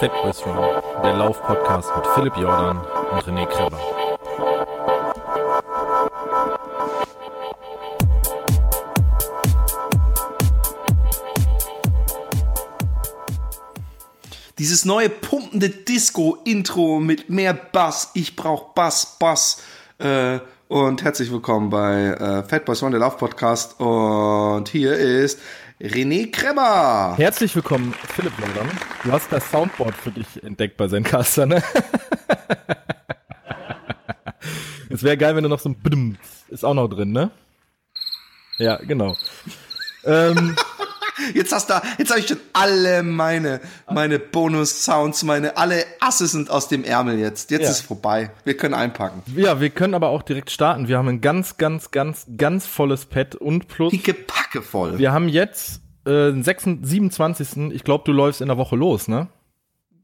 Fatboys 0.00 0.44
Run, 0.44 0.56
der 1.04 1.14
Lauf-Podcast 1.14 1.88
mit 1.94 2.06
Philipp 2.08 2.36
Jordan 2.36 2.78
und 2.78 3.22
René 3.22 3.46
Kreber. 3.46 3.78
Dieses 14.58 14.84
neue 14.84 15.08
pumpende 15.08 15.68
Disco-Intro 15.68 16.98
mit 16.98 17.30
mehr 17.30 17.54
Bass. 17.54 18.10
Ich 18.14 18.34
brauch 18.34 18.74
Bass, 18.74 19.16
Bass. 19.20 19.62
Äh, 19.98 20.40
und 20.66 21.04
herzlich 21.04 21.30
willkommen 21.30 21.70
bei 21.70 22.06
äh, 22.06 22.42
Fatboys 22.42 22.82
Run, 22.82 22.90
der 22.90 23.00
Lauf-Podcast. 23.00 23.78
Und 23.78 24.68
hier 24.68 24.96
ist 24.96 25.38
René 25.84 26.30
Kreber. 26.30 27.14
Herzlich 27.18 27.54
willkommen, 27.54 27.94
Philipp 28.14 28.32
Jordan. 28.38 28.70
Du 29.04 29.12
hast 29.12 29.30
das 29.30 29.50
Soundboard 29.50 29.94
für 29.94 30.10
dich 30.12 30.42
entdeckt 30.42 30.78
bei 30.78 30.88
Zencaster, 30.88 31.44
ne? 31.44 31.62
Es 34.88 35.02
wäre 35.02 35.18
geil, 35.18 35.36
wenn 35.36 35.42
du 35.42 35.50
noch 35.50 35.58
so 35.60 35.68
ein 35.68 35.74
Bdum 35.76 36.16
ist 36.48 36.64
auch 36.64 36.72
noch 36.72 36.88
drin, 36.88 37.12
ne? 37.12 37.30
Ja, 38.58 38.76
genau. 38.76 39.14
ähm, 40.04 40.56
Jetzt 41.32 41.52
hast 41.52 41.70
du, 41.70 41.74
jetzt 41.98 42.10
habe 42.10 42.20
ich 42.20 42.26
schon 42.28 42.40
alle 42.52 43.02
meine, 43.02 43.60
meine 43.90 44.18
Bonus-Sounds, 44.18 45.22
meine, 45.22 45.56
alle 45.56 45.84
Asse 46.00 46.26
sind 46.26 46.50
aus 46.50 46.68
dem 46.68 46.82
Ärmel 46.82 47.18
jetzt. 47.18 47.50
Jetzt 47.50 47.62
Ja. 47.64 47.70
ist 47.70 47.80
vorbei. 47.82 48.30
Wir 48.44 48.56
können 48.56 48.74
einpacken. 48.74 49.22
ja, 49.36 49.60
wir 49.60 49.70
können 49.70 49.94
aber 49.94 50.08
auch 50.08 50.22
direkt 50.22 50.50
starten. 50.50 50.88
Wir 50.88 50.98
haben 50.98 51.08
ein 51.08 51.20
ganz, 51.20 51.56
ganz, 51.56 51.90
ganz, 51.92 52.26
ganz 52.36 52.66
volles 52.66 53.04
Pad 53.06 53.36
und 53.36 53.68
plus 53.68 53.92
Picke 53.92 54.62
voll. 54.62 54.98
wir 54.98 55.12
haben 55.12 55.28
jetzt 55.28 55.80
äh, 56.04 56.30
den 56.32 56.42
26, 56.42 56.88
27. 56.88 57.72
Ich 57.74 57.84
glaube, 57.84 58.04
du 58.06 58.12
läufst 58.12 58.40
in 58.40 58.48
der 58.48 58.58
Woche 58.58 58.76
los, 58.76 59.08
ne? 59.08 59.28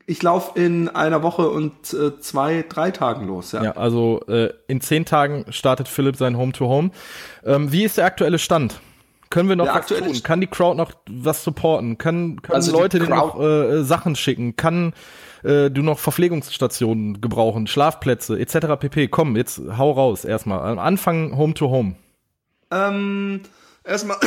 Ich 0.07 0.23
laufe 0.23 0.59
in 0.59 0.89
einer 0.89 1.23
Woche 1.23 1.49
und 1.51 1.93
äh, 1.95 2.19
zwei, 2.21 2.65
drei 2.69 2.91
Tagen 2.91 3.27
los, 3.29 3.53
ja. 3.53 3.63
Ja, 3.63 3.73
also 3.77 4.21
äh, 4.27 4.51
in 4.67 4.81
zehn 4.81 5.05
Tagen 5.05 5.45
startet 5.51 5.87
Philipp 5.87 6.17
sein 6.17 6.37
Home-to-Home. 6.37 6.91
Ähm, 7.45 7.71
wie 7.71 7.85
ist 7.85 7.97
der 7.99 8.07
aktuelle 8.07 8.39
Stand? 8.41 8.81
Können 9.29 9.49
wir 9.49 9.55
noch 9.55 9.67
Der 9.67 9.75
was 9.77 9.87
tun? 9.87 9.99
St- 10.09 10.25
Kann 10.25 10.41
die 10.41 10.49
Crowd 10.49 10.77
noch 10.77 10.91
was 11.09 11.45
supporten? 11.45 11.97
Kann, 11.99 12.43
können 12.43 12.57
Also 12.57 12.73
die 12.73 12.79
Leute 12.79 12.99
dir 12.99 13.09
noch 13.09 13.37
Crowd- 13.37 13.81
äh, 13.81 13.85
Sachen 13.85 14.17
schicken? 14.17 14.57
Kann 14.57 14.95
äh, 15.45 15.71
du 15.71 15.83
noch 15.83 16.01
Verpflegungsstationen 16.01 17.21
gebrauchen, 17.21 17.69
Schlafplätze 17.69 18.37
etc. 18.41 18.77
pp. 18.81 19.07
Komm, 19.07 19.37
jetzt 19.37 19.63
hau 19.79 19.93
raus 19.93 20.25
erstmal. 20.25 20.61
Am 20.69 20.81
Anfang 20.81 21.37
Home-to-Home. 21.37 21.95
Ähm, 22.73 23.43
erstmal 23.85 24.19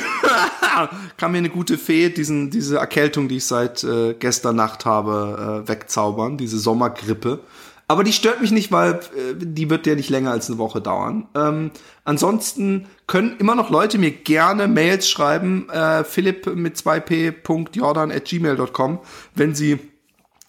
kann 1.18 1.32
mir 1.32 1.40
eine 1.40 1.50
gute 1.50 1.78
Fee 1.78 2.10
diesen, 2.10 2.50
diese 2.50 2.78
Erkältung, 2.78 3.28
die 3.28 3.38
ich 3.38 3.46
seit 3.46 3.84
äh, 3.84 4.14
gestern 4.14 4.56
Nacht 4.56 4.86
habe, 4.86 5.64
äh, 5.64 5.68
wegzaubern, 5.68 6.38
diese 6.38 6.60
Sommergrippe. 6.60 7.40
Aber 7.88 8.04
die 8.04 8.14
stört 8.14 8.42
mich 8.42 8.52
nicht, 8.52 8.72
weil 8.72 8.94
äh, 8.94 9.36
die 9.36 9.70
wird 9.70 9.86
ja 9.86 9.96
nicht 9.96 10.10
länger 10.10 10.32
als 10.32 10.50
eine 10.50 10.58
Woche 10.58 10.82
dauern. 10.82 11.28
Ähm, 11.36 11.72
ansonsten 12.06 12.88
können 13.08 13.38
immer 13.38 13.56
noch 13.56 13.70
Leute 13.70 13.98
mir 13.98 14.12
gerne 14.12 14.68
Mails 14.68 15.10
schreiben, 15.10 15.70
äh, 15.70 16.04
philipp 16.04 16.48
mit 16.56 16.78
2p.jordan 16.78 18.12
at 18.12 18.26
gmail.com, 18.26 19.00
wenn 19.36 19.54
sie 19.54 19.80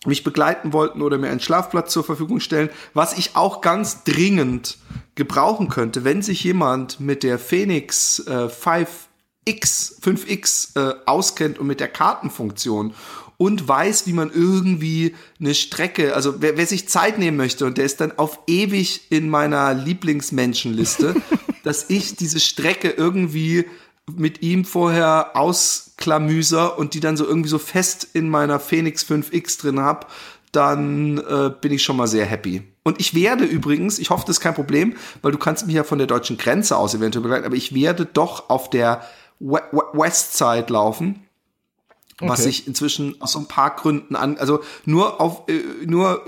mich 0.06 0.24
begleiten 0.24 0.72
wollten 0.72 1.02
oder 1.02 1.18
mir 1.18 1.30
einen 1.30 1.40
Schlafplatz 1.40 1.92
zur 1.92 2.04
Verfügung 2.04 2.40
stellen, 2.40 2.70
was 2.92 3.16
ich 3.16 3.36
auch 3.36 3.60
ganz 3.60 4.04
dringend 4.04 4.78
gebrauchen 5.14 5.68
könnte, 5.68 6.04
wenn 6.04 6.22
sich 6.22 6.42
jemand 6.44 7.00
mit 7.00 7.22
der 7.22 7.38
Phoenix 7.38 8.20
äh, 8.26 8.48
5X, 8.48 10.00
5X 10.00 10.76
äh, 10.76 10.94
auskennt 11.06 11.58
und 11.58 11.66
mit 11.66 11.80
der 11.80 11.88
Kartenfunktion 11.88 12.94
und 13.36 13.66
weiß, 13.66 14.06
wie 14.06 14.12
man 14.12 14.30
irgendwie 14.32 15.14
eine 15.40 15.54
Strecke, 15.54 16.14
also 16.14 16.40
wer, 16.40 16.56
wer 16.56 16.66
sich 16.66 16.88
Zeit 16.88 17.18
nehmen 17.18 17.36
möchte 17.36 17.66
und 17.66 17.78
der 17.78 17.84
ist 17.84 18.00
dann 18.00 18.12
auf 18.18 18.40
ewig 18.46 19.10
in 19.10 19.28
meiner 19.28 19.74
Lieblingsmenschenliste, 19.74 21.14
dass 21.64 21.90
ich 21.90 22.16
diese 22.16 22.40
Strecke 22.40 22.90
irgendwie 22.90 23.66
mit 24.12 24.42
ihm 24.42 24.64
vorher 24.64 25.36
ausklamüser 25.36 26.78
und 26.78 26.94
die 26.94 27.00
dann 27.00 27.16
so 27.16 27.26
irgendwie 27.26 27.48
so 27.48 27.58
fest 27.58 28.06
in 28.12 28.28
meiner 28.28 28.60
Phoenix 28.60 29.04
5X 29.04 29.60
drin 29.60 29.80
hab, 29.80 30.10
dann 30.52 31.18
äh, 31.18 31.50
bin 31.60 31.72
ich 31.72 31.82
schon 31.82 31.96
mal 31.96 32.06
sehr 32.06 32.26
happy. 32.26 32.62
Und 32.82 33.00
ich 33.00 33.14
werde 33.14 33.44
übrigens, 33.44 33.98
ich 33.98 34.10
hoffe, 34.10 34.24
das 34.26 34.36
ist 34.36 34.42
kein 34.42 34.54
Problem, 34.54 34.94
weil 35.22 35.32
du 35.32 35.38
kannst 35.38 35.66
mich 35.66 35.74
ja 35.74 35.84
von 35.84 35.98
der 35.98 36.06
deutschen 36.06 36.36
Grenze 36.36 36.76
aus 36.76 36.94
eventuell 36.94 37.22
begleiten, 37.22 37.46
aber 37.46 37.56
ich 37.56 37.74
werde 37.74 38.04
doch 38.04 38.50
auf 38.50 38.70
der 38.70 39.02
We 39.40 39.62
We 39.72 39.82
Westside 39.92 40.66
laufen. 40.68 41.23
Was 42.20 42.40
Okay. 42.40 42.50
ich 42.50 42.66
inzwischen 42.68 43.20
aus 43.20 43.32
so 43.32 43.40
ein 43.40 43.48
paar 43.48 43.74
Gründen 43.74 44.14
an, 44.14 44.38
also 44.38 44.60
nur 44.84 45.20
auf, 45.20 45.48
äh, 45.48 45.60
nur, 45.84 46.24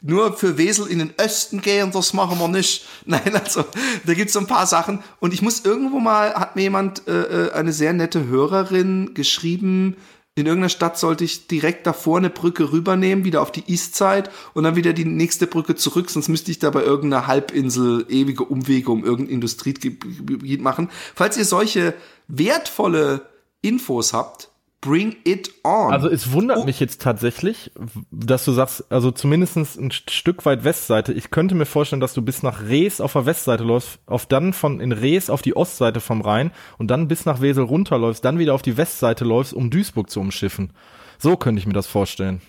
nur 0.00 0.32
für 0.32 0.56
Wesel 0.56 0.86
in 0.86 0.98
den 0.98 1.12
Osten 1.22 1.60
gehen, 1.60 1.90
das 1.92 2.14
machen 2.14 2.38
wir 2.38 2.48
nicht. 2.48 2.86
Nein, 3.04 3.34
also, 3.34 3.64
da 4.06 4.14
gibt's 4.14 4.32
so 4.32 4.40
ein 4.40 4.46
paar 4.46 4.66
Sachen. 4.66 5.00
Und 5.20 5.34
ich 5.34 5.42
muss 5.42 5.64
irgendwo 5.64 6.00
mal, 6.00 6.34
hat 6.34 6.56
mir 6.56 6.62
jemand, 6.62 7.06
äh, 7.06 7.48
äh, 7.48 7.52
eine 7.52 7.72
sehr 7.72 7.92
nette 7.92 8.26
Hörerin 8.26 9.12
geschrieben, 9.12 9.96
in 10.38 10.44
irgendeiner 10.44 10.68
Stadt 10.68 10.98
sollte 10.98 11.24
ich 11.24 11.46
direkt 11.46 11.86
davor 11.86 12.18
eine 12.18 12.28
Brücke 12.28 12.70
rübernehmen, 12.70 13.24
wieder 13.24 13.40
auf 13.40 13.50
die 13.50 13.64
Eastside 13.68 14.24
und 14.52 14.64
dann 14.64 14.76
wieder 14.76 14.92
die 14.92 15.06
nächste 15.06 15.46
Brücke 15.46 15.76
zurück, 15.76 16.10
sonst 16.10 16.28
müsste 16.28 16.50
ich 16.50 16.58
da 16.58 16.68
bei 16.68 16.82
irgendeiner 16.82 17.26
Halbinsel 17.26 18.04
ewige 18.10 18.44
Umwege 18.44 18.90
um 18.90 19.02
irgendein 19.02 19.34
Industriegebiet 19.34 20.60
machen. 20.60 20.90
Falls 21.14 21.38
ihr 21.38 21.46
solche 21.46 21.94
wertvolle 22.28 23.30
Infos 23.62 24.12
habt, 24.12 24.50
bring 24.86 25.16
it 25.24 25.50
on. 25.64 25.92
Also 25.92 26.08
es 26.08 26.32
wundert 26.32 26.58
Oh. 26.58 26.64
mich 26.64 26.78
jetzt 26.80 27.02
tatsächlich, 27.02 27.70
dass 28.10 28.44
du 28.44 28.52
sagst, 28.52 28.84
also 28.90 29.10
zumindestens 29.10 29.76
ein 29.76 29.90
St- 29.90 30.10
Stück 30.10 30.46
weit 30.46 30.64
Westseite. 30.64 31.12
Ich 31.12 31.30
könnte 31.30 31.54
mir 31.54 31.66
vorstellen, 31.66 32.00
dass 32.00 32.14
du 32.14 32.22
bis 32.22 32.42
nach 32.42 32.62
Rees 32.62 33.00
auf 33.00 33.12
der 33.14 33.26
Westseite 33.26 33.64
läufst, 33.64 33.98
auf 34.06 34.26
dann 34.26 34.52
von 34.52 34.80
in 34.80 34.92
Rees 34.92 35.28
auf 35.30 35.42
die 35.42 35.56
Ostseite 35.56 36.00
vom 36.00 36.20
Rhein 36.20 36.52
und 36.78 36.90
dann 36.90 37.08
bis 37.08 37.26
nach 37.26 37.40
Wesel 37.40 37.64
runterläufst, 37.64 38.24
dann 38.24 38.38
wieder 38.38 38.54
auf 38.54 38.62
die 38.62 38.76
Westseite 38.76 39.24
läufst, 39.24 39.52
um 39.52 39.70
Duisburg 39.70 40.08
zu 40.08 40.20
umschiffen. 40.20 40.72
So 41.18 41.36
könnte 41.36 41.58
ich 41.60 41.66
mir 41.66 41.72
das 41.72 41.86
vorstellen. 41.86 42.40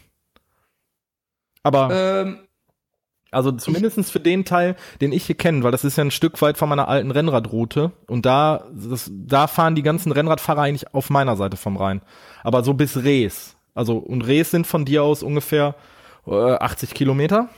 Aber 1.63 1.89
ähm, 1.91 2.39
also 3.31 3.51
zumindestens 3.51 4.09
für 4.09 4.19
den 4.19 4.45
Teil, 4.45 4.75
den 5.01 5.11
ich 5.11 5.25
hier 5.25 5.35
kenne, 5.35 5.63
weil 5.63 5.71
das 5.71 5.83
ist 5.83 5.97
ja 5.97 6.03
ein 6.03 6.11
Stück 6.11 6.41
weit 6.41 6.57
von 6.57 6.69
meiner 6.69 6.88
alten 6.88 7.11
Rennradroute 7.11 7.91
und 8.07 8.25
da, 8.25 8.65
das, 8.73 9.11
da 9.13 9.47
fahren 9.47 9.75
die 9.75 9.83
ganzen 9.83 10.11
Rennradfahrer 10.11 10.61
eigentlich 10.61 10.93
auf 10.93 11.09
meiner 11.09 11.35
Seite 11.35 11.57
vom 11.57 11.77
Rhein. 11.77 12.01
Aber 12.43 12.63
so 12.63 12.73
bis 12.73 12.97
Rees. 12.97 13.55
Also, 13.73 13.97
und 13.97 14.21
Rees 14.25 14.51
sind 14.51 14.66
von 14.66 14.85
dir 14.85 15.03
aus 15.03 15.21
ungefähr 15.23 15.75
äh, 16.25 16.31
80 16.53 16.93
Kilometer. 16.93 17.49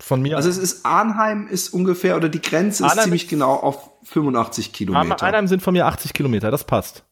Von 0.00 0.20
mir. 0.20 0.36
also 0.36 0.48
es 0.48 0.58
ist 0.58 0.84
Arnheim 0.84 1.46
ist 1.46 1.68
ungefähr, 1.68 2.16
oder 2.16 2.28
die 2.28 2.42
Grenze 2.42 2.82
ist 2.84 2.90
Arnheim 2.90 3.04
ziemlich 3.04 3.24
ist- 3.24 3.30
genau 3.30 3.52
auf 3.54 3.90
85 4.04 4.72
Kilometer. 4.72 5.22
Einheim 5.22 5.46
sind 5.46 5.62
von 5.62 5.72
mir 5.74 5.86
80 5.86 6.12
Kilometer, 6.12 6.50
das 6.50 6.64
passt. 6.64 7.04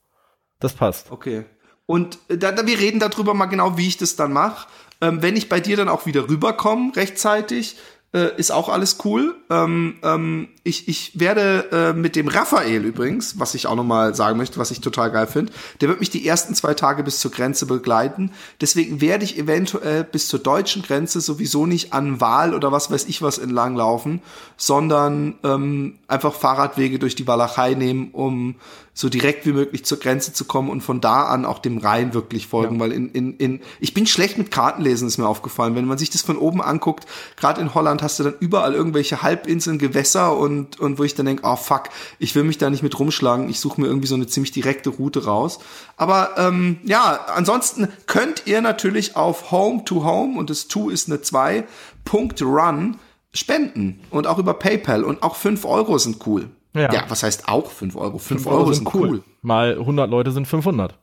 Das 0.58 0.72
passt. 0.72 1.12
Okay. 1.12 1.44
Und 1.86 2.18
äh, 2.28 2.36
da, 2.36 2.50
da, 2.50 2.66
wir 2.66 2.78
reden 2.80 2.98
darüber 2.98 3.34
mal 3.34 3.46
genau, 3.46 3.76
wie 3.76 3.86
ich 3.86 3.96
das 3.96 4.16
dann 4.16 4.32
mache. 4.32 4.66
Ähm, 5.00 5.22
wenn 5.22 5.36
ich 5.36 5.48
bei 5.48 5.60
dir 5.60 5.76
dann 5.76 5.88
auch 5.88 6.06
wieder 6.06 6.28
rüberkomme, 6.28 6.94
rechtzeitig, 6.96 7.76
äh, 8.12 8.36
ist 8.36 8.50
auch 8.50 8.68
alles 8.68 8.98
cool. 9.04 9.36
Ähm, 9.50 9.94
ähm, 10.02 10.48
ich, 10.64 10.88
ich 10.88 11.20
werde 11.20 11.68
äh, 11.70 11.92
mit 11.92 12.16
dem 12.16 12.26
Raphael 12.26 12.84
übrigens, 12.84 13.38
was 13.38 13.54
ich 13.54 13.68
auch 13.68 13.76
nochmal 13.76 14.16
sagen 14.16 14.36
möchte, 14.36 14.58
was 14.58 14.72
ich 14.72 14.80
total 14.80 15.12
geil 15.12 15.28
finde, 15.28 15.52
der 15.80 15.88
wird 15.88 16.00
mich 16.00 16.10
die 16.10 16.26
ersten 16.26 16.56
zwei 16.56 16.74
Tage 16.74 17.04
bis 17.04 17.20
zur 17.20 17.30
Grenze 17.30 17.66
begleiten. 17.66 18.32
Deswegen 18.60 19.00
werde 19.00 19.24
ich 19.24 19.38
eventuell 19.38 20.02
bis 20.02 20.26
zur 20.26 20.40
deutschen 20.40 20.82
Grenze 20.82 21.20
sowieso 21.20 21.66
nicht 21.66 21.92
an 21.92 22.20
Wahl 22.20 22.52
oder 22.52 22.72
was 22.72 22.90
weiß 22.90 23.04
ich 23.04 23.22
was 23.22 23.38
entlang 23.38 23.76
laufen, 23.76 24.22
sondern 24.56 25.38
ähm, 25.44 25.98
einfach 26.08 26.34
Fahrradwege 26.34 26.98
durch 26.98 27.14
die 27.14 27.28
Walachei 27.28 27.74
nehmen, 27.74 28.10
um 28.10 28.56
so 29.00 29.08
direkt 29.08 29.46
wie 29.46 29.52
möglich 29.52 29.86
zur 29.86 29.98
Grenze 29.98 30.34
zu 30.34 30.44
kommen 30.44 30.68
und 30.68 30.82
von 30.82 31.00
da 31.00 31.24
an 31.24 31.46
auch 31.46 31.58
dem 31.58 31.78
Rhein 31.78 32.12
wirklich 32.12 32.46
folgen, 32.46 32.78
weil 32.78 32.92
in, 32.92 33.08
in, 33.12 33.34
in 33.38 33.60
ich 33.80 33.94
bin 33.94 34.06
schlecht 34.06 34.36
mit 34.36 34.50
Kartenlesen, 34.50 35.08
ist 35.08 35.16
mir 35.16 35.26
aufgefallen. 35.26 35.74
Wenn 35.74 35.86
man 35.86 35.96
sich 35.96 36.10
das 36.10 36.20
von 36.20 36.36
oben 36.36 36.60
anguckt, 36.60 37.06
gerade 37.36 37.62
in 37.62 37.74
Holland 37.74 38.02
hast 38.02 38.18
du 38.18 38.24
dann 38.24 38.34
überall 38.40 38.74
irgendwelche 38.74 39.22
Halbinseln, 39.22 39.78
Gewässer 39.78 40.36
und, 40.36 40.78
und 40.78 40.98
wo 40.98 41.04
ich 41.04 41.14
dann 41.14 41.24
denke, 41.24 41.44
oh 41.46 41.56
fuck, 41.56 41.84
ich 42.18 42.34
will 42.34 42.44
mich 42.44 42.58
da 42.58 42.68
nicht 42.68 42.82
mit 42.82 42.98
rumschlagen, 42.98 43.48
ich 43.48 43.58
suche 43.58 43.80
mir 43.80 43.86
irgendwie 43.86 44.06
so 44.06 44.16
eine 44.16 44.26
ziemlich 44.26 44.52
direkte 44.52 44.90
Route 44.90 45.24
raus. 45.24 45.60
Aber 45.96 46.36
ähm, 46.36 46.76
ja, 46.84 47.20
ansonsten 47.34 47.88
könnt 48.06 48.42
ihr 48.44 48.60
natürlich 48.60 49.16
auf 49.16 49.50
Home 49.50 49.82
to 49.86 50.04
Home 50.04 50.38
und 50.38 50.50
das 50.50 50.68
To 50.68 50.90
ist 50.90 51.08
eine 51.08 51.22
2, 51.22 51.64
Punkt 52.04 52.42
Run 52.42 52.98
spenden 53.32 54.00
und 54.10 54.26
auch 54.26 54.36
über 54.36 54.52
PayPal 54.52 55.04
und 55.04 55.22
auch 55.22 55.36
5 55.36 55.64
Euro 55.64 55.96
sind 55.96 56.26
cool. 56.26 56.50
Ja. 56.74 56.92
Ja, 56.92 57.04
was 57.08 57.22
heißt 57.22 57.48
auch 57.48 57.70
5 57.70 57.96
Euro? 57.96 58.18
5 58.18 58.46
Euro, 58.46 58.72
sind 58.72 58.94
cool. 58.94 59.22
Mal 59.42 59.78
100 59.78 60.08
Leute 60.08 60.30
sind 60.30 60.46
500. 60.46 60.96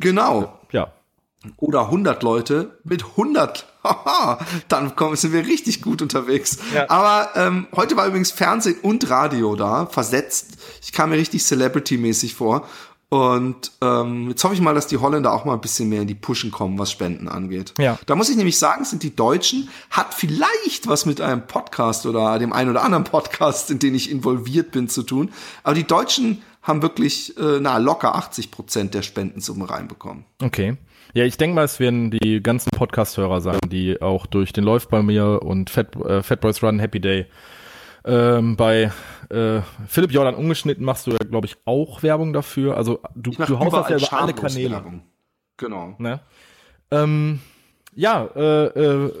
Genau. 0.00 0.58
Ja. 0.72 0.92
Oder 1.58 1.82
100 1.82 2.22
Leute 2.22 2.78
mit 2.84 3.04
100. 3.04 3.66
Haha, 3.84 4.38
dann 4.68 4.96
kommen, 4.96 5.16
sind 5.16 5.32
wir 5.32 5.46
richtig 5.46 5.82
gut 5.82 6.02
unterwegs. 6.02 6.58
Ja. 6.74 6.90
Aber 6.90 7.30
ähm, 7.36 7.68
heute 7.76 7.96
war 7.96 8.06
übrigens 8.06 8.32
Fernsehen 8.32 8.78
und 8.82 9.08
Radio 9.10 9.54
da, 9.54 9.86
versetzt. 9.86 10.56
Ich 10.82 10.92
kam 10.92 11.10
mir 11.10 11.16
richtig 11.16 11.44
Celebrity-mäßig 11.44 12.34
vor. 12.34 12.66
Und 13.08 13.70
ähm, 13.82 14.30
jetzt 14.30 14.42
hoffe 14.42 14.54
ich 14.54 14.60
mal, 14.60 14.74
dass 14.74 14.88
die 14.88 14.98
Holländer 14.98 15.32
auch 15.32 15.44
mal 15.44 15.54
ein 15.54 15.60
bisschen 15.60 15.88
mehr 15.88 16.02
in 16.02 16.08
die 16.08 16.14
Pushen 16.14 16.50
kommen, 16.50 16.76
was 16.78 16.90
Spenden 16.90 17.28
angeht. 17.28 17.72
Ja. 17.78 17.98
Da 18.06 18.16
muss 18.16 18.28
ich 18.28 18.36
nämlich 18.36 18.58
sagen, 18.58 18.84
sind 18.84 19.04
die 19.04 19.14
Deutschen, 19.14 19.68
hat 19.90 20.12
vielleicht 20.12 20.88
was 20.88 21.06
mit 21.06 21.20
einem 21.20 21.46
Podcast 21.46 22.04
oder 22.06 22.38
dem 22.40 22.52
einen 22.52 22.70
oder 22.70 22.82
anderen 22.82 23.04
Podcast, 23.04 23.70
in 23.70 23.78
den 23.78 23.94
ich 23.94 24.10
involviert 24.10 24.72
bin, 24.72 24.88
zu 24.88 25.04
tun. 25.04 25.30
Aber 25.62 25.74
die 25.74 25.86
Deutschen 25.86 26.42
haben 26.62 26.82
wirklich, 26.82 27.36
äh, 27.38 27.60
na, 27.60 27.78
locker 27.78 28.16
80 28.16 28.50
Prozent 28.50 28.94
der 28.94 29.02
Spendensumme 29.02 29.70
reinbekommen. 29.70 30.24
Okay. 30.42 30.76
Ja, 31.14 31.24
ich 31.24 31.36
denke 31.36 31.54
mal, 31.54 31.64
es 31.64 31.78
werden 31.78 32.10
die 32.10 32.42
ganzen 32.42 32.70
Podcast-Hörer 32.70 33.40
sein, 33.40 33.60
die 33.68 34.02
auch 34.02 34.26
durch 34.26 34.52
den 34.52 34.64
Läuft 34.64 34.90
bei 34.90 35.02
mir 35.02 35.42
und 35.42 35.70
Fat, 35.70 35.94
äh, 35.96 36.24
Fat 36.24 36.40
Boys 36.40 36.60
Run 36.62 36.80
Happy 36.80 37.00
Day 37.00 37.26
ähm, 38.06 38.56
bei 38.56 38.92
äh, 39.30 39.60
Philipp 39.88 40.12
Jordan 40.12 40.34
ungeschnitten 40.34 40.84
machst 40.84 41.06
du 41.06 41.10
ja, 41.10 41.18
glaube 41.18 41.46
ich, 41.46 41.56
auch 41.64 42.02
Werbung 42.02 42.32
dafür. 42.32 42.76
Also 42.76 43.00
du, 43.14 43.32
du 43.32 43.58
haust 43.58 43.76
das 43.76 43.90
ja 43.90 43.96
über 43.96 44.22
alle 44.22 44.32
Kanäle. 44.32 44.70
Werbung. 44.70 45.02
Genau. 45.56 45.94
Ne? 45.98 46.20
Ähm, 46.90 47.40
ja, 47.94 48.28
äh, 48.36 48.66
äh, 48.66 49.12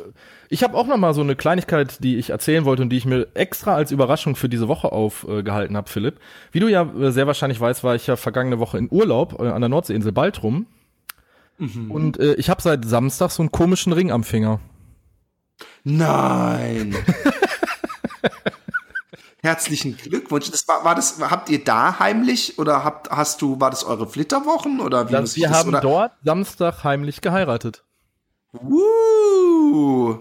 ich 0.48 0.62
habe 0.62 0.76
auch 0.76 0.86
noch 0.86 0.96
mal 0.98 1.14
so 1.14 1.22
eine 1.22 1.34
Kleinigkeit, 1.34 2.02
die 2.04 2.16
ich 2.16 2.30
erzählen 2.30 2.64
wollte 2.64 2.82
und 2.82 2.90
die 2.90 2.98
ich 2.98 3.06
mir 3.06 3.26
extra 3.34 3.74
als 3.74 3.90
Überraschung 3.90 4.36
für 4.36 4.48
diese 4.48 4.68
Woche 4.68 4.92
aufgehalten 4.92 5.74
äh, 5.74 5.78
habe, 5.78 5.90
Philipp. 5.90 6.20
Wie 6.52 6.60
du 6.60 6.68
ja 6.68 6.82
äh, 6.82 7.10
sehr 7.10 7.26
wahrscheinlich 7.26 7.60
weißt, 7.60 7.82
war 7.82 7.96
ich 7.96 8.06
ja 8.06 8.16
vergangene 8.16 8.60
Woche 8.60 8.78
in 8.78 8.88
Urlaub 8.90 9.40
äh, 9.40 9.48
an 9.48 9.60
der 9.60 9.68
Nordseeinsel 9.68 10.12
Baltrum. 10.12 10.66
Und 11.88 12.20
äh, 12.20 12.34
ich 12.34 12.50
habe 12.50 12.60
seit 12.60 12.84
Samstag 12.84 13.30
so 13.30 13.42
einen 13.42 13.50
komischen 13.50 13.94
Ring 13.94 14.12
am 14.12 14.24
Finger. 14.24 14.60
Nein. 15.84 16.94
Herzlichen 19.46 19.96
Glückwunsch. 19.96 20.50
Das 20.50 20.66
war, 20.66 20.84
war 20.84 20.96
das, 20.96 21.20
habt 21.20 21.48
ihr 21.50 21.62
da 21.62 22.00
heimlich 22.00 22.58
oder 22.58 22.82
habt, 22.82 23.10
hast 23.10 23.40
du, 23.42 23.60
war 23.60 23.70
das 23.70 23.84
eure 23.84 24.08
Flitterwochen 24.08 24.80
oder 24.80 25.08
wie 25.08 25.14
ich 25.14 25.36
wir 25.36 25.48
das, 25.48 25.58
haben 25.58 25.68
oder? 25.68 25.80
dort 25.80 26.12
Samstag 26.24 26.82
heimlich 26.82 27.20
geheiratet. 27.20 27.84
Woo! 28.52 30.18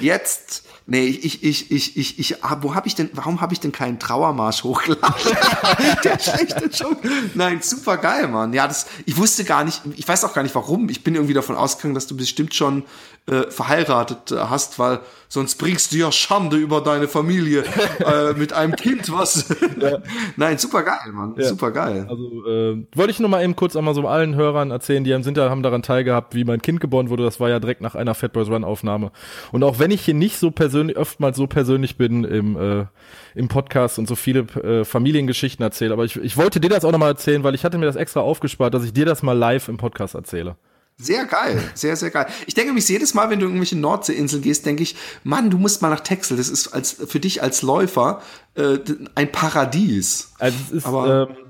Jetzt, 0.00 0.64
nee, 0.86 1.06
ich, 1.06 1.42
ich, 1.42 1.70
ich, 1.72 1.96
ich, 1.96 2.18
ich, 2.18 2.18
ich 2.18 2.36
wo 2.60 2.74
habe 2.74 2.86
ich 2.86 2.94
denn, 2.94 3.08
warum 3.14 3.40
habe 3.40 3.54
ich 3.54 3.60
denn 3.60 3.72
keinen 3.72 3.98
Trauermarsch 3.98 4.62
hochgeladen? 4.62 5.14
Der 6.04 6.18
schlechte 6.18 6.66
Joke. 6.66 7.08
Nein, 7.34 7.60
super 7.62 7.96
geil, 7.96 8.28
Mann. 8.28 8.52
Ja, 8.52 8.68
das, 8.68 8.86
ich 9.06 9.16
wusste 9.16 9.44
gar 9.44 9.64
nicht, 9.64 9.80
ich 9.96 10.06
weiß 10.06 10.24
auch 10.24 10.34
gar 10.34 10.42
nicht 10.42 10.54
warum. 10.54 10.90
Ich 10.90 11.02
bin 11.02 11.14
irgendwie 11.14 11.34
davon 11.34 11.56
ausgegangen, 11.56 11.94
dass 11.94 12.06
du 12.06 12.16
bestimmt 12.16 12.54
schon 12.54 12.84
äh, 13.28 13.50
verheiratet 13.50 14.32
äh, 14.32 14.36
hast, 14.36 14.78
weil 14.78 15.00
sonst 15.28 15.56
bringst 15.56 15.92
du 15.92 15.98
ja 15.98 16.10
Schande 16.10 16.56
über 16.56 16.80
deine 16.80 17.08
Familie 17.08 17.62
äh, 17.98 18.32
mit 18.32 18.52
einem 18.52 18.74
Kind, 18.74 19.12
was. 19.12 19.54
Nein, 20.36 20.56
super 20.56 20.82
geil, 20.82 21.12
Mann. 21.12 21.34
Ja. 21.36 21.48
Super 21.48 21.70
geil. 21.70 22.06
Also 22.08 22.46
äh, 22.46 22.86
wollte 22.94 23.10
ich 23.10 23.20
nur 23.20 23.28
mal 23.28 23.42
eben 23.44 23.54
kurz 23.54 23.76
einmal 23.76 23.94
so 23.94 24.06
allen 24.08 24.34
Hörern 24.34 24.70
erzählen, 24.70 25.04
die 25.04 25.22
sind 25.22 25.36
da, 25.36 25.50
haben 25.50 25.62
daran 25.62 25.82
teilgehabt, 25.82 26.34
wie 26.34 26.44
mein 26.44 26.62
Kind 26.62 26.80
geboren 26.80 27.10
wurde. 27.10 27.24
Das 27.24 27.38
war 27.38 27.50
ja 27.50 27.60
direkt 27.60 27.82
nach 27.82 27.94
einer 27.94 28.14
Fat 28.14 28.32
Boys 28.32 28.48
Run 28.48 28.64
Aufnahme. 28.64 29.12
Und 29.52 29.62
auch 29.62 29.77
wenn 29.78 29.90
ich 29.90 30.02
hier 30.04 30.14
nicht 30.14 30.38
so 30.38 30.50
persönlich, 30.50 30.96
oftmals 30.96 31.36
so 31.36 31.46
persönlich 31.46 31.96
bin 31.96 32.24
im, 32.24 32.56
äh, 32.56 32.86
im 33.34 33.48
Podcast 33.48 33.98
und 33.98 34.06
so 34.08 34.14
viele 34.16 34.40
äh, 34.62 34.84
Familiengeschichten 34.84 35.62
erzähle, 35.62 35.92
aber 35.92 36.04
ich, 36.04 36.16
ich 36.16 36.36
wollte 36.36 36.60
dir 36.60 36.70
das 36.70 36.84
auch 36.84 36.92
nochmal 36.92 37.10
erzählen, 37.10 37.42
weil 37.44 37.54
ich 37.54 37.64
hatte 37.64 37.78
mir 37.78 37.86
das 37.86 37.96
extra 37.96 38.20
aufgespart, 38.20 38.74
dass 38.74 38.84
ich 38.84 38.92
dir 38.92 39.06
das 39.06 39.22
mal 39.22 39.32
live 39.36 39.68
im 39.68 39.76
Podcast 39.76 40.14
erzähle. 40.14 40.56
Sehr 41.00 41.26
geil, 41.26 41.62
sehr, 41.74 41.94
sehr 41.94 42.10
geil. 42.10 42.26
Ich 42.48 42.54
denke 42.54 42.72
mich 42.72 42.88
jedes 42.88 43.14
Mal, 43.14 43.30
wenn 43.30 43.38
du 43.38 43.44
in 43.46 43.52
irgendwelche 43.52 43.78
Nordseeinseln 43.78 44.42
gehst, 44.42 44.66
denke 44.66 44.82
ich, 44.82 44.96
Mann, 45.22 45.48
du 45.48 45.56
musst 45.56 45.80
mal 45.80 45.90
nach 45.90 46.00
Texel. 46.00 46.36
Das 46.36 46.48
ist 46.48 46.66
als 46.68 46.90
für 46.92 47.20
dich 47.20 47.40
als 47.40 47.62
Läufer 47.62 48.20
äh, 48.56 48.78
ein 49.14 49.30
Paradies. 49.30 50.32
Also 50.40 50.58
es 50.66 50.72
ist, 50.72 50.86
Aber- 50.86 51.28
ähm, 51.30 51.36
äh, 51.36 51.47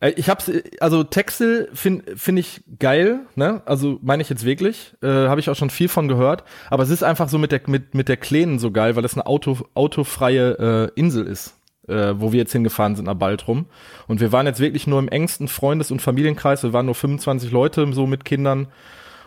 ich 0.00 0.28
hab's, 0.28 0.48
äh, 0.48 0.62
also 0.80 1.04
Texel 1.04 1.68
finde 1.72 2.16
find 2.16 2.38
ich 2.38 2.62
geil, 2.78 3.20
ne? 3.34 3.62
Also 3.66 3.98
meine 4.02 4.22
ich 4.22 4.28
jetzt 4.28 4.44
wirklich, 4.44 4.94
äh, 5.02 5.06
habe 5.08 5.40
ich 5.40 5.50
auch 5.50 5.56
schon 5.56 5.70
viel 5.70 5.88
von 5.88 6.08
gehört. 6.08 6.44
Aber 6.70 6.82
es 6.82 6.90
ist 6.90 7.02
einfach 7.02 7.28
so 7.28 7.38
mit 7.38 7.52
der 7.52 7.62
mit 7.66 7.94
mit 7.94 8.08
der 8.08 8.16
Klänen 8.16 8.58
so 8.58 8.70
geil, 8.70 8.96
weil 8.96 9.02
das 9.02 9.14
eine 9.14 9.26
Auto 9.26 9.58
autofreie 9.74 10.90
äh, 10.94 11.00
Insel 11.00 11.26
ist, 11.26 11.54
äh, 11.88 12.14
wo 12.16 12.32
wir 12.32 12.38
jetzt 12.38 12.52
hingefahren 12.52 12.94
sind 12.94 13.06
nach 13.06 13.14
Baltrum. 13.14 13.66
Und 14.06 14.20
wir 14.20 14.30
waren 14.30 14.46
jetzt 14.46 14.60
wirklich 14.60 14.86
nur 14.86 15.00
im 15.00 15.08
engsten 15.08 15.48
Freundes- 15.48 15.90
und 15.90 16.00
Familienkreis. 16.00 16.62
Wir 16.62 16.72
waren 16.72 16.86
nur 16.86 16.94
25 16.94 17.50
Leute 17.50 17.92
so 17.92 18.06
mit 18.06 18.24
Kindern. 18.24 18.68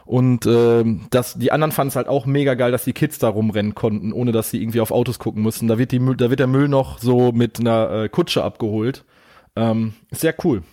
Und 0.06 0.46
ähm, 0.46 1.08
das, 1.10 1.36
die 1.36 1.52
anderen 1.52 1.72
fanden 1.72 1.90
es 1.90 1.96
halt 1.96 2.08
auch 2.08 2.26
mega 2.26 2.56
geil, 2.56 2.72
dass 2.72 2.84
die 2.84 2.94
Kids 2.94 3.20
da 3.20 3.30
rumrennen 3.30 3.76
konnten, 3.76 4.14
ohne 4.14 4.32
dass 4.32 4.50
sie 4.50 4.62
irgendwie 4.62 4.82
auf 4.82 4.92
Autos 4.92 5.20
gucken 5.20 5.44
mussten. 5.44 5.68
Da 5.68 5.78
wird 5.78 5.92
die 5.92 6.00
da 6.18 6.30
wird 6.30 6.40
der 6.40 6.48
Müll 6.48 6.68
noch 6.68 6.98
so 6.98 7.32
mit 7.32 7.60
einer 7.60 7.92
äh, 7.92 8.10
Kutsche 8.10 8.44
abgeholt. 8.44 9.06
Ähm, 9.56 9.94
ist 10.10 10.22
sehr 10.22 10.36
cool. 10.44 10.64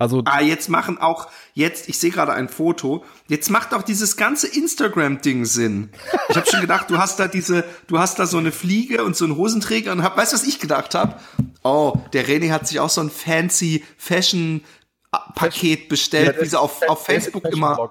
Also 0.00 0.22
Ah, 0.26 0.40
jetzt 0.40 0.68
machen 0.68 0.98
auch, 0.98 1.26
jetzt, 1.54 1.88
ich 1.88 1.98
sehe 1.98 2.10
gerade 2.10 2.32
ein 2.32 2.48
Foto, 2.48 3.04
jetzt 3.26 3.50
macht 3.50 3.74
auch 3.74 3.82
dieses 3.82 4.16
ganze 4.16 4.46
Instagram-Ding 4.46 5.44
Sinn. 5.44 5.90
Ich 6.28 6.36
habe 6.36 6.48
schon 6.48 6.60
gedacht, 6.60 6.88
du 6.88 6.98
hast 6.98 7.18
da 7.18 7.26
diese, 7.26 7.64
du 7.88 7.98
hast 7.98 8.20
da 8.20 8.26
so 8.26 8.38
eine 8.38 8.52
Fliege 8.52 9.02
und 9.02 9.16
so 9.16 9.24
einen 9.24 9.36
Hosenträger 9.36 9.90
und 9.90 10.04
hab, 10.04 10.16
weißt 10.16 10.32
du, 10.32 10.36
was 10.36 10.44
ich 10.44 10.60
gedacht 10.60 10.94
habe? 10.94 11.16
Oh, 11.64 11.94
der 12.12 12.28
René 12.28 12.52
hat 12.52 12.68
sich 12.68 12.78
auch 12.78 12.90
so 12.90 13.00
ein 13.00 13.10
fancy 13.10 13.84
Fashion-Paket 13.96 15.88
bestellt, 15.88 16.36
wie 16.40 16.46
sie 16.46 16.60
auf, 16.60 16.80
auf 16.88 17.04
Facebook 17.04 17.44
immer. 17.46 17.90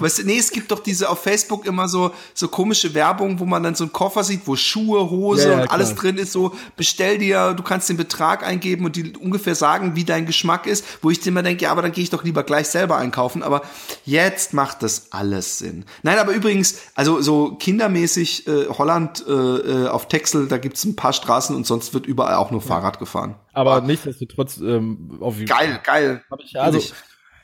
Weißt 0.00 0.18
du, 0.18 0.24
nee, 0.24 0.38
es 0.38 0.50
gibt 0.50 0.70
doch 0.70 0.80
diese 0.80 1.08
auf 1.08 1.22
Facebook 1.22 1.66
immer 1.66 1.88
so, 1.88 2.12
so 2.34 2.48
komische 2.48 2.94
Werbung, 2.94 3.40
wo 3.40 3.44
man 3.44 3.62
dann 3.62 3.74
so 3.74 3.84
einen 3.84 3.92
Koffer 3.92 4.24
sieht, 4.24 4.42
wo 4.46 4.56
Schuhe, 4.56 5.10
Hose 5.10 5.44
Ja, 5.44 5.50
ja, 5.56 5.62
und 5.62 5.70
alles 5.70 5.90
klar. 5.90 6.12
drin 6.12 6.18
ist, 6.18 6.32
so, 6.32 6.54
bestell 6.76 7.18
dir, 7.18 7.54
du 7.54 7.62
kannst 7.62 7.88
den 7.88 7.96
Betrag 7.96 8.44
eingeben 8.44 8.84
und 8.84 8.96
die 8.96 9.16
ungefähr 9.16 9.54
sagen, 9.54 9.96
wie 9.96 10.04
dein 10.04 10.26
Geschmack 10.26 10.66
ist, 10.66 10.84
wo 11.02 11.10
ich 11.10 11.20
dir 11.20 11.30
immer 11.30 11.42
denke, 11.42 11.64
ja, 11.64 11.70
aber 11.72 11.82
dann 11.82 11.92
gehe 11.92 12.04
ich 12.04 12.10
doch 12.10 12.24
lieber 12.24 12.42
gleich 12.42 12.68
selber 12.68 12.96
einkaufen, 12.96 13.42
aber 13.42 13.62
jetzt 14.04 14.52
macht 14.54 14.82
das 14.82 15.12
alles 15.12 15.58
Sinn. 15.58 15.84
Nein, 16.02 16.18
aber 16.18 16.32
übrigens, 16.32 16.76
also 16.94 17.20
so 17.20 17.54
kindermäßig, 17.54 18.46
äh, 18.46 18.66
Holland 18.68 19.24
äh, 19.26 19.32
äh, 19.32 19.88
auf 19.88 20.08
Texel, 20.08 20.48
da 20.48 20.58
gibt's 20.58 20.84
ein 20.84 20.96
paar 20.96 21.12
Straßen 21.12 21.54
und 21.56 21.66
sonst 21.66 21.94
wird 21.94 22.06
überall 22.06 22.34
auch 22.34 22.50
nur 22.50 22.60
Fahrrad 22.60 22.98
gefahren. 22.98 23.36
aber 23.52 23.80
nichtsdestotrotz 23.80 24.58
ähm, 24.58 25.18
auf 25.20 25.36
Geil, 25.46 25.80
geil. 25.84 26.22
Hab 26.30 26.40
ich, 26.40 26.58
also. 26.60 26.80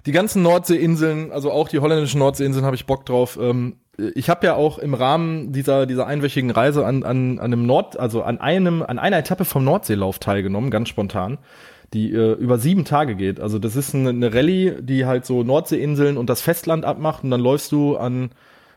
Die 0.07 0.13
ganzen 0.13 0.43
Nordseeinseln, 0.43 1.33
also 1.33 1.51
auch 1.51 1.69
die 1.69 1.79
holländischen 1.79 2.19
Nordseeinseln, 2.19 2.65
habe 2.65 2.77
ich 2.77 2.87
Bock 2.87 3.07
drauf. 3.07 3.39
Ähm, 3.41 3.77
ich 4.15 4.31
habe 4.31 4.47
ja 4.47 4.55
auch 4.55 4.79
im 4.79 4.95
Rahmen 4.95 5.53
dieser 5.53 5.87
dieser 5.87 6.07
einwöchigen 6.07 6.51
Reise 6.51 6.87
an 6.87 7.05
an 7.05 7.39
an 7.39 7.53
einem 7.53 7.67
Nord, 7.67 7.99
also 7.99 8.23
an 8.23 8.41
einem 8.41 8.83
an 8.83 8.99
einer 8.99 9.19
Etappe 9.19 9.45
vom 9.45 9.65
Nordseelauf 9.65 10.19
teilgenommen, 10.19 10.71
ganz 10.71 10.89
spontan, 10.89 11.39
die 11.93 12.13
äh, 12.13 12.33
über 12.33 12.59
sieben 12.59 12.85
Tage 12.85 13.15
geht. 13.15 13.39
Also 13.39 13.59
das 13.59 13.77
ist 13.77 13.95
eine, 13.95 14.11
eine 14.11 14.33
Rallye, 14.35 14.81
die 14.81 15.07
halt 15.07 15.27
so 15.27 15.43
Nordseeinseln 15.43 16.17
und 16.17 16.31
das 16.31 16.41
Festland 16.41 16.85
abmacht 16.85 17.23
und 17.23 17.31
dann 17.31 17.41
läufst 17.41 17.71
du 17.71 17.97
an 17.97 18.31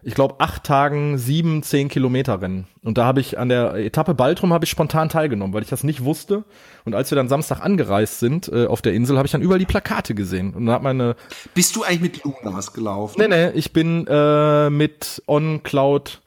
ich 0.07 0.13
glaube, 0.13 0.35
acht 0.37 0.63
Tagen 0.63 1.17
sieben, 1.17 1.63
zehn 1.63 1.89
Kilometer 1.89 2.39
Rennen. 2.39 2.67
Und 2.83 2.99
da 2.99 3.05
habe 3.05 3.19
ich 3.21 3.39
an 3.39 3.49
der 3.49 3.73
Etappe 3.73 4.13
Baltrum 4.13 4.53
habe 4.53 4.63
ich 4.63 4.69
spontan 4.69 5.09
teilgenommen, 5.09 5.51
weil 5.51 5.63
ich 5.63 5.69
das 5.69 5.83
nicht 5.83 6.03
wusste. 6.03 6.43
Und 6.85 6.93
als 6.93 7.09
wir 7.09 7.15
dann 7.15 7.27
Samstag 7.27 7.61
angereist 7.61 8.19
sind 8.19 8.47
äh, 8.49 8.67
auf 8.67 8.83
der 8.83 8.93
Insel, 8.93 9.17
habe 9.17 9.25
ich 9.25 9.31
dann 9.31 9.41
überall 9.41 9.57
die 9.57 9.65
Plakate 9.65 10.13
gesehen. 10.13 10.53
Und 10.53 10.67
dann 10.67 10.75
hat 10.75 10.83
meine, 10.83 11.15
Bist 11.55 11.75
du 11.75 11.83
eigentlich 11.83 12.01
mit 12.01 12.23
Lunas 12.23 12.71
gelaufen? 12.71 13.19
nee, 13.19 13.27
nee, 13.27 13.49
ich 13.55 13.73
bin 13.73 14.05
äh, 14.07 14.69
mit 14.69 15.23
On 15.25 15.63
Cloud, 15.63 16.21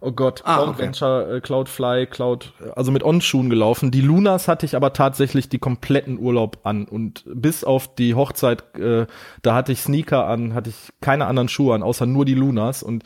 oh 0.00 0.12
Gott, 0.12 0.42
Ah, 0.44 0.56
Cloud 0.56 0.68
okay. 0.70 0.82
Venture, 0.82 1.36
äh, 1.36 1.40
Cloudfly, 1.40 2.06
Cloud, 2.06 2.52
also 2.74 2.90
mit 2.90 3.02
On-Schuhen 3.02 3.50
gelaufen. 3.50 3.90
Die 3.90 4.00
Lunas 4.00 4.48
hatte 4.48 4.66
ich 4.66 4.76
aber 4.76 4.92
tatsächlich 4.92 5.48
die 5.48 5.58
kompletten 5.58 6.18
Urlaub 6.18 6.58
an. 6.64 6.86
Und 6.86 7.24
bis 7.26 7.64
auf 7.64 7.94
die 7.94 8.14
Hochzeit, 8.14 8.64
äh, 8.78 9.06
da 9.42 9.54
hatte 9.54 9.72
ich 9.72 9.80
Sneaker 9.80 10.26
an, 10.26 10.54
hatte 10.54 10.70
ich 10.70 10.76
keine 11.00 11.26
anderen 11.26 11.48
Schuhe 11.48 11.74
an, 11.74 11.82
außer 11.82 12.06
nur 12.06 12.24
die 12.24 12.34
Lunas. 12.34 12.82
Und 12.82 13.04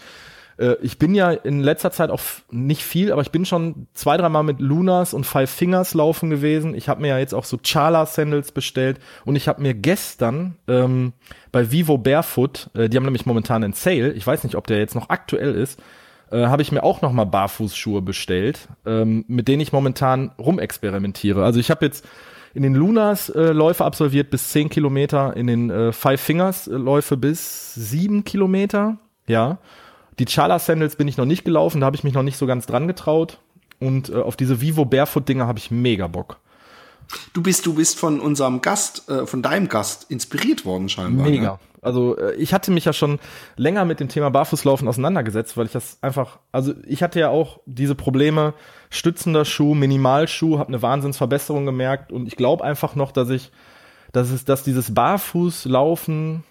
äh, 0.57 0.77
ich 0.83 0.99
bin 0.99 1.15
ja 1.15 1.33
in 1.33 1.61
letzter 1.63 1.91
Zeit 1.91 2.11
auch 2.11 2.21
nicht 2.51 2.85
viel, 2.85 3.13
aber 3.13 3.23
ich 3.23 3.31
bin 3.33 3.45
schon 3.45 3.87
zwei, 3.93 4.17
dreimal 4.17 4.45
mit 4.45 4.61
Lunas 4.61 5.15
und 5.15 5.25
Five 5.25 5.51
Fingers 5.51 5.95
laufen 5.95 6.31
gewesen. 6.31 6.75
Ich 6.75 6.89
habe 6.89 7.01
mir 7.03 7.09
ja 7.09 7.19
jetzt 7.19 7.35
auch 7.35 7.45
so 7.45 7.59
Chala 7.59 8.07
Sandals 8.07 8.53
bestellt 8.53 9.01
und 9.25 9.37
ich 9.37 9.49
habe 9.49 9.63
mir 9.63 9.75
gestern 9.75 10.57
ähm, 10.69 11.13
bei 11.51 11.71
Vivo 11.73 11.99
Barefoot, 11.99 12.71
äh, 12.75 12.89
die 12.89 12.97
haben 12.97 13.05
nämlich 13.05 13.27
momentan 13.27 13.65
einen 13.65 13.73
Sale, 13.73 14.13
ich 14.13 14.27
weiß 14.27 14.45
nicht, 14.45 14.55
ob 14.55 14.67
der 14.67 14.79
jetzt 14.79 14.95
noch 14.95 15.11
aktuell 15.11 15.55
ist, 15.55 15.81
äh, 16.35 16.47
habe 16.47 16.63
ich 16.63 16.73
mir 16.73 16.83
auch 16.83 17.01
noch 17.01 17.13
mal 17.13 17.25
Barfußschuhe 17.25 18.03
bestellt, 18.03 18.69
ähm, 18.85 19.25
mit 19.29 19.47
denen 19.47 19.61
ich 19.61 19.73
momentan 19.73 20.33
rumexperimentiere. 20.39 21.45
Also 21.45 21.61
ich 21.61 21.71
habe 21.71 21.85
jetzt 21.85 22.05
in 22.55 22.63
den 22.63 22.75
Lunas 22.75 23.29
äh, 23.29 23.53
Läufe 23.53 23.85
absolviert 23.85 24.31
bis 24.31 24.51
10 24.51 24.69
Kilometer, 24.69 25.37
in 25.37 25.47
den 25.47 25.71
äh, 25.71 25.93
Five 25.93 26.21
Fingers 26.21 26.67
äh, 26.67 26.73
Läufe 26.73 27.17
bis 27.17 27.75
7 27.75 28.25
Kilometer, 28.25 28.99
ja. 29.27 29.59
Die 30.19 30.27
Chala 30.27 30.59
Sandals 30.59 30.97
bin 30.97 31.09
ich 31.09 31.17
noch 31.17 31.25
nicht 31.25 31.45
gelaufen, 31.45 31.81
da 31.81 31.87
habe 31.87 31.97
ich 31.97 32.05
mich 32.05 32.15
noch 32.15 32.23
nicht 32.23 32.37
so 32.37 32.47
ganz 32.47 32.67
dran 32.67 32.87
getraut. 32.87 33.39
Und 33.81 34.11
äh, 34.11 34.15
auf 34.15 34.37
diese 34.37 34.61
Vivo 34.61 34.85
Barefoot 34.85 35.29
Dinger 35.29 35.47
habe 35.47 35.59
ich 35.59 35.71
mega 35.71 36.07
Bock. 36.07 36.39
Du 37.33 37.43
bist, 37.43 37.67
du 37.67 37.75
bist 37.75 37.99
von 37.99 38.21
unserem 38.21 38.61
Gast, 38.61 39.09
äh, 39.09 39.27
von 39.27 39.43
deinem 39.43 39.69
Gast 39.69 40.11
inspiriert 40.11 40.65
worden 40.65 40.89
scheinbar. 40.89 41.27
Mega. 41.27 41.53
Ne? 41.53 41.59
Also 41.83 42.17
äh, 42.17 42.35
ich 42.37 42.55
hatte 42.55 42.71
mich 42.71 42.87
ja 42.87 42.93
schon 42.93 43.19
länger 43.57 43.85
mit 43.85 44.01
dem 44.01 44.09
Thema 44.09 44.31
Barfußlaufen 44.31 44.89
auseinandergesetzt, 44.89 45.57
weil 45.57 45.67
ich 45.67 45.73
das 45.73 45.99
einfach, 46.01 46.39
also 46.53 46.73
ich 46.87 47.03
hatte 47.03 47.21
ja 47.21 47.29
auch 47.29 47.61
diese 47.67 47.95
Probleme, 47.95 48.55
stützender 48.91 49.45
Schuh, 49.45 49.75
Minimalschuh, 49.75 50.59
habe 50.59 50.69
eine 50.69 50.83
Wahnsinnsverbesserung 50.83 51.67
gemerkt 51.67 52.13
und 52.13 52.27
ich 52.27 52.37
glaube 52.37 52.65
einfach 52.65 52.95
noch, 52.95 53.13
dass 53.13 53.29
ich 53.31 53.53
dass 54.15 54.31
es, 54.31 54.45
dass 54.45 54.63
dieses 54.63 54.95
Barfußlaufen 54.95 56.45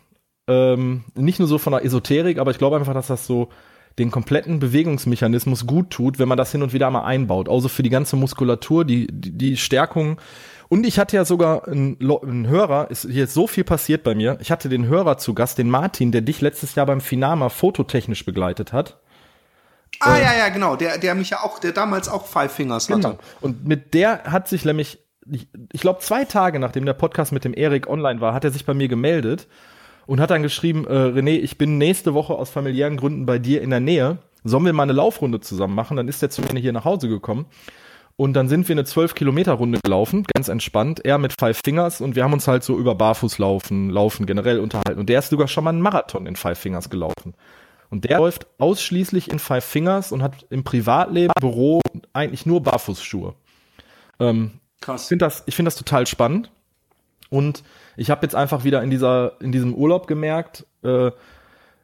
ähm, 0.47 1.03
nicht 1.15 1.39
nur 1.39 1.47
so 1.47 1.57
von 1.57 1.71
der 1.71 1.85
Esoterik, 1.85 2.37
aber 2.37 2.51
ich 2.51 2.57
glaube 2.57 2.75
einfach, 2.75 2.93
dass 2.93 3.07
das 3.07 3.25
so 3.25 3.49
den 3.99 4.09
kompletten 4.09 4.59
Bewegungsmechanismus 4.59 5.67
gut 5.67 5.91
tut, 5.91 6.19
wenn 6.19 6.27
man 6.27 6.37
das 6.37 6.51
hin 6.51 6.63
und 6.63 6.73
wieder 6.73 6.89
mal 6.89 7.03
einbaut. 7.03 7.47
Also 7.47 7.69
für 7.69 7.83
die 7.83 7.89
ganze 7.89 8.15
Muskulatur, 8.15 8.85
die, 8.85 9.07
die, 9.07 9.31
die 9.31 9.57
Stärkung. 9.57 10.19
Und 10.67 10.85
ich 10.85 10.97
hatte 10.97 11.15
ja 11.15 11.25
sogar 11.25 11.67
einen, 11.67 11.97
einen 12.01 12.47
Hörer, 12.47 12.89
ist 12.89 13.07
hier 13.09 13.25
ist 13.25 13.33
so 13.33 13.45
viel 13.45 13.63
passiert 13.63 14.03
bei 14.03 14.15
mir. 14.15 14.37
Ich 14.41 14.51
hatte 14.51 14.69
den 14.69 14.87
Hörer 14.87 15.17
zu 15.19 15.35
Gast, 15.35 15.59
den 15.59 15.69
Martin, 15.69 16.11
der 16.11 16.21
dich 16.21 16.41
letztes 16.41 16.73
Jahr 16.73 16.87
beim 16.87 17.01
Finama 17.01 17.49
fototechnisch 17.49 18.25
begleitet 18.25 18.73
hat. 18.73 18.99
Ah, 19.99 20.17
ja, 20.17 20.33
ja, 20.35 20.49
genau. 20.49 20.75
Der, 20.75 20.97
der 20.97 21.13
mich 21.13 21.29
ja 21.29 21.43
auch, 21.43 21.59
der 21.59 21.71
damals 21.71 22.09
auch 22.09 22.25
Five 22.25 22.51
Fingers 22.51 22.89
hatte. 22.89 23.01
Genau. 23.01 23.17
Und 23.41 23.67
mit 23.67 23.93
der 23.93 24.23
hat 24.23 24.47
sich 24.47 24.65
nämlich, 24.65 24.99
ich, 25.31 25.47
ich 25.71 25.81
glaube, 25.81 25.99
zwei 25.99 26.25
Tage 26.25 26.57
nachdem 26.57 26.85
der 26.85 26.93
Podcast 26.93 27.31
mit 27.31 27.45
dem 27.45 27.53
Erik 27.53 27.87
online 27.87 28.19
war, 28.19 28.33
hat 28.33 28.43
er 28.43 28.49
sich 28.49 28.65
bei 28.65 28.73
mir 28.73 28.87
gemeldet 28.87 29.47
und 30.05 30.19
hat 30.19 30.31
dann 30.31 30.43
geschrieben, 30.43 30.85
äh, 30.85 30.93
René, 30.93 31.39
ich 31.39 31.57
bin 31.57 31.77
nächste 31.77 32.13
Woche 32.13 32.33
aus 32.33 32.49
familiären 32.49 32.97
Gründen 32.97 33.25
bei 33.25 33.39
dir 33.39 33.61
in 33.61 33.69
der 33.69 33.79
Nähe. 33.79 34.17
Sollen 34.43 34.65
wir 34.65 34.73
mal 34.73 34.83
eine 34.83 34.93
Laufrunde 34.93 35.39
zusammen 35.39 35.75
machen? 35.75 35.97
Dann 35.97 36.07
ist 36.07 36.21
er 36.21 36.29
zu 36.29 36.41
mir 36.41 36.59
hier 36.59 36.73
nach 36.73 36.85
Hause 36.85 37.07
gekommen. 37.07 37.45
Und 38.15 38.33
dann 38.33 38.47
sind 38.47 38.67
wir 38.67 38.73
eine 38.73 38.85
12 38.85 39.15
Kilometer 39.15 39.53
Runde 39.53 39.79
gelaufen, 39.83 40.23
ganz 40.33 40.47
entspannt. 40.47 41.03
Er 41.03 41.17
mit 41.17 41.33
Five 41.39 41.59
Fingers 41.63 41.99
und 41.99 42.15
wir 42.15 42.23
haben 42.23 42.33
uns 42.33 42.47
halt 42.47 42.63
so 42.63 42.77
über 42.77 42.93
Barfußlaufen, 42.93 43.89
Laufen 43.89 44.25
generell 44.25 44.59
unterhalten. 44.59 44.99
Und 44.99 45.09
der 45.09 45.19
ist 45.19 45.29
sogar 45.29 45.47
schon 45.47 45.63
mal 45.63 45.71
einen 45.71 45.81
Marathon 45.81 46.27
in 46.27 46.35
Five 46.35 46.59
Fingers 46.59 46.89
gelaufen. 46.89 47.33
Und 47.89 48.05
der 48.05 48.19
läuft 48.19 48.47
ausschließlich 48.59 49.31
in 49.31 49.39
Five 49.39 49.65
Fingers 49.65 50.11
und 50.11 50.21
hat 50.21 50.45
im 50.49 50.63
Privatleben, 50.63 51.33
Büro 51.39 51.81
eigentlich 52.11 52.45
nur 52.45 52.61
Barfußschuhe. 52.61 53.33
Ähm, 54.19 54.59
Krass. 54.81 55.03
Ich 55.03 55.07
finde 55.07 55.25
das, 55.25 55.43
ich 55.45 55.55
finde 55.55 55.67
das 55.67 55.75
total 55.75 56.05
spannend. 56.05 56.51
Und 57.33 57.63
ich 57.97 58.11
habe 58.11 58.23
jetzt 58.23 58.35
einfach 58.35 58.63
wieder 58.63 58.83
in 58.83 58.91
dieser, 58.91 59.41
in 59.41 59.51
diesem 59.51 59.73
Urlaub 59.73 60.05
gemerkt, 60.05 60.67
äh, 60.83 61.09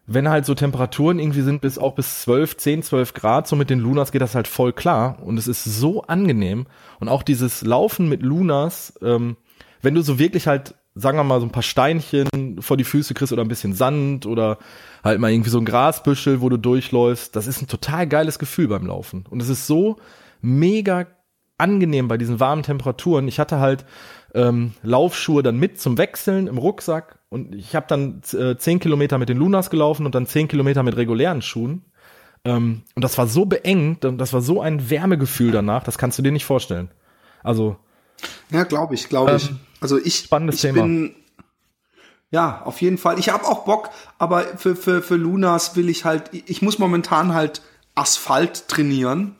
wenn 0.05 0.29
halt 0.29 0.45
so 0.45 0.53
Temperaturen 0.53 1.17
irgendwie 1.17 1.41
sind 1.41 1.61
bis 1.61 1.79
auch 1.79 1.95
bis 1.95 2.21
12, 2.21 2.57
10, 2.57 2.83
12 2.83 3.13
Grad, 3.15 3.47
so 3.47 3.55
mit 3.55 3.71
den 3.71 3.79
Lunas 3.79 4.11
geht 4.11 4.21
das 4.21 4.35
halt 4.35 4.47
voll 4.47 4.73
klar. 4.73 5.17
Und 5.23 5.39
es 5.39 5.47
ist 5.47 5.63
so 5.63 6.03
angenehm. 6.03 6.67
Und 6.99 7.09
auch 7.09 7.23
dieses 7.23 7.63
Laufen 7.63 8.09
mit 8.09 8.21
Lunas, 8.21 8.93
ähm, 9.01 9.37
wenn 9.81 9.95
du 9.95 10.01
so 10.03 10.19
wirklich 10.19 10.45
halt, 10.45 10.75
sagen 10.93 11.17
wir 11.17 11.23
mal, 11.23 11.39
so 11.39 11.47
ein 11.47 11.51
paar 11.51 11.63
Steinchen 11.63 12.61
vor 12.61 12.77
die 12.77 12.83
Füße 12.83 13.15
kriegst 13.15 13.33
oder 13.33 13.43
ein 13.43 13.47
bisschen 13.47 13.73
Sand 13.73 14.27
oder 14.27 14.59
halt 15.03 15.19
mal 15.19 15.31
irgendwie 15.31 15.49
so 15.49 15.57
ein 15.57 15.65
Grasbüschel, 15.65 16.41
wo 16.41 16.49
du 16.49 16.57
durchläufst, 16.57 17.35
das 17.35 17.47
ist 17.47 17.61
ein 17.63 17.67
total 17.67 18.05
geiles 18.05 18.37
Gefühl 18.37 18.67
beim 18.67 18.85
Laufen. 18.85 19.25
Und 19.27 19.41
es 19.41 19.49
ist 19.49 19.65
so 19.65 19.97
mega 20.41 21.07
angenehm 21.57 22.07
bei 22.07 22.17
diesen 22.17 22.39
warmen 22.39 22.63
Temperaturen. 22.63 23.27
Ich 23.27 23.39
hatte 23.39 23.59
halt 23.59 23.85
ähm, 24.33 24.73
Laufschuhe 24.83 25.43
dann 25.43 25.57
mit 25.57 25.79
zum 25.79 25.97
Wechseln 25.97 26.47
im 26.47 26.57
Rucksack 26.57 27.19
und 27.29 27.55
ich 27.55 27.75
habe 27.75 27.85
dann 27.87 28.21
äh, 28.33 28.57
zehn 28.57 28.79
Kilometer 28.79 29.17
mit 29.17 29.29
den 29.29 29.37
Lunas 29.37 29.69
gelaufen 29.69 30.05
und 30.05 30.15
dann 30.15 30.25
zehn 30.25 30.47
Kilometer 30.47 30.83
mit 30.83 30.97
regulären 30.97 31.41
Schuhen. 31.41 31.85
Ähm, 32.45 32.83
und 32.95 33.03
das 33.03 33.17
war 33.17 33.27
so 33.27 33.45
beengt 33.45 34.05
und 34.05 34.17
das 34.17 34.33
war 34.33 34.41
so 34.41 34.61
ein 34.61 34.89
Wärmegefühl 34.89 35.51
danach, 35.51 35.83
das 35.83 35.97
kannst 35.97 36.17
du 36.17 36.23
dir 36.23 36.31
nicht 36.31 36.45
vorstellen. 36.45 36.89
Also. 37.43 37.77
Ja, 38.49 38.63
glaube 38.63 38.95
ich, 38.95 39.09
glaube 39.09 39.35
ich. 39.35 39.49
Ähm, 39.49 39.59
also 39.81 39.97
ich, 39.97 40.15
spannendes 40.15 40.55
ich 40.55 40.61
Thema. 40.61 40.83
bin, 40.83 41.15
ja, 42.31 42.61
auf 42.63 42.81
jeden 42.81 42.97
Fall. 42.97 43.19
Ich 43.19 43.29
habe 43.29 43.45
auch 43.45 43.65
Bock, 43.65 43.89
aber 44.17 44.43
für, 44.57 44.75
für, 44.75 45.01
für 45.01 45.15
Lunas 45.15 45.75
will 45.75 45.89
ich 45.89 46.05
halt, 46.05 46.29
ich 46.31 46.61
muss 46.61 46.79
momentan 46.79 47.33
halt 47.33 47.61
Asphalt 47.95 48.67
trainieren 48.67 49.35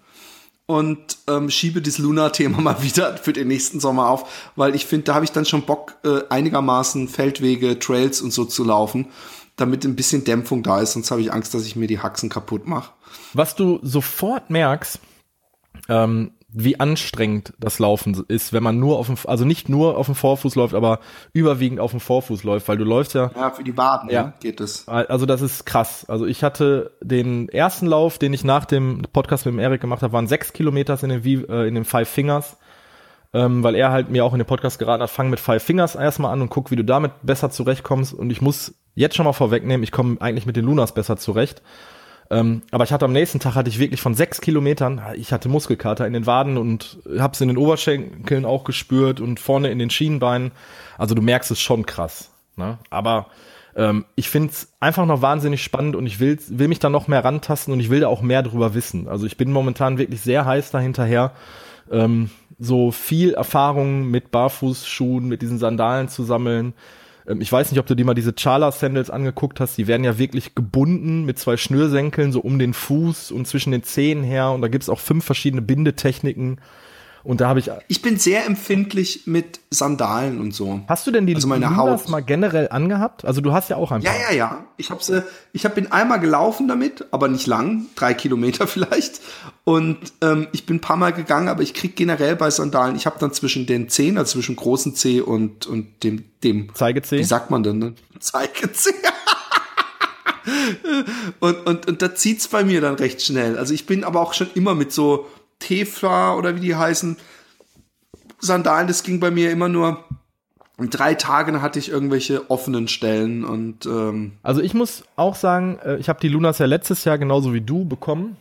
und 0.70 1.18
ähm, 1.28 1.50
schiebe 1.50 1.82
das 1.82 1.98
Luna-Thema 1.98 2.62
mal 2.62 2.84
wieder 2.84 3.18
für 3.18 3.34
den 3.34 3.48
nächsten 3.48 3.80
Sommer 3.80 4.08
auf, 4.08 4.52
weil 4.56 4.76
ich 4.76 4.86
finde, 4.86 5.06
da 5.06 5.16
habe 5.16 5.26
ich 5.26 5.32
dann 5.32 5.46
schon 5.46 5.64
Bock, 5.64 5.96
äh, 6.04 6.20
einigermaßen 6.30 7.08
Feldwege, 7.08 7.80
Trails 7.80 8.22
und 8.22 8.32
so 8.32 8.46
zu 8.46 8.64
laufen, 8.64 9.08
damit 9.56 9.84
ein 9.84 9.96
bisschen 9.96 10.26
Dämpfung 10.26 10.62
da 10.62 10.80
ist, 10.80 10.94
sonst 10.94 11.10
habe 11.10 11.22
ich 11.22 11.34
Angst, 11.34 11.56
dass 11.56 11.66
ich 11.66 11.76
mir 11.76 11.88
die 11.88 11.98
Haxen 11.98 12.30
kaputt 12.30 12.68
mache. 12.68 12.92
Was 13.34 13.56
du 13.56 13.80
sofort 13.82 14.52
merkst, 14.52 15.00
ähm, 15.88 16.34
wie 16.51 16.79
anstrengend 16.79 17.53
das 17.60 17.77
Laufen 17.77 18.25
ist, 18.27 18.53
wenn 18.53 18.63
man 18.63 18.79
nur 18.79 18.98
auf 18.98 19.06
dem, 19.06 19.18
also 19.25 19.46
nicht 19.46 19.70
nur 19.70 19.98
auf 19.98 20.08
dem 20.08 20.15
Vorfuß 20.15 20.56
läuft, 20.56 20.74
aber 20.74 21.00
überwiegend 21.32 21.79
auf 21.79 21.91
dem 21.91 22.00
Vorfuß 22.00 22.44
läuft, 22.44 22.68
weil 22.68 22.77
du 22.77 22.84
läufst 22.84 23.13
ja. 23.13 23.29
Ja, 23.36 23.51
für 23.51 23.63
die 23.63 23.77
Waden 23.77 24.10
ja. 24.10 24.34
geht 24.39 24.60
es. 24.60 24.88
Also 24.88 25.25
das 25.27 25.41
ist 25.41 25.65
krass. 25.65 26.06
Also 26.10 26.25
ich 26.25 26.44
hatte 26.44 26.91
den 27.01 27.50
ersten 27.50 27.86
Lauf, 27.86 28.18
den 28.18 28.34
ich 28.34 28.44
nach 28.44 28.65
dem 28.65 29.03
Podcast 29.13 29.46
mit 29.46 29.53
dem 29.53 29.60
Erik 29.60 29.82
gemacht 29.82 30.01
habe, 30.01 30.13
waren 30.13 30.27
sechs 30.27 30.51
Kilometer 30.51 30.98
in 31.03 31.10
den, 31.10 31.50
äh, 31.50 31.68
in 31.68 31.75
den 31.75 31.86
Five 31.86 32.10
Fingers. 32.10 32.58
Ähm, 33.32 33.62
weil 33.62 33.75
er 33.75 33.91
halt 33.91 34.10
mir 34.10 34.25
auch 34.25 34.34
in 34.34 34.39
den 34.39 34.48
Podcast 34.48 34.79
geraten 34.79 35.03
hat, 35.03 35.12
fang 35.12 35.29
mit 35.29 35.39
Five 35.39 35.62
Fingers 35.62 35.94
erstmal 35.94 36.34
an 36.34 36.41
und 36.41 36.50
guck, 36.50 36.72
wie 36.72 36.75
du 36.75 36.84
damit 36.84 37.12
besser 37.22 37.51
zurechtkommst. 37.51 38.12
Und 38.12 38.32
ich 38.32 38.41
muss 38.41 38.74
jetzt 38.96 39.15
schon 39.15 39.25
mal 39.25 39.34
vorwegnehmen, 39.34 39.84
ich 39.84 39.91
komme 39.91 40.18
eigentlich 40.20 40.48
mit 40.48 40.56
den 40.56 40.65
Lunas 40.65 40.96
besser 40.96 41.15
zurecht. 41.15 41.62
Ähm, 42.31 42.62
aber 42.71 42.83
ich 42.83 42.91
hatte 42.91 43.05
am 43.05 43.12
nächsten 43.12 43.39
Tag 43.39 43.55
hatte 43.55 43.69
ich 43.69 43.79
wirklich 43.79 44.01
von 44.01 44.13
sechs 44.13 44.39
Kilometern, 44.39 45.01
ich 45.15 45.33
hatte 45.33 45.50
Muskelkater 45.50 46.05
in 46.05 46.13
den 46.13 46.27
Waden 46.27 46.57
und 46.57 47.00
hab's 47.17 47.41
in 47.41 47.48
den 47.48 47.57
Oberschenkeln 47.57 48.45
auch 48.45 48.63
gespürt 48.63 49.19
und 49.19 49.39
vorne 49.39 49.71
in 49.71 49.79
den 49.79 49.89
Schienenbeinen. 49.89 50.51
Also 50.98 51.15
du 51.15 51.21
merkst 51.21 51.50
es 51.50 51.59
schon 51.59 51.86
krass. 51.86 52.29
Ne? 52.55 52.77
Aber 52.91 53.27
ähm, 53.75 54.05
ich 54.15 54.29
find's 54.29 54.74
einfach 54.79 55.07
noch 55.07 55.24
wahnsinnig 55.24 55.63
spannend 55.63 55.95
und 55.95 56.05
ich 56.05 56.19
will, 56.19 56.38
will 56.50 56.67
mich 56.67 56.79
da 56.79 56.89
noch 56.89 57.07
mehr 57.07 57.25
rantasten 57.25 57.74
und 57.74 57.79
ich 57.79 57.89
will 57.89 58.01
da 58.01 58.07
auch 58.07 58.21
mehr 58.21 58.43
drüber 58.43 58.75
wissen. 58.75 59.07
Also 59.07 59.25
ich 59.25 59.38
bin 59.38 59.51
momentan 59.51 59.98
wirklich 59.98 60.21
sehr 60.21 60.45
heiß 60.45 60.69
dahinterher, 60.69 61.31
ähm, 61.91 62.29
so 62.59 62.91
viel 62.91 63.33
Erfahrung 63.33 64.05
mit 64.12 64.31
Barfußschuhen, 64.31 65.27
mit 65.27 65.41
diesen 65.41 65.57
Sandalen 65.57 66.09
zu 66.09 66.24
sammeln 66.24 66.74
ähm, 67.29 67.41
ich 67.41 67.51
weiß 67.51 67.71
nicht, 67.71 67.79
ob 67.79 67.86
du 67.86 67.95
dir 67.95 68.05
mal 68.05 68.13
diese 68.15 68.33
Charla 68.33 68.71
Sandals 68.71 69.09
angeguckt 69.09 69.59
hast. 69.59 69.77
Die 69.77 69.88
werden 69.88 70.03
ja 70.03 70.17
wirklich 70.17 70.55
gebunden 70.55 71.24
mit 71.25 71.39
zwei 71.39 71.55
Schnürsenkeln 71.55 72.31
so 72.31 72.41
um 72.41 72.59
den 72.59 72.74
Fuß 72.74 73.31
und 73.31 73.48
zwischen 73.48 73.71
den 73.71 73.83
Zehen 73.83 74.24
her. 74.24 74.51
Und 74.51 74.62
da 74.62 74.67
gibt's 74.67 74.89
auch 74.89 75.00
fünf 75.00 75.24
verschiedene 75.24 75.62
Bindetechniken. 75.62 76.59
Und 77.24 77.42
da 77.42 77.50
habe 77.50 77.60
ich. 77.60 77.70
Ich 77.88 78.02
bin 78.02 78.18
sehr 78.18 78.46
empfindlich 78.46 79.24
mit 79.26 79.60
Sandalen 79.70 80.40
und 80.40 80.54
so. 80.54 80.82
Hast 80.88 81.06
du 81.06 81.12
denn 81.12 81.26
die 81.26 81.36
also 81.36 81.48
meine 81.48 81.76
Haut 81.76 82.08
mal 82.10 82.22
generell 82.22 82.70
angehabt? 82.70 83.26
Also 83.26 83.42
du 83.42 83.52
hast 83.54 83.70
ja 83.70 83.76
auch 83.76 83.92
ein 83.92 84.04
paar. 84.04 84.14
Ja, 84.14 84.32
ja, 84.32 84.36
ja. 84.36 84.66
Ich 84.78 84.90
habe 84.90 85.04
sie. 85.04 85.24
Ich 85.52 85.66
habe 85.66 85.76
bin 85.76 85.92
einmal 85.92 86.20
gelaufen 86.20 86.68
damit, 86.68 87.06
aber 87.12 87.28
nicht 87.28 87.48
lang, 87.48 87.88
drei 87.96 88.14
Kilometer 88.14 88.68
vielleicht. 88.68 89.22
Und 89.64 89.98
ähm, 90.22 90.48
ich 90.52 90.66
bin 90.66 90.78
ein 90.78 90.82
paar 90.82 90.98
Mal 90.98 91.14
gegangen, 91.14 91.48
aber 91.48 91.62
ich 91.62 91.74
krieg 91.74 91.96
generell 91.96 92.36
bei 92.36 92.50
Sandalen. 92.50 92.96
Ich 92.96 93.06
habe 93.06 93.18
dann 93.20 93.34
zwischen 93.34 93.66
den 93.66 93.90
Zehen, 93.90 94.18
also 94.18 94.34
zwischen 94.34 94.56
großen 94.56 94.96
C 94.96 95.22
und 95.22 95.66
und 95.66 96.04
dem 96.04 96.24
dem 96.44 96.74
Zeigezeh. 96.74 97.20
Wie 97.20 97.24
sagt 97.24 97.52
man 97.52 97.64
denn? 97.64 97.80
Ne? 97.80 97.94
Zeigezeh. 98.20 98.94
und, 101.40 101.68
und, 101.68 101.88
und 101.88 102.02
da 102.02 102.16
zieht's 102.16 102.48
bei 102.48 102.64
mir 102.64 102.82
dann 102.82 102.96
recht 102.96 103.22
schnell. 103.22 103.58
Also 103.58 103.74
ich 103.74 103.86
bin 103.86 104.04
aber 104.04 104.22
auch 104.22 104.34
schon 104.34 104.50
immer 104.56 104.76
mit 104.76 104.92
so 104.92 105.28
Tefla 105.60 106.36
oder 106.36 106.56
wie 106.56 106.62
die 106.62 106.75
heißen, 106.75 107.18
Sandalen, 108.39 108.88
das 108.88 109.04
ging 109.04 109.20
bei 109.20 109.32
mir 109.32 109.51
immer 109.51 109.70
nur 109.70 110.06
in 110.78 110.89
drei 110.89 111.13
Tagen 111.13 111.62
hatte 111.62 111.78
ich 111.78 111.89
irgendwelche 111.89 112.50
offenen 112.50 112.88
Stellen 112.88 113.44
und 113.44 113.86
ähm 113.86 114.34
also 114.44 114.62
ich 114.62 114.74
muss 114.74 115.04
auch 115.18 115.36
sagen, 115.36 115.78
äh, 115.84 115.98
ich 115.98 116.08
habe 116.08 116.22
die 116.22 116.30
Lunas 116.30 116.58
ja 116.58 116.66
letztes 116.66 117.04
Jahr 117.04 117.18
genauso 117.18 117.54
wie 117.54 117.62
du 117.62 117.84
bekommen 117.86 118.38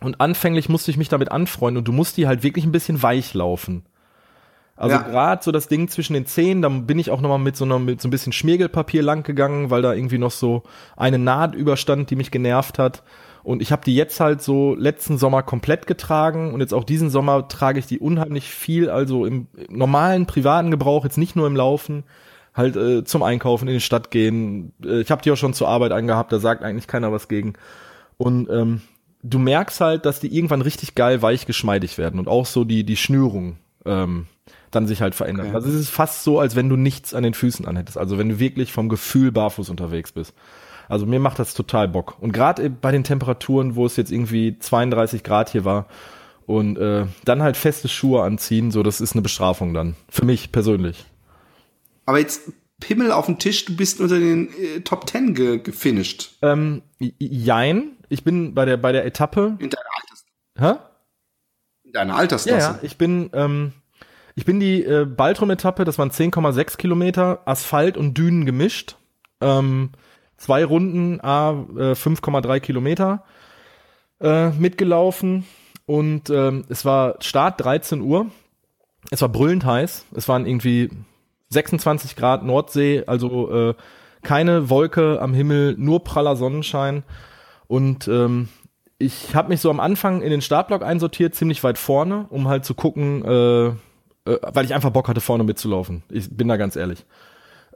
und 0.00 0.20
anfänglich 0.20 0.68
musste 0.68 0.90
ich 0.90 0.96
mich 0.96 1.08
damit 1.08 1.32
anfreunden 1.32 1.78
und 1.78 1.88
du 1.88 1.92
musst 1.92 2.16
die 2.16 2.26
halt 2.26 2.42
wirklich 2.42 2.64
ein 2.66 2.72
bisschen 2.72 3.02
weich 3.02 3.32
laufen. 3.34 3.84
Also 4.76 4.96
ja. 4.96 5.02
gerade 5.02 5.42
so 5.42 5.52
das 5.52 5.68
Ding 5.68 5.88
zwischen 5.88 6.14
den 6.14 6.24
Zehen, 6.24 6.62
da 6.62 6.70
bin 6.70 6.98
ich 6.98 7.10
auch 7.10 7.20
nochmal 7.20 7.38
mit 7.38 7.54
so 7.54 7.66
einer 7.66 7.78
mit 7.78 8.00
so 8.00 8.08
ein 8.08 8.10
bisschen 8.10 8.32
Schmirgelpapier 8.32 9.02
lang 9.02 9.24
gegangen, 9.24 9.68
weil 9.68 9.82
da 9.82 9.92
irgendwie 9.92 10.16
noch 10.16 10.30
so 10.30 10.62
eine 10.96 11.18
Naht 11.18 11.54
überstand, 11.54 12.08
die 12.10 12.16
mich 12.16 12.30
genervt 12.30 12.78
hat. 12.78 13.02
Und 13.42 13.62
ich 13.62 13.72
habe 13.72 13.84
die 13.84 13.94
jetzt 13.94 14.20
halt 14.20 14.42
so 14.42 14.74
letzten 14.74 15.18
Sommer 15.18 15.42
komplett 15.42 15.86
getragen 15.86 16.52
und 16.52 16.60
jetzt 16.60 16.74
auch 16.74 16.84
diesen 16.84 17.10
Sommer 17.10 17.48
trage 17.48 17.78
ich 17.78 17.86
die 17.86 17.98
unheimlich 17.98 18.50
viel, 18.50 18.90
also 18.90 19.24
im 19.24 19.46
normalen 19.68 20.26
privaten 20.26 20.70
Gebrauch, 20.70 21.04
jetzt 21.04 21.18
nicht 21.18 21.36
nur 21.36 21.46
im 21.46 21.56
Laufen, 21.56 22.04
halt 22.54 22.76
äh, 22.76 23.04
zum 23.04 23.22
Einkaufen 23.22 23.68
in 23.68 23.74
die 23.74 23.80
Stadt 23.80 24.10
gehen. 24.10 24.72
Äh, 24.84 25.00
ich 25.00 25.10
habe 25.10 25.22
die 25.22 25.30
auch 25.30 25.36
schon 25.36 25.54
zur 25.54 25.68
Arbeit 25.68 25.92
angehabt, 25.92 26.32
da 26.32 26.38
sagt 26.38 26.62
eigentlich 26.62 26.86
keiner 26.86 27.12
was 27.12 27.28
gegen. 27.28 27.54
Und 28.18 28.50
ähm, 28.50 28.82
du 29.22 29.38
merkst 29.38 29.80
halt, 29.80 30.04
dass 30.04 30.20
die 30.20 30.34
irgendwann 30.34 30.62
richtig 30.62 30.94
geil 30.94 31.22
weich 31.22 31.46
geschmeidig 31.46 31.98
werden 31.98 32.18
und 32.20 32.28
auch 32.28 32.46
so 32.46 32.64
die 32.64 32.84
die 32.84 32.96
Schnürung 32.96 33.56
ähm, 33.86 34.26
dann 34.70 34.86
sich 34.86 35.02
halt 35.02 35.14
verändern. 35.14 35.46
Okay. 35.46 35.54
Also 35.56 35.68
es 35.68 35.74
ist 35.74 35.90
fast 35.90 36.24
so, 36.24 36.38
als 36.38 36.56
wenn 36.56 36.68
du 36.68 36.76
nichts 36.76 37.14
an 37.14 37.22
den 37.22 37.34
Füßen 37.34 37.66
anhättest. 37.66 37.98
Also 37.98 38.18
wenn 38.18 38.28
du 38.28 38.38
wirklich 38.38 38.72
vom 38.72 38.88
Gefühl 38.88 39.32
barfuß 39.32 39.68
unterwegs 39.70 40.12
bist. 40.12 40.34
Also 40.90 41.06
mir 41.06 41.20
macht 41.20 41.38
das 41.38 41.54
total 41.54 41.88
Bock. 41.88 42.16
Und 42.20 42.32
gerade 42.32 42.68
bei 42.68 42.90
den 42.90 43.04
Temperaturen, 43.04 43.76
wo 43.76 43.86
es 43.86 43.96
jetzt 43.96 44.10
irgendwie 44.10 44.58
32 44.58 45.22
Grad 45.22 45.50
hier 45.50 45.64
war 45.64 45.86
und 46.46 46.76
äh, 46.78 47.06
dann 47.24 47.42
halt 47.42 47.56
feste 47.56 47.88
Schuhe 47.88 48.22
anziehen, 48.22 48.72
so 48.72 48.82
das 48.82 49.00
ist 49.00 49.12
eine 49.12 49.22
Bestrafung 49.22 49.72
dann. 49.72 49.94
Für 50.08 50.24
mich 50.24 50.50
persönlich. 50.50 51.04
Aber 52.06 52.18
jetzt 52.18 52.52
Pimmel 52.80 53.12
auf 53.12 53.26
dem 53.26 53.38
Tisch, 53.38 53.64
du 53.66 53.76
bist 53.76 54.00
unter 54.00 54.18
den 54.18 54.48
äh, 54.58 54.80
Top 54.80 55.06
Ten 55.06 55.34
ge 55.34 55.58
gefinisht. 55.58 56.38
Ähm, 56.42 56.82
jein. 56.98 57.92
Ich 58.08 58.24
bin 58.24 58.54
bei 58.54 58.64
der 58.64 58.76
bei 58.76 58.90
der 58.90 59.04
Etappe. 59.06 59.56
In 59.60 59.70
deiner 59.70 59.84
Altersklasse. 60.00 60.24
Hä? 60.58 60.74
In 61.84 61.92
deiner 61.92 62.16
Altersklasse. 62.16 62.58
Ja, 62.58 62.72
ja, 62.72 62.78
ich 62.82 62.98
bin 62.98 63.30
ähm, 63.32 63.72
ich 64.34 64.44
bin 64.44 64.58
die 64.58 64.82
äh, 64.82 65.04
Baltrum-Etappe, 65.04 65.84
das 65.84 65.98
waren 65.98 66.10
10,6 66.10 66.78
Kilometer, 66.78 67.42
Asphalt 67.44 67.96
und 67.96 68.16
Dünen 68.16 68.46
gemischt. 68.46 68.96
Ähm, 69.40 69.90
zwei 70.40 70.64
Runden, 70.64 71.20
a 71.20 71.50
äh, 71.50 71.92
5,3 71.92 72.60
Kilometer 72.60 73.22
äh, 74.20 74.50
mitgelaufen. 74.50 75.46
Und 75.86 76.30
ähm, 76.30 76.64
es 76.68 76.84
war 76.84 77.16
Start 77.20 77.62
13 77.62 78.00
Uhr. 78.00 78.26
Es 79.10 79.22
war 79.22 79.28
brüllend 79.28 79.64
heiß. 79.64 80.06
Es 80.14 80.28
waren 80.28 80.46
irgendwie 80.46 80.88
26 81.50 82.16
Grad 82.16 82.44
Nordsee, 82.44 83.04
also 83.06 83.52
äh, 83.52 83.74
keine 84.22 84.70
Wolke 84.70 85.20
am 85.20 85.34
Himmel, 85.34 85.74
nur 85.78 86.04
praller 86.04 86.36
Sonnenschein. 86.36 87.02
Und 87.66 88.08
ähm, 88.08 88.48
ich 88.98 89.34
habe 89.34 89.48
mich 89.48 89.60
so 89.60 89.70
am 89.70 89.80
Anfang 89.80 90.22
in 90.22 90.30
den 90.30 90.42
Startblock 90.42 90.82
einsortiert, 90.82 91.34
ziemlich 91.34 91.62
weit 91.64 91.76
vorne, 91.76 92.26
um 92.30 92.48
halt 92.48 92.64
zu 92.64 92.74
gucken, 92.74 93.24
äh, 93.24 93.66
äh, 93.68 93.72
weil 94.24 94.64
ich 94.64 94.74
einfach 94.74 94.90
Bock 94.90 95.08
hatte, 95.08 95.20
vorne 95.20 95.44
mitzulaufen. 95.44 96.02
Ich 96.08 96.34
bin 96.34 96.48
da 96.48 96.56
ganz 96.56 96.76
ehrlich. 96.76 97.04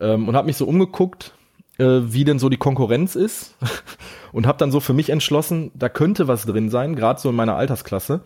Ähm, 0.01 0.29
und 0.29 0.37
habe 0.37 0.47
mich 0.47 0.57
so 0.57 0.67
umgeguckt, 0.67 1.27
äh, 1.27 1.44
wie 1.83 2.25
denn 2.25 2.39
so 2.39 2.49
die 2.49 2.57
Konkurrenz 2.57 3.17
ist 3.17 3.57
und 4.33 4.47
habe 4.47 4.59
dann 4.59 4.71
so 4.71 4.81
für 4.81 4.93
mich 4.93 5.11
entschlossen, 5.11 5.71
da 5.75 5.89
könnte 5.89 6.29
was 6.29 6.47
drin 6.47 6.71
sein, 6.71 6.95
gerade 6.95 7.21
so 7.21 7.31
in 7.31 7.37
meiner 7.37 7.57
Altersklasse. 7.57 8.21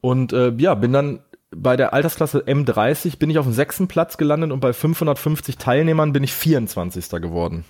Und 0.00 0.32
äh, 0.32 0.52
ja, 0.56 0.74
bin 0.74 0.92
dann 0.92 1.20
bei 1.50 1.76
der 1.76 1.92
Altersklasse 1.92 2.40
M30 2.40 3.18
bin 3.18 3.30
ich 3.30 3.38
auf 3.38 3.46
dem 3.46 3.52
sechsten 3.52 3.88
Platz 3.88 4.16
gelandet 4.16 4.52
und 4.52 4.60
bei 4.60 4.72
550 4.72 5.56
Teilnehmern 5.58 6.12
bin 6.12 6.24
ich 6.24 6.32
24. 6.32 7.08
geworden. 7.20 7.64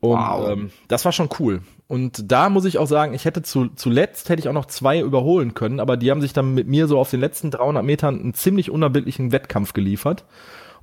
Und 0.00 0.18
wow. 0.18 0.50
ähm, 0.50 0.70
das 0.88 1.04
war 1.04 1.12
schon 1.12 1.30
cool. 1.38 1.62
Und 1.86 2.30
da 2.30 2.50
muss 2.50 2.66
ich 2.66 2.78
auch 2.78 2.86
sagen, 2.86 3.14
ich 3.14 3.24
hätte 3.24 3.42
zu, 3.42 3.68
zuletzt 3.74 4.28
hätte 4.28 4.40
ich 4.40 4.48
auch 4.48 4.54
noch 4.54 4.66
zwei 4.66 5.00
überholen 5.00 5.54
können, 5.54 5.80
aber 5.80 5.96
die 5.96 6.10
haben 6.10 6.20
sich 6.20 6.32
dann 6.32 6.54
mit 6.54 6.66
mir 6.66 6.86
so 6.88 6.98
auf 6.98 7.10
den 7.10 7.20
letzten 7.20 7.50
300 7.50 7.84
Metern 7.84 8.20
einen 8.20 8.34
ziemlich 8.34 8.70
unerbittlichen 8.70 9.32
Wettkampf 9.32 9.72
geliefert. 9.72 10.24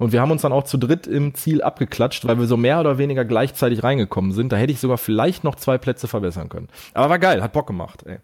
Und 0.02 0.14
wir 0.14 0.20
haben 0.20 0.32
uns 0.32 0.42
dann 0.42 0.52
auch 0.52 0.64
zu 0.64 0.78
dritt 0.78 1.06
im 1.06 1.36
Ziel 1.36 1.62
abgeklatscht, 1.62 2.26
weil 2.26 2.40
wir 2.40 2.48
so 2.48 2.58
mehr 2.58 2.80
oder 2.80 2.98
weniger 2.98 3.24
gleichzeitig 3.24 3.84
reingekommen 3.84 4.32
sind. 4.32 4.52
Da 4.52 4.58
hätte 4.58 4.74
ich 4.74 4.80
sogar 4.80 4.98
vielleicht 4.98 5.44
noch 5.44 5.54
zwei 5.54 5.78
Plätze 5.78 6.08
verbessern 6.08 6.50
können. 6.50 6.70
Aber 6.96 7.12
war 7.12 7.20
geil, 7.20 7.44
hat 7.44 7.54
Bock 7.54 7.68
gemacht. 7.68 8.02
Ey. 8.08 8.18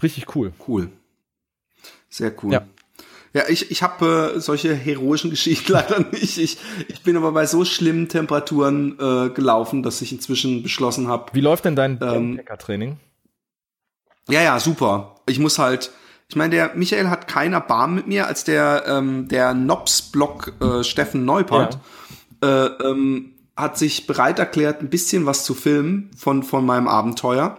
Richtig 0.00 0.36
cool. 0.36 0.52
Cool. 0.68 0.92
Sehr 2.08 2.32
cool. 2.40 2.52
Ja. 2.52 2.62
Ja, 3.32 3.42
ich, 3.48 3.72
ich 3.72 3.82
habe 3.82 4.34
äh, 4.36 4.40
solche 4.40 4.72
heroischen 4.72 5.30
Geschichten 5.30 5.72
leider 5.72 5.98
nicht. 6.12 6.38
Ich, 6.38 6.58
ich 6.86 7.02
bin 7.02 7.16
aber 7.16 7.32
bei 7.32 7.46
so 7.46 7.64
schlimmen 7.64 8.08
Temperaturen 8.08 8.96
äh, 9.00 9.30
gelaufen, 9.30 9.82
dass 9.82 10.00
ich 10.00 10.12
inzwischen 10.12 10.62
beschlossen 10.62 11.08
habe. 11.08 11.32
Wie 11.32 11.40
läuft 11.40 11.64
denn 11.64 11.74
dein 11.74 11.98
ähm, 12.00 12.40
training 12.60 13.00
Ja, 14.30 14.40
ja, 14.40 14.60
super. 14.60 15.16
Ich 15.26 15.40
muss 15.40 15.58
halt, 15.58 15.90
ich 16.28 16.36
meine, 16.36 16.54
der 16.54 16.74
Michael 16.74 17.08
hat 17.08 17.26
keinen 17.26 17.54
Erbarmen 17.54 17.96
mit 17.96 18.06
mir, 18.06 18.26
als 18.26 18.44
der 18.44 18.84
ähm, 18.86 19.28
der 19.28 19.54
Nops-Block 19.54 20.52
äh, 20.60 20.84
Steffen 20.84 21.24
Neupert 21.24 21.78
ja. 22.42 22.66
äh, 22.66 22.66
ähm, 22.84 23.32
hat 23.56 23.78
sich 23.78 24.06
bereit 24.06 24.38
erklärt, 24.38 24.82
ein 24.82 24.90
bisschen 24.90 25.24
was 25.24 25.44
zu 25.44 25.54
filmen 25.54 26.10
von 26.16 26.42
von 26.42 26.66
meinem 26.66 26.86
Abenteuer 26.86 27.58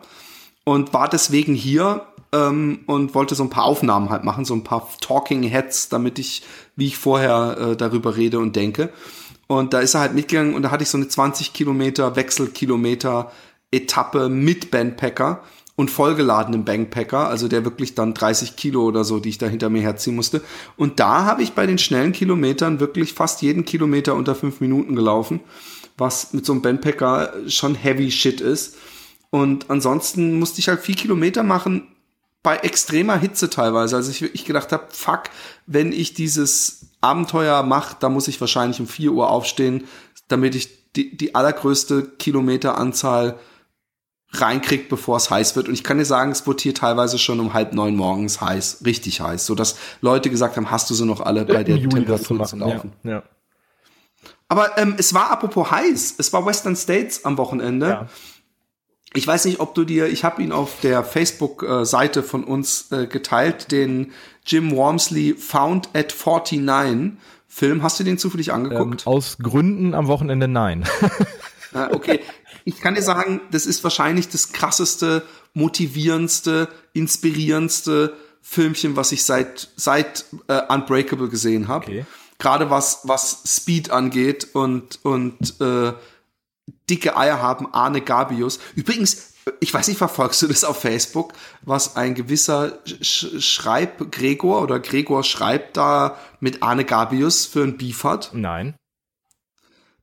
und 0.65 0.93
war 0.93 1.09
deswegen 1.09 1.55
hier 1.55 2.05
ähm, 2.31 2.81
und 2.85 3.15
wollte 3.15 3.33
so 3.33 3.43
ein 3.43 3.49
paar 3.49 3.63
Aufnahmen 3.63 4.11
halt 4.11 4.23
machen, 4.23 4.45
so 4.45 4.53
ein 4.53 4.63
paar 4.63 4.87
Talking 5.01 5.41
Heads, 5.41 5.89
damit 5.89 6.19
ich, 6.19 6.43
wie 6.75 6.87
ich 6.87 6.97
vorher 6.97 7.57
äh, 7.59 7.75
darüber 7.75 8.15
rede 8.15 8.37
und 8.37 8.55
denke. 8.55 8.93
Und 9.47 9.73
da 9.73 9.79
ist 9.79 9.95
er 9.95 10.01
halt 10.01 10.13
mitgegangen 10.13 10.53
und 10.53 10.61
da 10.61 10.69
hatte 10.69 10.83
ich 10.83 10.89
so 10.89 10.97
eine 10.97 11.07
20 11.07 11.53
Kilometer 11.53 12.15
Wechselkilometer 12.15 13.31
Etappe 13.71 14.29
mit 14.29 14.69
Bandpacker 14.69 15.41
und 15.79 15.89
vollgeladenem 15.89 16.65
Bankpacker, 16.65 17.29
also 17.29 17.47
der 17.47 17.63
wirklich 17.63 17.95
dann 17.95 18.13
30 18.13 18.57
Kilo 18.57 18.83
oder 18.83 19.05
so, 19.05 19.21
die 19.21 19.29
ich 19.29 19.37
da 19.37 19.47
hinter 19.47 19.69
mir 19.69 19.81
herziehen 19.81 20.13
musste. 20.13 20.41
Und 20.75 20.99
da 20.99 21.23
habe 21.23 21.41
ich 21.41 21.53
bei 21.53 21.65
den 21.65 21.77
schnellen 21.77 22.11
Kilometern 22.11 22.81
wirklich 22.81 23.13
fast 23.13 23.41
jeden 23.41 23.63
Kilometer 23.63 24.15
unter 24.15 24.35
fünf 24.35 24.59
Minuten 24.59 24.93
gelaufen, 24.93 25.39
was 25.97 26.33
mit 26.33 26.45
so 26.45 26.51
einem 26.51 26.61
Bandpacker 26.61 27.31
schon 27.47 27.75
heavy 27.75 28.11
shit 28.11 28.41
ist. 28.41 28.75
Und 29.29 29.69
ansonsten 29.69 30.37
musste 30.37 30.59
ich 30.59 30.67
halt 30.67 30.81
vier 30.81 30.95
Kilometer 30.95 31.43
machen, 31.43 31.87
bei 32.43 32.57
extremer 32.57 33.17
Hitze 33.17 33.49
teilweise. 33.49 33.95
Also 33.95 34.11
ich 34.11 34.21
wirklich 34.21 34.43
gedacht 34.43 34.73
habe, 34.73 34.87
fuck, 34.89 35.29
wenn 35.65 35.93
ich 35.93 36.13
dieses 36.13 36.89
Abenteuer 36.99 37.63
mache, 37.63 37.95
da 38.01 38.09
muss 38.09 38.27
ich 38.27 38.41
wahrscheinlich 38.41 38.81
um 38.81 38.87
4 38.87 39.13
Uhr 39.13 39.29
aufstehen, 39.29 39.85
damit 40.27 40.55
ich 40.55 40.91
die, 40.97 41.15
die 41.15 41.35
allergrößte 41.35 42.03
Kilometeranzahl 42.19 43.39
reinkriegt, 44.31 44.89
bevor 44.89 45.17
es 45.17 45.29
heiß 45.29 45.55
wird. 45.55 45.67
Und 45.67 45.73
ich 45.73 45.83
kann 45.83 45.97
dir 45.97 46.05
sagen, 46.05 46.31
es 46.31 46.45
wurde 46.45 46.61
hier 46.61 46.75
teilweise 46.75 47.17
schon 47.17 47.39
um 47.39 47.53
halb 47.53 47.73
neun 47.73 47.95
morgens 47.95 48.41
heiß, 48.41 48.83
richtig 48.85 49.21
heiß, 49.21 49.45
so 49.45 49.55
dass 49.55 49.75
Leute 50.01 50.29
gesagt 50.29 50.55
haben, 50.55 50.69
hast 50.69 50.89
du 50.89 50.93
sie 50.93 51.05
noch 51.05 51.21
alle 51.21 51.45
bei 51.45 51.63
der 51.63 51.77
Juli 51.77 51.95
Temperatur 51.95 52.43
zu 52.43 52.55
laufen. 52.57 52.93
Ja, 53.03 53.11
ja. 53.11 53.23
Aber 54.47 54.77
ähm, 54.77 54.95
es 54.97 55.13
war 55.13 55.31
apropos 55.31 55.69
heiß, 55.71 56.15
es 56.17 56.33
war 56.33 56.45
Western 56.45 56.75
States 56.75 57.25
am 57.25 57.37
Wochenende. 57.37 57.87
Ja. 57.87 58.07
Ich 59.13 59.25
weiß 59.25 59.45
nicht, 59.45 59.59
ob 59.59 59.73
du 59.73 59.85
dir, 59.85 60.07
ich 60.07 60.23
habe 60.23 60.41
ihn 60.43 60.51
auf 60.51 60.81
der 60.81 61.03
Facebook-Seite 61.03 62.21
von 62.21 62.43
uns 62.43 62.91
äh, 62.91 63.07
geteilt, 63.07 63.71
den 63.71 64.11
Jim 64.45 64.71
Wormsley 64.71 65.33
Found 65.33 65.89
at 65.95 66.13
49 66.13 67.17
Film. 67.47 67.81
Hast 67.81 67.99
du 67.99 68.03
den 68.03 68.19
zufällig 68.19 68.53
angeguckt? 68.53 69.07
Ähm, 69.07 69.11
aus 69.11 69.37
Gründen 69.39 69.95
am 69.95 70.07
Wochenende 70.07 70.47
nein. 70.47 70.85
ah, 71.73 71.89
okay. 71.91 72.19
Ich 72.69 72.81
kann 72.81 72.93
dir 72.93 73.01
sagen, 73.01 73.41
das 73.49 73.65
ist 73.65 73.83
wahrscheinlich 73.83 74.29
das 74.29 74.51
krasseste, 74.51 75.23
motivierendste, 75.53 76.67
inspirierendste 76.93 78.15
Filmchen, 78.41 78.95
was 78.95 79.11
ich 79.11 79.23
seit 79.23 79.69
seit 79.75 80.25
äh, 80.47 80.61
Unbreakable 80.71 81.29
gesehen 81.29 81.67
habe. 81.67 81.85
Okay. 81.85 82.05
Gerade 82.37 82.69
was 82.69 82.99
was 83.03 83.41
Speed 83.47 83.89
angeht 83.89 84.49
und 84.53 84.99
und 85.03 85.59
äh, 85.59 85.93
dicke 86.89 87.17
Eier 87.17 87.41
haben, 87.41 87.73
Arne 87.73 88.01
Gabius. 88.01 88.59
Übrigens, 88.75 89.33
ich 89.59 89.73
weiß 89.73 89.87
nicht, 89.87 89.97
verfolgst 89.97 90.41
du 90.43 90.47
das 90.47 90.63
auf 90.63 90.79
Facebook, 90.79 91.33
was 91.63 91.95
ein 91.95 92.13
gewisser 92.13 92.77
Sch 93.01 93.41
Schreib 93.41 94.11
Gregor 94.11 94.61
oder 94.61 94.79
Gregor 94.79 95.23
schreibt 95.23 95.75
da 95.75 96.19
mit 96.39 96.61
Arne 96.61 96.85
Gabius 96.85 97.47
für 97.47 97.63
ein 97.63 97.77
Beef 97.77 98.03
hat? 98.03 98.29
Nein. 98.33 98.75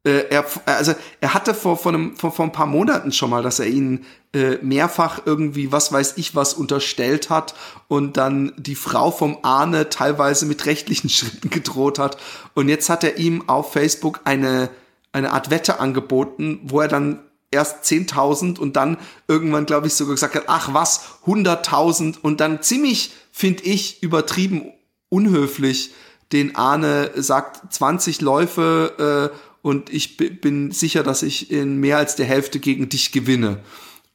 Äh, 0.06 0.28
er, 0.30 0.46
also 0.64 0.94
er 1.20 1.34
hatte 1.34 1.52
vor, 1.52 1.76
vor, 1.76 1.92
einem, 1.92 2.16
vor, 2.16 2.32
vor 2.32 2.46
ein 2.46 2.52
paar 2.52 2.66
Monaten 2.66 3.12
schon 3.12 3.28
mal, 3.28 3.42
dass 3.42 3.58
er 3.58 3.66
ihn 3.66 4.06
äh, 4.32 4.56
mehrfach 4.62 5.22
irgendwie, 5.26 5.72
was 5.72 5.92
weiß 5.92 6.14
ich, 6.16 6.34
was 6.34 6.54
unterstellt 6.54 7.28
hat 7.28 7.54
und 7.88 8.16
dann 8.16 8.52
die 8.56 8.76
Frau 8.76 9.10
vom 9.10 9.38
Arne 9.42 9.90
teilweise 9.90 10.46
mit 10.46 10.64
rechtlichen 10.64 11.08
Schritten 11.10 11.50
gedroht 11.50 11.98
hat. 11.98 12.16
Und 12.54 12.68
jetzt 12.68 12.88
hat 12.88 13.04
er 13.04 13.18
ihm 13.18 13.48
auf 13.48 13.72
Facebook 13.72 14.20
eine 14.24 14.70
eine 15.16 15.32
Art 15.32 15.50
Wette 15.50 15.80
angeboten, 15.80 16.60
wo 16.64 16.80
er 16.82 16.88
dann 16.88 17.20
erst 17.50 17.84
10.000 17.84 18.58
und 18.58 18.76
dann 18.76 18.98
irgendwann, 19.28 19.64
glaube 19.64 19.86
ich, 19.86 19.94
sogar 19.94 20.14
gesagt 20.14 20.34
hat, 20.34 20.44
ach 20.46 20.74
was, 20.74 21.20
100.000 21.24 22.20
und 22.20 22.40
dann 22.40 22.62
ziemlich, 22.62 23.12
finde 23.32 23.62
ich, 23.64 24.02
übertrieben 24.02 24.72
unhöflich, 25.08 25.94
den 26.32 26.54
Arne 26.56 27.12
sagt 27.14 27.72
20 27.72 28.20
Läufe 28.20 29.32
äh, 29.32 29.36
und 29.66 29.92
ich 29.92 30.16
bin 30.16 30.70
sicher, 30.70 31.02
dass 31.02 31.24
ich 31.24 31.50
in 31.50 31.80
mehr 31.80 31.98
als 31.98 32.14
der 32.14 32.24
Hälfte 32.24 32.60
gegen 32.60 32.88
dich 32.88 33.10
gewinne. 33.10 33.58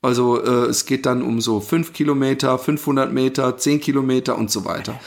Also 0.02 0.42
äh, 0.42 0.68
es 0.68 0.86
geht 0.86 1.06
dann 1.06 1.22
um 1.22 1.42
so 1.42 1.60
5 1.60 1.92
Kilometer, 1.92 2.58
500 2.58 3.12
Meter, 3.12 3.58
10 3.58 3.82
Kilometer 3.82 4.38
und 4.38 4.50
so 4.50 4.64
weiter. 4.64 4.98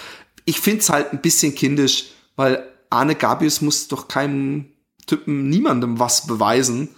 Ich 0.45 0.61
finde 0.61 0.81
es 0.81 0.91
halt 0.91 1.15
ein 1.15 1.23
bisschen 1.23 1.55
kindisch, 1.55 2.11
weil 2.37 2.63
Arne 2.91 3.15
Gabius 3.15 3.63
muss 3.63 3.89
doch 3.89 4.07
keinem 4.07 4.67
Typen 5.07 5.49
niemandem 5.49 5.99
was 5.99 6.27
beweisen. 6.27 6.91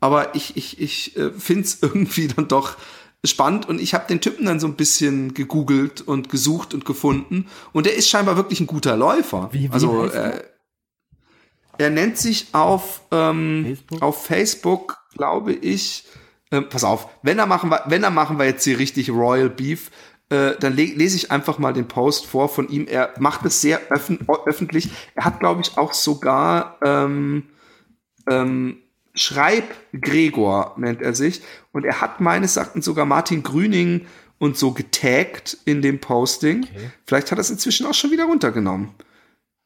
Aber 0.00 0.34
ich, 0.34 0.56
ich, 0.56 0.80
ich 0.80 1.14
äh, 1.18 1.30
finde 1.32 1.64
es 1.64 1.78
irgendwie 1.82 2.28
dann 2.28 2.48
doch 2.48 2.78
spannend 3.22 3.68
und 3.68 3.82
ich 3.82 3.92
habe 3.92 4.06
den 4.08 4.22
Typen 4.22 4.46
dann 4.46 4.60
so 4.60 4.66
ein 4.66 4.76
bisschen 4.76 5.34
gegoogelt 5.34 6.00
und 6.00 6.30
gesucht 6.30 6.72
und 6.72 6.86
gefunden 6.86 7.48
und 7.72 7.86
er 7.86 7.94
ist 7.94 8.08
scheinbar 8.08 8.36
wirklich 8.36 8.60
ein 8.60 8.66
guter 8.66 8.96
Läufer. 8.96 9.50
Wie, 9.52 9.64
wie 9.64 9.70
also 9.70 10.06
äh, 10.06 10.42
er 11.78 11.90
nennt 11.90 12.18
sich 12.18 12.48
auf 12.52 13.02
ähm, 13.10 13.64
Facebook? 13.64 14.02
auf 14.02 14.24
Facebook, 14.24 14.98
glaube 15.14 15.52
ich. 15.52 16.04
Äh, 16.50 16.62
pass 16.62 16.84
auf, 16.84 17.08
wenn 17.22 17.38
er 17.38 17.46
machen 17.46 17.70
wir, 17.70 17.82
wenn 17.86 18.02
er 18.02 18.10
machen 18.10 18.38
wir 18.38 18.46
jetzt 18.46 18.64
hier 18.64 18.78
richtig 18.78 19.10
Royal 19.10 19.50
Beef, 19.50 19.90
äh, 20.30 20.52
dann 20.58 20.74
lese 20.74 21.16
ich 21.16 21.30
einfach 21.30 21.58
mal 21.58 21.72
den 21.72 21.88
Post 21.88 22.26
vor 22.26 22.48
von 22.48 22.68
ihm. 22.68 22.86
Er 22.86 23.14
macht 23.18 23.44
es 23.44 23.60
sehr 23.60 23.80
öffentlich. 23.90 24.90
Er 25.14 25.24
hat, 25.24 25.40
glaube 25.40 25.60
ich, 25.60 25.76
auch 25.76 25.92
sogar 25.92 26.78
ähm, 26.84 27.44
ähm, 28.28 28.78
Schreib 29.14 29.64
Gregor 29.92 30.74
nennt 30.76 31.00
er 31.00 31.14
sich. 31.14 31.42
Und 31.72 31.84
er 31.84 32.00
hat 32.00 32.20
meines 32.20 32.56
Erachtens 32.56 32.84
sogar 32.84 33.06
Martin 33.06 33.42
Grüning 33.42 34.06
und 34.38 34.56
so 34.56 34.72
getaggt 34.72 35.56
in 35.64 35.82
dem 35.82 36.00
Posting. 36.00 36.64
Okay. 36.64 36.90
Vielleicht 37.06 37.30
hat 37.30 37.38
er 37.38 37.42
es 37.42 37.50
inzwischen 37.50 37.86
auch 37.86 37.94
schon 37.94 38.10
wieder 38.10 38.24
runtergenommen. 38.24 38.90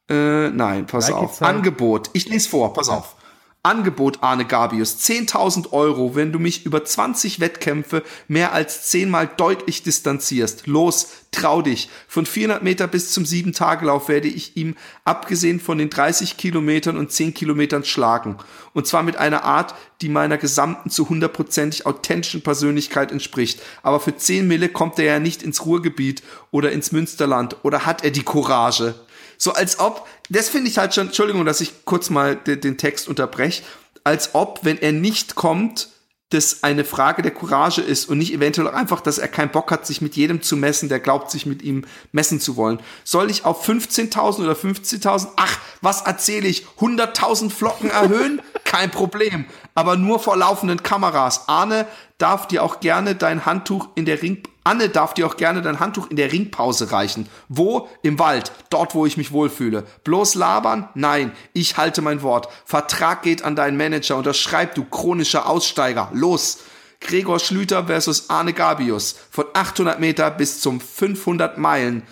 Äh, 0.09 0.49
nein, 0.49 0.87
pass 0.87 1.05
Vielleicht 1.05 1.19
auf. 1.19 1.41
Angebot. 1.41 2.09
Ich 2.13 2.27
lese 2.27 2.49
vor, 2.49 2.73
pass 2.73 2.89
auf. 2.89 3.15
Angebot 3.61 4.19
Arne 4.23 4.45
Gabius 4.45 4.99
10.000 5.01 5.73
Euro, 5.73 6.15
wenn 6.15 6.31
du 6.31 6.39
mich 6.39 6.65
über 6.65 6.85
20 6.85 7.41
Wettkämpfe 7.41 8.03
mehr 8.29 8.53
als 8.53 8.87
zehnmal 8.89 9.27
deutlich 9.27 9.83
distanzierst. 9.83 10.65
Los, 10.65 11.09
trau 11.31 11.61
dich. 11.61 11.89
Von 12.07 12.25
400 12.25 12.63
Meter 12.63 12.87
bis 12.87 13.11
zum 13.11 13.25
7-Tage-Lauf 13.25 14.07
werde 14.07 14.29
ich 14.29 14.55
ihm, 14.55 14.77
abgesehen 15.03 15.59
von 15.59 15.77
den 15.77 15.89
30 15.89 16.37
Kilometern 16.37 16.95
und 16.95 17.11
10 17.11 17.33
Kilometern, 17.33 17.83
schlagen. 17.83 18.37
Und 18.73 18.87
zwar 18.87 19.03
mit 19.03 19.17
einer 19.17 19.43
Art, 19.43 19.75
die 20.01 20.07
meiner 20.07 20.37
gesamten 20.37 20.89
zu 20.89 21.09
hundertprozentig 21.09 21.85
authentischen 21.85 22.41
Persönlichkeit 22.41 23.11
entspricht. 23.11 23.61
Aber 23.83 23.99
für 23.99 24.15
10 24.15 24.47
Mille 24.47 24.69
kommt 24.69 24.97
er 24.99 25.05
ja 25.05 25.19
nicht 25.19 25.43
ins 25.43 25.65
Ruhrgebiet 25.65 26.23
oder 26.51 26.71
ins 26.71 26.93
Münsterland 26.93 27.57
oder 27.63 27.85
hat 27.85 28.05
er 28.05 28.11
die 28.11 28.23
Courage? 28.23 28.95
So 29.39 29.53
als 29.53 29.79
ob, 29.79 30.05
das 30.29 30.49
finde 30.49 30.69
ich 30.69 30.77
halt 30.77 30.93
schon, 30.93 31.07
Entschuldigung, 31.07 31.45
dass 31.45 31.61
ich 31.61 31.85
kurz 31.85 32.11
mal 32.11 32.35
den, 32.35 32.61
den 32.61 32.77
Text 32.77 33.07
unterbreche, 33.07 33.63
als 34.03 34.35
ob, 34.35 34.59
wenn 34.63 34.77
er 34.77 34.91
nicht 34.91 35.35
kommt, 35.35 35.89
das 36.31 36.61
eine 36.61 36.85
Frage 36.85 37.23
der 37.23 37.33
Courage 37.33 37.81
ist 37.81 38.07
und 38.07 38.19
nicht 38.19 38.31
eventuell 38.31 38.67
auch 38.67 38.73
einfach, 38.73 39.01
dass 39.01 39.17
er 39.17 39.27
keinen 39.27 39.49
Bock 39.49 39.71
hat, 39.71 39.87
sich 39.87 39.99
mit 39.99 40.15
jedem 40.15 40.43
zu 40.43 40.57
messen, 40.57 40.87
der 40.87 40.99
glaubt, 40.99 41.31
sich 41.31 41.47
mit 41.47 41.63
ihm 41.63 41.85
messen 42.11 42.39
zu 42.39 42.55
wollen. 42.55 42.79
Soll 43.03 43.31
ich 43.31 43.45
auf 43.45 43.67
15.000 43.67 44.43
oder 44.43 44.53
15.000, 44.53 45.29
ach, 45.37 45.57
was 45.81 46.01
erzähle 46.01 46.47
ich, 46.47 46.67
100.000 46.79 47.49
Flocken 47.49 47.89
erhöhen? 47.89 48.41
Kein 48.63 48.91
Problem. 48.91 49.45
Aber 49.73 49.95
nur 49.95 50.19
vor 50.19 50.37
laufenden 50.37 50.83
Kameras. 50.83 51.47
Arne 51.47 51.87
darf 52.19 52.47
dir 52.47 52.63
auch 52.63 52.79
gerne 52.79 53.15
dein 53.15 53.47
Handtuch 53.47 53.89
in 53.95 54.05
der 54.05 54.21
Ring, 54.21 54.43
Anne 54.63 54.89
darf 54.89 55.15
dir 55.15 55.25
auch 55.25 55.35
gerne 55.35 55.63
dein 55.63 55.79
Handtuch 55.79 56.11
in 56.11 56.15
der 56.15 56.31
Ringpause 56.31 56.91
reichen. 56.91 57.27
Wo? 57.47 57.89
Im 58.03 58.19
Wald. 58.19 58.51
Dort, 58.69 58.93
wo 58.93 59.07
ich 59.07 59.17
mich 59.17 59.31
wohlfühle. 59.31 59.83
Bloß 60.03 60.35
labern? 60.35 60.89
Nein. 60.93 61.31
Ich 61.53 61.77
halte 61.77 62.03
mein 62.03 62.21
Wort. 62.21 62.49
Vertrag 62.65 63.23
geht 63.23 63.43
an 63.43 63.55
deinen 63.55 63.77
Manager. 63.77 64.17
Unterschreib, 64.17 64.75
du 64.75 64.83
chronischer 64.83 65.49
Aussteiger. 65.49 66.11
Los. 66.13 66.59
Gregor 67.01 67.39
Schlüter 67.39 67.87
versus 67.87 68.29
Arne 68.29 68.53
Gabius. 68.53 69.15
Von 69.31 69.45
800 69.53 69.99
Meter 69.99 70.29
bis 70.29 70.61
zum 70.61 70.79
500 70.79 71.57
Meilen 71.57 72.03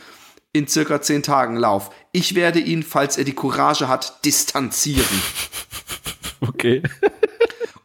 in 0.52 0.68
circa 0.68 1.00
10 1.00 1.22
Tagen 1.22 1.58
Lauf. 1.58 1.92
Ich 2.12 2.34
werde 2.34 2.60
ihn, 2.60 2.82
falls 2.82 3.18
er 3.18 3.24
die 3.24 3.36
Courage 3.36 3.88
hat, 3.88 4.26
distanzieren. 4.26 5.06
Okay. 6.40 6.84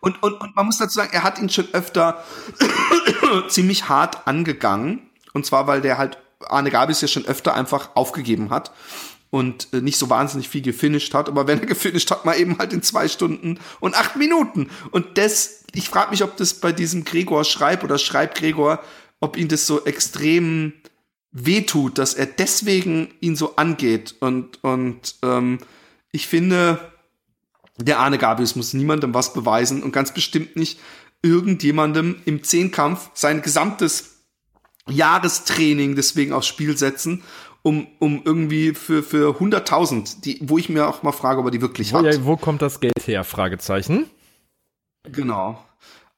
Und, 0.02 0.20
und, 0.20 0.40
und 0.40 0.56
man 0.56 0.66
muss 0.66 0.78
dazu 0.78 0.94
sagen, 0.94 1.10
er 1.12 1.22
hat 1.22 1.38
ihn 1.38 1.48
schon 1.48 1.68
öfter 1.72 2.24
ziemlich 3.48 3.88
hart 3.88 4.26
angegangen. 4.26 5.08
Und 5.32 5.46
zwar, 5.46 5.68
weil 5.68 5.80
der 5.80 5.96
halt 5.96 6.18
Arne 6.48 6.70
Gabis 6.70 7.00
ja 7.00 7.08
schon 7.08 7.24
öfter 7.24 7.54
einfach 7.54 7.94
aufgegeben 7.94 8.50
hat 8.50 8.72
und 9.30 9.72
äh, 9.72 9.80
nicht 9.80 9.96
so 9.98 10.10
wahnsinnig 10.10 10.48
viel 10.48 10.60
gefinisht 10.60 11.14
hat. 11.14 11.28
Aber 11.28 11.46
wenn 11.46 11.60
er 11.60 11.66
gefinisht 11.74 12.10
hat, 12.10 12.24
mal 12.24 12.36
eben 12.36 12.58
halt 12.58 12.72
in 12.72 12.82
zwei 12.82 13.06
Stunden 13.06 13.60
und 13.78 13.94
acht 13.94 14.16
Minuten. 14.16 14.70
Und 14.90 15.18
das, 15.18 15.64
ich 15.72 15.88
frage 15.88 16.10
mich, 16.10 16.24
ob 16.24 16.36
das 16.36 16.54
bei 16.54 16.72
diesem 16.72 17.04
Gregor 17.04 17.44
Schreib 17.44 17.84
oder 17.84 17.96
Schreib 17.96 18.34
Gregor, 18.34 18.82
ob 19.20 19.36
ihn 19.36 19.46
das 19.46 19.68
so 19.68 19.84
extrem 19.84 20.72
wehtut, 21.30 21.98
dass 21.98 22.14
er 22.14 22.26
deswegen 22.26 23.14
ihn 23.20 23.36
so 23.36 23.54
angeht. 23.54 24.16
Und, 24.18 24.62
und 24.64 25.14
ähm, 25.22 25.58
ich 26.10 26.26
finde, 26.26 26.91
der 27.78 27.98
Arne 27.98 28.18
Gabius 28.18 28.56
muss 28.56 28.74
niemandem 28.74 29.14
was 29.14 29.32
beweisen 29.32 29.82
und 29.82 29.92
ganz 29.92 30.12
bestimmt 30.12 30.56
nicht 30.56 30.78
irgendjemandem 31.22 32.16
im 32.24 32.42
Zehnkampf 32.42 33.11
sein 33.14 33.42
gesamtes 33.42 34.24
Jahrestraining 34.88 35.94
deswegen 35.94 36.32
aufs 36.32 36.48
Spiel 36.48 36.76
setzen, 36.76 37.22
um, 37.62 37.87
um 38.00 38.22
irgendwie 38.24 38.74
für, 38.74 39.02
für 39.02 39.38
100.000, 39.38 40.20
die, 40.22 40.40
wo 40.42 40.58
ich 40.58 40.68
mir 40.68 40.88
auch 40.88 41.02
mal 41.02 41.12
frage, 41.12 41.40
ob 41.40 41.46
er 41.46 41.50
die 41.52 41.61
wirklich 41.61 41.94
hat. 41.94 42.04
Ja, 42.04 42.24
wo 42.24 42.37
kommt 42.37 42.61
das 42.61 42.80
Geld 42.80 43.06
her? 43.06 43.22
Fragezeichen. 43.22 44.06
Genau. 45.04 45.64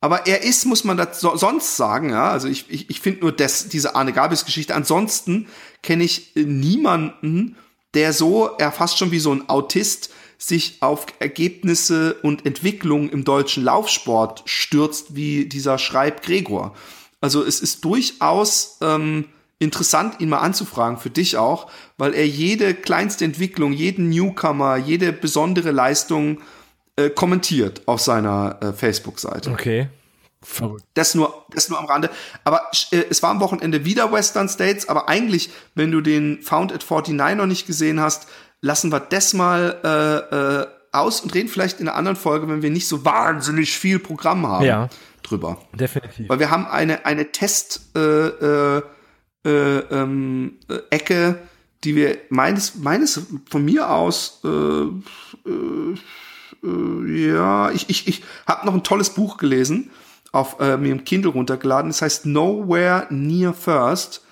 Aber 0.01 0.27
er 0.27 0.43
ist, 0.43 0.67
muss 0.67 0.85
man 0.85 0.97
das 0.97 1.21
so, 1.21 1.37
sonst 1.37 1.77
sagen, 1.77 2.11
ja, 2.11 2.31
also 2.31 2.49
ich, 2.49 2.67
ich, 2.69 2.91
ich 2.91 3.01
finde 3.01 3.21
nur 3.21 3.33
das, 3.33 3.69
diese 3.69 3.95
Arne 3.95 4.13
Gabius 4.13 4.45
Geschichte. 4.45 4.75
Ansonsten 4.75 5.49
kenne 5.83 6.05
ich 6.05 6.33
niemanden, 6.35 7.57
der 7.95 8.13
so, 8.13 8.51
er 8.59 8.73
fast 8.73 8.99
schon 8.99 9.13
wie 9.13 9.19
so 9.19 9.33
ein 9.33 9.49
Autist, 9.49 10.11
sich 10.47 10.79
auf 10.81 11.07
Ergebnisse 11.21 12.15
und 12.23 12.45
Entwicklung 12.45 13.09
im 13.09 13.25
deutschen 13.25 13.65
Laufsport 13.65 14.43
stürzt 14.45 15.15
wie 15.17 15.47
dieser 15.47 15.79
Schreib 15.79 16.23
Gregor. 16.23 16.75
Also 17.21 17.43
es 17.43 17.61
ist 17.61 17.85
durchaus 17.85 18.79
ähm, 18.83 19.27
interessant, 19.59 20.21
ihn 20.21 20.29
mal 20.29 20.39
anzufragen, 20.39 20.99
für 20.99 21.11
dich 21.11 21.39
auch, 21.39 21.71
weil 21.97 22.13
er 22.13 22.27
jede 22.27 22.75
kleinste 22.75 23.25
Entwicklung, 23.25 23.73
jeden 23.73 24.11
Newcomer, 24.11 24.77
jede 24.77 25.13
besondere 25.13 25.71
Leistung 25.71 26.41
äh, 26.97 27.09
kommentiert 27.09 27.83
auf 27.87 28.01
seiner 28.01 28.59
äh, 28.61 28.73
Facebook-Seite. 28.73 29.51
Okay. 29.51 29.89
Verrückt. 30.43 30.85
Das 30.93 31.15
nur, 31.15 31.47
das 31.55 31.71
nur 31.71 31.79
am 31.79 31.87
Rande. 31.87 32.11
Aber 32.45 32.61
äh, 32.91 33.05
es 33.09 33.23
war 33.23 33.31
am 33.31 33.41
Wochenende 33.41 33.87
wieder 33.87 34.13
Western 34.13 34.49
States, 34.51 34.89
aber 34.89 35.09
eigentlich, 35.09 35.51
wenn 35.75 35.91
du 35.91 36.03
den 36.03 36.43
Found 36.43 36.73
at 36.73 36.85
49 36.89 37.39
noch 37.39 37.47
nicht 37.47 37.67
gesehen 37.67 37.99
hast, 37.99 38.29
lassen 38.65 38.91
wir 38.91 39.01
das 39.01 39.35
mal 39.35 39.79
äh, 39.85 40.63
äh, 40.63 40.67
aus 40.91 41.21
und 41.21 41.35
reden 41.35 41.49
vielleicht 41.49 41.81
in 41.81 41.89
einer 41.89 41.97
anderen 41.97 42.17
Folge, 42.17 42.49
wenn 42.49 42.63
wir 42.63 42.71
nicht 42.71 42.89
so 42.89 43.05
wahnsinnig 43.05 43.77
viel 43.77 43.99
Programm 43.99 44.47
haben, 44.47 44.65
ja, 44.65 44.89
drüber. 45.23 45.59
Definitiv. 45.75 46.29
Weil 46.29 46.39
wir 46.39 46.51
haben 46.51 46.67
eine, 46.67 47.05
eine 47.05 47.31
Test 47.31 47.95
äh, 47.95 48.01
äh, 48.01 48.83
äh, 49.45 49.51
ähm, 49.51 50.55
äh, 50.69 50.79
Ecke, 50.89 51.39
die 51.85 51.95
wir 51.95 52.17
meines, 52.31 52.77
meines 52.77 53.21
von 53.51 53.65
mir 53.65 53.91
aus 53.91 54.41
äh, 54.45 54.49
äh, 54.49 55.95
äh, 56.63 57.33
ja, 57.33 57.71
ich, 57.71 57.91
ich, 57.91 58.09
ich 58.09 58.25
habe 58.47 58.65
noch 58.65 58.73
ein 58.73 58.83
tolles 58.83 59.11
Buch 59.11 59.37
gelesen, 59.37 59.91
auf 60.33 60.59
äh, 60.61 60.79
mir 60.79 60.93
im 60.93 61.05
Kindle 61.05 61.33
runtergeladen. 61.33 61.91
Das 61.91 62.01
heißt 62.01 62.25
Nowhere 62.25 63.09
Near 63.11 63.53
First 63.53 64.24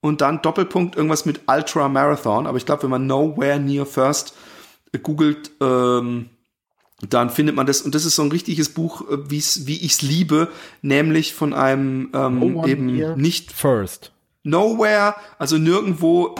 und 0.00 0.20
dann 0.20 0.42
Doppelpunkt 0.42 0.96
irgendwas 0.96 1.26
mit 1.26 1.42
Ultra 1.46 1.88
Marathon. 1.88 2.46
Aber 2.46 2.56
ich 2.56 2.66
glaube, 2.66 2.84
wenn 2.84 2.90
man 2.90 3.06
Nowhere 3.06 3.60
Near 3.60 3.86
First 3.86 4.34
googelt, 5.02 5.50
ähm, 5.60 6.30
dann 7.08 7.30
findet 7.30 7.56
man 7.56 7.66
das. 7.66 7.82
Und 7.82 7.94
das 7.94 8.04
ist 8.04 8.16
so 8.16 8.22
ein 8.22 8.30
richtiges 8.30 8.70
Buch, 8.70 9.02
äh, 9.10 9.30
wie's, 9.30 9.66
wie 9.66 9.76
ich 9.76 9.92
es 9.92 10.02
liebe, 10.02 10.48
nämlich 10.82 11.34
von 11.34 11.54
einem 11.54 12.10
ähm, 12.12 12.54
no 12.54 12.66
eben 12.66 13.14
nicht 13.14 13.52
First. 13.52 14.12
Nowhere, 14.42 15.14
also 15.38 15.58
nirgendwo 15.58 16.34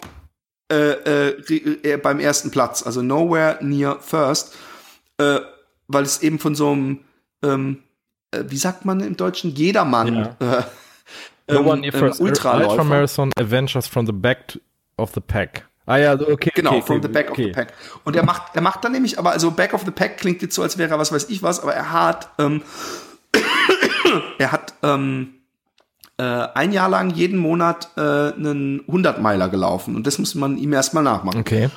äh, 0.71 0.93
äh, 1.31 1.83
äh, 1.83 1.97
beim 1.97 2.21
ersten 2.21 2.51
Platz, 2.51 2.85
also 2.85 3.03
Nowhere 3.03 3.59
Near 3.61 3.99
First, 4.01 4.57
äh, 5.19 5.41
weil 5.89 6.05
es 6.05 6.23
eben 6.23 6.39
von 6.39 6.55
so 6.55 6.71
einem, 6.71 7.01
ähm, 7.43 7.83
äh, 8.31 8.45
wie 8.49 8.57
sagt 8.57 8.85
man 8.85 9.01
im 9.01 9.17
Deutschen, 9.17 9.51
jedermann 9.55 10.37
ja. 10.41 10.67
No 11.53 11.63
one 11.63 11.81
near 11.81 11.93
first. 11.93 12.21
Ultra 12.21 12.85
Marathon 12.85 13.31
Adventures 13.37 13.87
from 13.87 14.07
the 14.07 14.13
back 14.13 14.59
of 14.97 15.13
the 15.15 15.21
pack. 15.21 15.65
Ah 15.87 15.97
ja, 15.97 16.15
okay. 16.15 16.53
Genau, 16.55 16.71
okay, 16.71 16.83
from 16.83 16.97
okay, 16.99 17.09
the 17.09 17.13
back 17.13 17.31
okay. 17.31 17.43
of 17.43 17.49
the 17.49 17.53
pack. 17.53 17.73
Und 18.05 18.15
er 18.15 18.25
macht, 18.25 18.55
er 18.55 18.61
macht 18.61 18.85
dann 18.85 18.93
nämlich, 18.93 19.19
aber 19.19 19.33
also 19.33 19.51
back 19.51 19.75
of 19.75 19.83
the 19.85 19.91
pack 19.91 20.19
klingt 20.19 20.41
jetzt 20.43 20.55
so, 20.55 20.63
als 20.63 20.79
wäre 20.79 20.91
er 20.91 20.99
was 20.99 21.11
weiß 21.11 21.29
ich 21.31 21.43
was, 21.43 21.61
aber 21.61 21.75
er 21.75 21.91
hat, 21.93 22.31
ähm, 22.39 22.63
er 24.39 24.53
hat 24.53 24.75
ähm, 24.83 25.35
äh, 26.17 26.23
ein 26.23 26.73
Jahr 26.73 26.89
lang 26.89 27.11
jeden 27.11 27.39
Monat 27.39 27.89
äh, 27.97 28.01
einen 28.01 28.83
100-Meiler 28.87 29.49
gelaufen 29.49 29.97
und 29.97 30.07
das 30.07 30.19
muss 30.19 30.35
man 30.35 30.59
ihm 30.59 30.73
erstmal 30.73 31.03
nachmachen. 31.03 31.41
Okay. 31.41 31.71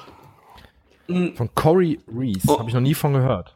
Mhm. 1.07 1.35
Von 1.35 1.49
Corey 1.55 1.99
Reese, 2.07 2.47
oh. 2.47 2.59
habe 2.59 2.69
ich 2.69 2.75
noch 2.75 2.81
nie 2.81 2.93
von 2.93 3.13
gehört. 3.13 3.55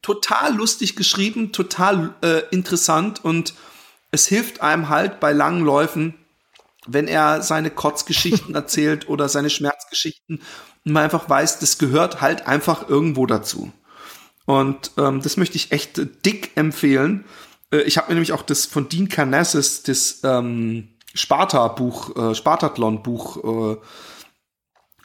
Total 0.00 0.54
lustig 0.54 0.96
geschrieben, 0.96 1.52
total 1.52 2.14
äh, 2.22 2.42
interessant 2.50 3.24
und 3.24 3.52
es 4.10 4.26
hilft 4.26 4.60
einem 4.60 4.88
halt 4.88 5.20
bei 5.20 5.32
langen 5.32 5.64
Läufen, 5.64 6.14
wenn 6.86 7.08
er 7.08 7.42
seine 7.42 7.70
Kotzgeschichten 7.70 8.54
erzählt 8.54 9.08
oder 9.08 9.28
seine 9.28 9.50
Schmerzgeschichten 9.50 10.40
und 10.84 10.92
man 10.92 11.04
einfach 11.04 11.28
weiß, 11.28 11.58
das 11.58 11.78
gehört 11.78 12.20
halt 12.20 12.46
einfach 12.46 12.88
irgendwo 12.88 13.26
dazu. 13.26 13.72
Und 14.46 14.92
ähm, 14.96 15.20
das 15.20 15.36
möchte 15.36 15.56
ich 15.56 15.72
echt 15.72 16.00
dick 16.24 16.56
empfehlen. 16.56 17.24
Äh, 17.70 17.82
ich 17.82 17.98
habe 17.98 18.08
mir 18.08 18.14
nämlich 18.14 18.32
auch 18.32 18.42
das 18.42 18.64
von 18.64 18.88
Dean 18.88 19.08
Carnassus, 19.08 19.82
das 19.82 20.20
ähm, 20.24 20.88
Sparta-Buch, 21.12 22.16
äh, 22.16 22.34
Spartathlon-Buch 22.34 23.76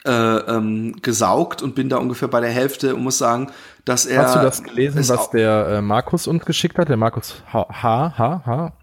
äh, 0.06 0.10
äh, 0.10 0.12
ähm, 0.12 0.96
gesaugt 1.02 1.62
und 1.62 1.76
bin 1.76 1.90
da 1.90 1.98
ungefähr 1.98 2.28
bei 2.28 2.40
der 2.40 2.52
Hälfte 2.52 2.96
und 2.96 3.04
muss 3.04 3.18
sagen, 3.18 3.52
dass 3.86 4.06
er. 4.06 4.24
Hast 4.24 4.36
du 4.36 4.40
das 4.40 4.64
gelesen, 4.64 5.08
was 5.10 5.30
der 5.30 5.68
äh, 5.68 5.82
Markus 5.82 6.28
uns 6.28 6.46
geschickt 6.46 6.78
hat? 6.78 6.90
Der 6.90 6.98
Markus 6.98 7.44
H. 7.52 7.68
H. 7.70 8.18
H. 8.18 8.46
H. 8.46 8.74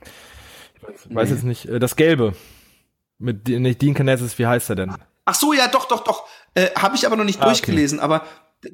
Ich 0.76 1.14
weiß, 1.14 1.28
nee. 1.28 1.34
jetzt 1.34 1.44
nicht. 1.44 1.66
Äh, 1.66 1.78
das 1.78 1.96
Gelbe. 1.96 2.34
Mit 3.18 3.48
nicht 3.48 3.82
Dean 3.82 3.94
Canesis, 3.94 4.38
wie 4.38 4.46
heißt 4.46 4.70
er 4.70 4.76
denn? 4.76 4.94
Ach 5.26 5.34
so, 5.34 5.52
ja, 5.52 5.68
doch, 5.68 5.86
doch, 5.86 6.04
doch. 6.04 6.26
Äh, 6.54 6.70
Habe 6.74 6.96
ich 6.96 7.06
aber 7.06 7.16
noch 7.16 7.24
nicht 7.24 7.40
ah, 7.42 7.44
durchgelesen, 7.44 7.98
okay. 7.98 8.04
aber 8.04 8.24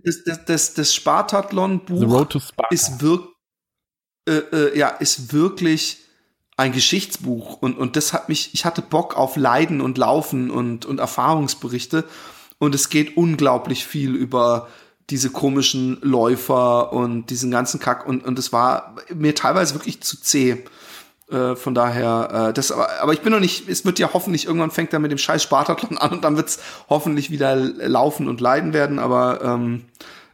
das, 0.04 0.24
das, 0.24 0.44
das, 0.44 0.74
das 0.74 0.94
Spartathlon-Buch 0.94 2.40
ist, 2.70 3.00
wirk 3.02 3.28
äh, 4.28 4.32
äh, 4.32 4.78
ja, 4.78 4.88
ist 4.88 5.32
wirklich 5.32 5.98
ein 6.56 6.72
Geschichtsbuch 6.72 7.60
und, 7.60 7.76
und 7.76 7.96
das 7.96 8.12
hat 8.12 8.28
mich, 8.28 8.54
ich 8.54 8.64
hatte 8.64 8.82
Bock 8.82 9.16
auf 9.16 9.36
Leiden 9.36 9.80
und 9.80 9.98
Laufen 9.98 10.50
und, 10.50 10.86
und 10.86 10.98
Erfahrungsberichte 10.98 12.04
und 12.58 12.74
es 12.74 12.88
geht 12.88 13.16
unglaublich 13.16 13.84
viel 13.84 14.14
über 14.14 14.68
diese 15.10 15.30
komischen 15.30 15.98
Läufer 16.02 16.92
und 16.92 17.30
diesen 17.30 17.50
ganzen 17.50 17.80
Kack 17.80 18.06
und 18.06 18.24
und 18.24 18.38
es 18.38 18.52
war 18.52 18.96
mir 19.14 19.34
teilweise 19.34 19.74
wirklich 19.74 20.00
zu 20.00 20.20
zäh. 20.20 20.64
Äh, 21.30 21.56
von 21.56 21.74
daher, 21.74 22.48
äh, 22.50 22.52
das 22.52 22.70
aber, 22.70 22.88
aber 23.00 23.12
ich 23.12 23.20
bin 23.20 23.32
noch 23.32 23.40
nicht, 23.40 23.68
es 23.68 23.84
wird 23.84 23.98
ja 23.98 24.10
hoffentlich, 24.12 24.46
irgendwann 24.46 24.70
fängt 24.70 24.92
er 24.92 25.00
mit 25.00 25.10
dem 25.10 25.18
scheiß 25.18 25.42
Spartathlon 25.42 25.98
an 25.98 26.12
und 26.12 26.24
dann 26.24 26.36
wird's 26.36 26.60
hoffentlich 26.88 27.30
wieder 27.30 27.56
laufen 27.56 28.28
und 28.28 28.40
leiden 28.40 28.72
werden, 28.72 29.00
aber 29.00 29.42
ähm, 29.42 29.86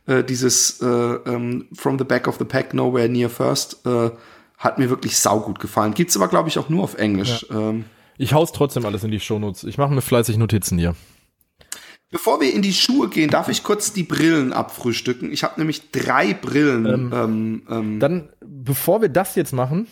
äh, 0.06 0.22
dieses 0.22 0.82
äh, 0.82 0.86
ähm, 0.86 1.66
From 1.72 1.98
the 1.98 2.04
Back 2.04 2.28
of 2.28 2.36
the 2.38 2.44
Pack, 2.44 2.74
Nowhere 2.74 3.08
Near 3.08 3.30
First, 3.30 3.86
äh, 3.86 4.10
hat 4.58 4.78
mir 4.78 4.90
wirklich 4.90 5.18
saugut 5.18 5.60
gefallen. 5.60 5.94
Gibt's 5.94 6.16
aber, 6.16 6.28
glaube 6.28 6.48
ich, 6.48 6.58
auch 6.58 6.68
nur 6.68 6.84
auf 6.84 6.94
Englisch. 6.94 7.46
Ja. 7.48 7.70
Ähm, 7.70 7.84
ich 8.18 8.34
hau's 8.34 8.52
trotzdem 8.52 8.84
alles 8.84 9.02
in 9.02 9.10
die 9.10 9.18
Shownotes. 9.18 9.64
Ich 9.64 9.78
mache 9.78 9.92
mir 9.92 10.02
fleißig 10.02 10.36
Notizen 10.36 10.78
hier. 10.78 10.94
Bevor 12.12 12.42
wir 12.42 12.52
in 12.52 12.60
die 12.60 12.74
Schuhe 12.74 13.08
gehen, 13.08 13.30
darf 13.30 13.48
ich 13.48 13.64
kurz 13.64 13.94
die 13.94 14.02
Brillen 14.02 14.52
abfrühstücken. 14.52 15.32
Ich 15.32 15.44
habe 15.44 15.58
nämlich 15.58 15.90
drei 15.90 16.34
Brillen. 16.34 16.84
Ähm, 16.86 17.12
ähm, 17.14 17.62
ähm, 17.70 18.00
dann, 18.00 18.28
bevor 18.40 19.00
wir 19.00 19.08
das 19.08 19.34
jetzt 19.34 19.52
machen, 19.52 19.86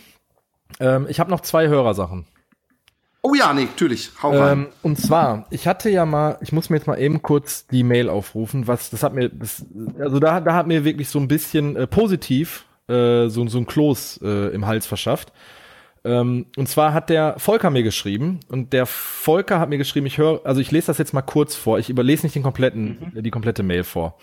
ähm, 0.79 1.07
ich 1.09 1.19
habe 1.19 1.31
noch 1.31 1.41
zwei 1.41 1.69
Hörersachen. 1.69 2.27
Oh 3.23 3.33
ja, 3.35 3.55
nee, 3.55 3.65
natürlich. 3.65 4.11
Hau 4.23 4.39
rein. 4.39 4.59
Ähm, 4.59 4.67
und 4.83 4.99
zwar, 4.99 5.47
ich 5.49 5.67
hatte 5.67 5.89
ja 5.89 6.05
mal, 6.05 6.37
ich 6.43 6.53
muss 6.53 6.69
mir 6.69 6.77
jetzt 6.77 6.87
mal 6.87 7.01
eben 7.01 7.23
kurz 7.23 7.67
die 7.67 7.83
Mail 7.83 8.11
aufrufen, 8.11 8.67
was, 8.67 8.91
das 8.91 9.03
hat 9.03 9.15
mir, 9.15 9.31
das, 9.31 9.65
also 9.99 10.19
da, 10.19 10.41
da 10.41 10.55
hat 10.55 10.67
mir 10.67 10.85
wirklich 10.85 11.09
so 11.09 11.19
ein 11.19 11.29
bisschen 11.29 11.75
äh, 11.75 11.87
positiv 11.87 12.67
äh, 12.87 13.29
so, 13.29 13.47
so 13.49 13.59
ein 13.59 13.67
Kloß 13.67 14.21
äh, 14.23 14.55
im 14.55 14.67
Hals 14.67 14.87
verschafft. 14.87 15.33
Ähm, 16.05 16.47
und 16.57 16.69
zwar 16.69 16.95
hat 16.95 17.11
der 17.11 17.35
Volker 17.39 17.71
mir 17.71 17.83
geschrieben 17.83 18.41
und 18.49 18.73
der 18.73 18.87
Volker 18.87 19.61
hat 19.61 19.69
mir 19.69 19.79
geschrieben, 19.79 20.07
ich 20.07 20.19
höre, 20.19 20.41
also 20.45 20.61
ich 20.61 20.71
lese 20.71 20.87
das 20.87 20.99
jetzt 20.99 21.13
mal 21.13 21.23
kurz 21.23 21.55
vor, 21.55 21.79
ich 21.79 21.91
überlese 21.91 22.25
nicht 22.25 22.35
den 22.35 22.43
kompletten, 22.43 23.13
mhm. 23.15 23.23
die 23.23 23.31
komplette 23.31 23.63
Mail 23.63 23.85
vor. 23.85 24.17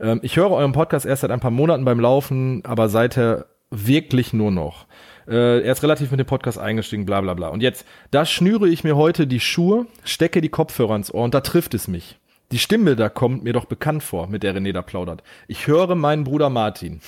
Ähm, 0.00 0.20
ich 0.22 0.36
höre 0.36 0.50
euren 0.50 0.72
Podcast 0.72 1.06
erst 1.06 1.22
seit 1.22 1.30
ein 1.30 1.40
paar 1.40 1.50
Monaten 1.50 1.84
beim 1.84 2.00
Laufen, 2.00 2.64
aber 2.64 2.88
seither 2.88 3.46
wirklich 3.70 4.32
nur 4.32 4.50
noch. 4.50 4.86
Äh, 5.28 5.62
er 5.62 5.72
ist 5.72 5.82
relativ 5.82 6.10
mit 6.10 6.18
dem 6.18 6.26
Podcast 6.26 6.58
eingestiegen, 6.58 7.06
bla 7.06 7.20
bla 7.20 7.34
bla. 7.34 7.48
Und 7.48 7.62
jetzt, 7.62 7.86
da 8.10 8.26
schnüre 8.26 8.68
ich 8.68 8.82
mir 8.82 8.96
heute 8.96 9.26
die 9.26 9.40
Schuhe, 9.40 9.86
stecke 10.04 10.40
die 10.40 10.48
Kopfhörer 10.48 10.96
ins 10.96 11.14
Ohr 11.14 11.24
und 11.24 11.34
da 11.34 11.40
trifft 11.40 11.74
es 11.74 11.88
mich. 11.88 12.18
Die 12.52 12.58
Stimme 12.58 12.96
da 12.96 13.08
kommt 13.08 13.44
mir 13.44 13.54
doch 13.54 13.64
bekannt 13.64 14.02
vor, 14.02 14.26
mit 14.26 14.42
der 14.42 14.54
René 14.54 14.74
da 14.74 14.82
plaudert. 14.82 15.22
Ich 15.48 15.66
höre 15.66 15.94
meinen 15.94 16.24
Bruder 16.24 16.50
Martin. 16.50 17.00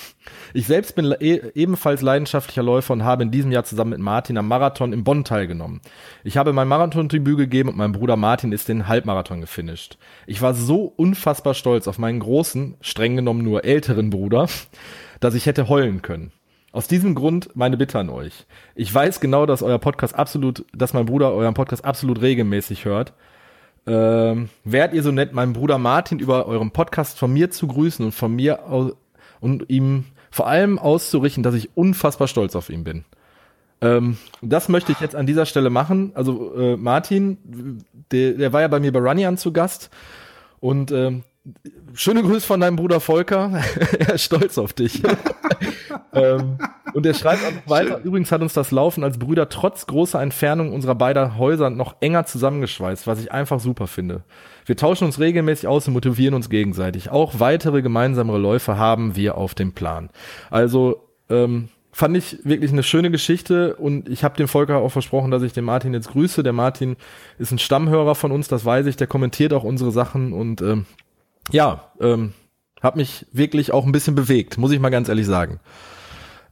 Ich 0.55 0.65
selbst 0.65 0.95
bin 0.95 1.13
e 1.19 1.39
ebenfalls 1.53 2.01
leidenschaftlicher 2.01 2.63
Läufer 2.63 2.93
und 2.93 3.03
habe 3.03 3.21
in 3.21 3.29
diesem 3.29 3.51
Jahr 3.51 3.63
zusammen 3.63 3.91
mit 3.91 3.99
Martin 3.99 4.39
am 4.39 4.47
Marathon 4.47 4.91
in 4.91 5.03
Bonn 5.03 5.23
teilgenommen. 5.23 5.81
Ich 6.23 6.37
habe 6.37 6.51
mein 6.51 6.67
Marathon-Tribü 6.67 7.35
gegeben 7.35 7.69
und 7.69 7.77
mein 7.77 7.91
Bruder 7.91 8.15
Martin 8.15 8.53
ist 8.53 8.69
den 8.69 8.87
Halbmarathon 8.87 9.39
gefinisht. 9.39 9.99
Ich 10.25 10.41
war 10.41 10.55
so 10.55 10.91
unfassbar 10.97 11.53
stolz 11.53 11.87
auf 11.87 11.99
meinen 11.99 12.21
großen, 12.21 12.77
streng 12.81 13.15
genommen 13.15 13.43
nur 13.43 13.65
älteren 13.65 14.09
Bruder, 14.09 14.47
dass 15.19 15.35
ich 15.35 15.45
hätte 15.45 15.69
heulen 15.69 16.01
können. 16.01 16.31
Aus 16.71 16.87
diesem 16.87 17.13
Grund 17.13 17.51
meine 17.53 17.77
Bitte 17.77 17.99
an 17.99 18.09
euch. 18.09 18.47
Ich 18.73 18.91
weiß 18.91 19.19
genau, 19.19 19.45
dass 19.45 19.61
euer 19.61 19.77
Podcast 19.77 20.15
absolut, 20.15 20.65
dass 20.73 20.93
mein 20.93 21.05
Bruder 21.05 21.31
euren 21.33 21.53
Podcast 21.53 21.85
absolut 21.85 22.21
regelmäßig 22.21 22.85
hört. 22.85 23.13
Ähm, 23.87 24.49
wärt 24.63 24.93
ihr 24.93 25.03
so 25.03 25.11
nett, 25.11 25.33
meinen 25.33 25.53
Bruder 25.53 25.77
Martin 25.77 26.19
über 26.19 26.47
euren 26.47 26.71
Podcast 26.71 27.19
von 27.19 27.31
mir 27.31 27.51
zu 27.51 27.67
grüßen 27.67 28.05
und 28.05 28.11
von 28.13 28.33
mir 28.33 28.67
aus, 28.67 28.93
und 29.39 29.69
ihm 29.69 30.05
vor 30.31 30.47
allem 30.47 30.79
auszurichten, 30.79 31.43
dass 31.43 31.55
ich 31.55 31.77
unfassbar 31.77 32.27
stolz 32.27 32.55
auf 32.55 32.69
ihn 32.69 32.83
bin. 32.83 33.05
Ähm, 33.81 34.17
das 34.41 34.69
möchte 34.69 34.91
ich 34.91 34.99
jetzt 34.99 35.15
an 35.15 35.27
dieser 35.27 35.45
Stelle 35.45 35.69
machen. 35.69 36.11
Also 36.15 36.55
äh, 36.55 36.77
Martin, 36.77 37.83
der, 38.11 38.33
der 38.33 38.53
war 38.53 38.61
ja 38.61 38.67
bei 38.67 38.79
mir 38.79 38.91
bei 38.91 38.99
Runyan 38.99 39.37
zu 39.37 39.53
Gast 39.53 39.89
und 40.59 40.91
ähm, 40.91 41.23
schöne 41.93 42.21
Grüße 42.21 42.45
von 42.45 42.59
deinem 42.59 42.75
Bruder 42.75 42.99
Volker. 42.99 43.61
er 43.99 44.15
ist 44.15 44.23
stolz 44.23 44.57
auf 44.57 44.73
dich. 44.73 45.01
ähm, 46.13 46.57
und 46.93 47.05
er 47.05 47.13
schreibt 47.13 47.41
auch 47.43 47.69
weiter. 47.69 47.97
Schön. 47.97 48.03
Übrigens 48.03 48.31
hat 48.31 48.41
uns 48.41 48.53
das 48.53 48.71
Laufen 48.71 49.03
als 49.03 49.17
Brüder 49.17 49.49
trotz 49.49 49.85
großer 49.85 50.21
Entfernung 50.21 50.73
unserer 50.73 50.95
beider 50.95 51.37
Häuser 51.37 51.69
noch 51.69 51.95
enger 51.99 52.25
zusammengeschweißt, 52.25 53.07
was 53.07 53.19
ich 53.19 53.31
einfach 53.31 53.59
super 53.59 53.87
finde. 53.87 54.23
Wir 54.65 54.77
tauschen 54.77 55.05
uns 55.05 55.19
regelmäßig 55.19 55.67
aus 55.67 55.87
und 55.87 55.93
motivieren 55.93 56.33
uns 56.33 56.49
gegenseitig. 56.49 57.09
Auch 57.09 57.39
weitere 57.39 57.81
gemeinsamere 57.81 58.37
Läufe 58.37 58.77
haben 58.77 59.15
wir 59.15 59.37
auf 59.37 59.53
dem 59.55 59.73
Plan. 59.73 60.09
Also, 60.49 61.09
ähm, 61.29 61.69
fand 61.91 62.17
ich 62.17 62.39
wirklich 62.43 62.73
eine 62.73 62.83
schöne 62.83 63.09
Geschichte 63.09 63.77
und 63.77 64.09
ich 64.09 64.25
habe 64.25 64.35
dem 64.35 64.49
Volker 64.49 64.79
auch 64.79 64.91
versprochen, 64.91 65.31
dass 65.31 65.43
ich 65.43 65.53
den 65.53 65.63
Martin 65.63 65.93
jetzt 65.93 66.09
grüße. 66.09 66.43
Der 66.43 66.51
Martin 66.51 66.97
ist 67.39 67.53
ein 67.53 67.57
Stammhörer 67.57 68.15
von 68.15 68.33
uns, 68.33 68.49
das 68.49 68.65
weiß 68.65 68.87
ich, 68.87 68.97
der 68.97 69.07
kommentiert 69.07 69.53
auch 69.53 69.63
unsere 69.63 69.91
Sachen 69.91 70.33
und 70.33 70.61
ähm, 70.61 70.85
ja, 71.51 71.91
ähm, 71.99 72.33
hat 72.81 72.95
mich 72.95 73.25
wirklich 73.31 73.71
auch 73.71 73.85
ein 73.85 73.91
bisschen 73.91 74.15
bewegt, 74.15 74.57
muss 74.57 74.71
ich 74.71 74.79
mal 74.79 74.89
ganz 74.89 75.09
ehrlich 75.09 75.25
sagen. 75.25 75.59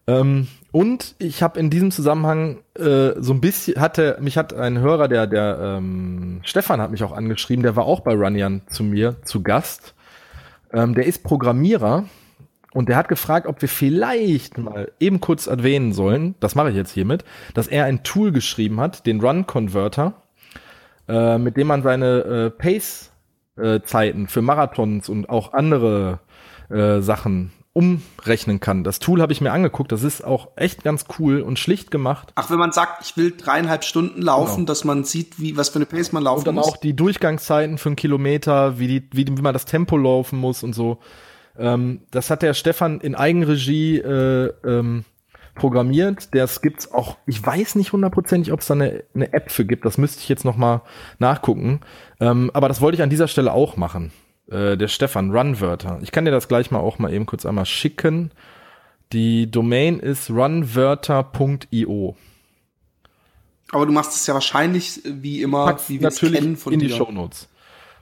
Ähm, 0.08 0.48
und 0.72 1.16
ich 1.20 1.44
habe 1.44 1.60
in 1.60 1.70
diesem 1.70 1.92
Zusammenhang 1.92 2.64
äh, 2.78 3.12
so 3.18 3.34
ein 3.34 3.42
bisschen 3.42 3.80
hatte 3.80 4.18
mich 4.20 4.38
hat 4.38 4.54
ein 4.54 4.80
Hörer, 4.80 5.08
der 5.08 5.28
der 5.28 5.78
ähm, 5.78 6.42
Stefan 6.44 6.82
hat 6.82 6.92
mich 6.92 7.04
auch 7.04 7.12
angeschrieben, 7.12 7.64
der 7.64 7.76
war 7.76 7.86
auch 7.86 8.02
bei 8.02 8.14
Runyan 8.14 8.64
zu 8.68 8.84
mir 8.84 9.16
zu 9.24 9.44
Gast. 9.44 9.94
Ähm, 10.74 10.96
der 10.96 11.06
ist 11.06 11.24
Programmierer 11.24 12.06
und 12.74 12.90
der 12.90 12.98
hat 12.98 13.08
gefragt, 13.08 13.48
ob 13.48 13.62
wir 13.62 13.70
vielleicht 13.70 14.58
mal 14.58 14.92
eben 15.00 15.22
kurz 15.22 15.48
erwähnen 15.48 15.94
sollen, 15.94 16.36
das 16.40 16.56
mache 16.56 16.72
ich 16.72 16.76
jetzt 16.76 16.92
hiermit, 16.92 17.24
dass 17.54 17.68
er 17.68 17.86
ein 17.86 18.04
Tool 18.04 18.32
geschrieben 18.32 18.82
hat, 18.82 19.06
den 19.06 19.22
Run 19.22 19.46
Converter, 19.46 20.14
äh, 21.08 21.38
mit 21.38 21.56
dem 21.56 21.68
man 21.68 21.84
seine 21.84 22.20
äh, 22.22 22.50
Pace 22.50 23.13
äh, 23.58 23.82
Zeiten 23.82 24.28
für 24.28 24.42
Marathons 24.42 25.10
und 25.10 25.30
auch 25.30 25.54
andere 25.54 26.20
äh, 26.70 27.02
Sachen 27.02 27.52
umrechnen 27.74 28.60
kann. 28.60 28.84
Das 28.84 29.00
Tool 29.00 29.22
habe 29.22 29.34
ich 29.34 29.42
mir 29.42 29.52
angeguckt, 29.52 29.92
das 29.92 30.04
ist 30.04 30.24
auch 30.24 30.50
echt 30.56 30.84
ganz 30.84 31.06
cool 31.18 31.42
und 31.42 31.58
schlicht 31.58 31.90
gemacht. 31.90 32.32
Ach, 32.36 32.52
wenn 32.52 32.60
man 32.60 32.72
sagt, 32.72 33.04
ich 33.04 33.18
will 33.18 33.34
dreieinhalb 33.36 33.84
Stunden 33.84 34.22
laufen, 34.22 34.58
genau. 34.58 34.68
dass 34.68 34.84
man 34.84 35.04
sieht, 35.04 35.40
wie 35.40 35.58
was 35.58 35.70
für 35.70 35.78
eine 35.78 35.88
Pace 35.88 36.12
man 36.12 36.24
laufen 36.24 36.38
muss. 36.38 36.42
Und 36.42 36.46
dann 36.46 36.56
muss. 36.56 36.68
auch 36.68 36.78
die 36.78 36.96
Durchgangszeiten 36.96 37.80
für 37.80 37.90
einen 37.90 37.96
Kilometer, 37.96 38.78
wie, 38.78 38.88
die, 38.88 39.10
wie, 39.12 39.28
wie 39.28 39.42
man 39.42 39.54
das 39.54 39.66
Tempo 39.66 39.98
laufen 39.98 40.38
muss 40.38 40.62
und 40.62 40.74
so. 40.74 41.00
Ähm, 41.58 42.02
das 42.12 42.30
hat 42.30 42.44
der 42.44 42.54
Stefan 42.54 43.02
in 43.02 43.16
Eigenregie 43.16 43.98
äh, 43.98 44.54
ähm, 44.64 45.04
programmiert. 45.56 46.34
Das 46.34 46.62
gibt's 46.62 46.92
auch, 46.92 47.18
ich 47.26 47.46
weiß 47.46 47.76
nicht 47.76 47.94
hundertprozentig, 47.94 48.52
ob 48.52 48.62
es 48.62 48.68
da 48.68 48.74
eine, 48.74 49.04
eine 49.14 49.34
App 49.34 49.52
für 49.52 49.66
gibt. 49.66 49.86
Das 49.86 49.98
müsste 49.98 50.22
ich 50.22 50.30
jetzt 50.30 50.46
noch 50.46 50.58
mal 50.58 50.82
nachgucken. 51.20 51.82
Ähm, 52.20 52.52
aber 52.54 52.68
das 52.68 52.82
wollte 52.82 52.96
ich 52.96 53.04
an 53.04 53.10
dieser 53.10 53.28
Stelle 53.28 53.54
auch 53.54 53.78
machen. 53.78 54.12
Äh, 54.50 54.78
der 54.78 54.88
Stefan, 54.88 55.32
Runwörter. 55.32 56.00
Ich 56.02 56.12
kann 56.12 56.26
dir 56.26 56.32
das 56.32 56.48
gleich 56.48 56.72
mal 56.72 56.80
auch 56.80 57.00
mal 57.00 57.14
eben 57.14 57.26
kurz 57.26 57.46
einmal 57.46 57.66
schicken. 57.66 58.32
Die 59.12 59.50
Domain 59.50 60.00
ist 60.00 60.30
runwörter.io. 60.30 62.16
Aber 63.72 63.86
du 63.86 63.92
machst 63.92 64.16
es 64.16 64.28
ja 64.28 64.34
wahrscheinlich 64.34 65.02
wie 65.06 65.42
immer, 65.42 65.66
Pack's 65.66 65.90
wie 65.90 66.00
wir 66.00 66.08
es 66.08 66.20
kennen 66.20 66.58
von 66.58 66.74
in 66.74 66.80
dir. 66.80 66.90
die 66.90 66.94
Shownotes. 66.94 67.48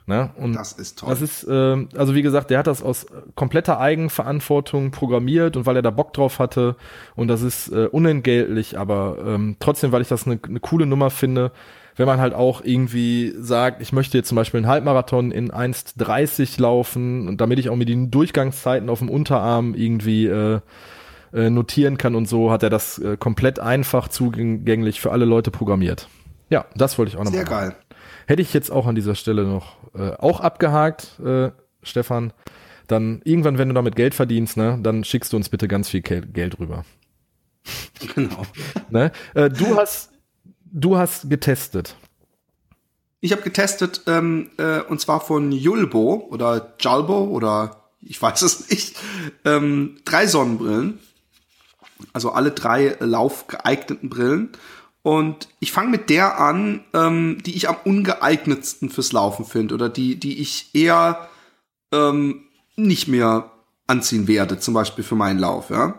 Ne? 0.06 0.30
Und 0.36 0.54
das 0.54 0.72
ist 0.72 0.98
toll. 0.98 1.10
Das 1.10 1.22
ist, 1.22 1.44
äh, 1.44 1.86
also 1.96 2.14
wie 2.14 2.22
gesagt, 2.22 2.50
der 2.50 2.58
hat 2.58 2.66
das 2.66 2.82
aus 2.82 3.06
kompletter 3.34 3.78
Eigenverantwortung 3.78 4.90
programmiert 4.90 5.56
und 5.56 5.64
weil 5.64 5.76
er 5.76 5.82
da 5.82 5.90
Bock 5.90 6.12
drauf 6.12 6.38
hatte 6.38 6.76
und 7.14 7.28
das 7.28 7.42
ist 7.42 7.68
äh, 7.68 7.86
unentgeltlich, 7.86 8.78
aber 8.78 9.18
ähm, 9.24 9.56
trotzdem, 9.60 9.92
weil 9.92 10.02
ich 10.02 10.08
das 10.08 10.26
eine 10.26 10.40
ne 10.48 10.60
coole 10.60 10.86
Nummer 10.86 11.10
finde, 11.10 11.52
wenn 11.96 12.06
man 12.06 12.20
halt 12.20 12.34
auch 12.34 12.62
irgendwie 12.64 13.32
sagt, 13.38 13.80
ich 13.82 13.92
möchte 13.92 14.18
jetzt 14.18 14.28
zum 14.28 14.36
Beispiel 14.36 14.58
einen 14.58 14.66
Halbmarathon 14.66 15.30
in 15.30 15.50
1,30 15.52 16.60
laufen 16.60 17.28
und 17.28 17.40
damit 17.40 17.58
ich 17.58 17.68
auch 17.68 17.76
mir 17.76 17.84
die 17.84 18.10
Durchgangszeiten 18.10 18.88
auf 18.88 18.98
dem 18.98 19.10
Unterarm 19.10 19.74
irgendwie 19.74 20.26
äh, 20.26 20.60
äh, 21.32 21.50
notieren 21.50 21.98
kann 21.98 22.14
und 22.14 22.28
so, 22.28 22.50
hat 22.50 22.62
er 22.62 22.70
das 22.70 22.98
äh, 22.98 23.16
komplett 23.16 23.58
einfach 23.58 24.08
zugänglich 24.08 25.00
für 25.00 25.12
alle 25.12 25.26
Leute 25.26 25.50
programmiert. 25.50 26.08
Ja, 26.50 26.66
das 26.74 26.98
wollte 26.98 27.10
ich 27.10 27.16
auch 27.16 27.24
noch 27.24 27.32
Sehr 27.32 27.44
geil. 27.44 27.74
Hätte 28.26 28.42
ich 28.42 28.54
jetzt 28.54 28.70
auch 28.70 28.86
an 28.86 28.94
dieser 28.94 29.14
Stelle 29.14 29.44
noch 29.44 29.76
äh, 29.94 30.12
auch 30.12 30.40
abgehakt, 30.40 31.18
äh, 31.20 31.50
Stefan. 31.82 32.32
Dann 32.86 33.20
irgendwann, 33.24 33.58
wenn 33.58 33.68
du 33.68 33.74
damit 33.74 33.96
Geld 33.96 34.14
verdienst, 34.14 34.56
ne, 34.56 34.78
dann 34.82 35.04
schickst 35.04 35.32
du 35.32 35.36
uns 35.36 35.48
bitte 35.48 35.68
ganz 35.68 35.88
viel 35.88 36.02
Geld 36.02 36.58
rüber. 36.58 36.84
Genau. 38.16 38.42
ne? 38.90 39.12
Äh, 39.34 39.48
du 39.48 39.76
hast 39.76 40.10
du 40.72 40.96
hast 40.96 41.30
getestet. 41.30 41.96
Ich 43.20 43.30
habe 43.30 43.42
getestet 43.42 44.02
ähm, 44.08 44.50
äh, 44.58 44.80
und 44.80 45.00
zwar 45.00 45.20
von 45.20 45.52
Julbo 45.52 46.26
oder 46.30 46.74
Jalbo 46.80 47.24
oder 47.24 47.84
ich 48.00 48.20
weiß 48.20 48.42
es 48.42 48.68
nicht. 48.68 48.96
Ähm, 49.44 49.98
drei 50.04 50.26
Sonnenbrillen, 50.26 50.98
also 52.12 52.32
alle 52.32 52.50
drei 52.50 52.96
laufgeeigneten 52.98 54.10
Brillen. 54.10 54.50
Und 55.02 55.48
ich 55.58 55.72
fange 55.72 55.90
mit 55.90 56.10
der 56.10 56.38
an, 56.40 56.84
ähm, 56.94 57.38
die 57.44 57.56
ich 57.56 57.68
am 57.68 57.76
ungeeignetsten 57.84 58.88
fürs 58.88 59.12
Laufen 59.12 59.44
finde 59.44 59.74
oder 59.74 59.88
die, 59.88 60.16
die 60.16 60.40
ich 60.40 60.70
eher 60.74 61.28
ähm, 61.92 62.42
nicht 62.76 63.08
mehr 63.08 63.50
anziehen 63.86 64.28
werde, 64.28 64.58
zum 64.58 64.74
Beispiel 64.74 65.04
für 65.04 65.16
meinen 65.16 65.38
Lauf. 65.38 65.70
Ja? 65.70 65.98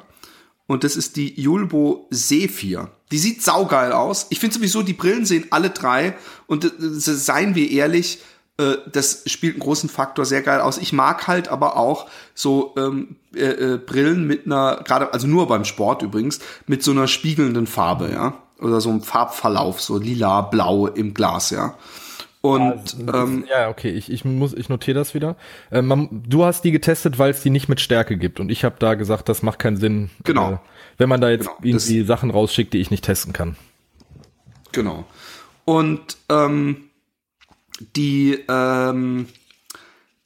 Und 0.67 0.83
das 0.83 0.95
ist 0.95 1.17
die 1.17 1.39
Julbo 1.39 2.07
Sephir. 2.11 2.91
Die 3.11 3.17
sieht 3.17 3.43
saugeil 3.43 3.91
aus. 3.91 4.27
Ich 4.29 4.39
finde 4.39 4.55
sowieso, 4.55 4.81
die 4.81 4.93
Brillen 4.93 5.25
sehen 5.25 5.47
alle 5.49 5.69
drei 5.69 6.15
und 6.47 6.65
äh, 6.65 6.69
seien 6.79 7.55
wir 7.55 7.69
ehrlich, 7.69 8.19
Äh, 8.55 8.77
das 8.91 9.23
spielt 9.25 9.55
einen 9.55 9.63
großen 9.63 9.89
Faktor 9.89 10.25
sehr 10.25 10.43
geil 10.43 10.61
aus. 10.61 10.77
Ich 10.77 10.93
mag 10.93 11.25
halt 11.25 11.47
aber 11.47 11.75
auch 11.75 12.07
so 12.35 12.75
ähm, 12.77 13.15
äh, 13.33 13.45
äh, 13.45 13.77
Brillen 13.79 14.27
mit 14.27 14.45
einer, 14.45 14.83
gerade, 14.85 15.11
also 15.11 15.25
nur 15.25 15.47
beim 15.47 15.65
Sport 15.65 16.03
übrigens, 16.03 16.39
mit 16.67 16.83
so 16.83 16.91
einer 16.91 17.07
spiegelnden 17.07 17.65
Farbe, 17.65 18.11
ja. 18.11 18.37
Oder 18.63 18.81
so 18.81 18.89
einem 18.89 19.01
Farbverlauf, 19.01 19.81
so 19.81 19.97
lila, 19.97 20.41
blau 20.41 20.87
im 20.87 21.13
Glas, 21.13 21.49
ja. 21.49 21.75
Und 22.41 22.97
ja, 23.07 23.23
ähm, 23.23 23.45
ja, 23.49 23.69
okay, 23.69 23.89
ich, 23.89 24.11
ich 24.11 24.25
muss, 24.25 24.53
ich 24.53 24.67
notiere 24.67 24.99
das 24.99 25.13
wieder. 25.13 25.37
Äh, 25.71 25.81
man, 25.81 26.09
du 26.27 26.43
hast 26.43 26.63
die 26.63 26.71
getestet, 26.71 27.17
weil 27.17 27.31
es 27.31 27.41
die 27.41 27.49
nicht 27.49 27.69
mit 27.69 27.79
Stärke 27.79 28.17
gibt, 28.17 28.39
und 28.39 28.49
ich 28.49 28.65
habe 28.65 28.75
da 28.79 28.95
gesagt, 28.95 29.29
das 29.29 29.43
macht 29.43 29.59
keinen 29.59 29.77
Sinn. 29.77 30.09
Genau. 30.23 30.53
Äh, 30.53 30.57
wenn 30.97 31.09
man 31.09 31.21
da 31.21 31.29
jetzt 31.29 31.47
genau, 31.47 31.57
irgendwie 31.61 32.03
Sachen 32.03 32.31
rausschickt, 32.31 32.73
die 32.73 32.79
ich 32.79 32.91
nicht 32.91 33.05
testen 33.05 33.31
kann. 33.31 33.55
Genau. 34.73 35.05
Und 35.65 36.17
ähm, 36.29 36.89
die 37.95 38.39
ähm, 38.49 39.27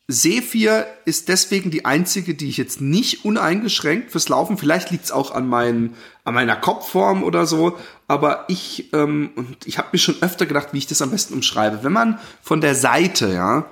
Sephir 0.07 0.87
ist 1.03 1.27
deswegen 1.27 1.69
die 1.69 1.83
einzige, 1.83 2.33
die 2.33 2.47
ich 2.47 2.55
jetzt 2.55 2.79
nicht 2.79 3.25
uneingeschränkt 3.25 4.11
fürs 4.11 4.29
Laufen. 4.29 4.57
Vielleicht 4.57 4.89
liegt 4.89 5.05
es 5.05 5.11
auch 5.11 5.31
an, 5.31 5.47
mein, 5.49 5.95
an 6.23 6.33
meiner 6.33 6.55
Kopfform 6.55 7.23
oder 7.23 7.45
so. 7.45 7.77
Aber 8.07 8.45
ich 8.47 8.93
ähm, 8.93 9.31
und 9.35 9.67
ich 9.67 9.77
habe 9.77 9.89
mir 9.91 9.99
schon 9.99 10.21
öfter 10.21 10.45
gedacht, 10.45 10.69
wie 10.71 10.77
ich 10.77 10.87
das 10.87 11.01
am 11.01 11.11
besten 11.11 11.33
umschreibe. 11.33 11.79
Wenn 11.83 11.91
man 11.91 12.19
von 12.41 12.61
der 12.61 12.73
Seite 12.73 13.33
ja 13.33 13.65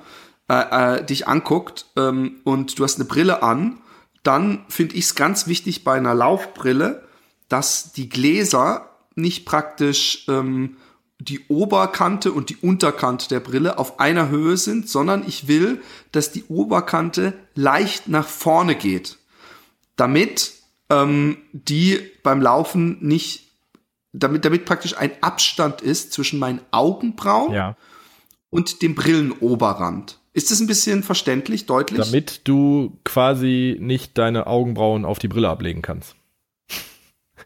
äh, 0.48 0.98
äh, 0.98 1.04
dich 1.04 1.26
anguckt 1.26 1.86
ähm, 1.96 2.36
und 2.44 2.78
du 2.78 2.84
hast 2.84 2.96
eine 2.96 3.06
Brille 3.06 3.42
an, 3.42 3.78
dann 4.22 4.64
finde 4.68 4.96
ich 4.96 5.06
es 5.06 5.14
ganz 5.14 5.46
wichtig 5.46 5.84
bei 5.84 5.94
einer 5.94 6.14
Laufbrille, 6.14 7.02
dass 7.48 7.92
die 7.92 8.10
Gläser 8.10 8.90
nicht 9.14 9.46
praktisch 9.46 10.26
ähm, 10.28 10.76
die 11.18 11.46
Oberkante 11.48 12.32
und 12.32 12.50
die 12.50 12.56
Unterkante 12.56 13.28
der 13.28 13.40
Brille 13.40 13.78
auf 13.78 14.00
einer 14.00 14.28
Höhe 14.28 14.56
sind, 14.56 14.88
sondern 14.88 15.24
ich 15.26 15.48
will, 15.48 15.80
dass 16.12 16.30
die 16.30 16.44
Oberkante 16.44 17.32
leicht 17.54 18.08
nach 18.08 18.28
vorne 18.28 18.74
geht, 18.74 19.16
damit 19.96 20.52
ähm, 20.90 21.38
die 21.52 22.00
beim 22.22 22.42
Laufen 22.42 22.98
nicht, 23.00 23.44
damit, 24.12 24.44
damit 24.44 24.66
praktisch 24.66 24.96
ein 24.96 25.10
Abstand 25.22 25.80
ist 25.80 26.12
zwischen 26.12 26.38
meinen 26.38 26.60
Augenbrauen 26.70 27.52
ja. 27.52 27.76
und 28.50 28.82
dem 28.82 28.94
Brillenoberrand. 28.94 30.18
Ist 30.34 30.50
das 30.50 30.60
ein 30.60 30.66
bisschen 30.66 31.02
verständlich, 31.02 31.64
deutlich? 31.64 32.04
Damit 32.04 32.42
du 32.44 32.98
quasi 33.04 33.78
nicht 33.80 34.18
deine 34.18 34.46
Augenbrauen 34.46 35.06
auf 35.06 35.18
die 35.18 35.28
Brille 35.28 35.48
ablegen 35.48 35.80
kannst. 35.80 36.14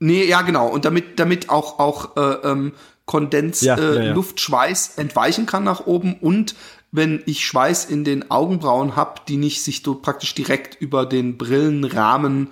Nee, 0.00 0.24
ja, 0.24 0.42
genau. 0.42 0.66
Und 0.66 0.84
damit, 0.86 1.20
damit 1.20 1.50
auch, 1.50 1.78
auch 1.78 2.16
äh, 2.16 2.48
ähm, 2.48 2.72
Kondens, 3.10 3.60
ja, 3.60 3.74
äh, 3.76 3.96
ja, 3.96 4.02
ja. 4.02 4.12
Luftschweiß 4.12 4.92
entweichen 4.96 5.44
kann 5.44 5.64
nach 5.64 5.84
oben 5.84 6.14
und 6.20 6.54
wenn 6.92 7.24
ich 7.26 7.44
Schweiß 7.44 7.86
in 7.86 8.04
den 8.04 8.30
Augenbrauen 8.30 8.94
habe, 8.94 9.22
die 9.26 9.36
nicht 9.36 9.64
sich 9.64 9.82
so 9.82 9.96
praktisch 9.96 10.32
direkt 10.32 10.80
über 10.80 11.06
den 11.06 11.36
Brillenrahmen 11.36 12.50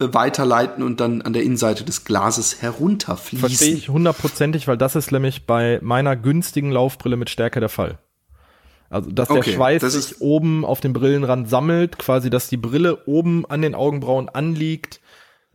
äh, 0.00 0.08
weiterleiten 0.10 0.82
und 0.82 0.98
dann 0.98 1.22
an 1.22 1.32
der 1.32 1.44
Innenseite 1.44 1.84
des 1.84 2.02
Glases 2.02 2.60
herunterfließen. 2.60 3.48
Verstehe 3.48 3.74
ich 3.76 3.88
hundertprozentig, 3.88 4.66
weil 4.66 4.76
das 4.76 4.96
ist 4.96 5.12
nämlich 5.12 5.46
bei 5.46 5.78
meiner 5.80 6.16
günstigen 6.16 6.72
Laufbrille 6.72 7.16
mit 7.16 7.30
Stärke 7.30 7.60
der 7.60 7.68
Fall. 7.68 8.00
Also, 8.88 9.12
dass 9.12 9.30
okay, 9.30 9.42
der 9.44 9.52
Schweiß 9.52 9.82
sich 9.92 10.20
oben 10.20 10.64
auf 10.64 10.80
dem 10.80 10.92
Brillenrand 10.92 11.48
sammelt, 11.48 11.98
quasi, 11.98 12.30
dass 12.30 12.48
die 12.48 12.56
Brille 12.56 13.06
oben 13.06 13.46
an 13.46 13.62
den 13.62 13.76
Augenbrauen 13.76 14.28
anliegt 14.28 15.00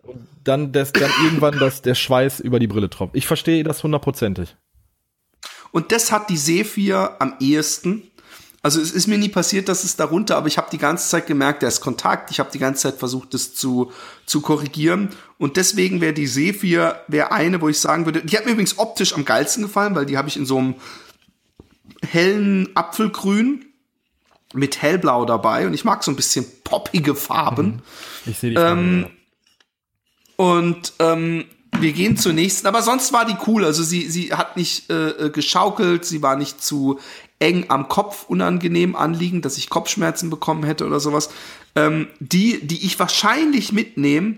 und 0.05 0.27
dann, 0.43 0.71
das, 0.71 0.93
dann 0.93 1.11
irgendwann 1.23 1.57
dass 1.59 1.81
der 1.81 1.95
Schweiß 1.95 2.39
über 2.39 2.59
die 2.59 2.67
Brille 2.67 2.89
tropft. 2.89 3.15
Ich 3.15 3.27
verstehe 3.27 3.63
das 3.63 3.83
hundertprozentig. 3.83 4.55
Und 5.71 5.91
das 5.91 6.11
hat 6.11 6.29
die 6.29 6.37
Sephir 6.37 7.17
am 7.19 7.35
ehesten. 7.39 8.03
Also 8.61 8.81
es 8.81 8.91
ist 8.91 9.07
mir 9.07 9.17
nie 9.17 9.29
passiert, 9.29 9.69
dass 9.69 9.83
es 9.83 9.95
darunter, 9.95 10.37
aber 10.37 10.47
ich 10.47 10.57
habe 10.57 10.69
die 10.71 10.77
ganze 10.77 11.07
Zeit 11.07 11.27
gemerkt, 11.27 11.61
der 11.61 11.69
ist 11.69 11.81
Kontakt. 11.81 12.31
Ich 12.31 12.39
habe 12.39 12.49
die 12.51 12.57
ganze 12.59 12.83
Zeit 12.83 12.95
versucht, 12.95 13.33
das 13.33 13.53
zu, 13.53 13.91
zu 14.25 14.41
korrigieren. 14.41 15.09
Und 15.37 15.57
deswegen 15.57 16.01
wäre 16.01 16.13
die 16.13 16.25
Sephir 16.25 17.01
wäre 17.07 17.31
eine, 17.31 17.61
wo 17.61 17.69
ich 17.69 17.79
sagen 17.79 18.05
würde, 18.05 18.23
die 18.23 18.35
hat 18.37 18.45
mir 18.45 18.53
übrigens 18.53 18.79
optisch 18.79 19.13
am 19.13 19.25
geilsten 19.25 19.63
gefallen, 19.63 19.93
weil 19.95 20.05
die 20.05 20.17
habe 20.17 20.29
ich 20.29 20.37
in 20.37 20.45
so 20.45 20.57
einem 20.57 20.75
hellen 22.01 22.69
Apfelgrün 22.75 23.65
mit 24.53 24.81
hellblau 24.81 25.25
dabei 25.25 25.67
und 25.67 25.73
ich 25.73 25.83
mag 25.83 26.03
so 26.03 26.11
ein 26.11 26.15
bisschen 26.15 26.45
poppige 26.63 27.15
Farben. 27.15 27.65
Mhm. 27.65 27.81
Ich 28.31 28.39
sehe 28.39 28.49
die 28.51 28.55
Farben, 28.55 29.03
ähm, 29.03 29.07
und 30.35 30.93
ähm, 30.99 31.45
wir 31.79 31.93
gehen 31.93 32.17
zur 32.17 32.33
nächsten, 32.33 32.67
aber 32.67 32.81
sonst 32.81 33.13
war 33.13 33.25
die 33.25 33.35
cool. 33.47 33.65
Also 33.65 33.83
sie, 33.83 34.09
sie 34.09 34.33
hat 34.33 34.57
nicht 34.57 34.89
äh, 34.89 35.09
äh, 35.09 35.29
geschaukelt, 35.29 36.05
sie 36.05 36.21
war 36.21 36.35
nicht 36.35 36.63
zu 36.63 36.99
eng 37.39 37.65
am 37.69 37.87
Kopf 37.87 38.25
unangenehm 38.27 38.95
anliegend, 38.95 39.45
dass 39.45 39.57
ich 39.57 39.69
Kopfschmerzen 39.69 40.29
bekommen 40.29 40.63
hätte 40.63 40.85
oder 40.85 40.99
sowas. 40.99 41.29
Ähm, 41.75 42.07
die, 42.19 42.65
die 42.65 42.85
ich 42.85 42.97
wahrscheinlich 42.99 43.71
mitnehme 43.71 44.37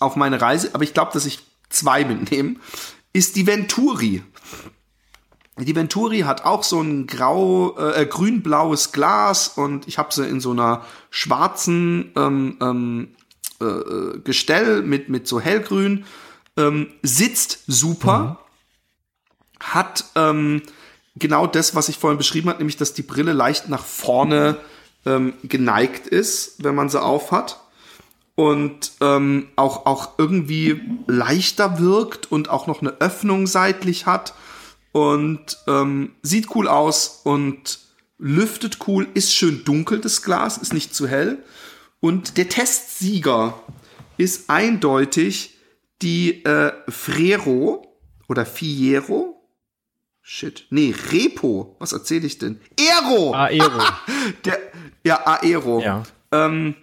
auf 0.00 0.16
meine 0.16 0.40
Reise, 0.40 0.70
aber 0.74 0.84
ich 0.84 0.94
glaube, 0.94 1.12
dass 1.12 1.26
ich 1.26 1.40
zwei 1.70 2.04
mitnehme, 2.04 2.56
ist 3.12 3.36
die 3.36 3.46
Venturi. 3.46 4.22
Die 5.58 5.74
Venturi 5.74 6.20
hat 6.20 6.44
auch 6.44 6.62
so 6.62 6.80
ein 6.80 7.08
grau, 7.08 7.76
äh, 7.78 8.06
grün-blaues 8.06 8.92
Glas 8.92 9.48
und 9.48 9.88
ich 9.88 9.98
habe 9.98 10.14
sie 10.14 10.28
in 10.28 10.40
so 10.40 10.52
einer 10.52 10.84
schwarzen 11.10 12.12
ähm, 12.14 12.58
ähm, 12.60 13.08
äh, 13.60 13.64
äh, 13.64 14.20
Gestell 14.20 14.82
mit, 14.82 15.08
mit 15.08 15.26
so 15.26 15.40
hellgrün, 15.40 16.04
ähm, 16.56 16.88
sitzt 17.02 17.60
super, 17.66 18.38
mhm. 19.60 19.64
hat 19.64 20.04
ähm, 20.14 20.62
genau 21.16 21.46
das, 21.46 21.74
was 21.74 21.88
ich 21.88 21.98
vorhin 21.98 22.18
beschrieben 22.18 22.48
habe, 22.48 22.58
nämlich 22.58 22.76
dass 22.76 22.94
die 22.94 23.02
Brille 23.02 23.32
leicht 23.32 23.68
nach 23.68 23.84
vorne 23.84 24.58
ähm, 25.06 25.34
geneigt 25.42 26.06
ist, 26.06 26.62
wenn 26.62 26.74
man 26.74 26.88
sie 26.88 27.00
aufhat 27.02 27.60
und 28.34 28.92
ähm, 29.00 29.48
auch, 29.56 29.86
auch 29.86 30.12
irgendwie 30.18 30.80
leichter 31.08 31.80
wirkt 31.80 32.30
und 32.30 32.50
auch 32.50 32.68
noch 32.68 32.80
eine 32.80 33.00
Öffnung 33.00 33.48
seitlich 33.48 34.06
hat 34.06 34.34
und 34.92 35.58
ähm, 35.66 36.12
sieht 36.22 36.54
cool 36.54 36.68
aus 36.68 37.22
und 37.24 37.80
lüftet 38.18 38.78
cool, 38.86 39.08
ist 39.14 39.34
schön 39.34 39.64
dunkel, 39.64 40.00
das 40.00 40.22
Glas, 40.22 40.58
ist 40.58 40.72
nicht 40.72 40.94
zu 40.94 41.08
hell. 41.08 41.38
Und 42.00 42.36
der 42.36 42.48
Testsieger 42.48 43.60
ist 44.16 44.50
eindeutig 44.50 45.56
die 46.02 46.44
äh, 46.44 46.72
Frero 46.88 47.98
oder 48.28 48.46
Fiero. 48.46 49.34
Shit. 50.22 50.66
Nee, 50.70 50.94
Repo. 51.10 51.76
Was 51.78 51.92
erzähle 51.92 52.26
ich 52.26 52.38
denn? 52.38 52.60
Aero! 52.78 53.32
Aero. 53.32 53.82
der, 54.44 54.58
ja, 55.02 55.26
Aero. 55.26 55.80
Ja. 55.80 56.02
Ähm, 56.30 56.74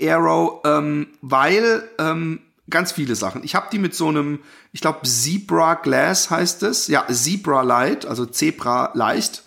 Aero, 0.00 0.60
ähm, 0.64 1.08
weil 1.20 1.88
ähm, 1.98 2.40
ganz 2.68 2.92
viele 2.92 3.14
Sachen. 3.14 3.44
Ich 3.44 3.54
habe 3.54 3.68
die 3.70 3.78
mit 3.78 3.94
so 3.94 4.08
einem, 4.08 4.40
ich 4.72 4.80
glaube 4.80 5.02
Zebra 5.06 5.74
Glass 5.74 6.30
heißt 6.30 6.64
es. 6.64 6.88
Ja, 6.88 7.06
Zebra 7.06 7.62
Light, 7.62 8.04
also 8.04 8.26
Zebra 8.26 8.90
leicht 8.94 9.44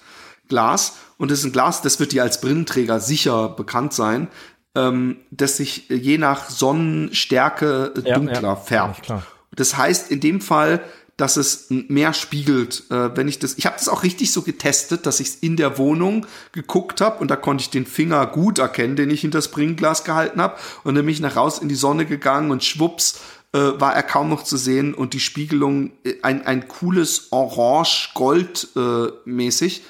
Glas. 0.48 0.96
Und 1.18 1.32
das 1.32 1.40
ist 1.40 1.46
ein 1.46 1.52
Glas, 1.52 1.82
das 1.82 2.00
wird 2.00 2.12
dir 2.12 2.24
als 2.24 2.42
Brillenträger 2.42 3.00
sicher 3.00 3.50
bekannt 3.50 3.94
sein, 3.94 4.28
ähm, 4.76 5.18
das 5.32 5.58
sich 5.58 5.90
je 5.90 6.18
nach 6.18 6.50
Sonnenstärke 6.50 7.94
dunkler 7.96 8.34
ja, 8.34 8.42
ja, 8.42 8.56
färbt. 8.56 9.14
Das 9.56 9.78
heißt 9.78 10.12
in 10.12 10.20
dem 10.20 10.42
Fall, 10.42 10.82
dass 11.18 11.36
es 11.36 11.66
mehr 11.70 12.14
spiegelt, 12.14 12.84
äh, 12.92 13.16
wenn 13.18 13.28
ich 13.28 13.40
das. 13.40 13.58
Ich 13.58 13.66
habe 13.66 13.76
das 13.76 13.90
auch 13.90 14.04
richtig 14.04 14.32
so 14.32 14.44
getestet, 14.44 15.08
dass 15.08 15.20
ich 15.20 15.30
es 15.30 15.36
in 15.36 15.58
der 15.58 15.80
Wohnung 15.80 16.28
geguckt 16.52 17.02
habe 17.02 17.18
und 17.20 17.32
da 17.32 17.36
konnte 17.36 17.64
ich 17.64 17.72
den 17.72 17.88
Finger 17.88 18.28
gut 18.28 18.60
erkennen, 18.60 18.96
den 18.96 19.10
ich 19.10 19.22
hinter 19.22 19.40
das 19.40 19.50
Bringglas 19.50 20.04
gehalten 20.04 20.40
habe 20.40 20.58
und 20.84 20.94
dann 20.94 21.06
bin 21.06 21.14
ich 21.14 21.20
nach 21.20 21.36
raus 21.36 21.58
in 21.58 21.70
die 21.70 21.76
Sonne 21.76 22.06
gegangen 22.06 22.52
und 22.52 22.64
schwupps 22.64 23.20
äh, 23.54 23.58
war 23.58 23.96
er 23.96 24.04
kaum 24.04 24.30
noch 24.30 24.44
zu 24.44 24.58
sehen 24.58 24.94
und 24.94 25.14
die 25.14 25.20
Spiegelung 25.20 25.92
äh, 26.04 26.16
ein, 26.22 26.46
ein 26.46 26.68
cooles 26.68 27.32
Orange-Gold 27.32 28.68
äh, 28.76 29.08
mäßig. 29.26 29.84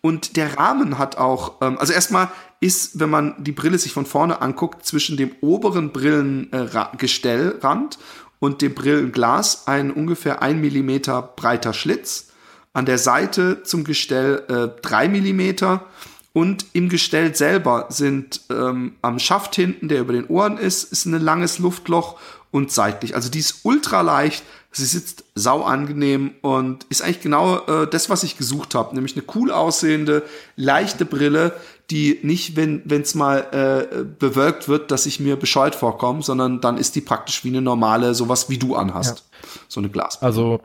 Und 0.00 0.36
der 0.36 0.58
Rahmen 0.58 0.98
hat 0.98 1.18
auch, 1.18 1.60
ähm, 1.60 1.78
also 1.78 1.92
erstmal 1.92 2.30
ist, 2.60 3.00
wenn 3.00 3.10
man 3.10 3.34
die 3.38 3.52
Brille 3.52 3.78
sich 3.78 3.92
von 3.92 4.06
vorne 4.06 4.42
anguckt, 4.42 4.84
zwischen 4.84 5.16
dem 5.16 5.30
oberen 5.40 5.92
Brillengestellrand 5.92 7.94
äh, 7.94 7.98
und 8.40 8.62
dem 8.62 8.74
Brillenglas 8.74 9.66
ein 9.66 9.90
ungefähr 9.90 10.42
ein 10.42 10.60
Millimeter 10.60 11.22
breiter 11.22 11.72
Schlitz. 11.72 12.28
An 12.72 12.86
der 12.86 12.98
Seite 12.98 13.62
zum 13.62 13.84
Gestell 13.84 14.44
äh, 14.48 14.68
drei 14.82 15.08
Millimeter 15.08 15.84
und 16.32 16.66
im 16.72 16.88
Gestell 16.88 17.34
selber 17.34 17.86
sind 17.88 18.42
ähm, 18.50 18.96
am 19.02 19.18
Schaft 19.18 19.56
hinten, 19.56 19.88
der 19.88 20.00
über 20.00 20.12
den 20.12 20.26
Ohren 20.26 20.58
ist, 20.58 20.92
ist 20.92 21.06
ein 21.06 21.20
langes 21.20 21.58
Luftloch 21.58 22.18
und 22.50 22.70
seitlich. 22.70 23.14
Also 23.14 23.30
die 23.30 23.40
ist 23.40 23.60
ultra 23.64 24.02
leicht, 24.02 24.44
Sie 24.70 24.84
sitzt 24.84 25.24
sau 25.34 25.62
angenehm 25.62 26.32
und 26.42 26.84
ist 26.90 27.02
eigentlich 27.02 27.20
genau 27.20 27.58
äh, 27.66 27.86
das, 27.86 28.10
was 28.10 28.22
ich 28.22 28.36
gesucht 28.36 28.74
habe, 28.74 28.94
nämlich 28.94 29.16
eine 29.16 29.24
cool 29.34 29.50
aussehende, 29.50 30.22
leichte 30.56 31.04
Brille, 31.04 31.52
die 31.90 32.18
nicht, 32.22 32.54
wenn 32.56 32.82
es 32.86 33.14
mal 33.14 33.46
äh, 33.50 34.04
bewölkt 34.04 34.68
wird, 34.68 34.90
dass 34.90 35.06
ich 35.06 35.20
mir 35.20 35.36
bescheuert 35.36 35.74
vorkomme, 35.74 36.22
sondern 36.22 36.60
dann 36.60 36.76
ist 36.76 36.96
die 36.96 37.00
praktisch 37.00 37.44
wie 37.44 37.48
eine 37.48 37.62
normale, 37.62 38.14
sowas 38.14 38.50
wie 38.50 38.58
du 38.58 38.76
anhast. 38.76 39.24
Ja. 39.42 39.48
So 39.68 39.80
eine 39.80 39.88
Glasbrille. 39.88 40.26
Also 40.26 40.60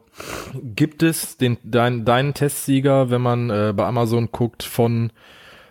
gibt 0.75 1.01
es 1.01 1.37
den 1.37 1.57
dein, 1.63 2.03
deinen 2.03 2.33
Testsieger, 2.33 3.09
wenn 3.09 3.21
man 3.21 3.49
äh, 3.49 3.73
bei 3.75 3.85
Amazon 3.85 4.29
guckt, 4.33 4.63
von 4.63 5.11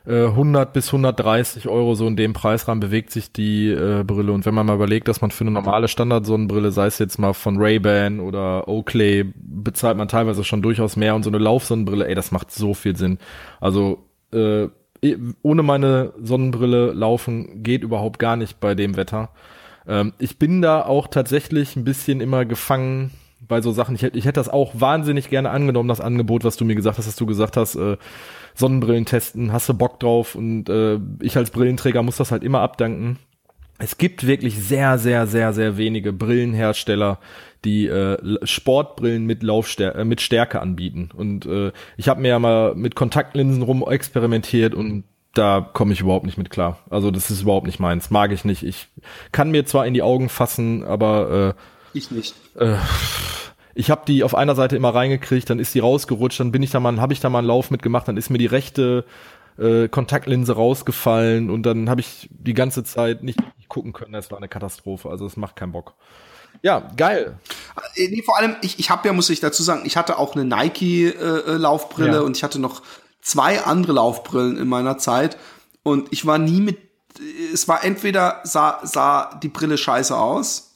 100 0.05 0.69
äh, 0.69 0.73
bis 0.73 0.89
130 0.89 1.69
Euro 1.69 1.95
so 1.95 2.07
in 2.09 2.17
dem 2.17 2.33
Preisrahmen 2.33 2.81
bewegt 2.81 3.11
sich 3.11 3.33
die 3.33 3.69
äh, 3.69 4.03
Brille. 4.05 4.33
Und 4.33 4.45
wenn 4.45 4.55
man 4.55 4.67
mal 4.67 4.75
überlegt, 4.75 5.07
dass 5.07 5.21
man 5.21 5.31
für 5.31 5.45
eine 5.45 5.53
normale 5.53 5.87
Standardsonnenbrille, 5.87 6.73
sei 6.73 6.87
es 6.87 6.99
jetzt 6.99 7.19
mal 7.19 7.33
von 7.35 7.57
Ray-Ban 7.59 8.19
oder 8.19 8.67
Oakley, 8.67 9.33
bezahlt 9.37 9.97
man 9.97 10.09
teilweise 10.09 10.43
schon 10.43 10.63
durchaus 10.63 10.97
mehr. 10.97 11.15
Und 11.15 11.23
so 11.23 11.31
eine 11.31 11.39
Laufsonnenbrille, 11.39 12.09
ey, 12.09 12.17
das 12.17 12.33
macht 12.33 12.51
so 12.51 12.75
viel 12.75 12.97
Sinn. 12.97 13.19
Also 13.61 14.05
äh, 14.33 14.69
ohne 15.43 15.63
meine 15.63 16.13
Sonnenbrille 16.21 16.93
laufen 16.93 17.63
geht 17.63 17.83
überhaupt 17.83 18.19
gar 18.19 18.37
nicht 18.37 18.61
bei 18.61 18.75
dem 18.75 18.97
Wetter. 18.97 19.31
Ähm, 19.87 20.13
ich 20.19 20.39
bin 20.39 20.63
da 20.63 20.83
auch 20.83 21.07
tatsächlich 21.09 21.77
ein 21.77 21.85
bisschen 21.85 22.21
immer 22.21 22.45
gefangen 22.45 23.11
bei 23.41 23.61
so 23.61 23.73
Sachen. 23.73 23.95
Ich, 23.95 24.03
ich 24.03 24.25
hätte 24.25 24.41
das 24.41 24.49
auch 24.49 24.73
wahnsinnig 24.75 25.29
gerne 25.29 25.51
angenommen, 25.51 25.89
das 25.89 26.01
Angebot, 26.01 26.45
was 26.45 26.57
du 26.57 26.65
mir 26.65 26.75
gesagt 26.75 26.99
hast, 26.99 27.07
dass 27.07 27.17
du 27.17 27.27
gesagt 27.27 27.57
hast, 27.57 27.75
äh, 27.75 27.97
Sonnenbrillen 28.55 29.07
testen, 29.07 29.53
hast 29.53 29.69
du 29.69 29.75
Bock 29.75 30.01
drauf 30.01 30.35
und 30.35 30.69
äh, 30.69 30.99
ich 31.21 31.37
als 31.37 31.51
Brillenträger 31.51 32.03
muss 32.03 32.17
das 32.17 32.31
halt 32.33 32.43
immer 32.43 32.61
abdanken. 32.61 33.19
Es 33.79 33.99
gibt 33.99 34.27
wirklich 34.27 34.63
sehr, 34.63 34.99
sehr, 34.99 35.27
sehr, 35.27 35.53
sehr 35.53 35.77
wenige 35.77 36.13
Brillenhersteller, 36.13 37.19
die 37.65 37.87
äh, 37.87 38.39
Sportbrillen 38.47 39.27
mit 39.27 39.43
Laufstärke, 39.43 39.99
äh, 39.99 40.05
mit 40.05 40.21
Stärke 40.21 40.61
anbieten. 40.61 41.11
Und 41.15 41.47
äh, 41.47 41.73
ich 41.97 42.09
habe 42.09 42.21
mir 42.21 42.29
ja 42.29 42.39
mal 42.39 42.75
mit 42.75 42.95
Kontaktlinsen 42.95 43.63
rum 43.63 43.85
experimentiert 43.89 44.75
und 44.75 45.05
da 45.35 45.61
komme 45.73 45.93
ich 45.95 46.01
überhaupt 46.01 46.27
nicht 46.27 46.39
mit 46.39 46.51
klar. 46.51 46.79
Also 46.91 47.11
das 47.11 47.31
ist 47.31 47.43
überhaupt 47.43 47.67
nicht 47.67 47.81
meins, 47.81 48.11
mag 48.11 48.33
ich 48.33 48.45
nicht. 48.45 48.63
Ich 48.63 48.89
kann 49.33 49.51
mir 49.51 49.65
zwar 49.65 49.87
in 49.87 49.95
die 49.95 50.03
Augen 50.03 50.29
fassen, 50.29 50.85
aber 50.85 51.55
äh, 51.57 51.99
ich 51.99 52.11
nicht. 52.11 52.35
Äh, 52.57 52.77
ich 53.75 53.91
habe 53.91 54.03
die 54.07 54.25
auf 54.25 54.35
einer 54.35 54.55
Seite 54.55 54.77
immer 54.77 54.95
reingekriegt, 54.95 55.49
dann 55.49 55.59
ist 55.59 55.75
die 55.75 55.81
rausgerutscht, 55.81 56.41
dann 56.41 56.53
bin 56.53 56.63
ich 56.63 56.71
da 56.71 56.81
mal, 56.81 57.01
habe 57.01 57.13
ich 57.13 57.21
da 57.21 57.31
mal 57.31 57.39
einen 57.39 57.49
Lauf 57.49 57.71
mitgemacht, 57.71 58.09
dann 58.09 58.17
ist 58.17 58.31
mir 58.31 58.39
die 58.39 58.47
rechte 58.47 59.05
äh, 59.59 59.89
Kontaktlinse 59.89 60.55
rausgefallen 60.55 61.51
und 61.51 61.65
dann 61.65 61.91
habe 61.91 62.01
ich 62.01 62.29
die 62.31 62.55
ganze 62.55 62.85
Zeit 62.85 63.23
nicht 63.23 63.39
gucken 63.69 63.93
können. 63.93 64.13
Das 64.13 64.31
war 64.31 64.39
eine 64.39 64.49
Katastrophe. 64.49 65.09
Also 65.09 65.27
es 65.27 65.37
macht 65.37 65.57
keinen 65.57 65.73
Bock. 65.73 65.95
Ja, 66.61 66.91
geil. 66.97 67.39
Äh, 67.97 68.09
nee, 68.09 68.23
vor 68.23 68.37
allem, 68.37 68.57
ich, 68.63 68.79
ich 68.79 68.91
habe 68.91 69.09
ja, 69.09 69.15
muss 69.15 69.31
ich 69.31 69.41
dazu 69.41 69.63
sagen, 69.63 69.83
ich 69.85 69.97
hatte 69.97 70.19
auch 70.19 70.35
eine 70.35 70.45
Nike-Laufbrille 70.45 72.11
äh, 72.11 72.15
ja. 72.15 72.21
und 72.21 72.37
ich 72.37 72.45
hatte 72.45 72.59
noch 72.59 72.83
zwei 73.23 73.63
andere 73.63 73.93
Laufbrillen 73.93 74.59
in 74.59 74.69
meiner 74.69 74.99
Zeit 74.99 75.39
und 75.83 76.13
ich 76.13 76.27
war 76.27 76.39
nie 76.39 76.61
mit, 76.61 76.79
es 77.53 77.69
war 77.69 77.85
entweder 77.85 78.41
sah, 78.45 78.81
sah 78.83 79.35
die 79.43 79.49
Brille 79.49 79.79
scheiße 79.79 80.17
aus 80.17 80.72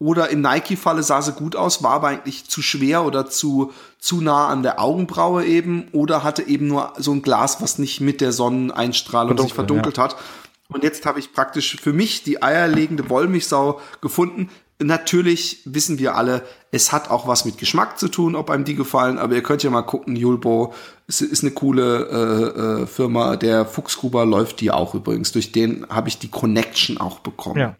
oder 0.00 0.30
im 0.30 0.40
Nike-Falle 0.40 1.02
sah 1.02 1.20
sie 1.20 1.32
gut 1.32 1.54
aus, 1.54 1.82
war 1.82 1.92
aber 1.92 2.08
eigentlich 2.08 2.48
zu 2.48 2.62
schwer 2.62 3.04
oder 3.04 3.28
zu, 3.28 3.70
zu 3.98 4.22
nah 4.22 4.48
an 4.48 4.62
der 4.62 4.80
Augenbraue 4.80 5.44
eben 5.44 5.88
oder 5.92 6.24
hatte 6.24 6.42
eben 6.42 6.68
nur 6.68 6.94
so 6.96 7.12
ein 7.12 7.20
Glas, 7.22 7.60
was 7.60 7.78
nicht 7.78 8.00
mit 8.00 8.22
der 8.22 8.32
Sonneneinstrahlung 8.32 9.28
Verdunkel, 9.28 9.44
sich 9.44 9.54
verdunkelt 9.54 9.96
ja. 9.98 10.04
hat. 10.04 10.16
Und 10.68 10.84
jetzt 10.84 11.04
habe 11.04 11.18
ich 11.18 11.34
praktisch 11.34 11.76
für 11.76 11.92
mich 11.92 12.22
die 12.22 12.42
eierlegende 12.42 13.10
Wollmilchsau 13.10 13.78
gefunden. 14.00 14.48
Natürlich 14.78 15.60
wissen 15.66 15.98
wir 15.98 16.14
alle, 16.14 16.44
es 16.70 16.92
hat 16.92 17.10
auch 17.10 17.26
was 17.26 17.44
mit 17.44 17.58
Geschmack 17.58 17.98
zu 17.98 18.08
tun, 18.08 18.34
ob 18.34 18.48
einem 18.48 18.64
die 18.64 18.76
gefallen, 18.76 19.18
aber 19.18 19.34
ihr 19.34 19.42
könnt 19.42 19.62
ja 19.62 19.68
mal 19.68 19.82
gucken, 19.82 20.16
Julbo 20.16 20.72
es 21.06 21.20
ist 21.20 21.42
eine 21.42 21.50
coole 21.50 22.06
äh, 22.08 22.82
äh, 22.82 22.86
Firma. 22.86 23.36
Der 23.36 23.66
Fuchsgruber 23.66 24.24
läuft 24.24 24.60
die 24.62 24.70
auch 24.70 24.94
übrigens. 24.94 25.32
Durch 25.32 25.52
den 25.52 25.86
habe 25.90 26.08
ich 26.08 26.18
die 26.18 26.28
Connection 26.28 26.96
auch 26.96 27.18
bekommen. 27.18 27.58
Ja 27.58 27.76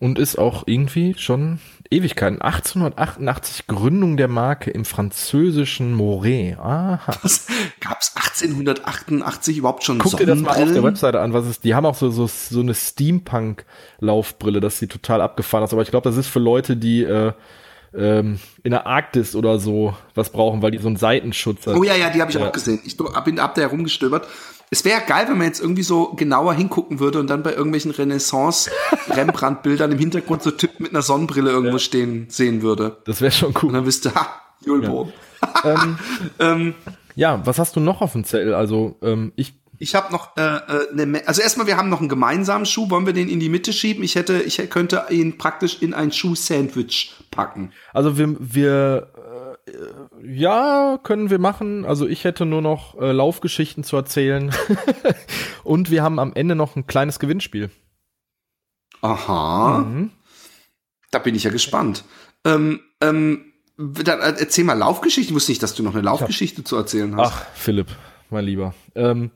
und 0.00 0.18
ist 0.18 0.38
auch 0.38 0.64
irgendwie 0.66 1.14
schon 1.16 1.60
Ewigkeiten. 1.90 2.40
1888 2.40 3.66
Gründung 3.66 4.16
der 4.16 4.28
Marke 4.28 4.70
im 4.70 4.84
französischen 4.84 5.92
Moret. 5.92 6.58
Aha. 6.58 7.12
Was? 7.22 7.46
Gab's 7.80 8.16
1888 8.16 9.58
überhaupt 9.58 9.84
schon 9.84 9.98
Guck 9.98 10.16
dir 10.16 10.26
das 10.26 10.38
mal 10.38 10.50
auf 10.50 10.72
der 10.72 10.82
Webseite 10.82 11.20
an, 11.20 11.34
was 11.34 11.46
ist. 11.46 11.64
Die 11.64 11.74
haben 11.74 11.84
auch 11.84 11.94
so 11.94 12.10
so, 12.10 12.26
so 12.26 12.60
eine 12.60 12.74
Steampunk-Laufbrille, 12.74 14.60
dass 14.60 14.78
sie 14.78 14.86
total 14.86 15.20
abgefahren 15.20 15.64
ist. 15.64 15.72
Aber 15.74 15.82
ich 15.82 15.90
glaube, 15.90 16.08
das 16.08 16.16
ist 16.16 16.28
für 16.28 16.38
Leute, 16.38 16.78
die 16.78 17.02
äh, 17.02 17.32
ähm, 17.94 18.40
in 18.62 18.70
der 18.70 18.86
Arktis 18.86 19.36
oder 19.36 19.58
so 19.58 19.94
was 20.14 20.30
brauchen, 20.30 20.62
weil 20.62 20.70
die 20.70 20.78
so 20.78 20.88
einen 20.88 20.96
Seitenschutz 20.96 21.66
hat. 21.66 21.76
Oh 21.76 21.82
ja, 21.82 21.94
ja, 21.94 22.08
die 22.08 22.22
habe 22.22 22.30
ich 22.30 22.38
ja. 22.38 22.46
auch 22.46 22.52
gesehen. 22.52 22.80
Ich 22.84 22.96
bin 22.96 23.38
ab 23.38 23.54
der 23.54 23.64
herumgestöbert 23.64 24.26
es 24.70 24.84
wäre 24.84 25.02
geil, 25.04 25.26
wenn 25.28 25.38
man 25.38 25.48
jetzt 25.48 25.60
irgendwie 25.60 25.82
so 25.82 26.14
genauer 26.14 26.54
hingucken 26.54 27.00
würde 27.00 27.18
und 27.18 27.28
dann 27.28 27.42
bei 27.42 27.52
irgendwelchen 27.52 27.90
Renaissance-Rembrandt-Bildern 27.90 29.90
im 29.92 29.98
Hintergrund 29.98 30.44
so 30.44 30.52
Typ 30.52 30.78
mit 30.78 30.92
einer 30.92 31.02
Sonnenbrille 31.02 31.50
irgendwo 31.50 31.76
ja. 31.76 31.80
stehen 31.80 32.26
sehen 32.30 32.62
würde. 32.62 32.98
Das 33.04 33.20
wäre 33.20 33.32
schon 33.32 33.52
cool. 33.60 33.70
Und 33.70 33.74
dann 33.74 33.86
wüsste, 33.86 34.14
ha, 34.14 34.40
Julbo. 34.64 35.12
Ja. 35.64 35.64
ähm, 35.84 35.98
ähm, 36.38 36.74
ja, 37.16 37.44
was 37.44 37.58
hast 37.58 37.74
du 37.74 37.80
noch 37.80 38.00
auf 38.00 38.12
dem 38.12 38.24
Zettel? 38.24 38.54
Also 38.54 38.96
ähm, 39.02 39.32
ich 39.34 39.54
ich 39.82 39.94
habe 39.94 40.12
noch 40.12 40.36
äh, 40.36 40.42
äh, 40.42 41.06
ne, 41.06 41.22
also 41.24 41.40
erstmal 41.40 41.66
wir 41.66 41.78
haben 41.78 41.88
noch 41.88 42.00
einen 42.00 42.10
gemeinsamen 42.10 42.66
Schuh, 42.66 42.90
wollen 42.90 43.06
wir 43.06 43.14
den 43.14 43.30
in 43.30 43.40
die 43.40 43.48
Mitte 43.48 43.72
schieben? 43.72 44.04
Ich 44.04 44.14
hätte 44.14 44.42
ich 44.42 44.58
könnte 44.68 45.06
ihn 45.08 45.38
praktisch 45.38 45.80
in 45.80 45.94
ein 45.94 46.12
Schuh-Sandwich 46.12 47.14
packen. 47.30 47.72
Also 47.94 48.18
wir 48.18 48.36
wir 48.38 49.08
ja, 50.22 50.98
können 51.02 51.30
wir 51.30 51.38
machen. 51.38 51.84
Also 51.84 52.06
ich 52.06 52.24
hätte 52.24 52.46
nur 52.46 52.62
noch 52.62 52.98
äh, 53.00 53.12
Laufgeschichten 53.12 53.84
zu 53.84 53.96
erzählen. 53.96 54.52
Und 55.64 55.90
wir 55.90 56.02
haben 56.02 56.18
am 56.18 56.32
Ende 56.34 56.54
noch 56.54 56.76
ein 56.76 56.86
kleines 56.86 57.18
Gewinnspiel. 57.18 57.70
Aha. 59.02 59.78
Mhm. 59.78 60.10
Da 61.10 61.18
bin 61.18 61.34
ich 61.34 61.44
ja 61.44 61.50
gespannt. 61.50 62.04
Ähm, 62.44 62.80
ähm, 63.00 63.44
dann 63.76 64.20
äh, 64.20 64.34
erzähl 64.38 64.64
mal 64.64 64.74
Laufgeschichte. 64.74 65.30
Ich 65.30 65.34
wusste 65.34 65.52
nicht, 65.52 65.62
dass 65.62 65.74
du 65.74 65.82
noch 65.82 65.94
eine 65.94 66.02
Laufgeschichte 66.02 66.64
zu 66.64 66.76
erzählen 66.76 67.16
hast. 67.16 67.32
Ach, 67.32 67.46
Philipp, 67.54 67.88
mein 68.28 68.44
Lieber. 68.44 68.74
Ähm, 68.94 69.30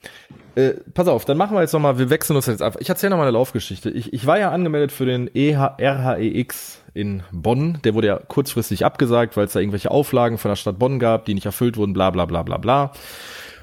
äh, 0.55 0.75
pass 0.93 1.09
auf, 1.09 1.25
dann 1.25 1.37
machen 1.37 1.57
wir 1.57 1.63
jetzt 1.63 1.73
nochmal, 1.73 1.99
wir 1.99 2.11
wechseln 2.11 2.37
uns 2.37 2.47
jetzt 2.47 2.63
einfach. 2.63 2.81
Ich 2.81 2.89
erzähle 2.89 3.11
nochmal 3.11 3.27
eine 3.27 3.37
Laufgeschichte. 3.37 3.91
Ich, 3.91 4.13
ich 4.13 4.27
war 4.27 4.39
ja 4.39 4.51
angemeldet 4.51 4.93
für 4.93 5.07
den 5.07 5.29
EH, 5.35 5.77
RHEX 5.79 6.84
in 6.95 7.23
Bonn. 7.33 7.79
Der 7.85 7.95
wurde 7.95 8.07
ja 8.07 8.19
kurzfristig 8.19 8.85
abgesagt, 8.85 9.37
weil 9.37 9.47
es 9.47 9.53
da 9.53 9.61
irgendwelche 9.61 9.91
Auflagen 9.91 10.39
von 10.39 10.51
der 10.51 10.57
Stadt 10.57 10.79
Bonn 10.79 10.99
gab, 10.99 11.27
die 11.27 11.35
nicht 11.35 11.47
erfüllt 11.47 11.77
wurden, 11.77 11.93
bla 11.93 12.11
bla 12.11 12.25
bla 12.25 12.43
bla 12.43 12.57
bla. 12.57 12.93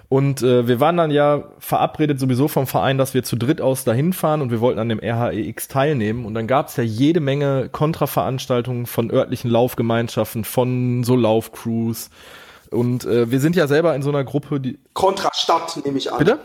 Und 0.10 0.42
äh, 0.42 0.68
wir 0.68 0.82
waren 0.82 0.98
dann 0.98 1.10
ja 1.10 1.46
verabredet 1.58 2.20
sowieso 2.20 2.50
vom 2.50 2.68
Verein, 2.68 2.98
dass 2.98 3.14
wir 3.14 3.24
zu 3.24 3.38
dritt 3.38 3.62
aus 3.62 3.86
dahin 3.86 4.12
fahren 4.12 4.42
und 4.42 4.52
wir 4.52 4.60
wollten 4.60 4.80
an 4.80 4.90
dem 4.90 5.00
RHEX 5.00 5.70
teilnehmen. 5.70 6.26
Und 6.26 6.34
dann 6.34 6.48
gab 6.48 6.68
es 6.68 6.76
ja 6.76 6.84
jede 6.84 7.22
Menge 7.22 7.70
Kontraveranstaltungen 7.70 8.88
von 8.88 9.10
örtlichen 9.10 9.50
Laufgemeinschaften, 9.50 10.44
von 10.44 11.06
so 11.06 11.16
Laufcrews. 11.16 12.10
Und 12.72 13.06
äh, 13.06 13.32
wir 13.32 13.40
sind 13.40 13.56
ja 13.56 13.68
selber 13.68 13.96
in 13.96 14.02
so 14.02 14.10
einer 14.10 14.26
Gruppe, 14.26 14.60
die. 14.60 14.80
Kontrastadt 14.92 15.80
nehme 15.86 15.98
ich 15.98 16.12
an. 16.12 16.18
Bitte? 16.20 16.40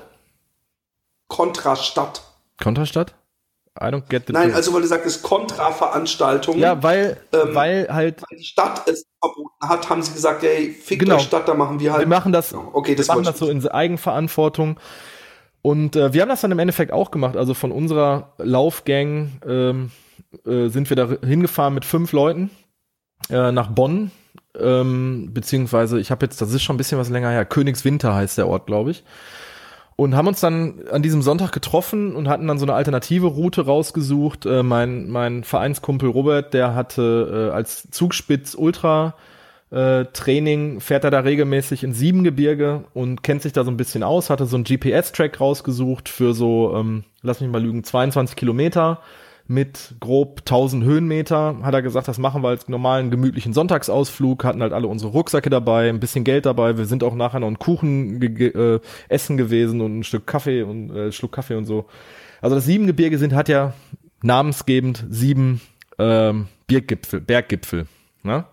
Kontrastadt. 1.26 2.22
Kontrastadt? 2.62 3.16
I 3.80 3.90
don't 3.90 4.08
get 4.08 4.26
the 4.26 4.32
Nein, 4.32 4.52
also 4.52 4.72
weil 4.72 4.82
du 4.82 4.88
sagst, 4.88 5.22
Kontraveranstaltungen. 5.22 6.60
Ja, 6.60 6.82
weil, 6.82 7.18
ähm, 7.32 7.54
weil 7.54 7.88
halt. 7.90 8.22
Weil 8.28 8.38
die 8.38 8.44
Stadt 8.44 8.88
es 8.88 9.06
verboten 9.20 9.68
hat, 9.68 9.90
haben 9.90 10.02
sie 10.02 10.12
gesagt, 10.12 10.42
ey, 10.44 10.70
fick 10.70 11.00
genau. 11.00 11.18
Stadt, 11.18 11.48
da 11.48 11.54
machen 11.54 11.80
wir 11.80 11.92
halt. 11.92 12.02
Wir 12.02 12.08
machen 12.08 12.32
das, 12.32 12.54
okay, 12.54 12.94
das 12.94 13.08
wir 13.08 13.14
machen 13.14 13.24
das 13.24 13.38
so 13.38 13.48
in 13.48 13.66
Eigenverantwortung. 13.66 14.80
Und 15.62 15.96
äh, 15.96 16.12
wir 16.12 16.22
haben 16.22 16.28
das 16.28 16.40
dann 16.40 16.52
im 16.52 16.58
Endeffekt 16.58 16.92
auch 16.92 17.10
gemacht. 17.10 17.36
Also 17.36 17.52
von 17.54 17.72
unserer 17.72 18.32
Laufgang 18.38 19.32
ähm, 19.46 19.90
äh, 20.46 20.68
sind 20.68 20.88
wir 20.90 20.96
da 20.96 21.08
hingefahren 21.26 21.74
mit 21.74 21.84
fünf 21.84 22.12
Leuten 22.12 22.50
äh, 23.30 23.52
nach 23.52 23.68
Bonn. 23.68 24.10
Ähm, 24.58 25.30
beziehungsweise, 25.34 26.00
ich 26.00 26.10
habe 26.10 26.24
jetzt, 26.24 26.40
das 26.40 26.52
ist 26.52 26.62
schon 26.62 26.76
ein 26.76 26.78
bisschen 26.78 26.98
was 26.98 27.10
länger 27.10 27.30
her, 27.30 27.44
Königswinter 27.44 28.14
heißt 28.14 28.38
der 28.38 28.48
Ort, 28.48 28.66
glaube 28.66 28.92
ich 28.92 29.04
und 29.96 30.14
haben 30.14 30.28
uns 30.28 30.40
dann 30.40 30.82
an 30.90 31.02
diesem 31.02 31.22
Sonntag 31.22 31.52
getroffen 31.52 32.14
und 32.14 32.28
hatten 32.28 32.46
dann 32.46 32.58
so 32.58 32.66
eine 32.66 32.74
alternative 32.74 33.26
Route 33.26 33.64
rausgesucht. 33.64 34.44
Äh, 34.44 34.62
mein, 34.62 35.08
mein 35.08 35.42
Vereinskumpel 35.42 36.10
Robert, 36.10 36.52
der 36.52 36.74
hatte 36.74 37.48
äh, 37.50 37.54
als 37.54 37.90
Zugspitz 37.90 38.54
Ultra 38.54 39.14
äh, 39.70 40.04
Training, 40.12 40.80
fährt 40.80 41.04
er 41.04 41.10
da 41.10 41.20
regelmäßig 41.20 41.82
in 41.82 41.94
Siebengebirge 41.94 42.84
und 42.92 43.22
kennt 43.22 43.40
sich 43.40 43.54
da 43.54 43.64
so 43.64 43.70
ein 43.70 43.78
bisschen 43.78 44.02
aus, 44.02 44.28
hatte 44.28 44.44
so 44.44 44.56
einen 44.56 44.64
GPS-Track 44.64 45.40
rausgesucht 45.40 46.10
für 46.10 46.34
so, 46.34 46.74
ähm, 46.76 47.04
lass 47.22 47.40
mich 47.40 47.50
mal 47.50 47.62
lügen, 47.62 47.82
22 47.82 48.36
Kilometer 48.36 49.00
mit 49.48 49.94
grob 50.00 50.40
1000 50.40 50.84
Höhenmeter. 50.84 51.58
Hat 51.62 51.74
er 51.74 51.82
gesagt, 51.82 52.08
das 52.08 52.18
machen 52.18 52.42
wir 52.42 52.48
als 52.48 52.68
normalen 52.68 53.10
gemütlichen 53.10 53.52
Sonntagsausflug. 53.52 54.44
Hatten 54.44 54.62
halt 54.62 54.72
alle 54.72 54.88
unsere 54.88 55.12
Rucksäcke 55.12 55.50
dabei, 55.50 55.88
ein 55.88 56.00
bisschen 56.00 56.24
Geld 56.24 56.46
dabei. 56.46 56.78
Wir 56.78 56.86
sind 56.86 57.04
auch 57.04 57.14
nachher 57.14 57.40
noch 57.40 57.46
einen 57.46 57.58
Kuchen 57.58 58.20
äh, 58.22 58.80
essen 59.08 59.36
gewesen 59.36 59.80
und 59.80 60.00
ein 60.00 60.04
Stück 60.04 60.26
Kaffee 60.26 60.62
und 60.62 60.90
äh, 60.90 61.12
Schluck 61.12 61.32
Kaffee 61.32 61.54
und 61.54 61.64
so. 61.66 61.86
Also 62.40 62.56
das 62.56 62.64
Siebengebirge 62.64 63.18
sind 63.18 63.34
hat 63.34 63.48
ja 63.48 63.72
namensgebend 64.22 65.04
sieben 65.08 65.60
ähm, 65.98 66.48
Biergipfel, 66.66 67.20
Berggipfel. 67.20 67.86
Ne? 68.22 68.44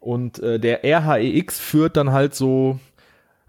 Und 0.00 0.38
äh, 0.40 0.60
der 0.60 0.84
RHEX 0.84 1.58
führt 1.58 1.96
dann 1.96 2.12
halt 2.12 2.34
so 2.34 2.78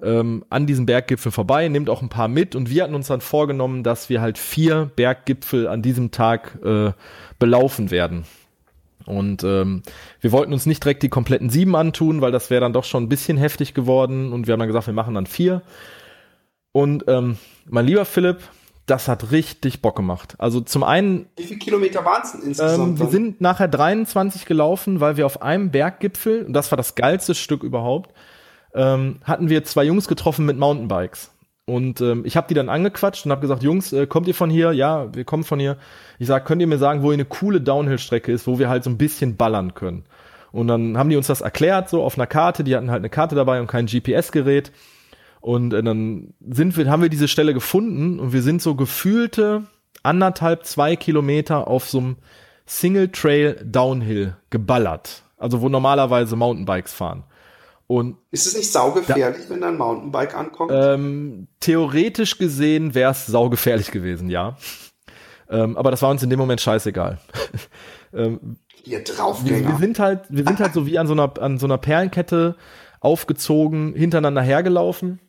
ähm, 0.02 0.46
an 0.50 0.66
diesem 0.66 0.86
Berggipfel 0.86 1.32
vorbei, 1.32 1.68
nimmt 1.68 1.90
auch 1.90 2.02
ein 2.02 2.10
paar 2.10 2.28
mit 2.28 2.56
und 2.56 2.70
wir 2.70 2.84
hatten 2.84 2.96
uns 2.96 3.08
dann 3.08 3.22
vorgenommen, 3.22 3.84
dass 3.84 4.10
wir 4.10 4.22
halt 4.22 4.38
vier 4.38 4.90
Berggipfel 4.96 5.68
an 5.68 5.82
diesem 5.82 6.12
Tag 6.12 6.58
äh, 6.64 6.92
belaufen 7.38 7.92
werden. 7.92 8.26
Und 9.06 9.44
ähm, 9.44 9.82
wir 10.22 10.32
wollten 10.32 10.54
uns 10.54 10.66
nicht 10.66 10.84
direkt 10.84 11.02
die 11.02 11.10
kompletten 11.10 11.50
sieben 11.50 11.76
antun, 11.76 12.22
weil 12.22 12.32
das 12.32 12.50
wäre 12.50 12.62
dann 12.62 12.74
doch 12.74 12.84
schon 12.84 13.04
ein 13.04 13.10
bisschen 13.10 13.38
heftig 13.38 13.74
geworden. 13.74 14.32
Und 14.32 14.46
wir 14.46 14.54
haben 14.54 14.60
dann 14.60 14.68
gesagt, 14.68 14.88
wir 14.88 14.94
machen 14.94 15.16
dann 15.16 15.26
vier. 15.26 15.64
Und 16.72 17.06
ähm, 17.08 17.38
mein 17.66 17.88
lieber 17.88 18.06
Philipp, 18.06 18.38
das 18.86 19.08
hat 19.08 19.32
richtig 19.32 19.82
Bock 19.82 19.96
gemacht. 19.96 20.36
Also 20.38 20.62
zum 20.62 20.84
einen. 20.84 21.28
Wie 21.38 21.44
viele 21.44 21.60
Kilometer 21.60 22.06
waren 22.06 22.22
es 22.24 22.34
insgesamt? 22.36 23.00
Ähm, 23.00 23.00
wir 23.00 23.08
sind 23.08 23.42
nachher 23.42 23.68
23 23.68 24.46
gelaufen, 24.46 25.00
weil 25.00 25.18
wir 25.18 25.26
auf 25.26 25.42
einem 25.42 25.72
Berggipfel, 25.72 26.46
und 26.46 26.54
das 26.54 26.72
war 26.72 26.78
das 26.78 26.96
geilste 26.96 27.36
Stück 27.36 27.64
überhaupt, 27.64 28.14
ähm, 28.74 29.20
hatten 29.24 29.50
wir 29.50 29.64
zwei 29.64 29.84
Jungs 29.84 30.08
getroffen 30.08 30.46
mit 30.46 30.58
Mountainbikes. 30.58 31.32
Und 31.66 32.02
ähm, 32.02 32.24
ich 32.26 32.36
habe 32.36 32.48
die 32.48 32.56
dann 32.56 32.68
angequatscht 32.68 33.26
und 33.26 33.32
habe 33.32 33.42
gesagt, 33.42 33.62
Jungs, 33.62 33.94
äh, 33.94 34.08
kommt 34.08 34.28
ihr 34.28 34.34
von 34.34 34.50
hier? 34.50 34.72
Ja, 34.72 35.14
wir 35.14 35.24
kommen 35.24 35.44
von 35.44 35.60
hier. 35.60 35.78
Ich 36.18 36.28
sag, 36.28 36.46
könnt 36.46 36.62
ihr 36.62 36.68
mir 36.68 36.80
sagen, 36.80 37.04
wo 37.04 37.08
hier 37.08 37.14
eine 37.14 37.26
coole 37.26 37.62
Downhill-Strecke 37.62 38.32
ist, 38.32 38.48
wo 38.48 38.58
wir 38.58 38.70
halt 38.70 38.84
so 38.84 38.90
ein 38.90 38.98
bisschen 38.98 39.38
ballern 39.38 39.76
können? 39.76 40.06
Und 40.52 40.68
dann 40.68 40.98
haben 40.98 41.10
die 41.10 41.16
uns 41.16 41.28
das 41.28 41.42
erklärt, 41.42 41.88
so 41.90 42.04
auf 42.04 42.18
einer 42.18 42.26
Karte. 42.26 42.64
Die 42.64 42.76
hatten 42.76 42.90
halt 42.90 43.02
eine 43.02 43.10
Karte 43.10 43.36
dabei 43.36 43.62
und 43.62 43.68
kein 43.68 43.86
GPS-Gerät. 43.86 44.72
Und 45.42 45.74
äh, 45.74 45.84
dann 45.84 46.34
sind 46.50 46.76
wir, 46.76 46.90
haben 46.90 47.04
wir 47.04 47.10
diese 47.10 47.28
Stelle 47.28 47.54
gefunden 47.54 48.20
und 48.20 48.34
wir 48.34 48.42
sind 48.42 48.64
so 48.64 48.74
gefühlte 48.74 49.64
anderthalb, 50.02 50.66
zwei 50.66 50.96
Kilometer 50.96 51.68
auf 51.68 51.88
so 51.88 52.00
einem 52.00 52.16
Single 52.66 53.10
Trail 53.10 53.62
Downhill 53.64 54.36
geballert. 54.50 55.24
Also 55.38 55.62
wo 55.62 55.70
normalerweise 55.70 56.36
Mountainbikes 56.36 56.94
fahren. 56.94 57.24
Und 57.90 58.18
ist 58.30 58.46
es 58.46 58.56
nicht 58.56 58.72
saugefährlich, 58.72 59.48
da, 59.48 59.50
wenn 59.50 59.64
ein 59.64 59.76
Mountainbike 59.76 60.36
ankommt? 60.36 60.72
Ähm, 60.72 61.48
theoretisch 61.60 62.38
gesehen 62.38 62.94
wäre 62.94 63.14
es 63.14 63.26
saugefährlich 63.26 63.90
gewesen, 63.90 64.30
ja. 64.30 64.58
ähm, 65.50 65.76
aber 65.76 65.90
das 65.90 66.04
war 66.04 66.12
uns 66.12 66.22
in 66.22 66.30
dem 66.30 66.38
Moment 66.38 66.62
scheißegal. 66.62 67.18
ähm, 68.14 68.58
Ihr 68.84 69.04
Draufgänger. 69.04 69.62
Wir, 69.62 69.68
wir, 69.70 69.78
sind 69.80 69.98
halt, 69.98 70.22
wir 70.30 70.44
sind 70.44 70.60
halt 70.60 70.74
so 70.76 70.86
wie 70.86 71.00
an 71.00 71.08
so 71.08 71.14
einer, 71.14 71.34
an 71.42 71.58
so 71.58 71.66
einer 71.66 71.80
Perlenkette 71.80 72.58
aufgezogen, 73.00 73.96
hintereinander 73.96 74.44
hergelaufen. 74.44 75.20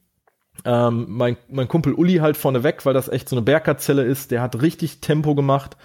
Ähm, 0.67 1.07
mein, 1.09 1.39
mein 1.49 1.67
Kumpel 1.67 1.95
Uli 1.95 2.17
halt 2.17 2.37
vorne 2.37 2.63
weg, 2.63 2.85
weil 2.85 2.93
das 2.93 3.09
echt 3.09 3.31
so 3.31 3.37
eine 3.37 3.43
Bergkazelle 3.43 4.05
ist, 4.05 4.33
der 4.33 4.43
hat 4.43 4.61
richtig 4.61 5.01
Tempo 5.01 5.35
gemacht. 5.35 5.79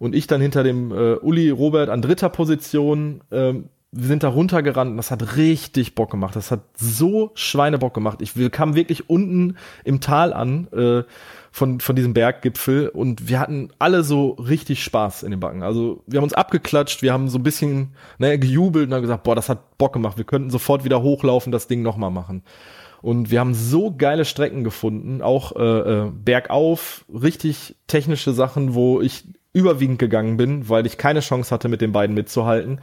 Und 0.00 0.16
ich 0.16 0.26
dann 0.26 0.40
hinter 0.40 0.64
dem 0.64 0.90
äh, 0.90 1.14
Uli 1.14 1.50
Robert 1.50 1.90
an 1.90 2.02
dritter 2.02 2.28
Position. 2.28 3.22
Ähm, 3.30 3.68
wir 3.90 4.06
sind 4.06 4.22
da 4.22 4.28
runtergerannt 4.28 4.90
und 4.90 4.96
das 4.98 5.10
hat 5.10 5.36
richtig 5.36 5.94
Bock 5.94 6.10
gemacht. 6.10 6.36
Das 6.36 6.50
hat 6.50 6.60
so 6.76 7.30
Schweinebock 7.34 7.94
gemacht. 7.94 8.20
Ich, 8.20 8.36
wir 8.36 8.50
kamen 8.50 8.74
wirklich 8.74 9.08
unten 9.08 9.56
im 9.82 10.00
Tal 10.00 10.34
an 10.34 10.68
äh, 10.72 11.04
von, 11.50 11.80
von 11.80 11.96
diesem 11.96 12.12
Berggipfel 12.12 12.88
und 12.88 13.28
wir 13.28 13.40
hatten 13.40 13.70
alle 13.78 14.02
so 14.02 14.32
richtig 14.32 14.84
Spaß 14.84 15.22
in 15.22 15.30
den 15.30 15.40
Backen. 15.40 15.62
Also 15.62 16.02
wir 16.06 16.18
haben 16.18 16.24
uns 16.24 16.34
abgeklatscht, 16.34 17.00
wir 17.00 17.14
haben 17.14 17.30
so 17.30 17.38
ein 17.38 17.42
bisschen 17.42 17.94
ne, 18.18 18.38
gejubelt 18.38 18.88
und 18.88 18.94
haben 18.94 19.02
gesagt, 19.02 19.22
boah, 19.22 19.34
das 19.34 19.48
hat 19.48 19.78
Bock 19.78 19.94
gemacht. 19.94 20.18
Wir 20.18 20.24
könnten 20.24 20.50
sofort 20.50 20.84
wieder 20.84 21.00
hochlaufen, 21.00 21.50
das 21.50 21.66
Ding 21.66 21.80
nochmal 21.80 22.10
machen. 22.10 22.42
Und 23.00 23.30
wir 23.30 23.40
haben 23.40 23.54
so 23.54 23.94
geile 23.96 24.24
Strecken 24.24 24.64
gefunden, 24.64 25.22
auch 25.22 25.56
äh, 25.56 25.62
äh, 25.62 26.10
bergauf, 26.12 27.04
richtig 27.08 27.76
technische 27.86 28.32
Sachen, 28.32 28.74
wo 28.74 29.00
ich 29.00 29.24
überwiegend 29.52 29.98
gegangen 29.98 30.36
bin, 30.36 30.68
weil 30.68 30.86
ich 30.86 30.98
keine 30.98 31.20
Chance 31.20 31.54
hatte, 31.54 31.68
mit 31.68 31.80
den 31.80 31.92
beiden 31.92 32.14
mitzuhalten. 32.14 32.80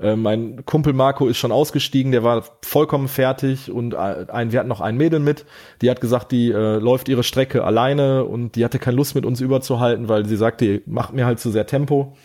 Äh, 0.00 0.16
mein 0.16 0.64
Kumpel 0.64 0.92
Marco 0.92 1.26
ist 1.26 1.38
schon 1.38 1.52
ausgestiegen, 1.52 2.12
der 2.12 2.22
war 2.22 2.44
vollkommen 2.64 3.08
fertig 3.08 3.70
und 3.70 3.94
ein, 3.94 4.52
wir 4.52 4.60
hatten 4.60 4.68
noch 4.68 4.80
ein 4.80 4.96
Mädel 4.96 5.20
mit, 5.20 5.44
die 5.82 5.90
hat 5.90 6.00
gesagt, 6.00 6.32
die 6.32 6.50
äh, 6.50 6.78
läuft 6.78 7.08
ihre 7.08 7.24
Strecke 7.24 7.64
alleine 7.64 8.24
und 8.24 8.56
die 8.56 8.64
hatte 8.64 8.78
keine 8.78 8.96
Lust 8.96 9.14
mit 9.14 9.26
uns 9.26 9.40
überzuhalten, 9.40 10.08
weil 10.08 10.26
sie 10.26 10.36
sagte, 10.36 10.64
ihr 10.64 10.80
macht 10.86 11.12
mir 11.12 11.26
halt 11.26 11.40
zu 11.40 11.50
sehr 11.50 11.66
Tempo. 11.66 12.16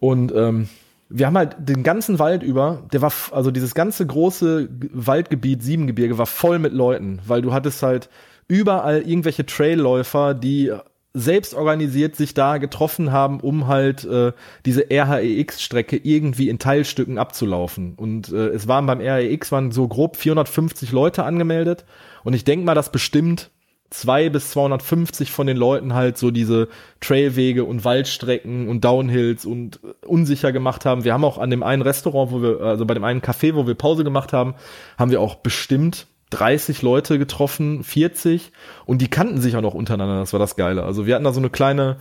Und 0.00 0.32
ähm, 0.34 0.68
wir 1.08 1.26
haben 1.26 1.36
halt 1.36 1.56
den 1.58 1.82
ganzen 1.82 2.18
Wald 2.18 2.42
über, 2.42 2.82
der 2.92 3.00
war, 3.00 3.12
also 3.30 3.50
dieses 3.50 3.74
ganze 3.74 4.06
große 4.06 4.68
Waldgebiet, 4.92 5.62
Siebengebirge, 5.62 6.18
war 6.18 6.26
voll 6.26 6.58
mit 6.58 6.72
Leuten, 6.72 7.20
weil 7.26 7.40
du 7.40 7.52
hattest 7.52 7.82
halt 7.82 8.08
überall 8.48 9.02
irgendwelche 9.02 9.46
Trailläufer, 9.46 10.34
die 10.34 10.72
selbst 11.14 11.54
organisiert 11.54 12.16
sich 12.16 12.34
da 12.34 12.58
getroffen 12.58 13.12
haben, 13.12 13.38
um 13.38 13.68
halt 13.68 14.04
äh, 14.04 14.32
diese 14.66 14.86
RHEX-Strecke 14.90 15.96
irgendwie 15.96 16.48
in 16.48 16.58
Teilstücken 16.58 17.18
abzulaufen. 17.18 17.94
Und 17.96 18.32
äh, 18.32 18.48
es 18.48 18.66
waren 18.66 18.86
beim 18.86 19.00
RHEX 19.00 19.52
waren 19.52 19.70
so 19.70 19.86
grob 19.86 20.16
450 20.16 20.90
Leute 20.90 21.22
angemeldet. 21.22 21.84
Und 22.24 22.34
ich 22.34 22.42
denke 22.42 22.66
mal, 22.66 22.74
dass 22.74 22.90
bestimmt 22.90 23.50
zwei 23.90 24.28
bis 24.28 24.50
250 24.50 25.30
von 25.30 25.46
den 25.46 25.56
Leuten 25.56 25.94
halt 25.94 26.18
so 26.18 26.32
diese 26.32 26.68
Trailwege 27.00 27.64
und 27.64 27.84
Waldstrecken 27.84 28.68
und 28.68 28.84
Downhills 28.84 29.46
und 29.46 29.78
unsicher 30.04 30.50
gemacht 30.50 30.84
haben. 30.84 31.04
Wir 31.04 31.12
haben 31.12 31.24
auch 31.24 31.38
an 31.38 31.50
dem 31.50 31.62
einen 31.62 31.82
Restaurant, 31.82 32.32
wo 32.32 32.42
wir, 32.42 32.60
also 32.60 32.86
bei 32.86 32.94
dem 32.94 33.04
einen 33.04 33.20
Café, 33.20 33.54
wo 33.54 33.68
wir 33.68 33.74
Pause 33.74 34.02
gemacht 34.02 34.32
haben, 34.32 34.54
haben 34.98 35.12
wir 35.12 35.20
auch 35.20 35.36
bestimmt 35.36 36.08
30 36.34 36.82
Leute 36.82 37.18
getroffen, 37.18 37.84
40 37.84 38.52
und 38.86 39.00
die 39.00 39.08
kannten 39.08 39.40
sich 39.40 39.56
auch 39.56 39.62
noch 39.62 39.74
untereinander, 39.74 40.18
das 40.18 40.32
war 40.32 40.40
das 40.40 40.56
Geile. 40.56 40.82
Also 40.84 41.06
wir 41.06 41.14
hatten 41.14 41.24
da 41.24 41.32
so 41.32 41.40
eine 41.40 41.50
kleine, 41.50 41.96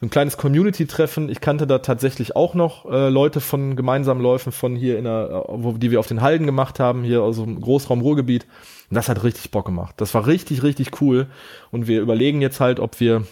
so 0.00 0.06
ein 0.06 0.10
kleines 0.10 0.36
Community-Treffen. 0.36 1.28
Ich 1.28 1.40
kannte 1.40 1.66
da 1.66 1.78
tatsächlich 1.78 2.36
auch 2.36 2.54
noch 2.54 2.90
äh, 2.90 3.08
Leute 3.08 3.40
von 3.40 3.76
gemeinsamen 3.76 4.20
Läufen 4.20 4.52
von 4.52 4.76
hier 4.76 4.98
in 4.98 5.04
der, 5.04 5.44
wo, 5.48 5.72
die 5.72 5.90
wir 5.90 6.00
auf 6.00 6.06
den 6.06 6.22
Halden 6.22 6.46
gemacht 6.46 6.80
haben, 6.80 7.04
hier 7.04 7.22
aus 7.22 7.36
dem 7.36 7.60
Großraum 7.60 8.00
Ruhrgebiet. 8.00 8.46
Und 8.90 8.94
das 8.94 9.08
hat 9.08 9.24
richtig 9.24 9.50
Bock 9.50 9.66
gemacht. 9.66 9.94
Das 9.98 10.14
war 10.14 10.26
richtig, 10.26 10.62
richtig 10.62 11.00
cool. 11.00 11.26
Und 11.70 11.86
wir 11.86 12.00
überlegen 12.00 12.40
jetzt 12.42 12.60
halt, 12.60 12.80
ob 12.80 13.00
wir 13.00 13.24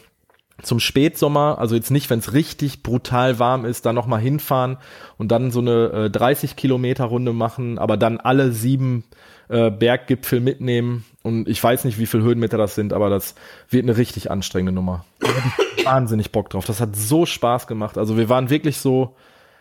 zum 0.62 0.80
Spätsommer, 0.80 1.58
also 1.58 1.74
jetzt 1.74 1.90
nicht, 1.90 2.10
wenn 2.10 2.20
es 2.20 2.32
richtig 2.32 2.82
brutal 2.82 3.38
warm 3.38 3.64
ist, 3.64 3.86
da 3.86 3.92
nochmal 3.92 4.20
hinfahren 4.20 4.78
und 5.18 5.32
dann 5.32 5.50
so 5.50 5.60
eine 5.60 6.06
äh, 6.06 6.10
30 6.10 6.56
Kilometer 6.56 7.04
Runde 7.04 7.32
machen, 7.32 7.78
aber 7.78 7.96
dann 7.96 8.18
alle 8.18 8.52
sieben 8.52 9.04
äh, 9.48 9.70
Berggipfel 9.70 10.40
mitnehmen. 10.40 11.04
Und 11.22 11.48
ich 11.48 11.62
weiß 11.62 11.84
nicht, 11.84 11.98
wie 11.98 12.06
viele 12.06 12.22
Höhenmeter 12.22 12.58
das 12.58 12.74
sind, 12.74 12.92
aber 12.92 13.10
das 13.10 13.34
wird 13.70 13.84
eine 13.84 13.96
richtig 13.96 14.30
anstrengende 14.30 14.72
Nummer. 14.72 15.04
wahnsinnig 15.84 16.32
Bock 16.32 16.50
drauf. 16.50 16.64
Das 16.64 16.80
hat 16.80 16.96
so 16.96 17.26
Spaß 17.26 17.66
gemacht. 17.66 17.98
Also 17.98 18.16
wir 18.16 18.28
waren 18.28 18.50
wirklich 18.50 18.78
so, 18.78 19.16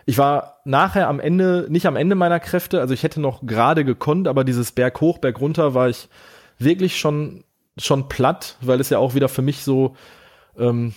ich 0.05 0.17
war 0.17 0.59
nachher 0.65 1.07
am 1.07 1.19
Ende, 1.19 1.67
nicht 1.69 1.85
am 1.85 1.95
Ende 1.95 2.15
meiner 2.15 2.39
Kräfte, 2.39 2.79
also 2.79 2.93
ich 2.93 3.03
hätte 3.03 3.21
noch 3.21 3.45
gerade 3.45 3.85
gekonnt, 3.85 4.27
aber 4.27 4.43
dieses 4.43 4.71
Berg 4.71 5.01
hoch, 5.01 5.19
Berg 5.19 5.39
runter 5.39 5.73
war 5.73 5.89
ich 5.89 6.09
wirklich 6.57 6.99
schon, 6.99 7.43
schon 7.77 8.09
platt, 8.09 8.57
weil 8.61 8.79
es 8.79 8.89
ja 8.89 8.97
auch 8.97 9.15
wieder 9.15 9.29
für 9.29 9.41
mich 9.41 9.63
so 9.63 9.95
ähm, 10.57 10.93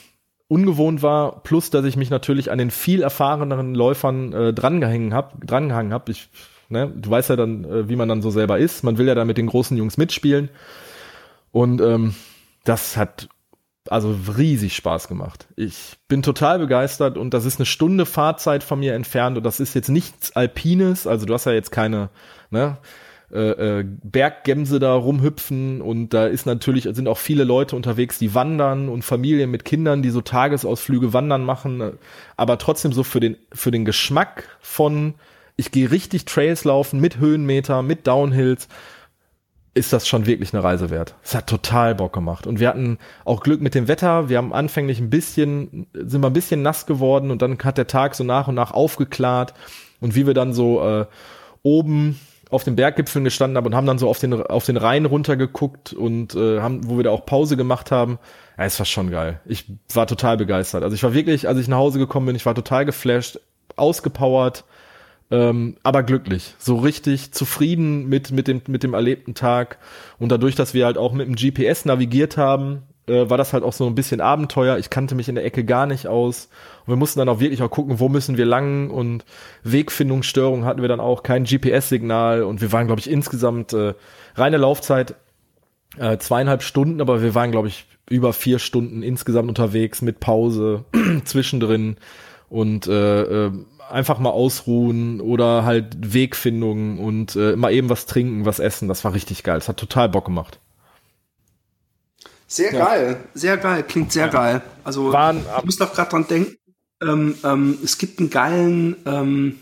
ungewohnt 0.49 1.03
war, 1.03 1.43
plus 1.43 1.71
dass 1.71 1.85
ich 1.85 1.97
mich 1.97 2.11
natürlich 2.11 2.51
an 2.51 2.59
den 2.59 2.71
viel 2.71 3.03
erfahreneren 3.03 3.75
Läufern 3.75 4.33
äh, 4.33 4.53
drangehangen 4.53 5.13
habe, 5.13 5.45
drangehangen 5.45 5.93
habe. 5.93 6.13
Ich 6.13 6.29
Ne? 6.69 6.93
Du 6.95 7.11
weißt 7.11 7.31
ja 7.31 7.37
dann, 7.37 7.65
äh, 7.65 7.89
wie 7.89 7.97
man 7.97 8.09
dann 8.09 8.23
so 8.23 8.31
selber 8.31 8.59
ist. 8.59 8.83
Man 8.83 8.99
will 8.99 9.07
ja 9.07 9.15
da 9.15 9.25
mit 9.25 9.39
den 9.39 9.47
großen 9.47 9.77
Jungs 9.77 9.97
mitspielen. 9.97 10.51
Und 11.53 11.81
ähm, 11.81 12.15
das 12.65 12.97
hat 12.97 13.29
also 13.89 14.15
riesig 14.37 14.75
Spaß 14.75 15.09
gemacht. 15.09 15.47
Ich 15.57 15.97
bin 16.09 16.23
total 16.23 16.59
begeistert 16.59 17.17
und 17.17 17.33
das 17.35 17.45
ist 17.45 17.59
eine 17.59 17.67
Stunde 17.67 18.07
Fahrzeit 18.07 18.63
von 18.65 18.81
mir 18.81 18.95
entfernt 18.95 19.37
und 19.37 19.45
das 19.45 19.61
ist 19.61 19.75
jetzt 19.75 19.89
nichts 19.89 20.35
Alpines. 20.35 21.07
Also 21.07 21.27
du 21.27 21.35
hast 21.35 21.47
ja 21.47 21.53
jetzt 21.53 21.71
keine 21.71 22.11
ne, 22.51 22.79
äh, 23.33 23.81
äh, 23.81 23.85
Berggemse 24.03 24.79
da 24.79 24.95
rumhüpfen 24.95 25.81
und 25.81 26.11
da 26.11 26.27
ist 26.27 26.47
natürlich 26.47 26.89
sind 26.93 27.09
auch 27.09 27.19
viele 27.19 27.45
Leute 27.45 27.77
unterwegs, 27.77 28.19
die 28.19 28.35
wandern 28.35 28.89
und 28.89 29.03
Familien 29.05 29.51
mit 29.51 29.65
Kindern, 29.65 30.03
die 30.03 30.11
so 30.11 30.21
Tagesausflüge 30.21 31.13
wandern 31.13 31.45
machen. 31.45 31.99
Aber 32.37 32.59
trotzdem 32.59 32.93
so 32.93 33.03
für 33.03 33.21
den 33.21 33.37
für 33.53 33.71
den 33.71 33.85
Geschmack 33.85 34.49
von 34.61 35.15
ich 35.57 35.71
gehe 35.71 35.91
richtig 35.91 36.25
Trails 36.27 36.65
laufen 36.65 37.01
mit 37.01 37.19
Höhenmeter, 37.19 37.83
mit 37.83 38.07
Downhills, 38.07 38.69
ist 39.77 39.93
das 39.93 40.09
schon 40.09 40.25
wirklich 40.25 40.55
eine 40.55 40.65
Reise 40.65 40.89
wert. 40.89 41.15
Es 41.23 41.35
hat 41.35 41.47
total 41.47 41.95
Bock 41.95 42.15
gemacht. 42.15 42.47
Und 42.47 42.61
wir 42.61 42.69
hatten 42.69 42.99
auch 43.27 43.43
Glück 43.43 43.61
mit 43.61 43.75
dem 43.75 43.89
Wetter. 43.89 44.31
Wir 44.31 44.39
haben 44.39 44.55
anfänglich 44.55 45.01
ein 45.01 45.11
bisschen, 45.11 45.87
sind 45.93 46.23
wir 46.23 46.29
ein 46.29 46.33
bisschen 46.33 46.63
nass 46.63 46.87
geworden 46.87 47.31
und 47.31 47.43
dann 47.43 47.59
hat 47.59 47.77
der 47.77 47.87
Tag 47.87 48.15
so 48.15 48.25
nach 48.25 48.49
und 48.49 48.55
nach 48.55 48.71
aufgeklärt. 48.71 49.53
Und 50.01 50.15
wie 50.15 50.27
wir 50.27 50.33
dann 50.33 50.55
so 50.55 50.83
äh, 50.83 51.07
oben 51.63 52.19
auf 52.49 52.65
den 52.65 52.77
Berggipfeln 52.77 53.25
gestanden 53.25 53.57
haben 53.59 53.67
und 53.67 53.75
haben 53.75 53.87
dann 53.87 53.99
so 53.99 54.09
auf 54.09 54.19
den, 54.19 54.35
auf 54.35 54.65
den 54.65 54.79
Rhein 54.79 55.05
runtergeguckt 55.05 55.93
und 55.93 56.35
äh, 56.35 56.61
haben, 56.61 56.89
wo 56.89 56.97
wir 56.97 57.05
da 57.05 57.11
auch 57.11 57.27
Pause 57.27 57.57
gemacht 57.59 57.91
haben. 57.91 58.19
Ja, 58.57 58.65
es 58.65 58.79
war 58.79 58.87
schon 58.87 59.11
geil. 59.11 59.41
Ich 59.45 59.67
war 59.93 60.07
total 60.07 60.39
begeistert. 60.39 60.85
Also 60.85 60.95
ich 60.95 61.03
war 61.03 61.13
wirklich, 61.13 61.49
als 61.49 61.59
ich 61.59 61.69
nach 61.69 61.79
Hause 61.79 61.99
gekommen 61.99 62.27
bin, 62.27 62.37
ich 62.37 62.47
war 62.47 62.55
total 62.55 62.87
geflasht, 62.87 63.41
ausgepowert 63.75 64.65
ähm, 65.31 65.77
aber 65.83 66.03
glücklich, 66.03 66.55
so 66.59 66.77
richtig 66.77 67.33
zufrieden 67.33 68.09
mit 68.09 68.31
mit 68.31 68.47
dem 68.47 68.63
mit 68.69 68.83
dem 68.83 68.95
erlebten 68.95 69.35
Tag. 69.35 69.79
Und 70.19 70.31
dadurch, 70.31 70.55
dass 70.55 70.75
wir 70.75 70.87
halt 70.87 70.99
auch 70.99 71.13
mit 71.13 71.27
dem 71.27 71.35
GPS 71.35 71.85
navigiert 71.85 72.37
haben, 72.37 72.83
äh, 73.09 73.29
war 73.31 73.39
das 73.39 73.53
halt 73.53 73.65
auch 73.65 73.73
so 73.73 73.87
ein 73.87 73.95
bisschen 73.95 74.21
Abenteuer. 74.21 74.79
Ich 74.79 74.91
kannte 74.91 75.15
mich 75.15 75.29
in 75.29 75.35
der 75.35 75.45
Ecke 75.45 75.65
gar 75.65 75.87
nicht 75.87 76.07
aus. 76.07 76.49
Und 76.85 76.93
wir 76.93 76.97
mussten 76.97 77.19
dann 77.19 77.29
auch 77.29 77.41
wirklich 77.41 77.63
auch 77.63 77.71
gucken, 77.71 78.01
wo 78.01 78.09
müssen 78.09 78.37
wir 78.37 78.47
lang. 78.47 78.91
Und 78.91 79.25
Wegfindungsstörungen 79.65 80.65
hatten 80.65 80.83
wir 80.83 80.89
dann 80.89 81.01
auch, 81.01 81.23
kein 81.23 81.45
GPS-Signal 81.45 82.43
und 82.43 82.61
wir 82.61 82.73
waren, 82.73 82.87
glaube 82.87 83.01
ich, 83.01 83.11
insgesamt 83.11 83.73
äh, 83.73 83.95
reine 84.35 84.57
Laufzeit 84.57 85.15
äh, 85.99 86.19
zweieinhalb 86.19 86.63
Stunden, 86.63 87.01
aber 87.01 87.23
wir 87.23 87.35
waren, 87.35 87.53
glaube 87.53 87.69
ich, 87.69 87.87
über 88.09 88.33
vier 88.33 88.59
Stunden 88.59 89.03
insgesamt 89.03 89.49
unterwegs 89.49 90.03
mit 90.03 90.21
Pause 90.21 90.85
zwischendrin. 91.25 91.97
Und 92.49 92.87
äh, 92.87 93.47
äh, 93.47 93.53
einfach 93.91 94.19
mal 94.19 94.31
ausruhen 94.31 95.21
oder 95.21 95.65
halt 95.65 96.13
Wegfindungen 96.13 96.99
und 96.99 97.37
äh, 97.37 97.57
mal 97.57 97.73
eben 97.73 97.89
was 97.89 98.07
trinken, 98.07 98.45
was 98.45 98.59
essen. 98.59 98.89
Das 98.89 99.05
war 99.05 99.15
richtig 99.15 99.43
geil. 99.43 99.59
Es 99.59 99.69
hat 99.69 99.77
total 99.77 100.09
Bock 100.09 100.27
gemacht. 100.27 100.59
Sehr 102.49 102.73
ja. 102.73 102.85
geil, 102.85 103.25
sehr 103.35 103.57
geil, 103.57 103.83
klingt 103.83 104.13
sehr 104.13 104.27
ja. 104.27 104.33
geil. 104.33 104.63
Also 104.85 105.13
Waren, 105.13 105.45
ich 105.59 105.65
muss 105.65 105.79
doch 105.79 105.93
gerade 105.93 106.11
dran 106.11 106.29
denken. 106.29 106.57
Ähm, 107.03 107.37
ähm, 107.45 107.79
es 107.83 107.99
gibt 107.99 108.21
einen 108.21 108.31
geilen, 108.31 108.97
ähm, 109.05 109.59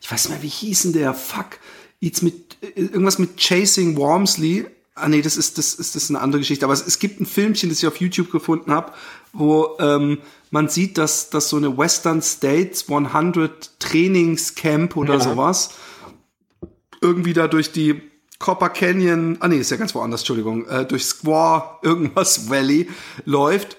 ich 0.00 0.10
weiß 0.10 0.28
nicht 0.28 0.34
mehr, 0.34 0.42
wie 0.42 0.48
hieß 0.48 0.82
denn 0.82 0.92
der? 0.94 1.14
Fuck, 1.14 1.58
jetzt 2.00 2.22
mit 2.22 2.56
äh, 2.62 2.80
irgendwas 2.80 3.18
mit 3.18 3.36
Chasing 3.36 3.96
Wormsley. 3.96 4.66
Ah 4.94 5.08
nee, 5.08 5.20
das 5.20 5.36
ist 5.36 5.58
das 5.58 5.74
ist 5.74 5.94
das 5.94 6.04
ist 6.04 6.10
eine 6.10 6.20
andere 6.20 6.40
Geschichte. 6.40 6.64
Aber 6.64 6.72
es, 6.72 6.84
es 6.84 6.98
gibt 6.98 7.20
ein 7.20 7.26
Filmchen, 7.26 7.68
das 7.68 7.78
ich 7.78 7.86
auf 7.86 8.00
YouTube 8.00 8.32
gefunden 8.32 8.72
habe, 8.72 8.92
wo 9.38 9.76
ähm, 9.78 10.18
man 10.50 10.68
sieht, 10.68 10.98
dass 10.98 11.30
dass 11.30 11.48
so 11.48 11.56
eine 11.56 11.76
Western 11.76 12.22
States 12.22 12.88
100 12.88 13.80
Trainingscamp 13.80 14.96
oder 14.96 15.14
ja. 15.14 15.20
sowas 15.20 15.70
irgendwie 17.00 17.32
da 17.32 17.48
durch 17.48 17.72
die 17.72 18.00
Copper 18.38 18.68
Canyon, 18.68 19.38
ah 19.40 19.48
nee, 19.48 19.58
ist 19.58 19.70
ja 19.70 19.76
ganz 19.76 19.94
woanders, 19.94 20.20
Entschuldigung, 20.20 20.66
äh, 20.66 20.84
durch 20.84 21.06
Squaw 21.06 21.78
irgendwas 21.82 22.50
Valley 22.50 22.88
läuft 23.24 23.78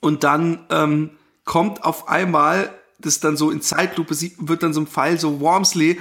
und 0.00 0.22
dann 0.24 0.66
ähm, 0.70 1.10
kommt 1.44 1.84
auf 1.84 2.08
einmal, 2.08 2.70
das 2.98 3.20
dann 3.20 3.36
so 3.36 3.50
in 3.50 3.60
Zeitlupe 3.60 4.14
sieht, 4.14 4.36
wird 4.38 4.62
dann 4.62 4.72
so 4.72 4.80
ein 4.80 4.86
Pfeil, 4.86 5.18
so 5.18 5.40
Wormsley 5.40 5.98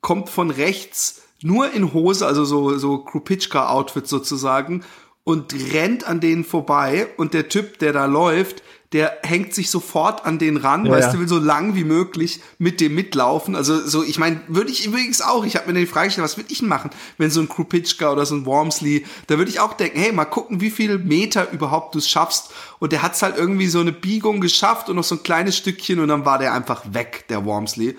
kommt 0.00 0.30
von 0.30 0.50
rechts 0.50 1.22
nur 1.42 1.70
in 1.72 1.92
Hose, 1.92 2.26
also 2.26 2.44
so, 2.44 2.78
so 2.78 2.98
Krupitschka-Outfit 2.98 4.08
sozusagen 4.08 4.84
und 5.26 5.52
rennt 5.72 6.06
an 6.06 6.20
denen 6.20 6.44
vorbei 6.44 7.08
und 7.16 7.34
der 7.34 7.48
Typ, 7.48 7.80
der 7.80 7.92
da 7.92 8.04
läuft, 8.04 8.62
der 8.92 9.18
hängt 9.24 9.54
sich 9.54 9.72
sofort 9.72 10.24
an 10.24 10.38
den 10.38 10.56
ran, 10.56 10.86
ja, 10.86 10.92
weißt 10.92 11.12
du, 11.12 11.18
will 11.18 11.26
so 11.26 11.40
lang 11.40 11.74
wie 11.74 11.82
möglich 11.82 12.38
mit 12.58 12.80
dem 12.80 12.94
mitlaufen. 12.94 13.56
Also 13.56 13.84
so, 13.84 14.04
ich 14.04 14.20
meine, 14.20 14.40
würde 14.46 14.70
ich 14.70 14.86
übrigens 14.86 15.22
auch, 15.22 15.44
ich 15.44 15.56
habe 15.56 15.72
mir 15.72 15.80
die 15.80 15.86
Frage 15.86 16.06
gestellt, 16.06 16.24
was 16.24 16.36
würde 16.36 16.52
ich 16.52 16.60
denn 16.60 16.68
machen, 16.68 16.92
wenn 17.18 17.32
so 17.32 17.40
ein 17.40 17.48
Krupitschka 17.48 18.12
oder 18.12 18.24
so 18.24 18.36
ein 18.36 18.46
Wormsley, 18.46 19.04
da 19.26 19.36
würde 19.36 19.50
ich 19.50 19.58
auch 19.58 19.72
denken, 19.72 19.98
hey, 19.98 20.12
mal 20.12 20.26
gucken, 20.26 20.60
wie 20.60 20.70
viele 20.70 20.96
Meter 20.96 21.50
überhaupt 21.50 21.96
du 21.96 22.00
schaffst. 22.00 22.52
Und 22.78 22.92
der 22.92 23.02
hat's 23.02 23.20
halt 23.20 23.36
irgendwie 23.36 23.66
so 23.66 23.80
eine 23.80 23.90
Biegung 23.90 24.40
geschafft 24.40 24.88
und 24.88 24.94
noch 24.94 25.02
so 25.02 25.16
ein 25.16 25.24
kleines 25.24 25.56
Stückchen 25.56 25.98
und 25.98 26.06
dann 26.06 26.24
war 26.24 26.38
der 26.38 26.52
einfach 26.52 26.84
weg, 26.92 27.24
der 27.30 27.44
Wormsley. 27.44 27.96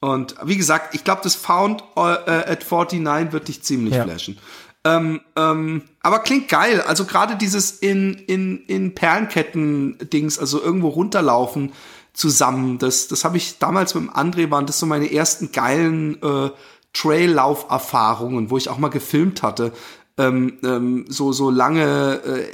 Und 0.00 0.34
wie 0.42 0.56
gesagt, 0.56 0.94
ich 0.94 1.04
glaube, 1.04 1.20
das 1.22 1.34
Found 1.34 1.84
äh, 1.94 2.00
at 2.00 2.64
49 2.66 3.32
wird 3.32 3.48
dich 3.48 3.62
ziemlich 3.62 3.92
ja. 3.92 4.04
flashen. 4.04 4.38
Ähm, 4.84 5.20
ähm, 5.36 5.82
aber 6.02 6.20
klingt 6.20 6.48
geil. 6.48 6.80
Also 6.80 7.04
gerade 7.04 7.36
dieses 7.36 7.70
in, 7.72 8.14
in, 8.14 8.64
in 8.66 8.94
Perlenketten-Dings, 8.94 10.38
also 10.38 10.62
irgendwo 10.62 10.88
runterlaufen 10.88 11.72
zusammen, 12.12 12.78
das, 12.78 13.08
das 13.08 13.24
habe 13.24 13.36
ich 13.36 13.58
damals 13.58 13.94
mit 13.94 14.04
dem 14.04 14.10
André, 14.10 14.50
waren 14.50 14.66
das 14.66 14.78
so 14.78 14.86
meine 14.86 15.12
ersten 15.12 15.52
geilen 15.52 16.20
äh, 16.22 16.50
Trail-Lauf-Erfahrungen, 16.92 18.50
wo 18.50 18.56
ich 18.56 18.68
auch 18.68 18.78
mal 18.78 18.88
gefilmt 18.88 19.42
hatte. 19.42 19.72
Ähm, 20.18 20.58
ähm, 20.64 21.04
so, 21.08 21.32
so 21.32 21.50
lange 21.50 22.14
äh, 22.24 22.46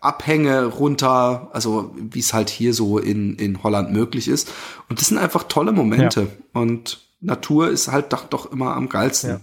Abhänge 0.00 0.66
runter, 0.66 1.50
also 1.52 1.94
wie 1.96 2.18
es 2.18 2.32
halt 2.32 2.50
hier 2.50 2.74
so 2.74 2.98
in, 2.98 3.36
in 3.36 3.62
Holland 3.62 3.92
möglich 3.92 4.28
ist. 4.28 4.50
Und 4.88 5.00
das 5.00 5.08
sind 5.08 5.18
einfach 5.18 5.44
tolle 5.44 5.72
Momente. 5.72 6.22
Ja. 6.22 6.60
Und 6.60 7.00
Natur 7.20 7.68
ist 7.68 7.88
halt 7.88 8.12
doch, 8.12 8.24
doch 8.24 8.50
immer 8.50 8.74
am 8.74 8.88
geilsten. 8.88 9.30
Ja. 9.30 9.40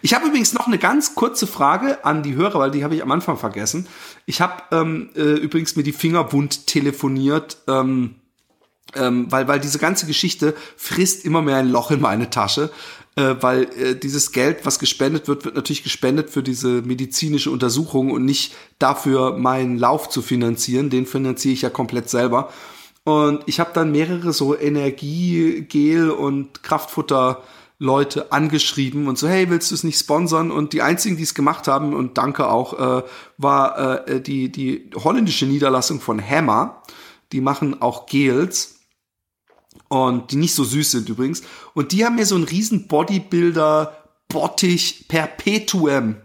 Ich 0.00 0.14
habe 0.14 0.26
übrigens 0.26 0.54
noch 0.54 0.66
eine 0.66 0.78
ganz 0.78 1.14
kurze 1.14 1.46
Frage 1.46 2.04
an 2.04 2.22
die 2.22 2.34
Hörer, 2.34 2.58
weil 2.58 2.70
die 2.70 2.84
habe 2.84 2.94
ich 2.94 3.02
am 3.02 3.12
Anfang 3.12 3.36
vergessen. 3.36 3.86
Ich 4.26 4.40
habe 4.40 4.62
ähm, 4.72 5.10
äh, 5.14 5.20
übrigens 5.20 5.76
mir 5.76 5.82
die 5.82 5.92
Finger 5.92 6.32
wund 6.32 6.66
telefoniert, 6.66 7.58
ähm, 7.68 8.14
ähm, 8.94 9.30
weil, 9.30 9.48
weil 9.48 9.60
diese 9.60 9.78
ganze 9.78 10.06
Geschichte 10.06 10.54
frisst 10.76 11.24
immer 11.24 11.42
mehr 11.42 11.56
ein 11.56 11.70
Loch 11.70 11.90
in 11.90 12.00
meine 12.00 12.30
Tasche. 12.30 12.70
Äh, 13.14 13.34
weil 13.40 13.64
äh, 13.78 13.94
dieses 13.94 14.32
Geld, 14.32 14.64
was 14.64 14.78
gespendet 14.78 15.28
wird, 15.28 15.44
wird 15.44 15.54
natürlich 15.54 15.82
gespendet 15.82 16.30
für 16.30 16.42
diese 16.42 16.80
medizinische 16.80 17.50
Untersuchung 17.50 18.10
und 18.10 18.24
nicht 18.24 18.54
dafür, 18.78 19.36
meinen 19.36 19.78
Lauf 19.78 20.08
zu 20.08 20.22
finanzieren. 20.22 20.88
Den 20.88 21.04
finanziere 21.04 21.52
ich 21.52 21.62
ja 21.62 21.68
komplett 21.68 22.08
selber. 22.08 22.50
Und 23.04 23.42
ich 23.46 23.60
habe 23.60 23.72
dann 23.74 23.92
mehrere 23.92 24.32
so 24.32 24.56
Energiegel 24.56 26.10
und 26.10 26.62
Kraftfutter 26.62 27.42
Leute 27.82 28.30
angeschrieben 28.30 29.08
und 29.08 29.18
so, 29.18 29.26
hey, 29.26 29.50
willst 29.50 29.72
du 29.72 29.74
es 29.74 29.82
nicht 29.82 29.98
sponsern? 29.98 30.52
Und 30.52 30.72
die 30.72 30.82
einzigen, 30.82 31.16
die 31.16 31.24
es 31.24 31.34
gemacht 31.34 31.66
haben, 31.66 31.94
und 31.94 32.16
danke 32.16 32.48
auch, 32.48 32.78
äh, 32.78 33.02
war 33.38 34.06
äh, 34.06 34.20
die, 34.20 34.52
die 34.52 34.88
holländische 34.94 35.46
Niederlassung 35.46 36.00
von 36.00 36.24
Hammer. 36.24 36.84
Die 37.32 37.40
machen 37.40 37.82
auch 37.82 38.06
Gels. 38.06 38.76
Und 39.88 40.30
die 40.30 40.36
nicht 40.36 40.54
so 40.54 40.62
süß 40.62 40.92
sind 40.92 41.08
übrigens. 41.08 41.42
Und 41.74 41.90
die 41.90 42.04
haben 42.04 42.14
mir 42.14 42.24
so 42.24 42.36
einen 42.36 42.44
riesen 42.44 42.86
Bodybuilder 42.86 43.96
Bottich 44.28 45.08
Perpetuum 45.08 46.16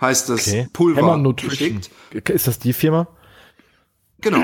heißt 0.00 0.28
das 0.28 0.46
okay. 0.46 0.68
Pulver 0.72 1.34
geschickt. 1.34 1.90
Ist 2.12 2.46
das 2.46 2.58
die 2.60 2.72
Firma? 2.72 3.08
Genau. 4.20 4.42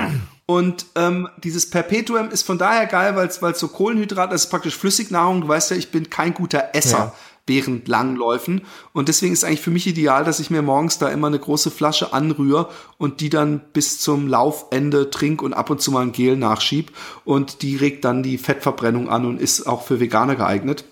Und 0.49 0.85
ähm, 0.95 1.27
dieses 1.43 1.69
Perpetuum 1.69 2.29
ist 2.29 2.43
von 2.43 2.57
daher 2.57 2.85
geil, 2.85 3.17
weil 3.17 3.27
es 3.27 3.59
so 3.59 3.67
Kohlenhydrat, 3.67 4.31
das 4.31 4.45
ist 4.45 4.49
praktisch 4.49 4.77
Flüssignahrung. 4.77 5.41
Du 5.41 5.47
weißt 5.49 5.71
ja, 5.71 5.77
ich 5.77 5.91
bin 5.91 6.09
kein 6.09 6.33
guter 6.33 6.69
Esser. 6.73 6.97
Ja. 6.97 7.13
während 7.49 7.87
Langläufen. 7.87 8.61
Und 8.91 9.07
deswegen 9.07 9.31
ist 9.31 9.45
eigentlich 9.45 9.61
für 9.61 9.71
mich 9.71 9.87
ideal, 9.87 10.25
dass 10.25 10.41
ich 10.41 10.49
mir 10.49 10.61
morgens 10.61 10.99
da 10.99 11.07
immer 11.07 11.27
eine 11.27 11.39
große 11.39 11.71
Flasche 11.71 12.11
anrühre 12.11 12.69
und 12.97 13.21
die 13.21 13.29
dann 13.29 13.61
bis 13.71 13.99
zum 13.99 14.27
Laufende 14.27 15.09
trink 15.09 15.41
und 15.41 15.53
ab 15.53 15.69
und 15.69 15.81
zu 15.81 15.91
mal 15.91 16.01
ein 16.01 16.11
Gel 16.11 16.35
nachschieb. 16.35 16.91
Und 17.23 17.61
die 17.61 17.77
regt 17.77 18.03
dann 18.03 18.21
die 18.21 18.37
Fettverbrennung 18.37 19.09
an 19.09 19.25
und 19.25 19.39
ist 19.39 19.65
auch 19.65 19.83
für 19.83 20.01
Veganer 20.01 20.35
geeignet. 20.35 20.83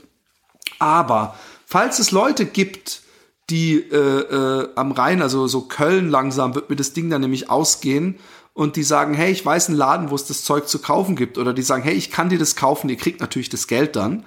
Aber 0.79 1.35
falls 1.65 1.99
es 1.99 2.11
Leute 2.11 2.45
gibt, 2.45 3.01
die 3.49 3.75
äh, 3.75 3.97
äh, 3.97 4.69
am 4.75 4.91
Rhein, 4.91 5.21
also 5.21 5.47
so 5.47 5.61
Köln 5.61 6.09
langsam, 6.09 6.55
wird 6.55 6.69
mir 6.69 6.75
das 6.75 6.93
Ding 6.93 7.09
dann 7.09 7.21
nämlich 7.21 7.49
ausgehen, 7.49 8.15
und 8.55 8.77
die 8.77 8.83
sagen, 8.83 9.13
hey, 9.13 9.31
ich 9.31 9.45
weiß 9.45 9.67
einen 9.67 9.77
Laden, 9.77 10.09
wo 10.09 10.15
es 10.15 10.25
das 10.25 10.45
Zeug 10.45 10.67
zu 10.69 10.79
kaufen 10.79 11.17
gibt. 11.17 11.37
Oder 11.37 11.53
die 11.53 11.61
sagen, 11.61 11.83
hey, 11.83 11.93
ich 11.93 12.09
kann 12.09 12.29
dir 12.29 12.39
das 12.39 12.55
kaufen, 12.55 12.89
ihr 12.89 12.95
kriegt 12.95 13.19
natürlich 13.19 13.49
das 13.49 13.67
Geld 13.67 13.97
dann. 13.97 14.25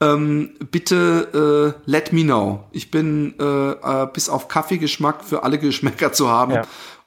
Ähm, 0.00 0.54
bitte 0.70 1.74
äh, 1.86 1.90
let 1.90 2.12
me 2.12 2.24
know. 2.24 2.64
Ich 2.72 2.90
bin 2.90 3.34
äh, 3.38 3.44
äh, 3.44 4.08
bis 4.12 4.30
auf 4.30 4.48
Kaffeegeschmack 4.48 5.22
für 5.24 5.42
alle 5.42 5.58
Geschmäcker 5.58 6.12
zu 6.12 6.30
haben. 6.30 6.54
Ja. 6.54 6.62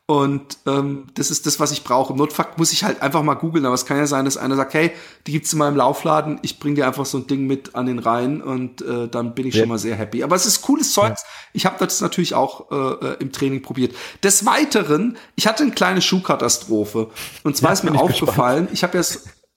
Und 0.10 0.58
ähm, 0.66 1.06
das 1.14 1.30
ist 1.30 1.46
das, 1.46 1.60
was 1.60 1.72
ich 1.72 1.84
brauche. 1.84 2.14
Im 2.14 2.18
Notfall 2.18 2.48
muss 2.58 2.74
ich 2.74 2.84
halt 2.84 3.04
einfach 3.04 3.22
mal 3.22 3.36
googeln, 3.36 3.64
aber 3.68 3.76
es 3.76 3.86
kann 3.86 3.98
ja 3.98 4.08
sein, 4.08 4.26
dass 4.26 4.38
einer 4.38 4.56
sagt, 4.56 4.74
hey, 4.74 4.90
die 5.28 5.34
gibt's 5.34 5.54
in 5.54 5.60
meinem 5.60 5.76
Laufladen, 5.76 6.40
ich 6.42 6.58
bring 6.58 6.74
dir 6.74 6.88
einfach 6.88 7.06
so 7.06 7.20
ein 7.20 7.28
Ding 7.28 7.46
mit 7.46 7.76
an 7.76 7.86
den 7.86 8.00
Rhein 8.00 8.42
und 8.42 8.82
äh, 8.82 9.08
dann 9.08 9.36
bin 9.36 9.46
ich 9.46 9.54
ja. 9.54 9.60
schon 9.60 9.70
mal 9.70 9.78
sehr 9.78 9.96
happy. 9.96 10.24
Aber 10.24 10.36
es 10.36 10.48
ist 10.48 10.64
cooles 10.64 10.94
Zeug. 10.94 11.12
Ja. 11.12 11.16
Ich 11.54 11.68
habe 11.68 11.76
das 11.78 12.02
natürlich 12.02 12.34
auch 12.34 12.72
äh, 12.72 13.06
äh, 13.06 13.18
im 13.20 13.32
Training 13.32 13.62
probiert. 13.62 13.94
Des 14.24 14.48
Weiteren, 14.48 15.16
ich 15.36 15.46
hatte 15.46 15.62
eine 15.62 15.74
kleine 15.74 16.02
Schuhkatastrophe. 16.02 17.12
Und 17.44 17.56
zwar 17.56 17.70
ja, 17.70 17.74
ist 17.74 17.84
mir 17.84 17.92
aufgefallen, 17.92 18.62
gespannt. 18.62 18.74
ich 18.74 18.84
habe 18.84 18.98
ja 18.98 19.04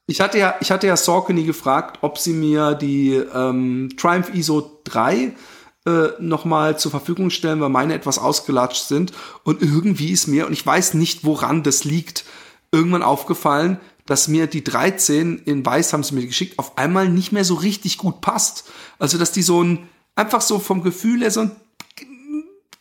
ich 0.07 0.20
hatte 0.20 0.36
ja, 0.36 0.57
ich 0.61 0.70
hatte 0.70 0.86
ja 0.86 0.98
Saucony 0.98 1.44
gefragt, 1.44 2.00
ob 2.03 2.18
sie 2.18 2.34
mir 2.34 2.74
die 2.74 3.14
ähm, 3.14 3.88
Triumph 3.96 4.34
ISO 4.34 4.82
3 4.84 5.32
äh, 5.87 6.09
nochmal 6.20 6.78
zur 6.78 6.91
Verfügung 6.91 7.30
stellen, 7.30 7.61
weil 7.61 7.68
meine 7.68 7.95
etwas 7.95 8.18
ausgelatscht 8.18 8.85
sind. 8.85 9.12
Und 9.45 9.62
irgendwie 9.62 10.11
ist 10.11 10.26
mir, 10.26 10.47
und 10.47 10.53
ich 10.53 10.64
weiß 10.64 10.95
nicht, 10.95 11.24
woran 11.24 11.62
das 11.62 11.85
liegt, 11.85 12.24
irgendwann 12.70 13.03
aufgefallen, 13.03 13.78
dass 14.07 14.28
mir 14.28 14.47
die 14.47 14.64
13 14.64 15.39
in 15.45 15.64
Weiß 15.64 15.93
haben 15.93 16.03
sie 16.03 16.14
mir 16.14 16.26
geschickt, 16.26 16.59
auf 16.59 16.76
einmal 16.78 17.09
nicht 17.09 17.33
mehr 17.33 17.45
so 17.45 17.55
richtig 17.55 17.99
gut 17.99 18.20
passt. 18.20 18.64
Also, 18.99 19.18
dass 19.18 19.33
die 19.33 19.43
so 19.43 19.62
ein, 19.62 19.89
einfach 20.16 20.41
so 20.41 20.59
vom 20.59 20.83
Gefühl 20.83 21.20
her 21.20 21.30
so 21.30 21.41
ein 21.41 21.53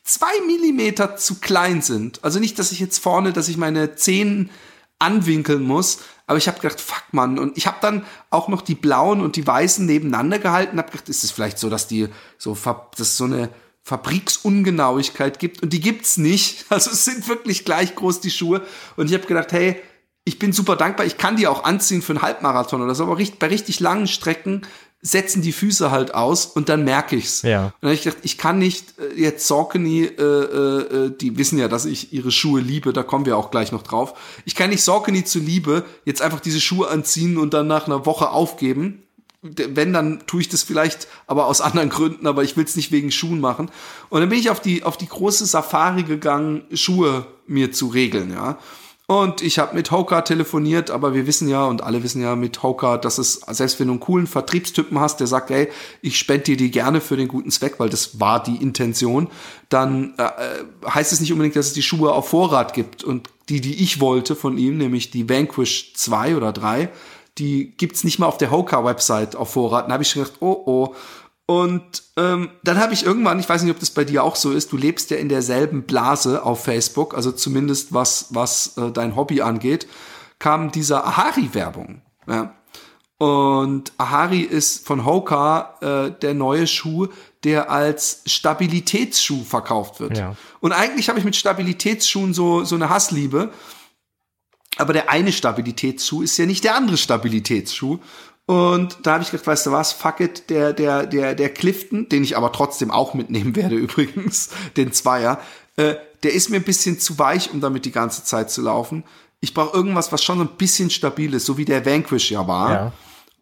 zwei 0.04 0.46
Millimeter 0.46 1.16
zu 1.16 1.36
klein 1.40 1.82
sind. 1.82 2.24
Also 2.24 2.40
nicht, 2.40 2.60
dass 2.60 2.72
ich 2.72 2.80
jetzt 2.80 3.00
vorne, 3.00 3.34
dass 3.34 3.48
ich 3.48 3.58
meine 3.58 3.96
Zehen 3.96 4.50
anwinkeln 5.02 5.64
muss, 5.64 6.00
aber 6.32 6.38
ich 6.38 6.48
habe 6.48 6.62
gedacht, 6.62 6.80
fuck 6.80 7.04
man. 7.12 7.38
Und 7.38 7.58
ich 7.58 7.68
habe 7.68 7.78
dann 7.82 8.06
auch 8.30 8.48
noch 8.48 8.62
die 8.62 8.76
blauen 8.76 9.20
und 9.20 9.36
die 9.36 9.46
weißen 9.46 9.86
nebeneinander 9.86 10.40
gehalten. 10.40 10.78
Habe 10.78 10.90
gedacht, 10.90 11.10
ist 11.10 11.26
es 11.26 11.32
vielleicht 11.32 11.60
so, 11.60 11.70
dass 11.70 11.88
die 11.88 12.08
so, 12.38 12.58
dass 12.96 13.18
so 13.18 13.26
eine 13.26 13.50
Fabriksungenauigkeit 13.84 15.40
gibt 15.40 15.62
und 15.62 15.74
die 15.74 15.82
gibt's 15.82 16.16
nicht. 16.16 16.66
Also 16.70 16.92
es 16.92 17.04
sind 17.04 17.28
wirklich 17.28 17.66
gleich 17.66 17.96
groß 17.96 18.22
die 18.22 18.32
Schuhe. 18.32 18.66
Und 18.96 19.08
ich 19.08 19.14
habe 19.14 19.28
gedacht, 19.28 19.52
hey, 19.52 19.82
ich 20.24 20.40
bin 20.40 20.54
super 20.54 20.78
dankbar. 20.78 21.06
Ich 21.06 21.18
kann 21.18 21.36
die 21.36 21.48
auch 21.48 21.66
anziehen 21.66 22.02
für 22.02 22.14
einen 22.14 22.22
Halbmarathon 22.22 22.82
oder 22.82 22.96
so, 22.96 23.04
aber 23.04 23.18
bei 23.40 23.48
richtig 23.48 23.82
langen 23.82 24.08
Strecken 24.08 24.62
setzen 25.02 25.42
die 25.42 25.52
Füße 25.52 25.90
halt 25.90 26.14
aus 26.14 26.46
und 26.46 26.70
dann 26.70 26.84
merke 26.84 27.16
ich's. 27.16 27.42
Ja. 27.42 27.66
Und 27.66 27.74
dann 27.82 27.90
hab 27.90 27.96
ich 27.96 28.04
gedacht, 28.04 28.20
ich 28.24 28.38
kann 28.38 28.60
nicht 28.60 29.00
äh, 29.00 29.20
jetzt 29.20 29.48
Saucony, 29.48 30.04
äh, 30.04 30.24
äh, 30.24 31.12
die 31.20 31.38
wissen 31.38 31.58
ja, 31.58 31.68
dass 31.68 31.86
ich 31.86 32.14
ihre 32.14 32.32
Schuhe 32.32 32.62
liebe, 32.62 32.94
da 32.94 33.02
kommen 33.02 33.26
wir 33.26 33.38
auch 33.38 33.50
gleich 33.50 33.72
noch 33.72 33.82
drauf. 33.82 34.14
Ich 34.46 34.56
kann 34.56 34.70
nicht 34.70 34.84
Saucony 34.84 35.24
zu 35.24 35.40
Liebe 35.40 35.86
jetzt 36.06 36.22
einfach 36.22 36.40
diese 36.40 36.62
Schuhe 36.62 36.88
anziehen 36.90 37.38
und 37.38 37.54
dann 37.54 37.68
nach 37.68 37.88
einer 37.88 38.06
Woche 38.06 38.30
aufgeben. 38.30 39.04
Wenn, 39.42 39.92
dann 39.92 40.22
tue 40.28 40.42
ich 40.42 40.50
das 40.50 40.62
vielleicht, 40.62 41.08
aber 41.26 41.48
aus 41.48 41.62
anderen 41.62 41.90
Gründen, 41.90 42.28
aber 42.28 42.44
ich 42.44 42.56
will 42.56 42.66
es 42.66 42.76
nicht 42.76 42.92
wegen 42.92 43.12
Schuhen 43.12 43.42
machen. 43.42 43.72
Und 44.10 44.20
dann 44.20 44.30
bin 44.30 44.38
ich 44.38 44.52
auf 44.52 44.60
die, 44.60 44.84
auf 44.84 44.98
die 44.98 45.08
große 45.08 45.48
Safari 45.48 46.04
gegangen, 46.04 46.64
Schuhe 46.74 47.26
mir 47.48 47.72
zu 47.72 47.88
regeln, 47.88 48.32
ja. 48.32 48.60
Und 49.12 49.42
ich 49.42 49.60
habe 49.60 49.76
mit 49.76 49.92
Hoka 49.92 50.22
telefoniert, 50.22 50.90
aber 50.90 51.14
wir 51.14 51.28
wissen 51.28 51.50
ja 51.50 51.66
und 51.66 51.84
alle 51.84 52.02
wissen 52.02 52.22
ja 52.22 52.38
mit 52.38 52.64
Hoka, 52.64 52.98
dass 52.98 53.18
es, 53.18 53.42
selbst 53.50 53.78
wenn 53.78 53.88
du 53.88 53.92
einen 53.96 54.00
coolen 54.00 54.26
Vertriebstypen 54.26 55.02
hast, 55.02 55.20
der 55.20 55.28
sagt, 55.28 55.50
hey, 55.50 55.68
ich 56.02 56.18
spende 56.18 56.44
dir 56.44 56.56
die 56.56 56.72
gerne 56.72 57.02
für 57.02 57.18
den 57.18 57.28
guten 57.28 57.52
Zweck, 57.52 57.74
weil 57.78 57.90
das 57.90 58.22
war 58.22 58.42
die 58.42 58.56
Intention, 58.56 59.28
dann 59.68 60.14
äh, 60.18 60.30
heißt 60.90 61.12
es 61.12 61.20
nicht 61.20 61.34
unbedingt, 61.34 61.58
dass 61.58 61.66
es 61.68 61.74
die 61.74 61.82
Schuhe 61.82 62.14
auf 62.14 62.30
Vorrat 62.30 62.74
gibt. 62.74 63.04
Und 63.04 63.28
die, 63.50 63.60
die 63.60 63.84
ich 63.84 64.00
wollte 64.00 64.34
von 64.34 64.58
ihm, 64.58 64.78
nämlich 64.78 65.12
die 65.12 65.28
Vanquish 65.28 65.94
2 65.94 66.38
oder 66.38 66.54
3, 66.54 66.88
die 67.38 67.74
gibt's 67.76 68.06
nicht 68.06 68.18
mal 68.18 68.28
auf 68.28 68.38
der 68.38 68.50
Hoka-Website 68.50 69.36
auf 69.36 69.52
Vorrat. 69.52 69.88
Dann 69.88 69.92
habe 69.92 70.04
ich 70.04 70.10
schon 70.10 70.24
gedacht, 70.24 70.38
oh 70.40 70.64
oh, 70.66 70.96
und 71.52 72.04
ähm, 72.16 72.50
dann 72.64 72.80
habe 72.80 72.94
ich 72.94 73.06
irgendwann, 73.06 73.38
ich 73.38 73.50
weiß 73.50 73.62
nicht, 73.64 73.74
ob 73.74 73.80
das 73.82 73.90
bei 73.90 74.06
dir 74.06 74.24
auch 74.24 74.38
so 74.38 74.54
ist, 74.54 74.72
du 74.72 74.78
lebst 74.78 75.12
ja 75.12 75.18
in 75.18 75.28
derselben 75.28 75.84
Blase 75.84 76.46
auf 76.46 76.64
Facebook, 76.64 77.14
also 77.14 77.34
zumindest 77.34 77.94
was, 77.94 78.28
was 78.30 78.78
äh, 78.78 78.90
dein 78.90 79.18
Hobby 79.18 79.42
angeht, 79.42 79.86
kam 80.40 80.72
dieser 80.72 81.06
Ahari-Werbung. 81.06 82.04
Ja. 82.26 82.56
Und 83.18 83.92
Ahari 83.98 84.40
ist 84.40 84.88
von 84.88 85.06
Hoka 85.06 85.76
äh, 85.82 86.12
der 86.22 86.36
neue 86.36 86.68
Schuh, 86.68 87.08
der 87.44 87.70
als 87.70 88.22
Stabilitätsschuh 88.28 89.44
verkauft 89.44 90.00
wird. 90.00 90.18
Ja. 90.18 90.38
Und 90.62 90.72
eigentlich 90.72 91.10
habe 91.10 91.20
ich 91.20 91.26
mit 91.26 91.36
Stabilitätsschuhen 91.36 92.34
so, 92.34 92.64
so 92.64 92.76
eine 92.76 92.90
Hassliebe. 92.90 93.52
Aber 94.78 94.94
der 94.94 95.10
eine 95.10 95.34
Stabilitätsschuh 95.34 96.22
ist 96.22 96.38
ja 96.38 96.46
nicht 96.46 96.64
der 96.64 96.76
andere 96.76 96.96
Stabilitätsschuh. 96.96 98.00
Und 98.52 98.98
da 99.04 99.14
habe 99.14 99.24
ich 99.24 99.32
gedacht, 99.32 99.48
weißt 99.48 99.68
du 99.68 99.72
was, 99.72 99.94
fuck 99.94 100.20
it, 100.20 100.50
der, 100.50 100.74
der, 100.74 101.06
der, 101.06 101.36
der 101.36 101.48
Clifton, 101.48 102.10
den 102.10 102.22
ich 102.22 102.36
aber 102.36 102.52
trotzdem 102.52 102.92
auch 102.92 103.14
mitnehmen 103.14 103.56
werde 103.56 103.76
übrigens, 103.78 104.50
den 104.76 104.92
Zweier, 104.92 105.40
äh, 105.78 105.96
der 106.24 106.34
ist 106.34 106.50
mir 106.50 106.58
ein 106.58 106.64
bisschen 106.64 107.00
zu 107.00 107.18
weich, 107.18 107.54
um 107.54 107.62
damit 107.62 107.86
die 107.86 107.94
ganze 107.94 108.26
Zeit 108.26 108.52
zu 108.52 108.62
laufen. 108.62 109.06
Ich 109.40 109.54
brauche 109.54 109.74
irgendwas, 109.74 110.12
was 110.12 110.22
schon 110.22 110.38
so 110.38 110.44
ein 110.44 110.58
bisschen 110.58 110.90
stabil 110.90 111.34
ist, 111.34 111.46
so 111.46 111.58
wie 111.58 111.64
der 111.64 111.86
Vanquish 111.86 112.30
ja 112.30 112.46
war. 112.46 112.72
Ja. 112.74 112.94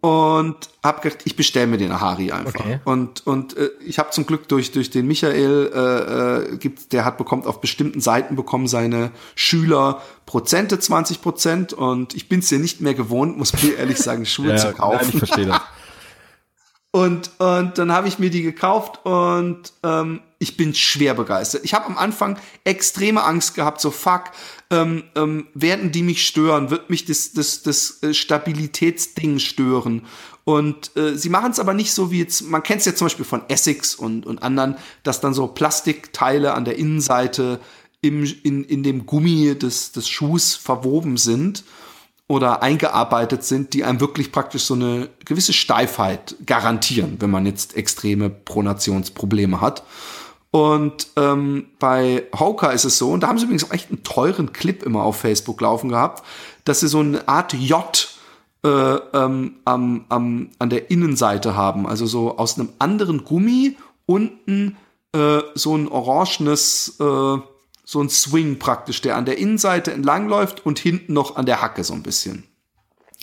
Und 0.02 0.56
hab 0.82 1.02
gedacht, 1.02 1.20
ich 1.26 1.36
bestelle 1.36 1.68
mir 1.68 1.78
den 1.78 1.92
Ahari 1.92 2.32
einfach. 2.32 2.62
Okay. 2.62 2.80
Und, 2.86 3.28
und 3.28 3.58
äh, 3.58 3.70
ich 3.86 4.00
habe 4.00 4.12
zum 4.12 4.26
Glück 4.26 4.48
durch, 4.48 4.72
durch 4.72 4.90
den 4.90 5.08
Michael, 5.08 5.72
äh, 5.74 6.54
äh, 6.54 6.58
gibt, 6.58 6.94
der 6.94 7.04
hat 7.04 7.18
bekommt 7.18 7.46
auf 7.46 7.60
bestimmten 7.60 8.00
Seiten 8.00 8.38
bekommen 8.38 8.68
seine 8.68 9.12
Schüler 9.36 10.02
Prozente, 10.26 10.80
20 10.80 11.22
Prozent. 11.22 11.74
Und 11.74 12.16
ich 12.16 12.30
bin 12.30 12.40
es 12.40 12.50
ja 12.50 12.60
nicht 12.60 12.80
mehr 12.80 12.94
gewohnt, 12.94 13.38
muss 13.38 13.52
mir 13.62 13.78
ehrlich 13.78 13.98
sagen, 13.98 14.26
Schuhe 14.26 14.56
zu 14.56 14.72
kaufen. 14.72 15.00
Nein, 15.02 15.10
ich 15.12 15.18
verstehe 15.18 15.46
das. 15.48 15.62
Und, 16.92 17.40
und 17.40 17.78
dann 17.78 17.92
habe 17.92 18.08
ich 18.08 18.18
mir 18.18 18.32
die 18.32 18.42
gekauft 18.42 19.06
und 19.06 19.74
ähm, 19.84 20.22
ich 20.40 20.58
bin 20.58 20.74
schwer 20.74 21.14
begeistert. 21.14 21.64
Ich 21.64 21.76
habe 21.76 21.86
am 21.86 22.00
Anfang 22.00 22.40
extreme 22.64 23.24
Angst 23.24 23.54
gehabt, 23.54 23.80
so 23.80 23.92
fuck, 23.92 24.32
ähm, 24.72 25.04
ähm, 25.16 25.48
werden 25.54 25.92
die 25.92 26.02
mich 26.02 26.26
stören, 26.26 26.72
wird 26.72 26.90
mich 26.90 27.06
das, 27.06 27.34
das, 27.34 27.62
das 27.62 28.02
äh, 28.02 28.16
Stabilitätsding 28.16 29.38
stören. 29.38 30.08
Und 30.46 30.96
äh, 30.98 31.16
sie 31.16 31.30
machen 31.30 31.52
es 31.52 31.60
aber 31.60 31.76
nicht 31.76 31.94
so 31.94 32.10
wie 32.10 32.20
jetzt, 32.20 32.42
man 32.42 32.64
kennt 32.64 32.80
es 32.80 32.86
ja 32.86 32.96
zum 32.96 33.06
Beispiel 33.06 33.26
von 33.26 33.48
Essex 33.50 33.94
und, 33.94 34.26
und 34.26 34.42
anderen, 34.42 34.76
dass 35.04 35.22
dann 35.22 35.36
so 35.36 35.46
Plastikteile 35.46 36.56
an 36.56 36.66
der 36.66 36.78
Innenseite 36.78 37.60
im, 38.02 38.24
in, 38.44 38.64
in 38.64 38.82
dem 38.82 39.06
Gummi 39.06 39.54
des, 39.54 39.92
des 39.92 40.10
Schuhs 40.10 40.56
verwoben 40.56 41.18
sind 41.18 41.64
oder 42.30 42.62
eingearbeitet 42.62 43.44
sind, 43.44 43.74
die 43.74 43.84
einem 43.84 44.00
wirklich 44.00 44.32
praktisch 44.32 44.64
so 44.64 44.76
eine 44.76 45.10
gewisse 45.26 45.52
Steifheit 45.52 46.36
garantieren, 46.46 47.18
wenn 47.20 47.32
man 47.32 47.48
jetzt 47.48 47.76
extreme 47.76 48.30
Pronationsprobleme 48.30 49.60
hat. 49.60 49.84
Und 50.52 51.08
ähm, 51.16 51.66
bei 51.80 52.28
Hoka 52.38 52.70
ist 52.70 52.86
es 52.86 53.00
so, 53.00 53.12
und 53.12 53.24
da 53.24 53.28
haben 53.28 53.40
sie 53.40 53.46
übrigens 53.46 53.66
auch 53.66 53.74
echt 53.74 53.90
einen 53.90 54.04
teuren 54.04 54.54
Clip 54.54 54.84
immer 54.84 55.04
auf 55.04 55.18
Facebook 55.18 55.60
laufen 55.60 55.90
gehabt, 55.90 56.24
dass 56.66 56.82
sie 56.82 56.88
so 56.88 57.00
eine 57.00 57.28
Art 57.28 57.54
J 57.54 58.08
äh, 58.64 58.70
ähm, 58.70 59.56
am, 59.66 60.06
am, 60.10 60.50
an 60.60 60.70
der 60.70 60.92
Innenseite 60.92 61.56
haben. 61.56 61.88
Also 61.88 62.06
so 62.06 62.38
aus 62.38 62.60
einem 62.60 62.70
anderen 62.78 63.26
Gummi 63.26 63.76
unten 64.06 64.78
äh, 65.14 65.40
so 65.56 65.76
ein 65.76 65.88
orangenes, 65.88 66.96
äh, 67.00 67.38
so 67.90 68.02
ein 68.04 68.10
Swing 68.10 68.60
praktisch, 68.60 69.02
der 69.02 69.16
an 69.18 69.26
der 69.26 69.40
Innenseite 69.40 69.92
entlangläuft 69.92 70.64
und 70.64 70.78
hinten 70.78 71.14
noch 71.14 71.38
an 71.38 71.48
der 71.48 71.60
Hacke 71.62 71.84
so 71.84 71.94
ein 71.96 72.04
bisschen. 72.04 72.44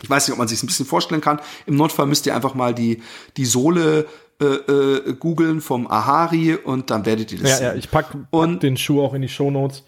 Ich 0.02 0.10
weiß 0.10 0.26
nicht, 0.26 0.32
ob 0.32 0.38
man 0.38 0.48
sich 0.48 0.60
ein 0.62 0.66
bisschen 0.66 0.86
vorstellen 0.86 1.20
kann. 1.20 1.40
Im 1.66 1.76
Notfall 1.76 2.06
müsst 2.06 2.26
ihr 2.26 2.34
einfach 2.34 2.54
mal 2.54 2.74
die, 2.74 3.00
die 3.36 3.44
Sohle 3.44 4.06
äh, 4.40 4.44
äh, 4.44 5.14
googeln 5.14 5.60
vom 5.60 5.86
Ahari 5.86 6.54
und 6.56 6.90
dann 6.90 7.06
werdet 7.06 7.30
ihr 7.32 7.38
das 7.38 7.50
Ja, 7.50 7.56
sehen. 7.58 7.66
ja, 7.66 7.74
ich 7.74 7.90
pack, 7.90 8.10
pack 8.10 8.20
Und- 8.30 8.62
den 8.64 8.76
Schuh 8.76 9.02
auch 9.02 9.14
in 9.14 9.22
die 9.22 9.28
Shownotes. 9.28 9.84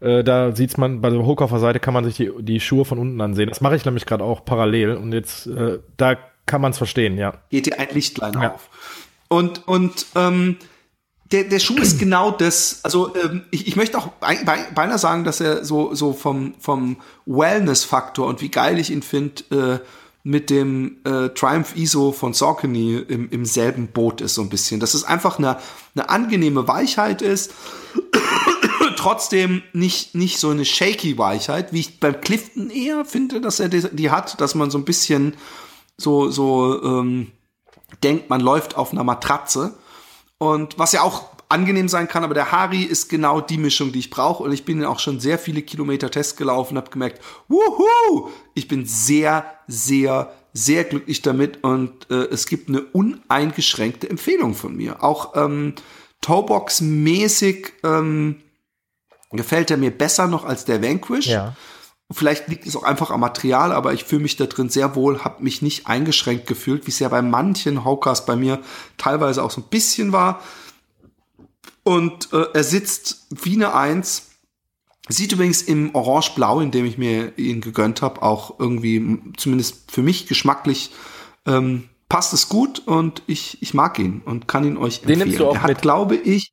Äh, 0.00 0.24
da 0.24 0.56
sieht's 0.56 0.78
man, 0.78 1.00
bei 1.02 1.10
der 1.10 1.24
Hookoffer 1.26 1.58
Seite 1.60 1.78
kann 1.78 1.92
man 1.94 2.04
sich 2.04 2.16
die, 2.16 2.32
die 2.40 2.58
Schuhe 2.58 2.84
von 2.86 2.98
unten 2.98 3.20
ansehen. 3.20 3.50
Das 3.50 3.60
mache 3.60 3.76
ich 3.76 3.84
nämlich 3.84 4.06
gerade 4.06 4.24
auch 4.24 4.44
parallel 4.46 4.96
und 4.96 5.12
jetzt, 5.12 5.46
äh, 5.46 5.78
da 5.98 6.16
kann 6.46 6.60
man 6.62 6.72
es 6.72 6.78
verstehen, 6.78 7.18
ja. 7.18 7.34
geht 7.50 7.66
dir 7.66 7.78
ein 7.78 7.88
Lichtlein 7.92 8.32
Ja. 8.40 8.54
auf. 8.54 8.68
Und, 9.28 9.68
und 9.68 10.06
ähm, 10.16 10.56
der, 11.32 11.44
der 11.44 11.58
Schuh 11.58 11.76
ist 11.78 11.98
genau 11.98 12.30
das. 12.30 12.80
Also 12.82 13.14
ähm, 13.16 13.42
ich, 13.50 13.66
ich 13.66 13.76
möchte 13.76 13.98
auch 13.98 14.08
bei- 14.20 14.42
bei- 14.44 14.66
beinahe 14.74 14.98
sagen, 14.98 15.24
dass 15.24 15.40
er 15.40 15.64
so, 15.64 15.94
so 15.94 16.12
vom, 16.12 16.54
vom 16.60 16.96
Wellness-Faktor 17.26 18.26
und 18.26 18.40
wie 18.40 18.50
geil 18.50 18.78
ich 18.78 18.90
ihn 18.90 19.02
finde, 19.02 19.42
äh, 19.82 19.86
mit 20.24 20.50
dem 20.50 20.98
äh, 21.04 21.30
Triumph 21.30 21.74
ISO 21.74 22.12
von 22.12 22.32
Saucony 22.32 22.96
im, 23.08 23.28
im 23.30 23.44
selben 23.44 23.88
Boot 23.88 24.20
ist, 24.20 24.34
so 24.34 24.42
ein 24.42 24.48
bisschen. 24.50 24.78
Dass 24.78 24.94
es 24.94 25.02
einfach 25.02 25.38
eine, 25.38 25.58
eine 25.96 26.08
angenehme 26.10 26.68
Weichheit 26.68 27.22
ist, 27.22 27.50
trotzdem 28.96 29.62
nicht, 29.72 30.14
nicht 30.14 30.38
so 30.38 30.50
eine 30.50 30.64
shaky 30.64 31.18
Weichheit, 31.18 31.72
wie 31.72 31.80
ich 31.80 31.98
beim 32.00 32.20
Clifton 32.20 32.70
eher 32.70 33.04
finde, 33.04 33.40
dass 33.40 33.58
er 33.60 33.68
die, 33.68 33.82
die 33.92 34.10
hat, 34.10 34.40
dass 34.40 34.54
man 34.54 34.70
so 34.70 34.78
ein 34.78 34.84
bisschen 34.84 35.34
so, 35.98 36.30
so 36.30 36.82
ähm, 36.84 37.32
denkt, 38.02 38.30
man 38.30 38.40
läuft 38.40 38.76
auf 38.76 38.92
einer 38.92 39.04
Matratze. 39.04 39.74
Und 40.42 40.76
was 40.76 40.90
ja 40.90 41.02
auch 41.02 41.28
angenehm 41.48 41.88
sein 41.88 42.08
kann, 42.08 42.24
aber 42.24 42.34
der 42.34 42.50
Hari 42.50 42.82
ist 42.82 43.08
genau 43.08 43.40
die 43.40 43.58
Mischung, 43.58 43.92
die 43.92 44.00
ich 44.00 44.10
brauche. 44.10 44.42
Und 44.42 44.50
ich 44.50 44.64
bin 44.64 44.84
auch 44.84 44.98
schon 44.98 45.20
sehr 45.20 45.38
viele 45.38 45.62
Kilometer 45.62 46.10
Test 46.10 46.36
gelaufen, 46.36 46.76
habe 46.76 46.90
gemerkt, 46.90 47.22
wuhu, 47.46 48.28
ich 48.52 48.66
bin 48.66 48.84
sehr, 48.84 49.44
sehr, 49.68 50.32
sehr 50.52 50.82
glücklich 50.82 51.22
damit 51.22 51.62
und 51.62 52.10
äh, 52.10 52.24
es 52.24 52.46
gibt 52.46 52.68
eine 52.68 52.80
uneingeschränkte 52.80 54.10
Empfehlung 54.10 54.54
von 54.54 54.76
mir. 54.76 55.04
Auch 55.04 55.36
ähm, 55.36 55.76
Toebox-mäßig 56.22 57.74
ähm, 57.84 58.42
gefällt 59.30 59.70
er 59.70 59.76
mir 59.76 59.92
besser 59.92 60.26
noch 60.26 60.44
als 60.44 60.64
der 60.64 60.82
Vanquish. 60.82 61.26
Ja. 61.26 61.54
Vielleicht 62.12 62.48
liegt 62.48 62.66
es 62.66 62.76
auch 62.76 62.82
einfach 62.82 63.10
am 63.10 63.20
Material, 63.20 63.72
aber 63.72 63.92
ich 63.92 64.04
fühle 64.04 64.22
mich 64.22 64.36
da 64.36 64.46
drin 64.46 64.68
sehr 64.68 64.94
wohl, 64.94 65.24
habe 65.24 65.42
mich 65.42 65.62
nicht 65.62 65.86
eingeschränkt 65.86 66.46
gefühlt, 66.46 66.86
wie 66.86 66.90
es 66.90 66.98
ja 66.98 67.08
bei 67.08 67.22
manchen 67.22 67.84
Hawkers 67.84 68.26
bei 68.26 68.36
mir 68.36 68.60
teilweise 68.98 69.42
auch 69.42 69.50
so 69.50 69.60
ein 69.60 69.68
bisschen 69.70 70.12
war. 70.12 70.42
Und 71.84 72.32
äh, 72.32 72.44
er 72.54 72.64
sitzt 72.64 73.26
wie 73.30 73.54
eine 73.54 73.74
Eins. 73.74 74.28
Sieht 75.08 75.32
übrigens 75.32 75.62
im 75.62 75.94
Orange-Blau, 75.94 76.60
in 76.60 76.70
dem 76.70 76.86
ich 76.86 76.96
mir 76.96 77.36
ihn 77.36 77.60
gegönnt 77.60 78.02
habe, 78.02 78.22
auch 78.22 78.60
irgendwie, 78.60 79.18
zumindest 79.36 79.90
für 79.90 80.02
mich 80.02 80.26
geschmacklich, 80.26 80.92
ähm, 81.44 81.88
passt 82.08 82.32
es 82.34 82.48
gut 82.48 82.86
und 82.86 83.22
ich, 83.26 83.60
ich 83.62 83.74
mag 83.74 83.98
ihn 83.98 84.22
und 84.24 84.46
kann 84.46 84.64
ihn 84.64 84.76
euch 84.76 84.98
empfehlen. 84.98 85.18
Den 85.18 85.28
nimmst 85.28 85.40
du 85.40 85.48
auch 85.48 85.54
er 85.54 85.62
hat, 85.62 85.70
mit? 85.70 85.82
glaube 85.82 86.14
ich, 86.14 86.51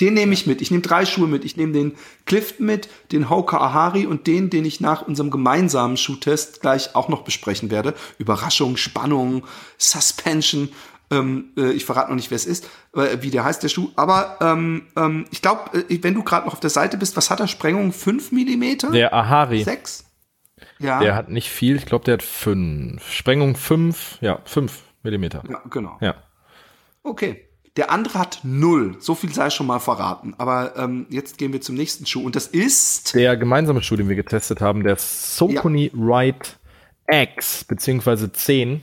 den 0.00 0.14
nehme 0.14 0.34
ich 0.34 0.46
mit. 0.46 0.60
Ich 0.60 0.70
nehme 0.70 0.82
drei 0.82 1.06
Schuhe 1.06 1.26
mit. 1.26 1.44
Ich 1.44 1.56
nehme 1.56 1.72
den 1.72 1.92
Clifton 2.26 2.66
mit, 2.66 2.88
den 3.12 3.30
Hoka 3.30 3.58
Ahari 3.58 4.06
und 4.06 4.26
den, 4.26 4.50
den 4.50 4.64
ich 4.64 4.80
nach 4.80 5.02
unserem 5.02 5.30
gemeinsamen 5.30 5.96
Schuhtest 5.96 6.60
gleich 6.60 6.94
auch 6.94 7.08
noch 7.08 7.22
besprechen 7.22 7.70
werde. 7.70 7.94
Überraschung, 8.18 8.76
Spannung, 8.76 9.44
Suspension. 9.78 10.68
Ähm, 11.10 11.52
äh, 11.56 11.70
ich 11.70 11.84
verrate 11.84 12.10
noch 12.10 12.16
nicht, 12.16 12.30
wer 12.30 12.36
es 12.36 12.46
ist, 12.46 12.68
äh, 12.94 13.18
wie 13.20 13.30
der 13.30 13.44
heißt, 13.44 13.62
der 13.62 13.68
Schuh. 13.68 13.90
Aber 13.96 14.38
ähm, 14.40 14.86
ähm, 14.96 15.26
ich 15.30 15.40
glaube, 15.40 15.84
äh, 15.88 16.02
wenn 16.02 16.14
du 16.14 16.24
gerade 16.24 16.46
noch 16.46 16.54
auf 16.54 16.60
der 16.60 16.70
Seite 16.70 16.96
bist, 16.96 17.16
was 17.16 17.30
hat 17.30 17.40
er? 17.40 17.46
Sprengung 17.46 17.92
5 17.92 18.32
Millimeter? 18.32 18.90
Der 18.90 19.14
Ahari, 19.14 19.62
6? 19.62 20.04
Ja. 20.78 21.00
der 21.00 21.14
hat 21.14 21.28
nicht 21.28 21.50
viel, 21.50 21.76
ich 21.76 21.86
glaube, 21.86 22.04
der 22.04 22.14
hat 22.14 22.22
fünf. 22.22 23.12
Sprengung 23.12 23.56
fünf, 23.56 24.18
ja, 24.20 24.40
fünf 24.44 24.82
Millimeter. 25.02 25.42
ja, 25.48 25.62
genau. 25.70 25.98
Ja. 26.00 26.14
Okay. 27.02 27.45
Der 27.76 27.90
andere 27.90 28.18
hat 28.18 28.40
null. 28.42 28.96
So 29.00 29.14
viel 29.14 29.32
sei 29.32 29.50
schon 29.50 29.66
mal 29.66 29.80
verraten. 29.80 30.34
Aber 30.38 30.74
ähm, 30.76 31.06
jetzt 31.10 31.36
gehen 31.36 31.52
wir 31.52 31.60
zum 31.60 31.74
nächsten 31.74 32.06
Schuh. 32.06 32.24
Und 32.24 32.34
das 32.34 32.46
ist 32.46 33.14
Der 33.14 33.36
gemeinsame 33.36 33.82
Schuh, 33.82 33.96
den 33.96 34.08
wir 34.08 34.16
getestet 34.16 34.60
haben, 34.60 34.82
der 34.82 34.96
Saucony 34.96 35.90
Ride 35.94 36.46
X, 37.08 37.64
beziehungsweise 37.64 38.32
10, 38.32 38.82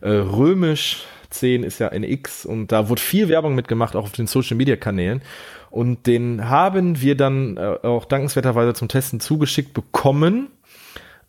äh, 0.00 0.08
römisch 0.08 1.04
10 1.30 1.62
ist 1.62 1.78
ja 1.78 1.88
NX 1.88 2.44
und 2.44 2.72
da 2.72 2.88
wurde 2.88 3.00
viel 3.00 3.28
Werbung 3.28 3.54
mitgemacht, 3.54 3.96
auch 3.96 4.04
auf 4.04 4.12
den 4.12 4.26
Social 4.26 4.56
Media 4.56 4.76
Kanälen. 4.76 5.22
Und 5.70 6.06
den 6.06 6.48
haben 6.48 7.00
wir 7.00 7.16
dann 7.16 7.56
äh, 7.56 7.78
auch 7.82 8.04
dankenswerterweise 8.04 8.74
zum 8.74 8.88
Testen 8.88 9.20
zugeschickt 9.20 9.72
bekommen. 9.72 10.48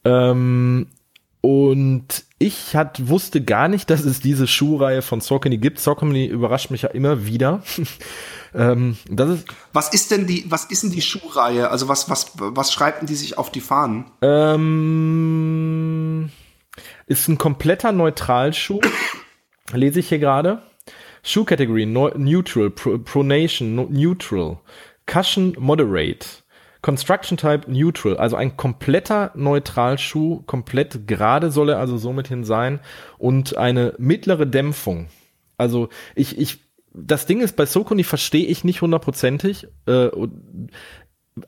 Ähm, 0.03 0.87
und 1.41 2.23
ich 2.37 2.75
hat, 2.75 3.07
wusste 3.07 3.43
gar 3.43 3.67
nicht, 3.67 3.89
dass 3.89 4.05
es 4.05 4.19
diese 4.19 4.45
Schuhreihe 4.47 5.01
von 5.01 5.21
Saucony 5.21 5.57
gibt. 5.57 5.79
Saucony 5.79 6.27
überrascht 6.27 6.69
mich 6.69 6.83
ja 6.83 6.89
immer 6.89 7.25
wieder. 7.25 7.63
ähm, 8.53 8.97
das 9.09 9.29
ist 9.31 9.47
was 9.73 9.91
ist 9.91 10.11
denn 10.11 10.27
die, 10.27 10.45
was 10.47 10.65
ist 10.65 10.83
denn 10.83 10.91
die 10.91 11.01
Schuhreihe? 11.01 11.71
Also 11.71 11.87
was, 11.87 12.11
was, 12.11 12.33
was 12.35 12.71
schreiben 12.71 13.07
die 13.07 13.15
sich 13.15 13.39
auf 13.39 13.51
die 13.51 13.61
Fahnen? 13.61 14.05
Ähm, 14.21 14.61
ist 17.07 17.27
ein 17.27 17.39
kompletter 17.39 17.91
Neutralschuh. 17.91 18.81
Lese 19.73 19.99
ich 19.99 20.09
hier 20.09 20.19
gerade. 20.19 20.61
Schuhkategorie 21.23 21.85
Neutral, 21.85 22.69
Pronation 22.71 23.75
Neutral, 23.75 24.57
Cushion 25.05 25.55
Moderate. 25.59 26.40
Construction 26.81 27.37
Type 27.37 27.71
Neutral, 27.71 28.17
also 28.17 28.35
ein 28.35 28.57
kompletter 28.57 29.31
Neutralschuh, 29.35 30.41
komplett 30.47 31.07
gerade 31.07 31.51
soll 31.51 31.69
er 31.69 31.77
also 31.77 31.97
somit 31.97 32.27
hin 32.27 32.43
sein 32.43 32.79
und 33.19 33.57
eine 33.57 33.93
mittlere 33.99 34.47
Dämpfung. 34.47 35.07
Also 35.57 35.89
ich, 36.15 36.39
ich, 36.39 36.59
das 36.93 37.27
Ding 37.27 37.41
ist, 37.41 37.55
bei 37.55 37.67
Sokoni 37.67 38.03
verstehe 38.03 38.47
ich 38.47 38.63
nicht 38.63 38.81
hundertprozentig. 38.81 39.67
Äh, 39.85 40.09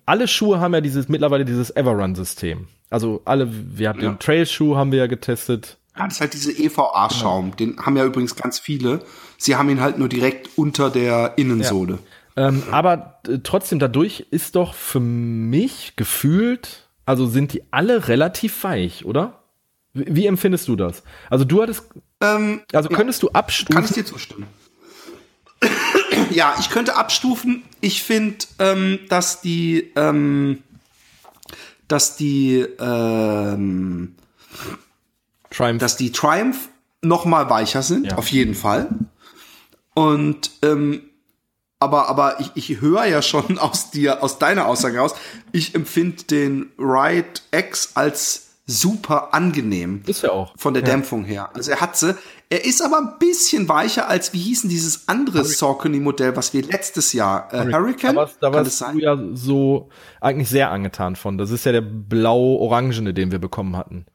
alle 0.05 0.27
Schuhe 0.27 0.59
haben 0.59 0.73
ja 0.73 0.81
dieses 0.81 1.09
mittlerweile 1.09 1.45
dieses 1.45 1.75
Everrun-System. 1.75 2.67
Also 2.89 3.21
alle, 3.25 3.49
wir 3.51 3.89
haben 3.89 4.01
ja. 4.01 4.11
den 4.11 4.19
Trail-Schuh 4.19 4.75
haben 4.75 4.91
wir 4.91 4.99
ja 4.99 5.07
getestet. 5.07 5.77
Ja, 5.97 6.05
das 6.05 6.15
ist 6.15 6.21
halt 6.21 6.34
diese 6.34 6.51
EVA-Schaum. 6.51 7.49
Ja. 7.49 7.55
Den 7.55 7.77
haben 7.79 7.97
ja 7.97 8.05
übrigens 8.05 8.36
ganz 8.36 8.59
viele. 8.59 8.99
Sie 9.38 9.55
haben 9.55 9.69
ihn 9.69 9.81
halt 9.81 9.97
nur 9.97 10.09
direkt 10.09 10.49
unter 10.57 10.89
der 10.89 11.34
Innensohle. 11.38 11.93
Ja. 11.93 11.99
Ähm, 12.36 12.63
aber 12.71 13.19
äh, 13.27 13.39
trotzdem, 13.43 13.79
dadurch 13.79 14.25
ist 14.31 14.55
doch 14.55 14.73
für 14.73 14.99
mich 14.99 15.95
gefühlt, 15.95 16.88
also 17.05 17.27
sind 17.27 17.53
die 17.53 17.63
alle 17.71 18.07
relativ 18.07 18.63
weich, 18.63 19.05
oder? 19.05 19.43
Wie, 19.93 20.15
wie 20.15 20.25
empfindest 20.25 20.67
du 20.67 20.75
das? 20.75 21.03
Also 21.29 21.45
du 21.45 21.61
hattest, 21.61 21.86
ähm, 22.21 22.61
also 22.73 22.89
könntest 22.89 23.21
ja, 23.21 23.29
du 23.29 23.34
abstufen? 23.34 23.75
Kann 23.75 23.86
ich 23.86 23.91
dir 23.91 24.05
zustimmen. 24.05 24.47
ja, 26.31 26.55
ich 26.59 26.69
könnte 26.69 26.95
abstufen. 26.95 27.63
Ich 27.81 28.01
finde, 28.03 28.45
ähm, 28.59 28.99
dass 29.09 29.41
die, 29.41 29.91
ähm, 29.95 30.63
dass 31.88 32.15
die, 32.15 32.65
ähm, 32.79 34.15
Triumph. 35.51 35.79
dass 35.79 35.97
die 35.97 36.11
Triumph 36.11 36.69
noch 37.01 37.25
mal 37.25 37.49
weicher 37.49 37.84
sind, 37.84 38.07
ja. 38.07 38.17
auf 38.17 38.29
jeden 38.29 38.55
Fall. 38.55 38.89
Und 39.93 40.49
ähm, 40.63 41.01
aber, 41.84 42.09
aber 42.09 42.39
ich, 42.39 42.51
ich 42.55 42.81
höre 42.81 43.05
ja 43.05 43.21
schon 43.21 43.57
aus 43.59 43.91
dir, 43.91 44.23
aus 44.23 44.39
deiner 44.39 44.67
Aussage 44.67 44.97
raus, 44.97 45.13
ich 45.51 45.75
empfinde 45.75 46.23
den 46.23 46.71
Ride 46.79 47.41
X 47.51 47.91
als 47.95 48.53
super 48.65 49.34
angenehm. 49.34 50.03
Ist 50.07 50.23
ja 50.23 50.31
auch. 50.31 50.53
Von 50.57 50.73
der 50.73 50.84
ja. 50.84 50.89
Dämpfung 50.89 51.25
her. 51.25 51.49
Also 51.53 51.71
er 51.71 51.81
hat 51.81 51.97
sie. 51.97 52.15
Er 52.49 52.65
ist 52.65 52.84
aber 52.84 52.99
ein 52.99 53.19
bisschen 53.19 53.67
weicher 53.67 54.07
als, 54.07 54.31
wie 54.31 54.39
hießen 54.39 54.69
dieses 54.69 55.07
andere 55.07 55.43
Saucony-Modell, 55.43 56.36
was 56.36 56.53
wir 56.53 56.61
letztes 56.61 57.11
Jahr, 57.11 57.51
äh, 57.51 57.71
Hurricane? 57.73 58.15
Da, 58.15 58.29
da 58.39 58.53
warst 58.53 58.79
du 58.79 58.99
ja 58.99 59.17
so 59.34 59.89
eigentlich 60.21 60.49
sehr 60.49 60.69
angetan 60.69 61.15
von. 61.15 61.39
Das 61.39 61.49
ist 61.49 61.65
ja 61.65 61.71
der 61.71 61.81
blau-orangene, 61.81 63.13
den 63.13 63.31
wir 63.31 63.39
bekommen 63.39 63.75
hatten. 63.75 64.05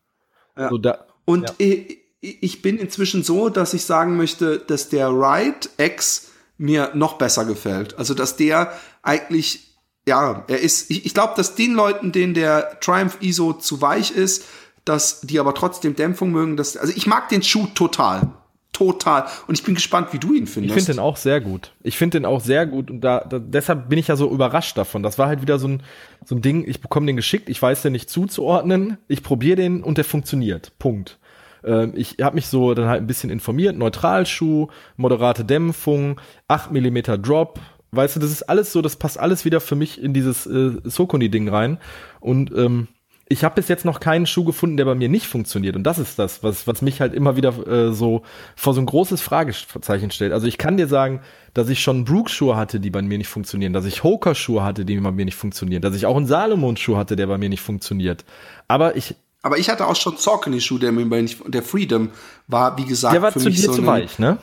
Ja. 0.57 0.69
So 0.69 0.79
da, 0.79 1.07
Und 1.25 1.49
ja. 1.49 1.55
ich, 1.59 1.99
ich 2.21 2.63
bin 2.63 2.79
inzwischen 2.79 3.25
so, 3.25 3.49
dass 3.49 3.75
ich 3.75 3.85
sagen 3.85 4.17
möchte, 4.17 4.59
dass 4.61 4.89
der 4.89 5.09
Ride 5.09 5.69
X 5.77 6.31
mir 6.59 6.91
noch 6.95 7.15
besser 7.15 7.45
gefällt. 7.45 7.99
Also, 7.99 8.15
dass 8.15 8.37
der 8.37 8.73
eigentlich, 9.03 9.77
ja, 10.07 10.45
er 10.49 10.61
ist, 10.61 10.91
ich, 10.91 11.07
ich 11.07 11.15
glaube, 11.15 11.35
dass 11.37 11.55
den 11.55 11.75
Leuten, 11.75 12.13
denen 12.13 12.35
der 12.35 12.79
Triumph 12.81 13.19
ISO 13.21 13.55
zu 13.55 13.81
weich 13.81 14.11
ist, 14.11 14.45
dass 14.85 15.21
die 15.21 15.39
aber 15.39 15.55
trotzdem 15.55 15.97
Dämpfung 15.97 16.31
mögen, 16.33 16.57
dass, 16.57 16.77
also 16.77 16.93
ich 16.95 17.07
mag 17.07 17.29
den 17.29 17.43
Schuh 17.43 17.67
total. 17.75 18.33
Total. 18.73 19.27
Und 19.49 19.59
ich 19.59 19.65
bin 19.65 19.75
gespannt, 19.75 20.13
wie 20.13 20.19
du 20.19 20.35
ihn 20.35 20.47
findest. 20.47 20.77
Ich 20.77 20.85
finde 20.85 20.93
den 20.93 21.03
auch 21.03 21.17
sehr 21.17 21.41
gut. 21.41 21.73
Ich 21.83 21.99
finde 21.99 22.19
den 22.19 22.25
auch 22.25 22.41
sehr 22.41 22.65
gut 22.65 22.91
und 22.91 23.01
da, 23.01 23.21
da, 23.21 23.39
deshalb 23.39 23.89
bin 23.89 23.99
ich 23.99 24.09
ja 24.09 24.15
so 24.15 24.31
überrascht 24.31 24.79
davon. 24.79 25.03
Das 25.03 25.19
war 25.19 25.27
halt 25.27 25.43
wieder 25.43 25.59
so 25.59 25.67
ein, 25.67 25.83
so 26.25 26.37
ein 26.37 26.43
Ding, 26.43 26.65
ich 26.69 26.81
bekomme 26.81 27.07
den 27.07 27.17
geschickt, 27.17 27.49
ich 27.49 27.61
weiß 27.61 27.83
den 27.83 27.93
nicht 27.93 28.09
zuzuordnen, 28.09 28.99
ich 29.09 29.23
probiere 29.23 29.57
den 29.57 29.83
und 29.83 29.99
der 29.99 30.05
funktioniert. 30.05 30.73
Punkt. 30.79 31.19
Ähm, 31.65 31.93
ich 31.95 32.17
habe 32.21 32.37
mich 32.37 32.47
so 32.47 32.75
dann 32.75 32.89
halt 32.89 33.01
ein 33.01 33.07
bisschen 33.07 33.31
informiert. 33.31 33.77
Neutralschuh, 33.77 34.69
moderate 34.97 35.45
Dämpfung, 35.45 36.21
8 36.49 36.71
mm 36.73 37.23
Drop. 37.23 37.61
Weißt 37.91 38.17
du, 38.17 38.21
das 38.21 38.31
ist 38.31 38.43
alles 38.43 38.73
so, 38.73 38.83
das 38.83 38.97
passt 38.97 39.19
alles 39.19 39.45
wieder 39.45 39.61
für 39.61 39.77
mich 39.77 40.03
in 40.03 40.13
dieses 40.13 40.47
äh, 40.47 40.73
Sokoni-Ding 40.85 41.49
rein. 41.49 41.79
Und 42.21 42.53
ähm, 42.55 42.89
ich 43.31 43.45
habe 43.45 43.57
bis 43.57 43.69
jetzt 43.69 43.85
noch 43.85 44.01
keinen 44.01 44.27
Schuh 44.27 44.45
gefunden, 44.45 44.77
der 44.77 44.87
bei 44.87 44.95
mir 44.95 45.09
nicht 45.09 45.27
funktioniert. 45.27 45.77
Und 45.77 45.85
das 45.85 45.99
ist 45.99 46.19
das, 46.19 46.43
was, 46.43 46.67
was 46.67 46.81
mich 46.81 47.01
halt 47.01 47.13
immer 47.13 47.37
wieder 47.37 47.67
äh, 47.67 47.93
so 47.93 48.23
vor 48.57 48.73
so 48.73 48.81
ein 48.81 48.87
großes 48.87 49.21
Fragezeichen 49.21 50.11
stellt. 50.11 50.33
Also 50.33 50.47
ich 50.47 50.57
kann 50.57 50.77
dir 50.77 50.87
sagen, 50.87 51.21
dass 51.53 51.69
ich 51.69 51.81
schon 51.83 52.05
Brooks-Schuhe 52.05 52.57
hatte, 52.57 52.81
die 52.81 52.91
bei 52.91 53.03
mir 53.03 53.19
nicht 53.19 53.29
funktionieren, 53.29 53.73
dass 53.73 53.85
ich 53.85 54.03
Hoka-Schuhe 54.03 54.63
hatte, 54.63 54.85
die 54.85 54.99
bei 54.99 55.13
mir 55.13 55.27
nicht 55.27 55.37
funktionieren, 55.37 55.83
dass 55.83 55.95
ich 55.95 56.07
auch 56.07 56.17
einen 56.17 56.27
Salomon-Schuh 56.27 56.97
hatte, 56.97 57.17
der 57.17 57.27
bei 57.27 57.37
mir 57.37 57.51
nicht 57.51 57.61
funktioniert. 57.61 58.25
Aber 58.67 58.97
ich 58.97 59.15
aber 59.43 59.59
ich 59.59 59.69
hatte 59.69 59.87
auch 59.87 59.97
schon 59.97 60.17
Saucony-Schuh, 60.17 60.79
der 60.79 60.93
mir 60.93 61.05
nicht, 61.23 61.41
der 61.47 61.63
Freedom 61.63 62.11
war, 62.47 62.77
wie 62.77 62.85
gesagt, 62.85 63.15
der 63.15 63.23
war 63.23 63.33
für 63.33 63.41
zu 63.41 63.49
mich 63.49 63.57
dir 63.57 63.67
so 63.67 63.75
zu 63.75 63.87
weich, 63.87 64.19
ne? 64.19 64.39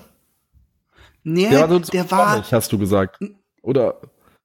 Nee, 1.24 1.50
der 1.50 1.70
war, 1.70 1.84
so 1.84 1.92
der 1.92 2.12
war 2.12 2.52
hast 2.52 2.72
du 2.72 2.78
gesagt. 2.78 3.20
Oder? 3.62 4.00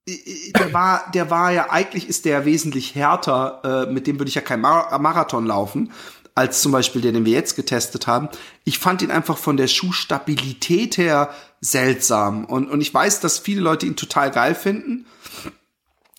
Der 0.09 0.73
war, 0.73 1.11
der 1.13 1.31
war 1.31 1.53
ja, 1.53 1.71
eigentlich 1.71 2.09
ist 2.09 2.25
der 2.25 2.47
wesentlich 2.47 2.95
härter, 2.95 3.87
äh, 3.87 3.93
mit 3.93 4.07
dem 4.07 4.19
würde 4.19 4.31
ich 4.31 4.35
ja 4.35 4.41
kein 4.41 4.61
Mar 4.61 4.99
Marathon 4.99 5.47
laufen, 5.47 5.93
als 6.35 6.63
zum 6.63 6.73
Beispiel 6.73 7.03
der, 7.03 7.13
den 7.13 7.27
wir 7.27 7.35
jetzt 7.35 7.55
getestet 7.55 8.07
haben. 8.07 8.29
Ich 8.65 8.79
fand 8.79 9.03
ihn 9.03 9.11
einfach 9.11 9.37
von 9.37 9.57
der 9.59 9.69
Schuhstabilität 9.69 10.97
her 10.97 11.31
seltsam. 11.61 12.47
Und, 12.47 12.71
und 12.71 12.81
ich 12.81 12.93
weiß, 12.93 13.21
dass 13.21 13.39
viele 13.39 13.61
Leute 13.61 13.87
ihn 13.87 13.95
total 13.95 14.31
geil 14.31 14.55
finden. 14.55 15.07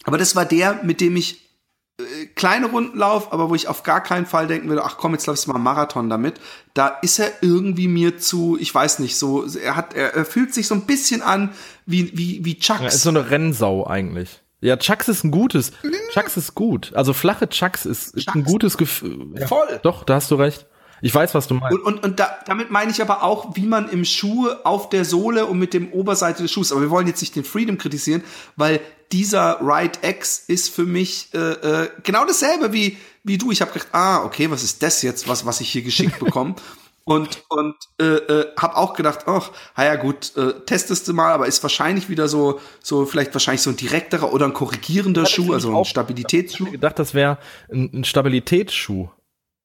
Aber 0.04 0.18
das 0.18 0.36
war 0.36 0.46
der, 0.46 0.84
mit 0.84 1.02
dem 1.02 1.16
ich 1.16 1.41
äh, 2.02 2.26
kleine 2.36 2.68
Runden 2.68 2.98
lauf, 2.98 3.32
aber 3.34 3.50
wo 3.50 3.56
ich 3.56 3.68
auf 3.68 3.84
gar 3.84 4.02
keinen 4.02 4.26
Fall 4.26 4.48
denken 4.48 4.70
würde, 4.70 4.84
ach 4.84 4.98
komm, 4.98 5.14
jetzt 5.14 5.26
laufst 5.28 5.48
du 5.48 5.52
mal 5.52 5.60
Marathon 5.60 6.10
damit. 6.10 6.40
Da 6.74 6.88
ist 7.02 7.20
er 7.20 7.32
irgendwie 7.42 7.88
mir 7.88 8.18
zu, 8.18 8.58
ich 8.60 8.74
weiß 8.74 9.00
nicht, 9.00 9.18
so, 9.18 9.46
er 9.46 9.76
hat, 9.76 9.94
er, 9.94 10.14
er 10.14 10.26
fühlt 10.26 10.54
sich 10.54 10.68
so 10.68 10.76
ein 10.76 10.86
bisschen 10.86 11.22
an 11.22 11.50
wie, 11.86 12.18
wie, 12.18 12.44
wie 12.46 12.58
Chucks. 12.58 12.82
Ja, 12.82 12.88
ist 12.88 13.04
so 13.04 13.10
eine 13.10 13.30
Rennsau 13.30 13.88
eigentlich. 13.88 14.42
Ja, 14.62 14.78
Chucks 14.78 15.08
ist 15.08 15.24
ein 15.24 15.32
gutes. 15.32 15.72
Chucks 16.14 16.38
ist 16.38 16.54
gut. 16.54 16.94
Also 16.94 17.14
flache 17.14 17.50
Chucks 17.50 17.86
ist, 17.86 18.16
ist 18.16 18.28
ein 18.30 18.44
gutes 18.44 18.78
Gefühl. 18.78 19.34
Ja. 19.40 19.48
Voll. 19.48 19.80
Doch, 19.82 20.04
da 20.04 20.16
hast 20.16 20.30
du 20.30 20.36
recht. 20.36 20.68
Ich 21.02 21.14
weiß, 21.14 21.34
was 21.34 21.48
du 21.48 21.56
meinst. 21.56 21.78
Und, 21.80 21.86
und, 21.86 22.04
und 22.04 22.20
da, 22.20 22.38
damit 22.46 22.72
meine 22.72 22.92
ich 22.92 23.02
aber 23.02 23.24
auch, 23.24 23.56
wie 23.56 23.66
man 23.66 23.90
im 23.90 24.06
Schuh 24.06 24.50
auf 24.64 24.90
der 24.90 25.06
Sohle 25.06 25.46
und 25.46 25.60
mit 25.60 25.74
dem 25.74 25.92
Oberseite 25.92 26.44
des 26.44 26.52
Schuhs, 26.52 26.72
aber 26.72 26.82
wir 26.82 26.90
wollen 26.90 27.08
jetzt 27.08 27.22
nicht 27.22 27.36
den 27.36 27.44
Freedom 27.44 27.78
kritisieren, 27.78 28.24
weil 28.56 28.80
dieser 29.12 29.60
Ride 29.62 30.00
X 30.04 30.44
ist 30.48 30.74
für 30.74 30.86
mich 30.86 31.30
äh, 31.34 31.38
äh, 31.38 31.90
genau 32.04 32.26
dasselbe 32.26 32.72
wie, 32.72 32.98
wie 33.24 33.38
du. 33.38 33.52
Ich 33.52 33.62
habe 33.62 33.72
gedacht, 33.72 33.90
ah, 33.92 34.24
okay, 34.24 34.50
was 34.50 34.64
ist 34.64 34.82
das 34.84 35.02
jetzt, 35.02 35.28
was, 35.28 35.46
was 35.46 35.62
ich 35.62 35.70
hier 35.70 35.82
geschickt 35.82 36.20
bekomme? 36.20 36.56
und 37.04 37.44
und 37.50 37.76
äh, 38.00 38.04
äh, 38.04 38.46
habe 38.58 38.78
auch 38.78 38.94
gedacht, 38.94 39.22
ach, 39.28 39.52
ja 39.78 39.96
gut, 39.96 40.36
äh, 40.38 40.54
testest 40.66 41.08
du 41.08 41.14
mal, 41.14 41.32
aber 41.34 41.48
ist 41.48 41.62
wahrscheinlich 41.64 42.10
wieder 42.10 42.28
so 42.28 42.60
so 42.82 43.06
vielleicht 43.06 43.34
wahrscheinlich 43.34 43.62
so 43.62 43.72
ein 43.72 43.76
direkterer 43.76 44.32
oder 44.32 44.46
ein 44.46 44.54
korrigierender 44.54 45.26
Schuh, 45.26 45.54
also 45.54 45.78
ein 45.78 45.86
Stabilitätsschuh. 45.86 46.64
Ich 46.64 46.68
habe 46.68 46.72
gedacht, 46.72 47.00
das 47.00 47.14
wäre 47.14 47.38
ein, 47.72 47.90
ein 47.94 48.04
Stabilitätsschuh. 48.04 49.10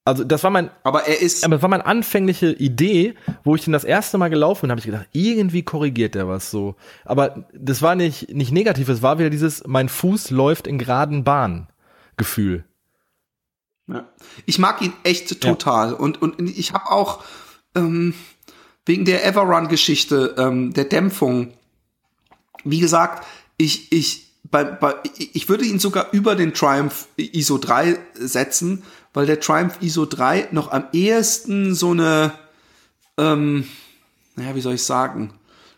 Also 0.07 0.23
das 0.23 0.45
war 0.45 0.53
mein, 0.53 0.71
aber 0.85 1.09
er 1.09 1.21
ist, 1.21 1.45
aber 1.45 1.57
das 1.57 1.63
war 1.63 1.69
meine 1.69 1.85
anfängliche 1.85 2.53
Idee, 2.53 3.17
wo 3.43 3.57
ich 3.57 3.65
den 3.65 3.73
das 3.73 3.83
erste 3.83 4.19
Mal 4.19 4.31
gelaufen 4.31 4.63
bin, 4.63 4.71
habe 4.71 4.79
ich 4.79 4.87
gedacht, 4.87 5.09
irgendwie 5.11 5.65
korrigiert 5.65 6.15
der 6.15 6.29
was 6.29 6.49
so. 6.49 6.77
Aber 7.05 7.49
das 7.53 7.83
war 7.83 7.97
nicht 7.97 8.33
nicht 8.33 8.53
negativ, 8.53 8.89
es 8.89 9.03
war 9.03 9.19
wieder 9.19 9.31
dieses, 9.31 9.67
mein 9.67 9.89
Fuß 9.89 10.31
läuft 10.31 10.69
in 10.69 10.79
geraden 10.79 11.25
Bahn 11.25 11.67
Gefühl. 12.17 12.65
Ja. 13.89 14.09
Ich 14.47 14.61
mag 14.61 14.81
ihn 14.81 14.93
echt 15.03 15.41
total 15.41 15.91
ja. 15.91 15.97
und 15.97 16.23
und 16.23 16.41
ich 16.41 16.73
habe 16.73 16.89
auch 16.89 17.25
ähm, 17.75 18.15
wegen 18.85 19.07
der 19.07 19.27
Everrun-Geschichte 19.27 20.37
ähm, 20.39 20.73
der 20.73 20.85
Dämpfung, 20.85 21.53
wie 22.63 22.79
gesagt, 22.79 23.27
ich 23.57 23.91
ich 23.91 24.27
bei, 24.51 24.63
bei, 24.63 24.95
ich 25.33 25.49
würde 25.49 25.65
ihn 25.65 25.81
sogar 25.81 26.13
über 26.13 26.37
den 26.37 26.55
Triumph 26.55 27.09
ISO 27.17 27.59
3 27.59 27.99
setzen, 28.15 28.85
weil 29.17 29.25
der 29.25 29.41
Triumph 29.41 29.79
ISO 29.81 30.05
3 30.05 30.49
noch 30.51 30.73
am 30.73 30.89
ehesten 30.93 31.75
so 31.75 31.93
eine, 31.93 32.33
ähm, 33.17 33.67
naja, 34.35 34.55
wie 34.55 34.61
soll 34.61 34.75
ich 34.75 34.83
sagen, 34.83 35.33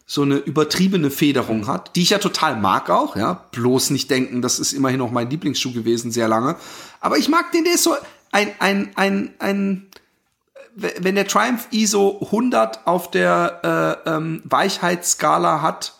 so 0.07 0.22
eine 0.22 0.39
übertriebene 0.39 1.09
Federung 1.09 1.68
hat, 1.68 1.95
die 1.95 2.03
ich 2.03 2.11
ja 2.11 2.18
total 2.18 2.57
mag 2.57 2.91
auch, 2.91 3.14
ja. 3.14 3.45
Bloß 3.53 3.91
nicht 3.91 4.11
denken, 4.11 4.43
das 4.43 4.59
ist 4.59 4.72
immerhin 4.72 5.01
auch 5.03 5.12
mein 5.12 5.30
Lieblingsschuh 5.30 5.72
gewesen, 5.72 6.11
sehr 6.11 6.26
lange. 6.26 6.57
Aber 6.99 7.16
ich 7.16 7.28
mag 7.28 7.53
den, 7.53 7.62
der 7.62 7.74
ist 7.74 7.84
so 7.84 7.95
ein, 8.32 8.51
ein, 8.59 8.91
ein, 8.97 9.32
ein, 9.39 9.86
wenn 10.74 11.14
der 11.14 11.28
Triumph 11.28 11.68
ISO 11.70 12.18
100 12.20 12.89
auf 12.89 13.09
der 13.12 14.03
äh, 14.05 14.11
ähm, 14.16 14.43
Weichheitsskala 14.47 15.62
hat, 15.62 15.95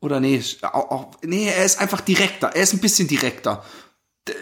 oder 0.00 0.18
nee, 0.18 0.42
auch, 0.62 1.12
nee, 1.22 1.46
er 1.46 1.64
ist 1.64 1.80
einfach 1.80 2.00
direkter. 2.00 2.48
Er 2.48 2.62
ist 2.64 2.72
ein 2.72 2.80
bisschen 2.80 3.06
direkter. 3.06 3.62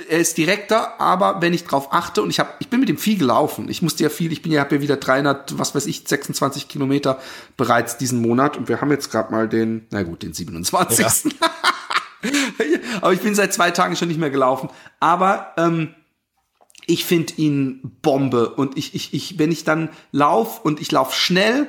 Er 0.09 0.19
ist 0.19 0.39
direkter, 0.39 1.01
aber 1.01 1.41
wenn 1.41 1.53
ich 1.53 1.65
drauf 1.65 1.93
achte 1.93 2.23
und 2.23 2.31
ich 2.31 2.39
habe, 2.39 2.51
ich 2.59 2.69
bin 2.69 2.81
mit 2.81 2.89
dem 2.89 2.99
viel 2.99 3.19
gelaufen. 3.19 3.69
Ich 3.69 3.83
musste 3.83 4.03
ja 4.03 4.11
viel, 4.11 4.33
ich 4.33 4.43
bin 4.43 4.53
ja, 4.53 4.61
habe 4.61 4.77
ja 4.77 4.83
wieder 4.83 4.97
300, 4.97 5.59
was 5.59 5.75
weiß 5.75 5.87
ich, 5.87 6.05
26 6.07 6.69
Kilometer 6.69 7.21
bereits 7.57 7.97
diesen 7.97 8.21
Monat 8.21 8.57
und 8.57 8.69
wir 8.69 8.81
haben 8.81 8.91
jetzt 8.91 9.11
gerade 9.11 9.33
mal 9.33 9.49
den, 9.49 9.87
na 9.91 10.03
gut, 10.03 10.23
den 10.23 10.33
27. 10.33 10.99
Ja. 11.41 11.51
aber 13.01 13.13
ich 13.13 13.21
bin 13.21 13.35
seit 13.35 13.53
zwei 13.53 13.71
Tagen 13.71 13.97
schon 13.97 14.09
nicht 14.09 14.21
mehr 14.21 14.31
gelaufen. 14.31 14.71
Aber 15.01 15.53
ähm, 15.57 15.95
ich 16.87 17.05
finde 17.05 17.35
ihn 17.37 17.99
Bombe 18.03 18.49
und 18.51 18.77
ich, 18.79 18.95
ich, 18.95 19.13
ich, 19.13 19.39
wenn 19.39 19.53
ich 19.53 19.65
dann 19.65 19.91
lauf 20.11 20.65
und 20.65 20.81
ich 20.81 20.91
lauf 20.91 21.15
schnell, 21.15 21.69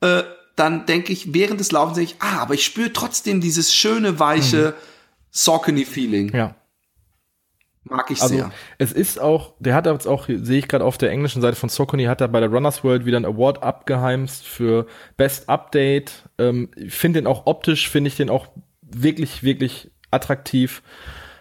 äh, 0.00 0.22
dann 0.56 0.86
denke 0.86 1.12
ich, 1.12 1.34
während 1.34 1.60
des 1.60 1.72
Laufens 1.72 1.96
denke 1.96 2.12
ich, 2.12 2.22
ah, 2.22 2.38
aber 2.40 2.54
ich 2.54 2.64
spüre 2.64 2.92
trotzdem 2.92 3.40
dieses 3.40 3.74
schöne, 3.74 4.18
weiche 4.18 4.68
mhm. 4.70 4.82
Saucony-Feeling. 5.32 6.34
Ja. 6.34 6.54
Mag 7.84 8.10
ich 8.10 8.22
also, 8.22 8.34
sehr. 8.34 8.50
Es 8.78 8.92
ist 8.92 9.20
auch, 9.20 9.52
der 9.58 9.74
hat 9.74 9.86
jetzt 9.86 10.06
auch, 10.06 10.26
sehe 10.26 10.58
ich 10.58 10.68
gerade 10.68 10.84
auf 10.84 10.96
der 10.96 11.10
englischen 11.10 11.42
Seite 11.42 11.56
von 11.56 11.68
Saucony, 11.68 12.04
hat 12.04 12.20
er 12.20 12.28
bei 12.28 12.40
der 12.40 12.48
Runners 12.48 12.82
World 12.82 13.04
wieder 13.04 13.18
einen 13.18 13.26
Award 13.26 13.62
abgeheimst 13.62 14.46
für 14.46 14.86
Best 15.16 15.48
Update. 15.48 16.28
Ähm, 16.38 16.70
ich 16.76 16.94
finde 16.94 17.20
den 17.20 17.26
auch 17.26 17.46
optisch, 17.46 17.90
finde 17.90 18.08
ich 18.08 18.16
den 18.16 18.30
auch 18.30 18.48
wirklich, 18.80 19.42
wirklich 19.42 19.90
attraktiv. 20.10 20.82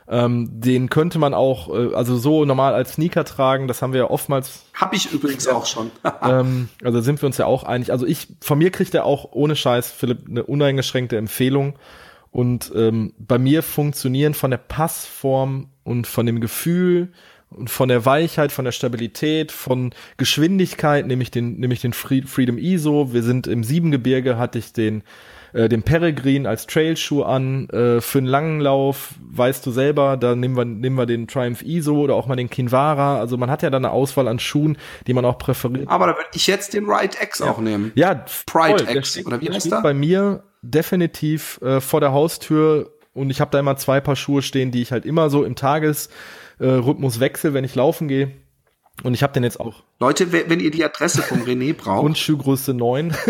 Ähm, 0.05 0.49
den 0.59 0.89
könnte 0.89 1.17
man 1.17 1.33
auch, 1.33 1.69
äh, 1.69 1.95
also 1.95 2.17
so 2.17 2.43
normal 2.43 2.73
als 2.73 2.93
Sneaker 2.93 3.23
tragen, 3.23 3.69
das 3.69 3.81
haben 3.81 3.93
wir 3.93 4.01
ja 4.01 4.09
oftmals. 4.09 4.65
Hab 4.73 4.93
ich 4.93 5.11
übrigens 5.13 5.47
auch 5.47 5.65
schon. 5.65 5.91
ähm, 6.21 6.67
also 6.83 6.99
sind 6.99 7.21
wir 7.21 7.27
uns 7.27 7.37
ja 7.37 7.45
auch 7.45 7.63
einig. 7.63 7.91
Also 7.91 8.05
ich, 8.05 8.27
von 8.41 8.57
mir 8.57 8.69
kriegt 8.69 8.93
er 8.93 9.05
auch 9.05 9.29
ohne 9.31 9.55
Scheiß, 9.55 9.91
Philipp, 9.91 10.27
eine 10.27 10.43
uneingeschränkte 10.43 11.15
Empfehlung. 11.15 11.79
Und 12.31 12.71
ähm, 12.75 13.13
bei 13.17 13.37
mir 13.37 13.63
funktionieren 13.63 14.33
von 14.33 14.51
der 14.51 14.57
Passform 14.57 15.69
und 15.83 16.07
von 16.07 16.25
dem 16.25 16.39
Gefühl 16.39 17.09
und 17.49 17.69
von 17.69 17.89
der 17.89 18.05
Weichheit, 18.05 18.51
von 18.51 18.65
der 18.65 18.71
Stabilität, 18.71 19.51
von 19.51 19.93
Geschwindigkeit, 20.17 21.05
nämlich 21.05 21.31
den, 21.31 21.59
nämlich 21.59 21.81
den 21.81 21.93
Freedom 21.93 22.57
ISO. 22.57 23.13
Wir 23.13 23.23
sind 23.23 23.47
im 23.47 23.63
Siebengebirge, 23.63 24.37
hatte 24.37 24.59
ich 24.59 24.73
den 24.73 25.03
äh, 25.53 25.69
den 25.69 25.83
Peregrine 25.83 26.49
als 26.49 26.67
Trailschuh 26.67 27.23
an. 27.23 27.69
Äh, 27.69 28.01
für 28.01 28.17
einen 28.17 28.27
langen 28.27 28.59
Lauf 28.59 29.13
weißt 29.31 29.65
du 29.65 29.71
selber, 29.71 30.17
da 30.17 30.35
nehmen 30.35 30.57
wir, 30.57 30.65
nehmen 30.65 30.97
wir 30.97 31.05
den 31.05 31.27
Triumph 31.27 31.61
ISO 31.61 31.95
oder 31.95 32.15
auch 32.15 32.27
mal 32.27 32.35
den 32.35 32.49
Kinvara. 32.49 33.19
Also 33.19 33.37
man 33.37 33.49
hat 33.49 33.61
ja 33.61 33.69
da 33.69 33.77
eine 33.77 33.91
Auswahl 33.91 34.27
an 34.27 34.39
Schuhen, 34.39 34.77
die 35.07 35.13
man 35.13 35.25
auch 35.25 35.37
präferiert. 35.37 35.87
Aber 35.89 36.07
da 36.07 36.13
würde 36.13 36.29
ich 36.33 36.47
jetzt 36.47 36.73
den 36.73 36.85
Ride 36.89 37.17
X 37.21 37.39
ja. 37.39 37.51
auch 37.51 37.59
nehmen. 37.59 37.91
Ja, 37.95 38.25
Pride 38.45 38.83
voll. 38.85 38.97
X 38.97 39.11
steht, 39.11 39.25
oder 39.27 39.41
wie 39.41 39.49
heißt 39.49 39.71
der? 39.71 39.81
Bei 39.81 39.93
mir 39.93 40.43
definitiv 40.63 41.59
äh, 41.61 41.79
vor 41.81 41.99
der 41.99 42.13
Haustür 42.13 42.92
und 43.13 43.29
ich 43.29 43.41
habe 43.41 43.51
da 43.51 43.59
immer 43.59 43.77
zwei 43.77 44.01
Paar 44.01 44.15
Schuhe 44.15 44.41
stehen, 44.41 44.71
die 44.71 44.81
ich 44.81 44.91
halt 44.91 45.05
immer 45.05 45.29
so 45.29 45.43
im 45.43 45.55
Tagesrhythmus 45.55 47.19
wechsle, 47.19 47.53
wenn 47.53 47.63
ich 47.63 47.75
laufen 47.75 48.07
gehe. 48.07 48.31
Und 49.01 49.15
ich 49.15 49.23
habe 49.23 49.33
den 49.33 49.43
jetzt 49.43 49.59
auch. 49.59 49.81
Leute, 49.99 50.31
wenn 50.31 50.59
ihr 50.59 50.71
die 50.71 50.83
Adresse 50.83 51.23
vom 51.23 51.41
René 51.41 51.73
braucht. 51.77 52.03
Und 52.03 52.17
Schuhgröße 52.17 52.73
9. 52.73 53.15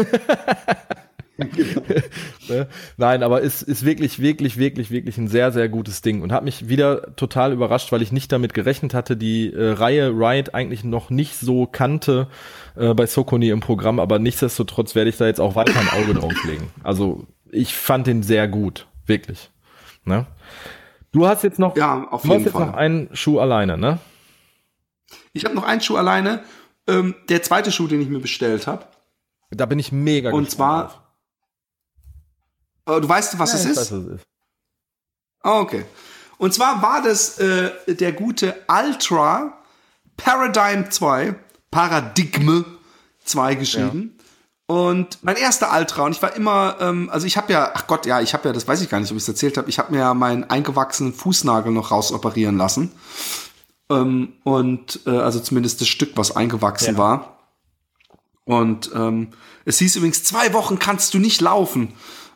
ne? 2.47 2.67
Nein, 2.97 3.23
aber 3.23 3.43
es 3.43 3.61
ist 3.61 3.86
wirklich, 3.86 4.19
wirklich, 4.19 4.57
wirklich, 4.57 4.91
wirklich 4.91 5.17
ein 5.17 5.27
sehr, 5.27 5.51
sehr 5.51 5.69
gutes 5.69 6.01
Ding 6.01 6.21
und 6.21 6.31
hat 6.31 6.43
mich 6.43 6.67
wieder 6.67 7.15
total 7.15 7.53
überrascht, 7.53 7.91
weil 7.91 8.01
ich 8.01 8.11
nicht 8.11 8.31
damit 8.31 8.53
gerechnet 8.53 8.93
hatte, 8.93 9.17
die 9.17 9.51
äh, 9.51 9.71
Reihe 9.71 10.09
Ride 10.09 10.53
eigentlich 10.53 10.84
noch 10.84 11.09
nicht 11.09 11.38
so 11.38 11.65
kannte 11.65 12.27
äh, 12.75 12.93
bei 12.93 13.05
Sokoni 13.05 13.49
im 13.49 13.61
Programm, 13.61 13.99
aber 13.99 14.19
nichtsdestotrotz 14.19 14.95
werde 14.95 15.09
ich 15.09 15.17
da 15.17 15.25
jetzt 15.25 15.39
auch 15.39 15.55
weiter 15.55 15.79
ein 15.79 15.89
Auge 15.89 16.13
drauf 16.13 16.43
legen. 16.45 16.69
Also 16.84 17.25
ich 17.51 17.73
fand 17.73 18.07
den 18.07 18.21
sehr 18.21 18.47
gut, 18.47 18.88
wirklich. 19.05 19.49
Ne? 20.05 20.25
Du 21.11 21.27
hast 21.27 21.43
jetzt 21.43 21.59
noch, 21.59 21.75
ja, 21.75 22.07
auf 22.09 22.23
du 22.23 22.27
jeden 22.29 22.39
hast 22.39 22.45
jetzt 22.45 22.53
Fall. 22.53 22.67
noch 22.67 22.73
einen 22.73 23.15
Schuh 23.15 23.39
alleine, 23.39 23.77
ne? 23.77 23.99
Ich 25.33 25.45
habe 25.45 25.55
noch 25.55 25.63
einen 25.63 25.81
Schuh 25.81 25.97
alleine. 25.97 26.43
Ähm, 26.87 27.15
der 27.29 27.41
zweite 27.43 27.71
Schuh, 27.71 27.87
den 27.87 28.01
ich 28.01 28.09
mir 28.09 28.19
bestellt 28.19 28.67
habe. 28.67 28.85
Da 29.51 29.65
bin 29.65 29.79
ich 29.79 29.91
mega 29.91 30.31
Und 30.31 30.49
zwar. 30.49 31.15
Äh, 32.87 32.99
du 32.99 33.07
weißt, 33.07 33.37
was 33.39 33.53
ja, 33.53 33.59
es 33.59 33.65
ist? 33.65 33.77
Weiß, 33.77 33.91
was 33.91 33.99
es 33.99 34.07
ist. 34.15 34.27
Oh, 35.43 35.59
okay. 35.61 35.85
Und 36.37 36.53
zwar 36.53 36.81
war 36.81 37.01
das 37.01 37.39
äh, 37.39 37.71
der 37.87 38.11
gute 38.11 38.55
Ultra 38.67 39.57
Paradigm 40.17 40.89
2, 40.89 41.35
Paradigme 41.71 42.65
2 43.23 43.55
geschrieben. 43.55 44.17
Und 44.66 45.20
mein 45.24 45.36
erster 45.36 45.78
Ultra, 45.78 46.03
und 46.03 46.14
ich 46.14 46.22
war 46.22 46.36
immer, 46.36 46.78
ähm, 46.80 47.09
also 47.11 47.28
ich 47.28 47.36
habe 47.36 47.51
ja, 47.51 47.72
ach 47.74 47.86
Gott, 47.88 48.05
ja, 48.05 48.22
ich 48.22 48.34
habe 48.34 48.47
ja, 48.47 48.53
das 48.53 48.68
weiß 48.68 48.82
ich 48.82 48.89
gar 48.89 48.99
nicht, 48.99 49.11
ob 49.11 49.18
ich 49.18 49.24
es 49.24 49.28
erzählt 49.28 49.57
habe, 49.57 49.70
ich 49.70 49.78
habe 49.78 49.91
mir 49.91 49.99
ja 49.99 50.14
meinen 50.14 50.45
eingewachsenen 50.45 51.14
Fußnagel 51.14 51.72
noch 51.72 51.91
rausoperieren 51.91 52.57
lassen. 52.57 52.91
Ähm, 53.89 54.34
und 54.43 55.01
äh, 55.05 55.18
also 55.18 55.39
zumindest 55.39 55.82
das 55.82 55.89
Stück, 55.89 56.11
was 56.16 56.36
eingewachsen 56.36 56.95
ja. 56.95 56.97
war. 56.97 57.39
Und 58.45 58.91
ähm, 58.93 59.30
es 59.66 59.80
hieß 59.80 59.97
übrigens, 59.97 60.24
zwei 60.24 60.53
Wochen 60.53 60.80
kannst 60.80 61.14
du 61.14 61.20
nicht 61.20 61.41
laufen. 61.41 61.93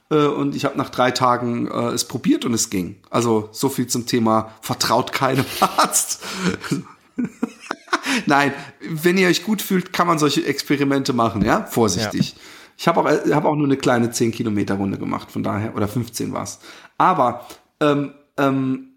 Äh, 0.10 0.26
und 0.26 0.56
ich 0.56 0.66
habe 0.66 0.78
nach 0.78 0.90
drei 0.90 1.12
Tagen 1.12 1.68
äh, 1.68 1.90
es 1.90 2.06
probiert 2.06 2.46
und 2.46 2.54
es 2.54 2.70
ging. 2.70 2.98
Also 3.10 3.50
so 3.52 3.70
viel 3.70 3.88
zum 3.88 4.06
Thema 4.06 4.52
vertraut 4.62 5.12
keinem 5.12 5.46
Arzt. 5.60 6.22
Nein, 8.26 8.53
wenn 8.82 9.18
ihr 9.18 9.28
euch 9.28 9.43
gut 9.43 9.61
fühlt, 9.61 9.93
kann 9.93 10.07
man 10.07 10.20
solche 10.20 10.45
Experimente 10.45 11.13
machen, 11.13 11.43
ja? 11.43 11.65
Vorsichtig. 11.65 12.32
Ja. 12.32 12.41
Ich 12.78 12.88
habe 12.88 13.01
auch, 13.01 13.05
hab 13.34 13.45
auch 13.45 13.55
nur 13.55 13.65
eine 13.65 13.78
kleine 13.78 14.11
10 14.11 14.32
Kilometer 14.32 14.76
Runde 14.76 14.97
gemacht, 14.97 15.32
von 15.32 15.43
daher, 15.43 15.76
oder 15.76 15.88
15 15.88 16.32
war's. 16.32 16.59
Aber 16.97 17.47
ähm, 17.80 18.13
ähm, 18.38 18.89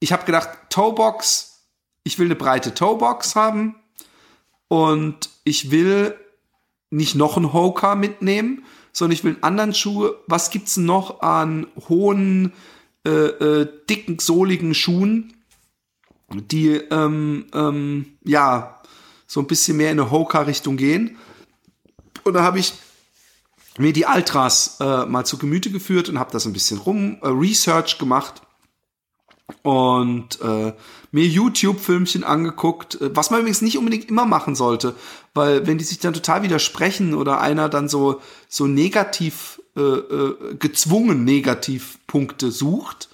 ich 0.00 0.12
habe 0.12 0.24
gedacht, 0.24 0.48
Toebox, 0.70 1.66
ich 2.04 2.18
will 2.18 2.26
eine 2.26 2.36
breite 2.36 2.74
Toebox 2.74 3.36
haben 3.36 3.76
und 4.68 5.30
ich 5.44 5.70
will 5.70 6.14
nicht 6.90 7.14
noch 7.14 7.36
einen 7.36 7.52
Hoka 7.52 7.94
mitnehmen, 7.94 8.64
sondern 8.92 9.12
ich 9.12 9.24
will 9.24 9.34
einen 9.34 9.42
anderen 9.42 9.74
Schuh. 9.74 10.10
Was 10.26 10.50
gibt's 10.50 10.76
noch 10.76 11.20
an 11.20 11.66
hohen, 11.88 12.52
äh, 13.06 13.10
äh, 13.10 13.68
dicken, 13.88 14.18
sohligen 14.18 14.74
Schuhen, 14.74 15.35
die 16.32 16.70
ähm, 16.90 17.46
ähm, 17.54 18.06
ja 18.24 18.80
so 19.26 19.40
ein 19.40 19.46
bisschen 19.46 19.76
mehr 19.76 19.90
in 19.90 20.00
eine 20.00 20.10
Hoka-Richtung 20.10 20.76
gehen? 20.76 21.16
Und 22.24 22.34
da 22.34 22.42
habe 22.42 22.58
ich 22.58 22.74
mir 23.78 23.92
die 23.92 24.06
Ultras 24.06 24.78
äh, 24.80 25.06
mal 25.06 25.24
zu 25.24 25.38
Gemüte 25.38 25.70
geführt 25.70 26.08
und 26.08 26.18
habe 26.18 26.32
das 26.32 26.46
ein 26.46 26.52
bisschen 26.52 26.78
rum 26.78 27.18
äh, 27.22 27.28
Research 27.28 27.98
gemacht 27.98 28.42
und 29.62 30.40
äh, 30.40 30.72
mir 31.12 31.26
YouTube-Filmchen 31.26 32.24
angeguckt, 32.24 33.00
äh, 33.00 33.14
was 33.14 33.30
man 33.30 33.40
übrigens 33.40 33.62
nicht 33.62 33.78
unbedingt 33.78 34.08
immer 34.08 34.26
machen 34.26 34.54
sollte, 34.54 34.94
weil 35.34 35.66
wenn 35.66 35.78
die 35.78 35.84
sich 35.84 35.98
dann 35.98 36.14
total 36.14 36.42
widersprechen 36.42 37.14
oder 37.14 37.40
einer 37.40 37.68
dann 37.68 37.88
so 37.88 38.20
so 38.48 38.66
negativ 38.66 39.60
äh, 39.76 39.80
äh, 39.80 40.56
gezwungen 40.58 41.24
Negativpunkte 41.24 42.50
sucht, 42.50 43.08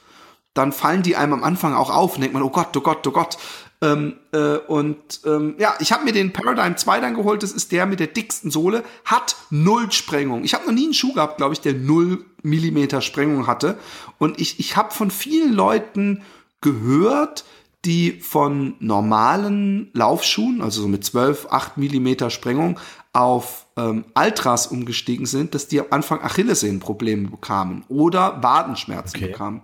dann 0.55 0.73
fallen 0.73 1.03
die 1.03 1.17
einem 1.17 1.33
am 1.33 1.45
Anfang 1.45 1.75
auch 1.75 1.91
auf 1.91 2.15
und 2.15 2.21
denkt 2.21 2.35
man, 2.35 2.43
oh 2.43 2.51
Gott, 2.51 2.77
oh 2.77 2.81
Gott, 2.81 3.07
oh 3.07 3.11
Gott. 3.11 3.39
Ähm, 3.81 4.15
äh, 4.33 4.59
und 4.59 5.21
ähm, 5.25 5.57
ja, 5.59 5.75
ich 5.81 5.93
habe 5.93 6.05
mir 6.05 6.13
den 6.13 6.33
Paradigm 6.33 6.77
2 6.77 7.01
dann 7.01 7.15
geholt, 7.15 7.43
das 7.43 7.51
ist 7.51 7.73
der 7.73 7.87
mit 7.87 7.99
der 7.99 8.07
dicksten 8.07 8.51
Sohle, 8.51 8.85
hat 9.05 9.35
null 9.51 9.91
Sprengung. 9.91 10.45
Ich 10.45 10.55
habe 10.55 10.67
noch 10.67 10.73
nie 10.73 10.85
einen 10.85 10.95
Schuh 10.95 11.15
gehabt, 11.15 11.39
glaube 11.39 11.55
ich, 11.55 11.61
der 11.61 11.75
null 11.75 12.25
Millimeter 12.43 13.01
Sprengung 13.01 13.47
hatte. 13.47 13.79
Und 14.19 14.41
ich, 14.41 14.61
ich 14.61 14.77
habe 14.77 14.93
von 14.93 15.11
vielen 15.11 15.53
Leuten 15.53 16.23
gehört, 16.61 17.45
die 17.85 18.21
von 18.21 18.77
normalen 18.79 19.91
Laufschuhen, 19.95 20.63
also 20.63 20.83
so 20.83 20.89
mit 20.89 21.05
12, 21.05 21.49
8 21.51 21.77
Millimeter 21.77 22.31
Sprengung, 22.31 22.79
auf 23.13 23.67
ähm, 23.77 24.05
Ultras 24.15 24.69
umgestiegen 24.69 25.27
sind, 25.27 25.55
dass 25.55 25.67
die 25.67 25.81
am 25.81 25.87
Anfang 25.91 26.21
Achillessehnenprobleme 26.21 27.29
bekamen 27.29 27.85
oder 27.89 28.43
Wadenschmerzen 28.43 29.17
okay. 29.17 29.27
bekamen. 29.27 29.63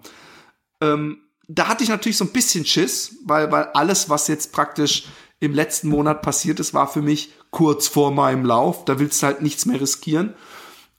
Ähm, 0.81 1.23
da 1.47 1.69
hatte 1.69 1.83
ich 1.83 1.89
natürlich 1.89 2.19
so 2.19 2.25
ein 2.25 2.33
bisschen 2.33 2.67
Schiss, 2.67 3.17
weil, 3.25 3.51
weil 3.51 3.65
alles, 3.75 4.11
was 4.11 4.29
jetzt 4.29 4.53
praktisch 4.53 5.07
im 5.41 5.55
letzten 5.55 5.89
Monat 5.89 6.23
passiert 6.23 6.61
ist, 6.61 6.75
war 6.75 6.89
für 6.89 7.03
mich 7.03 7.33
kurz 7.51 7.89
vor 7.89 8.13
meinem 8.13 8.45
Lauf. 8.45 8.85
Da 8.85 8.99
willst 8.99 9.23
du 9.23 9.27
halt 9.27 9.41
nichts 9.41 9.65
mehr 9.67 9.81
riskieren. 9.81 10.35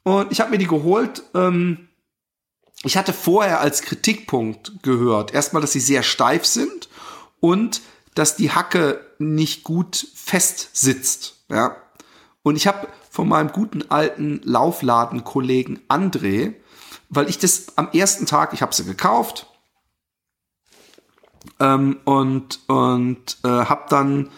Und 0.03 0.31
ich 0.31 0.39
habe 0.39 0.51
mir 0.51 0.57
die 0.57 0.67
geholt. 0.67 1.23
Ähm, 1.33 1.89
ich 2.83 2.97
hatte 2.97 3.13
vorher 3.13 3.59
als 3.59 3.81
Kritikpunkt 3.81 4.81
gehört, 4.83 5.33
erstmal, 5.33 5.61
dass 5.61 5.73
sie 5.73 5.81
sehr 5.81 6.01
steif 6.01 6.45
sind 6.45 6.87
und 7.41 7.81
dass 8.15 8.37
die 8.37 8.51
Hacke 8.51 9.05
nicht 9.19 9.63
gut 9.63 10.07
fest 10.15 10.69
sitzt. 10.73 11.43
Ja. 11.49 11.75
Und 12.41 12.55
ich 12.55 12.67
habe 12.67 12.87
von 13.09 13.27
meinem 13.27 13.51
guten 13.51 13.89
alten 13.89 14.41
Laufladenkollegen 14.43 15.79
André, 15.89 16.53
weil 17.09 17.29
ich 17.29 17.37
das 17.37 17.77
am 17.77 17.89
ersten 17.91 18.25
Tag, 18.25 18.53
ich 18.53 18.61
habe 18.61 18.73
sie 18.73 18.85
gekauft, 18.85 19.47
ähm, 21.59 21.97
und 22.05 22.59
und 22.67 23.37
äh, 23.43 23.47
habe 23.47 23.85
dann 23.89 24.29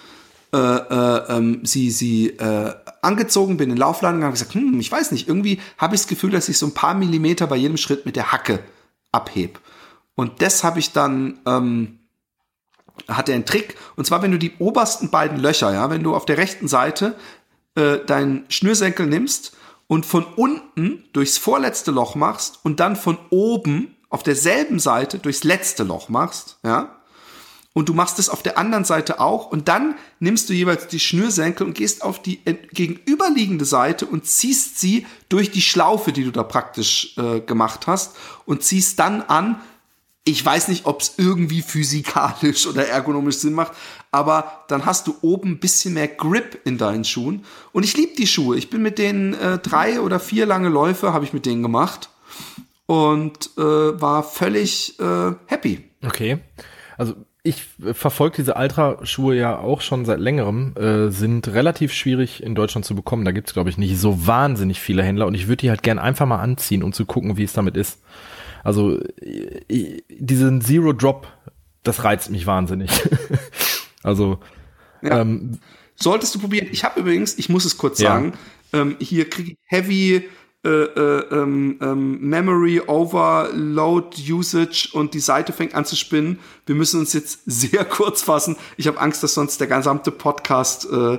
äh, 0.54 0.58
äh, 0.58 1.38
ähm, 1.38 1.62
sie, 1.64 1.90
sie 1.92 2.32
äh, 2.32 2.74
angezogen, 3.02 3.56
bin 3.56 3.70
in 3.70 3.76
den 3.76 3.80
Laufladen 3.80 4.22
habe 4.22 4.34
gesagt, 4.34 4.54
hm, 4.54 4.82
ich 4.82 4.92
weiß 4.92 5.14
nicht, 5.14 5.30
irgendwie 5.30 5.62
habe 5.78 5.96
ich 5.96 6.02
das 6.02 6.10
Gefühl, 6.10 6.32
dass 6.32 6.50
ich 6.50 6.58
so 6.58 6.66
ein 6.66 6.74
paar 6.74 6.94
Millimeter 6.94 7.48
bei 7.48 7.56
jedem 7.56 7.78
Schritt 7.78 8.06
mit 8.06 8.18
der 8.18 8.34
Hacke 8.34 8.60
abheb. 9.14 9.62
Und 10.16 10.42
das 10.42 10.66
habe 10.66 10.80
ich 10.80 10.92
dann, 10.92 11.40
ähm, 11.46 12.00
hat 13.08 13.30
er 13.30 13.36
einen 13.36 13.46
Trick. 13.46 13.78
Und 13.96 14.06
zwar, 14.06 14.22
wenn 14.24 14.32
du 14.32 14.38
die 14.38 14.58
obersten 14.60 15.10
beiden 15.10 15.40
Löcher, 15.40 15.74
ja, 15.74 15.90
wenn 15.90 16.04
du 16.04 16.14
auf 16.14 16.26
der 16.26 16.38
rechten 16.38 16.68
Seite 16.68 17.16
äh, 17.76 18.00
deinen 18.00 18.44
Schnürsenkel 18.50 19.08
nimmst 19.08 19.56
und 19.88 20.06
von 20.06 20.26
unten 20.26 21.06
durchs 21.14 21.38
vorletzte 21.38 21.92
Loch 21.92 22.16
machst 22.16 22.60
und 22.64 22.82
dann 22.82 22.98
von 22.98 23.18
oben 23.30 23.96
auf 24.10 24.22
derselben 24.22 24.80
Seite 24.80 25.18
durchs 25.18 25.46
letzte 25.46 25.84
Loch 25.84 26.10
machst, 26.10 26.60
ja, 26.64 27.01
und 27.74 27.88
du 27.88 27.94
machst 27.94 28.20
es 28.20 28.30
auf 28.30 28.44
der 28.44 28.58
anderen 28.58 28.84
Seite 28.84 29.20
auch 29.20 29.48
und 29.48 29.68
dann 29.68 29.96
nimmst 30.20 30.50
du 30.50 30.54
jeweils 30.54 30.88
die 30.88 31.00
Schnürsenkel 31.00 31.66
und 31.66 31.74
gehst 31.74 32.04
auf 32.04 32.22
die 32.22 32.42
gegenüberliegende 32.74 33.66
Seite 33.66 34.06
und 34.06 34.26
ziehst 34.26 34.80
sie 34.80 35.06
durch 35.30 35.52
die 35.52 35.62
Schlaufe, 35.62 36.12
die 36.12 36.24
du 36.24 36.32
da 36.32 36.44
praktisch 36.44 37.16
äh, 37.18 37.40
gemacht 37.40 37.88
hast 37.88 38.16
und 38.46 38.64
ziehst 38.64 39.00
dann 39.00 39.22
an. 39.22 39.62
Ich 40.24 40.46
weiß 40.46 40.68
nicht, 40.68 40.86
ob 40.86 41.02
es 41.02 41.14
irgendwie 41.18 41.62
physikalisch 41.62 42.68
oder 42.68 42.88
ergonomisch 42.88 43.38
Sinn 43.38 43.54
macht, 43.54 43.72
aber 44.12 44.66
dann 44.68 44.86
hast 44.86 45.08
du 45.08 45.16
oben 45.22 45.52
ein 45.52 45.60
bisschen 45.60 45.94
mehr 45.94 46.10
Grip 46.10 46.60
in 46.66 46.78
deinen 46.78 47.06
Schuhen. 47.06 47.46
Und 47.72 47.84
ich 47.84 47.96
liebe 47.96 48.16
die 48.16 48.28
Schuhe. 48.28 48.58
Ich 48.58 48.70
bin 48.70 48.82
mit 48.82 49.00
denen 49.00 49.34
äh, 49.34 49.58
drei 49.58 50.02
oder 50.02 50.20
vier 50.20 50.46
lange 50.46 50.70
Läufe 50.70 51.14
habe 51.14 51.26
ich 51.26 51.34
mit 51.34 51.46
denen 51.46 51.64
gemacht 51.64 52.10
und 52.86 53.52
äh, 53.58 53.62
war 53.62 54.24
völlig 54.24 55.00
äh, 55.00 55.32
happy. 55.48 55.90
Okay. 56.04 56.40
Also 56.98 57.16
ich 57.44 57.64
verfolge 57.94 58.38
diese 58.38 58.54
Ultra-Schuhe 58.54 59.36
ja 59.36 59.58
auch 59.58 59.82
schon 59.82 60.06
seit 60.06 60.20
längerem, 60.20 60.76
äh, 60.76 61.10
sind 61.10 61.48
relativ 61.48 61.92
schwierig 61.92 62.44
in 62.44 62.54
Deutschland 62.54 62.86
zu 62.86 62.96
bekommen. 62.96 63.26
Da 63.26 63.32
gibt's 63.32 63.54
glaube 63.54 63.70
ich, 63.70 63.78
nicht 63.78 63.98
so 63.98 64.28
wahnsinnig 64.28 64.80
viele 64.80 65.04
Händler 65.04 65.26
und 65.26 65.34
ich 65.34 65.48
würde 65.48 65.62
die 65.62 65.70
halt 65.70 65.82
gern 65.82 65.98
einfach 65.98 66.28
mal 66.28 66.40
anziehen, 66.40 66.84
um 66.84 66.94
zu 66.94 67.06
gucken, 67.06 67.38
wie 67.38 67.44
es 67.44 67.54
damit 67.54 67.78
ist. 67.78 68.00
Also 68.64 69.00
ich, 69.68 70.04
diesen 70.08 70.62
Zero 70.62 70.94
Drop, 70.94 71.28
das 71.82 72.04
reizt 72.04 72.30
mich 72.30 72.46
wahnsinnig. 72.46 72.92
also 74.04 74.40
ja. 75.02 75.22
ähm, 75.22 75.60
solltest 75.96 76.36
du 76.36 76.40
probieren. 76.40 76.68
Ich 76.72 76.84
habe 76.84 77.00
übrigens, 77.00 77.40
ich 77.40 77.50
muss 77.50 77.66
es 77.66 77.78
kurz 77.78 78.00
ja. 78.00 78.10
sagen, 78.10 78.34
ähm, 78.72 78.98
hier 79.00 79.28
kriege 79.28 79.54
ich 79.54 79.58
Heavy 79.66 80.30
äh, 80.64 80.70
äh, 80.70 81.26
ähm, 81.32 81.80
ähm, 81.82 82.20
Memory 82.22 82.82
Overload 82.82 84.16
Usage 84.32 84.90
und 84.94 85.14
die 85.14 85.20
Seite 85.20 85.54
fängt 85.54 85.74
an 85.74 85.86
zu 85.86 85.96
spinnen. 85.96 86.40
Wir 86.66 86.76
müssen 86.76 87.00
uns 87.00 87.14
jetzt 87.14 87.42
sehr 87.46 87.84
kurz 87.84 88.22
fassen. 88.22 88.56
Ich 88.78 88.88
habe 88.88 89.00
Angst, 89.00 89.24
dass 89.24 89.34
sonst 89.34 89.60
der 89.60 89.68
gesamte 89.68 90.12
Podcast 90.12 90.88
äh, 90.92 91.18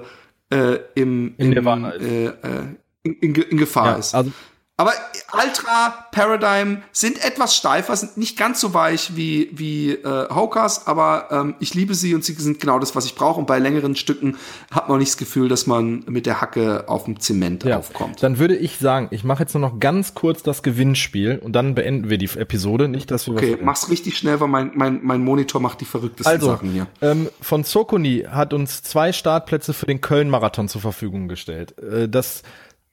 äh, 0.51 0.81
im, 0.95 1.35
in, 1.39 1.53
im, 1.53 1.67
in, 1.67 3.17
in, 3.21 3.35
in 3.35 3.57
Gefahr 3.57 3.87
ja, 3.87 3.97
ist. 3.97 4.15
Also 4.15 4.31
aber 4.79 4.93
Ultra 5.33 6.07
Paradigm 6.13 6.83
sind 6.93 7.25
etwas 7.25 7.55
steifer, 7.55 7.95
sind 7.95 8.17
nicht 8.17 8.39
ganz 8.39 8.61
so 8.61 8.73
weich 8.73 9.15
wie, 9.17 9.51
wie 9.53 9.93
äh, 9.93 10.29
Hokers, 10.35 10.87
aber 10.87 11.29
ähm, 11.31 11.55
ich 11.61 11.75
liebe 11.75 11.95
sie 11.95 12.15
und 12.15 12.25
sie 12.25 12.33
sind 12.33 12.59
genau 12.59 12.79
das, 12.79 12.97
was 12.97 13.05
ich 13.05 13.15
brauche. 13.15 13.39
Und 13.39 13.47
bei 13.47 13.59
längeren 13.59 13.97
Stücken 13.97 14.37
hat 14.71 14.89
man 14.89 14.99
nicht 14.99 15.11
das 15.11 15.19
Gefühl, 15.19 15.49
dass 15.49 15.67
man 15.67 16.05
mit 16.09 16.25
der 16.25 16.41
Hacke 16.41 16.89
auf 16.89 17.05
dem 17.05 17.21
Zement 17.21 17.65
ja, 17.65 17.79
aufkommt. 17.79 18.23
Dann 18.23 18.39
würde 18.39 18.57
ich 18.57 18.79
sagen, 18.79 19.09
ich 19.11 19.25
mache 19.25 19.43
jetzt 19.43 19.55
nur 19.55 19.61
noch 19.61 19.79
ganz 19.79 20.15
kurz 20.15 20.43
das 20.43 20.63
Gewinnspiel 20.63 21.39
und 21.39 21.53
dann 21.53 21.75
beenden 21.75 22.09
wir 22.09 22.17
die 22.17 22.31
Episode. 22.37 22.89
Nicht, 22.89 23.11
dass 23.11 23.27
wir 23.27 23.35
Okay, 23.35 23.59
mach's 23.63 23.91
richtig 23.91 24.17
schnell, 24.17 24.41
weil 24.41 24.49
mein, 24.49 24.73
mein, 24.75 25.01
mein 25.03 25.23
Monitor 25.23 25.61
macht 25.61 25.83
die 25.83 25.85
verrücktesten 25.85 26.33
also, 26.33 26.47
Sachen 26.47 26.71
hier. 26.71 26.87
Ähm, 27.03 27.29
von 27.43 27.63
Sokoni 27.63 28.25
hat 28.29 28.55
uns 28.55 28.83
zwei 28.83 29.13
Startplätze 29.13 29.75
für 29.75 29.87
den 29.87 30.01
Köln-Marathon 30.01 30.69
zur 30.69 30.81
Verfügung 30.81 31.29
gestellt. 31.29 31.79
Äh, 31.79 32.09
das 32.09 32.43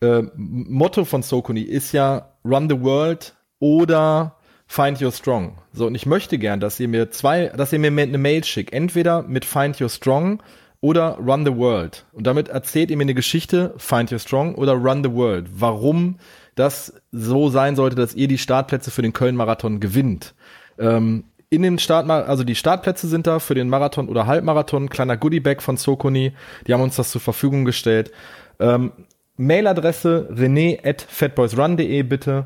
äh, 0.02 0.24
Motto 0.36 1.06
von 1.06 1.24
Sokuni 1.24 1.62
ist 1.62 1.92
ja 1.92 2.34
Run 2.46 2.70
the 2.70 2.82
World 2.82 3.36
oder 3.60 4.36
Find 4.68 5.02
Your 5.02 5.12
Strong. 5.12 5.58
So, 5.74 5.88
und 5.88 5.96
ich 5.96 6.06
möchte 6.06 6.38
gern, 6.38 6.60
dass 6.60 6.80
ihr 6.80 6.88
mir 6.88 7.12
zwei, 7.12 7.48
dass 7.48 7.74
ihr 7.74 7.80
mir 7.80 7.88
eine 7.88 8.18
Mail 8.18 8.44
schickt. 8.44 8.72
Entweder 8.72 9.24
mit 9.24 9.46
Find 9.46 9.82
Your 9.82 9.90
Strong 9.90 10.44
oder 10.82 11.18
Run 11.18 11.46
the 11.46 11.56
World. 11.56 12.06
Und 12.14 12.28
damit 12.28 12.50
erzählt 12.50 12.92
ihr 12.92 12.98
mir 12.98 13.04
eine 13.04 13.16
Geschichte, 13.16 13.74
Find 13.78 14.12
Your 14.12 14.20
Strong 14.20 14.56
oder 14.56 14.74
Run 14.74 15.04
the 15.04 15.12
World. 15.12 15.48
Warum 15.54 16.18
das 16.56 16.94
so 17.12 17.50
sein 17.50 17.76
sollte, 17.76 17.96
dass 17.96 18.14
ihr 18.14 18.28
die 18.28 18.38
Startplätze 18.38 18.92
für 18.92 19.02
den 19.02 19.14
Köln-Marathon 19.14 19.80
gewinnt. 19.80 20.36
Ähm, 20.78 21.26
in 21.50 21.64
den 21.64 21.80
Start, 21.80 22.08
also 22.10 22.44
die 22.44 22.56
Startplätze 22.56 23.08
sind 23.08 23.26
da 23.26 23.40
für 23.40 23.56
den 23.56 23.70
Marathon 23.70 24.08
oder 24.08 24.28
Halbmarathon, 24.28 24.90
kleiner 24.90 25.18
Goodiebag 25.18 25.62
von 25.62 25.78
Sokoni, 25.78 26.34
die 26.68 26.74
haben 26.74 26.82
uns 26.82 26.96
das 26.96 27.10
zur 27.10 27.22
Verfügung 27.22 27.66
gestellt. 27.66 28.12
Ähm, 28.60 28.92
Mailadresse 29.40 30.28
rené 30.32 30.80
at 30.84 31.02
fatboysrun.de 31.02 32.04
bitte. 32.04 32.46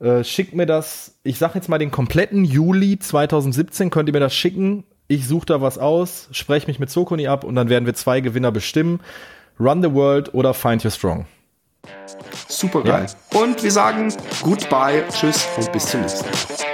Äh, 0.00 0.24
schickt 0.24 0.54
mir 0.54 0.66
das, 0.66 1.14
ich 1.22 1.38
sag 1.38 1.54
jetzt 1.54 1.68
mal 1.68 1.78
den 1.78 1.92
kompletten 1.92 2.44
Juli 2.44 2.98
2017, 2.98 3.90
könnt 3.90 4.08
ihr 4.08 4.12
mir 4.12 4.20
das 4.20 4.34
schicken. 4.34 4.82
Ich 5.06 5.28
suche 5.28 5.46
da 5.46 5.60
was 5.60 5.78
aus, 5.78 6.28
spreche 6.32 6.66
mich 6.66 6.80
mit 6.80 6.90
Sokoni 6.90 7.28
ab 7.28 7.44
und 7.44 7.54
dann 7.54 7.68
werden 7.68 7.86
wir 7.86 7.94
zwei 7.94 8.20
Gewinner 8.20 8.50
bestimmen. 8.50 9.00
Run 9.60 9.82
the 9.82 9.92
World 9.92 10.34
oder 10.34 10.52
Find 10.52 10.84
Your 10.84 10.90
Strong. 10.90 11.26
Super 12.48 12.82
geil. 12.82 13.06
Ja. 13.32 13.40
Und 13.40 13.62
wir 13.62 13.70
sagen 13.70 14.12
Goodbye, 14.42 15.04
Tschüss 15.12 15.46
und 15.56 15.70
bis 15.72 15.86
zum 15.86 16.00
nächsten 16.00 16.24
Mal. 16.24 16.71